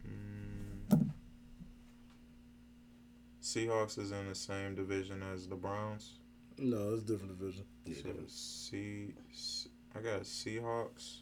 Mm. 0.05 1.11
Seahawks 3.41 3.97
is 3.97 4.11
in 4.11 4.29
the 4.29 4.35
same 4.35 4.75
division 4.75 5.23
as 5.23 5.47
the 5.47 5.55
Browns. 5.55 6.19
No, 6.59 6.95
it's 6.95 7.05
a 7.05 7.07
different 7.07 7.39
division. 7.39 7.65
Yeah, 7.85 7.95
So 8.03 8.11
C, 8.27 9.15
C- 9.33 9.71
I 9.95 10.01
got 10.01 10.23
Seahawks. 10.23 11.19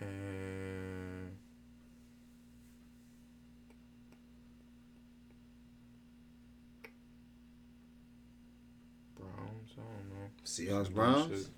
And 0.00 1.30
Browns. 9.16 9.74
I 9.76 9.82
don't 9.82 10.08
know. 10.10 10.30
Seahawks 10.44 10.92
Browns. 10.92 11.50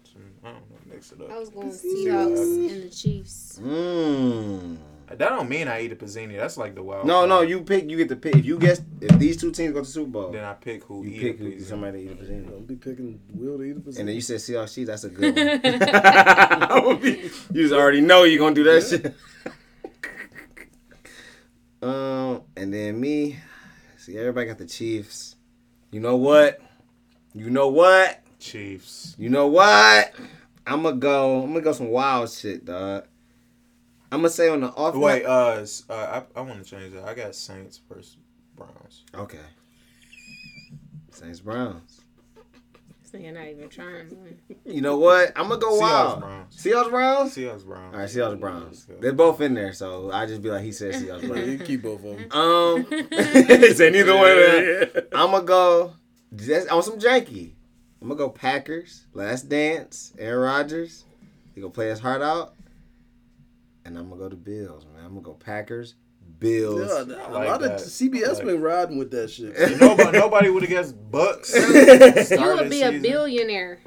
I 0.44 0.48
don't 0.48 0.70
know. 0.70 0.76
Mix 0.86 1.12
it 1.12 1.20
up. 1.20 1.30
I 1.30 1.38
was 1.38 1.50
going 1.50 1.72
See 1.72 2.06
Seahawks 2.06 2.30
what 2.30 2.72
and 2.72 2.82
the 2.84 2.90
Chiefs. 2.90 3.60
Mmm. 3.62 4.78
That 5.18 5.28
don't 5.30 5.48
mean 5.48 5.68
I 5.68 5.82
eat 5.82 5.92
a 5.92 5.96
Pizzini. 5.96 6.36
That's 6.36 6.56
like 6.56 6.74
the 6.74 6.82
wild. 6.82 7.06
No, 7.06 7.18
card. 7.20 7.28
no, 7.28 7.40
you 7.42 7.62
pick. 7.62 7.88
You 7.90 7.96
get 7.96 8.08
to 8.08 8.16
pick. 8.16 8.36
If 8.36 8.44
you 8.44 8.58
guess, 8.58 8.80
if 9.00 9.18
these 9.18 9.36
two 9.36 9.50
teams 9.52 9.72
go 9.72 9.80
to 9.80 9.84
Super 9.84 10.10
Bowl, 10.10 10.30
Then 10.30 10.44
I 10.44 10.54
pick 10.54 10.84
who 10.84 11.04
you 11.04 11.10
eat 11.10 11.20
pick 11.20 11.40
a 11.40 11.42
who, 11.42 11.60
somebody 11.60 12.06
to 12.06 12.12
eat 12.12 12.12
a 12.12 12.24
Pizzini. 12.24 12.50
Don't 12.50 12.66
be 12.66 12.76
picking 12.76 13.20
Will 13.34 13.58
to 13.58 13.64
eat 13.64 13.76
a 13.76 13.80
position. 13.80 14.00
And 14.00 14.08
then 14.08 14.14
you 14.14 14.20
said 14.22 14.38
Seahawks 14.38 14.74
Chiefs. 14.74 14.88
That's 14.88 15.04
a 15.04 15.08
good 15.10 15.36
one. 16.84 17.02
you 17.52 17.62
just 17.62 17.74
already 17.74 18.00
know 18.00 18.24
you're 18.24 18.38
gonna 18.38 18.54
do 18.54 18.64
that 18.64 18.82
shit. 18.86 19.14
um, 21.82 22.42
and 22.56 22.72
then 22.72 23.00
me. 23.00 23.38
See, 23.98 24.16
everybody 24.18 24.46
got 24.46 24.58
the 24.58 24.66
Chiefs. 24.66 25.36
You 25.90 26.00
know 26.00 26.16
what? 26.16 26.60
You 27.34 27.50
know 27.50 27.68
what? 27.68 28.20
Chiefs. 28.40 29.14
You 29.18 29.28
know 29.28 29.46
what? 29.46 30.12
I'm 30.66 30.82
gonna 30.82 30.96
go. 30.96 31.42
I'm 31.42 31.48
gonna 31.48 31.60
go 31.60 31.72
some 31.72 31.88
wild 31.88 32.30
shit, 32.30 32.64
dog. 32.64 33.04
I'm 34.12 34.18
gonna 34.18 34.28
say 34.28 34.50
on 34.50 34.60
the 34.60 34.68
off. 34.68 34.94
Wait, 34.94 35.24
uh, 35.24 35.64
uh 35.88 36.22
I, 36.36 36.38
I 36.38 36.42
want 36.42 36.62
to 36.62 36.70
change 36.70 36.92
that. 36.92 37.04
I 37.08 37.14
got 37.14 37.34
Saints 37.34 37.80
versus 37.88 38.18
Browns. 38.54 39.04
Okay. 39.14 39.38
Saints 41.10 41.40
Browns. 41.40 42.02
This 43.02 43.12
nigga 43.12 43.32
not 43.32 43.46
even 43.46 43.70
trying. 43.70 44.10
to. 44.10 44.70
You 44.70 44.82
know 44.82 44.98
what? 44.98 45.32
I'm 45.34 45.48
gonna 45.48 45.58
go 45.58 45.72
Seahawks 45.72 45.80
wild. 45.80 46.20
Browns. 46.20 46.56
Seahawks 46.56 46.90
Browns. 46.90 47.36
Seahawks 47.36 47.64
Browns. 47.64 47.94
All 47.94 48.00
right, 48.00 48.08
Seahawks 48.10 48.38
Browns. 48.40 48.86
Yeah. 48.86 48.96
They're 49.00 49.12
both 49.14 49.40
in 49.40 49.54
there, 49.54 49.72
so 49.72 50.10
I 50.12 50.26
just 50.26 50.42
be 50.42 50.50
like, 50.50 50.62
he 50.62 50.72
said 50.72 50.92
Seahawks 50.92 51.26
Browns. 51.26 51.48
you 51.48 51.58
keep 51.58 51.82
both 51.82 52.04
of 52.04 52.18
them. 52.18 52.26
Um, 52.32 52.84
say 53.74 53.88
neither 53.88 54.14
one. 54.14 54.30
Of 54.30 54.36
them. 54.92 55.04
I'm 55.14 55.30
gonna 55.30 55.44
go 55.44 55.94
just 56.36 56.68
on 56.68 56.82
some 56.82 56.98
janky. 56.98 57.54
I'm 58.02 58.08
gonna 58.08 58.18
go 58.18 58.28
Packers. 58.28 59.06
Last 59.14 59.48
dance. 59.48 60.12
Aaron 60.18 60.42
Rodgers. 60.42 61.06
He 61.54 61.62
gonna 61.62 61.72
play 61.72 61.88
his 61.88 62.00
heart 62.00 62.20
out. 62.20 62.56
And 63.84 63.98
I'm 63.98 64.08
gonna 64.08 64.20
go 64.20 64.28
to 64.28 64.36
Bills, 64.36 64.86
man. 64.86 65.04
I'm 65.04 65.10
gonna 65.10 65.22
go 65.22 65.34
Packers. 65.34 65.94
Bills. 66.38 67.08
Yeah, 67.08 67.16
I 67.16 67.28
a 67.28 67.32
like 67.32 67.48
lot 67.48 67.62
of. 67.62 67.80
CBS 67.80 68.36
like 68.36 68.44
been 68.46 68.62
riding 68.62 68.96
with 68.98 69.10
that 69.10 69.30
shit. 69.30 69.54
nobody, 69.80 70.18
nobody 70.18 70.50
would 70.50 70.62
have 70.62 70.70
guessed 70.70 70.96
Bucs. 71.10 71.52
You 72.38 72.54
would 72.54 72.70
be 72.70 72.82
a 72.82 72.86
season. 72.88 73.02
billionaire. 73.02 73.80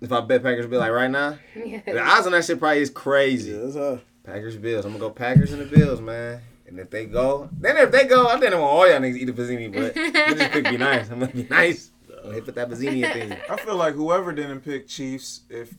If 0.00 0.12
I 0.12 0.20
bet 0.20 0.42
Packers, 0.42 0.66
be 0.66 0.76
like 0.76 0.92
right 0.92 1.10
now. 1.10 1.38
The 1.54 2.00
odds 2.00 2.26
on 2.26 2.32
that 2.32 2.44
shit 2.44 2.58
probably 2.58 2.82
is 2.82 2.90
crazy. 2.90 3.50
Yeah, 3.52 3.66
that's. 3.66 4.02
Packers 4.24 4.56
Bills. 4.56 4.84
I'm 4.84 4.92
gonna 4.92 5.00
go 5.00 5.10
Packers 5.10 5.52
and 5.52 5.62
the 5.62 5.76
Bills, 5.76 6.00
man. 6.00 6.40
And 6.66 6.78
if 6.78 6.90
they 6.90 7.06
go, 7.06 7.48
then 7.52 7.78
if 7.78 7.90
they 7.90 8.04
go, 8.04 8.26
I 8.26 8.38
didn't 8.38 8.60
want 8.60 8.70
all 8.72 8.86
y'all 8.88 9.00
niggas 9.00 9.14
to 9.14 9.20
eat 9.20 9.28
a 9.30 9.32
Pizzini, 9.32 9.72
but 9.72 9.94
we 10.28 10.34
just 10.38 10.52
pick 10.52 10.64
be 10.68 10.76
nice. 10.76 11.10
I'm 11.10 11.20
gonna 11.20 11.32
be 11.32 11.44
nice. 11.44 11.90
I'm 12.22 12.30
gonna 12.30 12.42
put 12.42 12.54
that 12.56 12.68
Pizzini 12.68 13.10
thing. 13.12 13.34
I 13.48 13.56
feel 13.56 13.76
like 13.76 13.94
whoever 13.94 14.32
didn't 14.32 14.60
pick 14.60 14.86
Chiefs, 14.86 15.42
if 15.48 15.74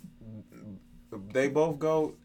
they 1.32 1.47
both 1.47 1.78
go, 1.78 2.16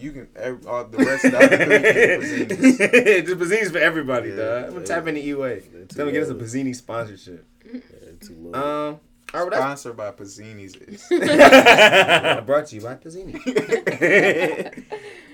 you 0.00 0.12
can. 0.12 0.28
ev- 0.36 0.66
Uh, 0.66 0.82
the 0.84 0.98
rest 0.98 1.24
of 1.26 1.32
the 1.32 1.38
other 1.38 1.56
three 1.56 2.44
pick 2.46 2.58
Pizzinis. 2.58 3.26
the 3.26 3.36
Pizzini's 3.36 3.70
for 3.70 3.78
everybody, 3.78 4.30
Yeah, 4.30 4.36
dog. 4.36 4.64
I'm 4.66 4.72
gonna 4.74 4.86
tap 4.86 5.06
into 5.06 5.24
E-Way. 5.26 5.62
Tell 5.88 6.06
me 6.06 6.12
get 6.12 6.22
us 6.22 6.30
a 6.30 6.34
Pizzini 6.34 6.74
sponsorship. 6.74 7.46
Yeah, 7.72 7.80
too 8.20 8.36
low. 8.38 8.52
Um, 8.90 9.00
all 9.32 9.42
right, 9.44 9.50
well, 9.52 9.60
Sponsored 9.60 9.96
by 9.96 10.10
Pizzini's. 10.10 10.74
Is 10.76 11.06
brought 12.46 12.66
to 12.66 12.74
you 12.76 12.80
by 12.82 12.94
Pizzini. 12.96 13.36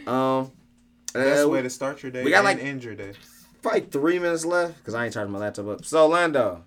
um, 0.07 0.51
best 1.14 1.45
uh, 1.45 1.49
way 1.49 1.62
to 1.62 1.71
start 1.71 2.03
your 2.03 2.12
day. 2.12 2.23
we 2.25 2.31
got, 2.31 2.39
and 2.39 2.45
like- 2.45 2.62
end 2.62 2.85
your 2.85 2.95
day. 2.95 3.12
probably 3.62 3.81
three 3.83 4.19
minutes 4.19 4.45
left 4.45 4.77
because 4.79 4.95
I 4.95 5.05
ain't 5.07 5.14
charging 5.14 5.33
my 5.33 5.39
laptop 5.39 5.67
up. 5.69 5.85
So, 5.85 6.07
Lando, 6.09 6.62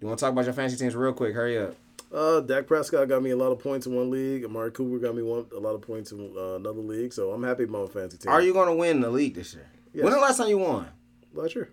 you 0.00 0.06
want 0.06 0.18
to 0.18 0.24
talk 0.24 0.32
about 0.32 0.44
your 0.44 0.54
fantasy 0.54 0.76
teams 0.78 0.94
real 0.94 1.12
quick? 1.12 1.34
Hurry 1.34 1.58
up. 1.58 1.74
Uh, 2.14 2.40
Dak 2.40 2.68
Prescott 2.68 3.08
got 3.08 3.22
me 3.22 3.30
a 3.30 3.36
lot 3.36 3.50
of 3.50 3.58
points 3.58 3.86
in 3.86 3.94
one 3.94 4.08
league. 4.08 4.44
Amari 4.44 4.70
Cooper 4.70 4.98
got 5.00 5.16
me 5.16 5.22
one 5.22 5.46
a 5.54 5.58
lot 5.58 5.74
of 5.74 5.82
points 5.82 6.12
in 6.12 6.32
uh, 6.36 6.54
another 6.54 6.80
league. 6.80 7.12
So 7.12 7.32
I'm 7.32 7.42
happy 7.42 7.64
with 7.64 7.70
my 7.70 7.86
fantasy 7.86 8.18
team. 8.18 8.30
Are 8.30 8.40
you 8.40 8.52
going 8.52 8.68
to 8.68 8.74
win 8.74 9.00
the 9.00 9.10
league 9.10 9.34
this 9.34 9.52
year? 9.52 9.66
Yes. 9.92 10.04
When 10.04 10.12
the 10.12 10.20
last 10.20 10.36
time 10.36 10.48
you 10.48 10.58
won? 10.58 10.86
last 11.32 11.56
year? 11.56 11.70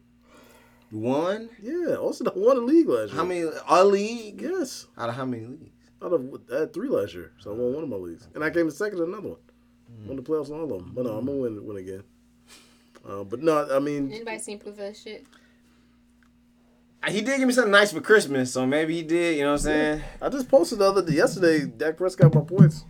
You 0.92 0.98
won? 1.00 1.50
Yeah, 1.62 1.96
also 1.96 2.26
I 2.26 2.32
won 2.36 2.58
a 2.58 2.62
league 2.62 2.90
last 2.90 3.10
year. 3.10 3.18
How 3.18 3.24
many? 3.24 3.46
A 3.70 3.86
league? 3.86 4.42
Yes, 4.42 4.88
Out 4.98 5.10
of 5.10 5.16
how 5.16 5.26
many 5.26 5.46
leagues? 5.46 5.70
out 6.04 6.14
of 6.14 6.42
I 6.52 6.60
had 6.62 6.74
three 6.74 6.90
last 6.90 7.14
year, 7.14 7.32
so 7.38 7.52
I 7.52 7.54
won 7.54 7.74
one 7.74 7.84
of 7.84 7.90
my 7.90 7.96
leagues, 7.96 8.28
and 8.34 8.44
I 8.44 8.50
came 8.50 8.66
in 8.66 8.72
second 8.72 8.98
in 8.98 9.06
another 9.06 9.30
one. 9.30 9.38
Mm. 9.92 10.08
Won 10.08 10.16
the 10.18 10.24
playoffs 10.24 10.50
in 10.50 10.56
all 10.56 10.64
of 10.64 10.70
them. 10.70 10.92
But 10.96 11.06
no, 11.06 11.12
I'm 11.18 11.26
gonna 11.28 11.38
win 11.38 11.66
win 11.66 11.78
again. 11.78 12.04
Uh, 13.08 13.24
but 13.24 13.42
no, 13.42 13.68
I 13.72 13.80
mean, 13.80 14.12
Anybody 14.12 14.40
seen 14.40 14.58
proof 14.60 14.74
of 14.74 14.80
that 14.80 14.98
shit? 14.98 15.26
He 17.08 17.22
did 17.22 17.40
give 17.40 17.48
me 17.48 17.54
something 17.54 17.72
nice 17.72 17.92
for 17.92 18.02
Christmas, 18.02 18.54
so 18.54 18.66
maybe 18.66 18.96
he 18.96 19.02
did. 19.02 19.38
You 19.38 19.44
know 19.44 19.52
what 19.52 19.62
I'm 19.62 19.64
saying? 19.64 20.02
I 20.22 20.30
just 20.30 20.48
posted 20.50 20.80
the 20.80 20.86
other 20.86 21.04
day, 21.04 21.14
yesterday. 21.14 21.66
Dak 21.66 21.98
Prescott 21.98 22.34
my 22.34 22.42
points. 22.42 22.86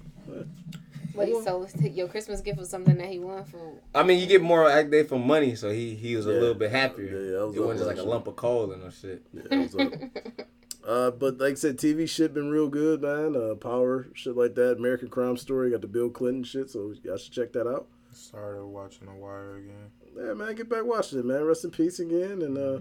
Wait, 1.14 1.34
so 1.44 1.68
your 1.82 2.08
Christmas 2.08 2.42
gift 2.42 2.58
was 2.58 2.70
something 2.70 2.98
that 2.98 3.10
he 3.10 3.20
won 3.20 3.44
for? 3.44 3.74
I 3.94 4.04
mean, 4.04 4.20
you 4.20 4.28
get 4.28 4.42
more 4.42 4.66
like 4.66 4.90
day 4.90 5.04
for 5.04 5.20
money, 5.20 5.56
so 5.56 5.72
he 5.72 5.96
he 5.96 6.16
was 6.16 6.26
a 6.26 6.30
little 6.30 6.54
bit 6.54 6.72
happier. 6.72 7.06
Yeah, 7.06 7.12
yeah, 7.12 7.40
that 7.40 7.48
was 7.48 7.56
it 7.56 7.60
wasn't 7.60 7.80
just 7.80 7.88
like 7.88 7.98
a 7.98 8.10
lump 8.10 8.28
of 8.28 8.36
coal 8.36 8.72
and 8.72 8.84
no 8.84 8.90
shit. 8.90 9.24
Yeah, 9.34 9.44
it 9.52 9.74
was. 9.74 10.46
Uh, 10.84 11.12
but 11.12 11.38
like 11.38 11.52
I 11.52 11.56
said, 11.56 11.78
TV 11.78 12.10
shit 12.10 12.34
been 12.34 12.50
real 12.50 12.68
good, 12.68 13.04
man. 13.04 13.36
Uh, 13.36 13.54
Power 13.54 14.08
shit 14.16 14.36
like 14.36 14.56
that. 14.56 14.78
American 14.78 15.10
Crime 15.10 15.38
Story 15.38 15.70
got 15.70 15.82
the 15.82 15.88
Bill 15.88 16.10
Clinton 16.10 16.44
shit, 16.44 16.72
so 16.72 16.92
y'all 17.04 17.18
should 17.18 17.32
check 17.32 17.54
that 17.54 17.68
out. 17.68 17.88
Started 18.12 18.66
watching 18.66 19.06
The 19.06 19.14
Wire 19.14 19.58
again. 19.58 19.92
Yeah, 20.18 20.34
man, 20.34 20.56
get 20.56 20.70
back 20.70 20.84
watching 20.84 21.20
it, 21.20 21.26
man. 21.26 21.44
Rest 21.44 21.66
in 21.66 21.72
peace 21.72 22.00
again. 22.00 22.42
And 22.42 22.58
uh, 22.58 22.80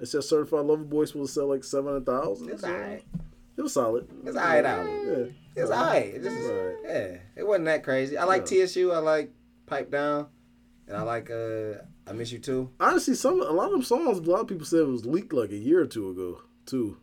it 0.00 0.06
said 0.06 0.24
Certified 0.24 0.64
Lover 0.66 0.84
Boy 0.84 1.04
supposed 1.04 1.34
to 1.34 1.40
sell 1.40 1.48
like 1.48 1.64
seven 1.64 1.86
hundred 1.92 2.06
thousand. 2.06 2.50
It's 2.50 2.64
alright. 2.64 3.04
It 3.56 3.62
was 3.62 3.72
solid. 3.74 4.08
It's 4.24 4.36
alright 4.36 4.64
out. 4.64 4.86
Yeah, 4.86 5.24
It's 5.56 5.70
alright. 5.70 6.06
It 6.06 6.22
just 6.22 6.36
It's 6.36 6.48
alright. 6.48 6.76
yeah, 6.84 7.16
it 7.36 7.46
wasn't 7.46 7.66
that 7.66 7.82
crazy. 7.84 8.16
I 8.16 8.24
like 8.24 8.50
Yeah. 8.50 8.64
TSU. 8.64 8.92
I 8.92 8.98
like 8.98 9.32
Pipe 9.66 9.90
Down, 9.90 10.26
and 10.88 10.96
I 10.96 11.02
like 11.02 11.30
uh 11.30 11.82
I 12.06 12.12
Miss 12.12 12.32
You 12.32 12.38
Too. 12.38 12.70
Honestly, 12.80 13.14
some 13.14 13.40
a 13.40 13.44
lot 13.52 13.66
of 13.66 13.72
them 13.72 13.82
songs, 13.82 14.18
a 14.18 14.22
lot 14.22 14.40
of 14.40 14.46
people 14.48 14.64
said 14.66 14.80
it 14.80 14.86
was 14.88 15.04
leaked 15.06 15.32
like 15.32 15.50
a 15.50 15.56
year 15.56 15.80
or 15.80 15.86
two 15.86 16.08
ago, 16.10 16.42
too. 16.66 16.96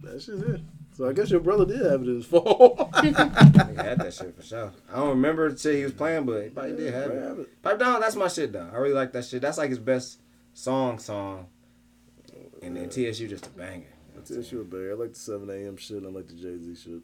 That's 0.00 0.26
just 0.26 0.42
it. 0.44 0.60
So 0.94 1.08
I 1.08 1.14
guess 1.14 1.30
your 1.30 1.40
brother 1.40 1.64
did 1.64 1.80
have 1.80 2.02
it 2.02 2.08
in 2.08 2.16
his 2.16 2.26
phone. 2.32 2.42
Nigga 2.44 3.76
had 3.82 3.98
that 4.00 4.12
shit 4.12 4.36
for 4.36 4.42
sure. 4.42 4.72
I 4.92 4.96
don't 4.96 5.08
remember 5.10 5.50
the 5.50 5.58
shit 5.58 5.76
he 5.76 5.84
was 5.84 5.92
playing, 5.94 6.26
but 6.26 6.42
he 6.44 6.50
probably 6.50 6.76
did 6.76 6.92
have 6.92 7.10
it. 7.10 7.22
have 7.22 7.38
it. 7.38 7.62
Pipe 7.62 7.78
Down, 7.78 8.00
that's 8.00 8.14
my 8.16 8.28
shit 8.28 8.52
though. 8.52 8.68
I 8.70 8.76
really 8.76 8.94
like 8.94 9.12
that 9.12 9.24
shit. 9.24 9.40
That's 9.42 9.56
like 9.58 9.70
his 9.70 9.78
best 9.78 10.20
song 10.52 10.98
song. 10.98 11.46
And 12.62 12.76
then 12.76 12.88
TSU 12.88 13.28
just 13.28 13.46
a 13.46 13.50
banger. 13.50 13.86
That's 14.14 14.30
it, 14.30 14.44
sure, 14.46 14.62
baby. 14.64 14.90
I 14.90 14.94
like 14.94 15.12
the 15.14 15.18
7 15.18 15.48
a.m. 15.50 15.76
shit. 15.76 15.96
and 15.98 16.06
I 16.06 16.10
like 16.10 16.28
the 16.28 16.34
Jay 16.34 16.56
Z 16.58 16.74
shit. 16.76 17.02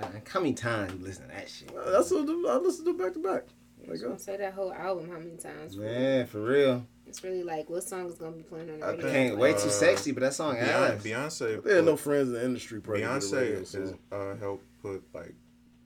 Man, 0.00 0.22
How 0.28 0.40
many 0.40 0.54
times 0.54 0.92
you 0.92 0.98
listen 1.04 1.28
to 1.28 1.34
that 1.34 1.48
shit? 1.48 1.70
Uh, 1.76 1.90
That's 1.90 2.10
what 2.10 2.28
I 2.28 2.56
listen 2.58 2.84
to 2.86 2.94
back 2.94 3.12
to 3.14 3.18
back. 3.20 3.44
I 3.86 3.90
was 3.92 4.02
gonna 4.02 4.18
say 4.18 4.36
that 4.36 4.52
whole 4.54 4.72
album 4.72 5.08
how 5.10 5.18
many 5.18 5.36
times? 5.36 5.76
Man, 5.76 6.26
for 6.26 6.40
real. 6.42 6.84
It's 7.06 7.22
really 7.24 7.42
like 7.42 7.70
what 7.70 7.84
song 7.84 8.06
is 8.06 8.16
gonna 8.16 8.32
be 8.36 8.42
playing 8.42 8.70
on 8.70 8.80
the 8.80 8.86
I 8.86 8.90
radio? 8.90 9.10
Can't 9.10 9.38
wait 9.38 9.56
Uh, 9.56 9.60
too 9.60 9.70
sexy, 9.70 10.12
but 10.12 10.20
that 10.20 10.34
song 10.34 10.56
Beyonce, 10.56 10.60
ass. 10.96 11.02
Beyonce, 11.02 11.62
They 11.62 11.76
had 11.76 11.84
no 11.84 11.96
friends 11.96 12.28
in 12.28 12.34
the 12.34 12.44
industry. 12.44 12.80
probably 12.80 13.02
get 13.02 13.20
the 13.20 13.36
radio, 13.36 13.60
Beyonce 13.60 13.66
so- 13.66 13.80
has 13.80 13.94
uh, 14.12 14.36
helped 14.40 14.64
put 14.82 15.02
like 15.14 15.34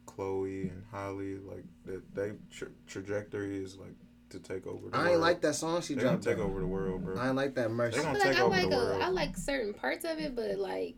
Chloe 0.06 0.62
and 0.62 0.82
Halle 0.90 1.36
like 1.48 1.64
that. 1.86 2.14
They 2.14 2.32
tra- 2.50 2.68
trajectory 2.86 3.62
is 3.62 3.76
like 3.76 3.94
to 4.32 4.38
take 4.40 4.66
over. 4.66 4.90
The 4.90 4.96
I 4.96 5.00
ain't 5.00 5.10
world. 5.12 5.20
like 5.22 5.40
that 5.42 5.54
song 5.54 5.80
she 5.82 5.94
They 5.94 6.02
dropped. 6.02 6.22
take 6.24 6.36
though. 6.38 6.44
over 6.44 6.60
the 6.60 6.66
world, 6.66 7.04
bro. 7.04 7.18
I 7.18 7.28
ain't 7.28 7.36
like 7.36 7.54
that 7.54 7.70
mercy. 7.70 7.98
They 7.98 8.02
I 8.02 8.04
gonna 8.04 8.18
feel 8.18 8.26
like 8.28 8.34
take 8.36 8.40
I 8.42 8.44
over 8.44 8.56
like 8.56 8.70
the 8.70 8.76
a, 8.76 8.84
world. 8.84 9.02
I 9.02 9.08
like 9.08 9.36
certain 9.36 9.74
parts 9.74 10.04
of 10.04 10.18
it, 10.18 10.34
but 10.36 10.58
like 10.58 10.96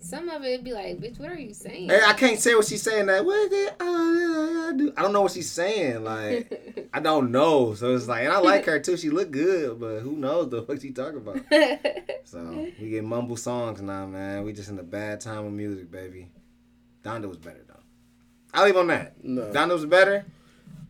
some 0.00 0.28
of 0.28 0.42
it 0.42 0.64
be 0.64 0.72
like, 0.72 0.98
bitch, 0.98 1.18
what 1.20 1.30
are 1.30 1.38
you 1.38 1.54
saying? 1.54 1.88
Hey, 1.88 2.00
I 2.04 2.12
can't 2.14 2.38
say 2.40 2.54
what 2.56 2.66
she's 2.66 2.82
saying. 2.82 3.06
That 3.06 3.24
what 3.24 3.50
did 3.50 3.72
I 3.78 4.72
do? 4.76 4.92
I 4.96 5.02
don't 5.02 5.12
know 5.12 5.22
what 5.22 5.32
she's 5.32 5.50
saying. 5.50 6.02
Like 6.04 6.88
I 6.94 7.00
don't 7.00 7.30
know. 7.30 7.74
So 7.74 7.94
it's 7.94 8.08
like, 8.08 8.24
and 8.24 8.32
I 8.32 8.38
like 8.38 8.64
her 8.66 8.80
too. 8.80 8.96
She 8.96 9.10
look 9.10 9.30
good, 9.30 9.78
but 9.78 10.00
who 10.00 10.12
knows 10.16 10.50
the 10.50 10.62
fuck 10.62 10.80
she 10.80 10.90
talking 10.92 11.18
about? 11.18 11.40
So 12.24 12.66
we 12.80 12.88
get 12.88 13.04
mumble 13.04 13.36
songs 13.36 13.82
now, 13.82 14.06
man. 14.06 14.44
We 14.44 14.52
just 14.54 14.70
in 14.70 14.78
a 14.78 14.82
bad 14.82 15.20
time 15.20 15.44
of 15.44 15.52
music, 15.52 15.90
baby. 15.90 16.28
Donda 17.04 17.28
was 17.28 17.36
better 17.36 17.62
though. 17.68 17.80
I 18.54 18.64
leave 18.64 18.76
on 18.76 18.86
that. 18.86 19.22
No. 19.22 19.50
Donda 19.52 19.72
was 19.74 19.84
better. 19.84 20.24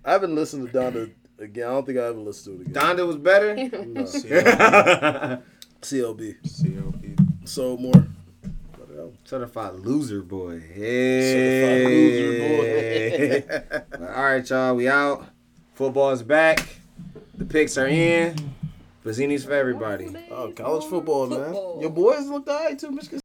I 0.05 0.13
haven't 0.13 0.35
listened 0.37 0.71
to 0.71 0.79
Donda 0.79 1.11
again. 1.39 1.67
I 1.69 1.71
don't 1.73 1.87
think 1.87 1.99
I 1.99 2.03
ever 2.07 2.19
listened 2.19 2.59
to 2.59 2.63
it 2.63 2.69
again. 2.77 2.97
Donda 2.97 3.07
was 3.07 3.17
better. 3.17 3.55
No. 3.57 4.05
CLB. 4.05 5.43
CLB. 5.81 6.37
CLB. 6.43 7.49
Sold 7.49 7.81
more. 7.81 7.93
Better 7.93 9.01
album. 9.01 9.19
Certified 9.25 9.75
loser 9.75 10.23
boy. 10.23 10.61
Certified 10.61 10.77
Hey. 10.77 11.85
loser 13.45 13.59
boy. 13.99 14.07
All 14.07 14.23
right, 14.25 14.49
y'all. 14.49 14.75
We 14.77 14.89
out. 14.89 15.27
Football's 15.75 16.23
back. 16.23 16.77
The 17.37 17.45
picks 17.45 17.77
are 17.79 17.89
in. 17.89 18.37
Pizzini's 19.05 19.45
for 19.45 19.53
everybody. 19.53 20.15
oh, 20.31 20.53
college 20.53 20.85
football, 20.85 21.27
man. 21.27 21.53
Your 21.81 21.91
boys 21.91 22.29
look 22.29 22.47
alright 22.47 22.79
too, 22.79 22.93
Michigan 22.93 23.19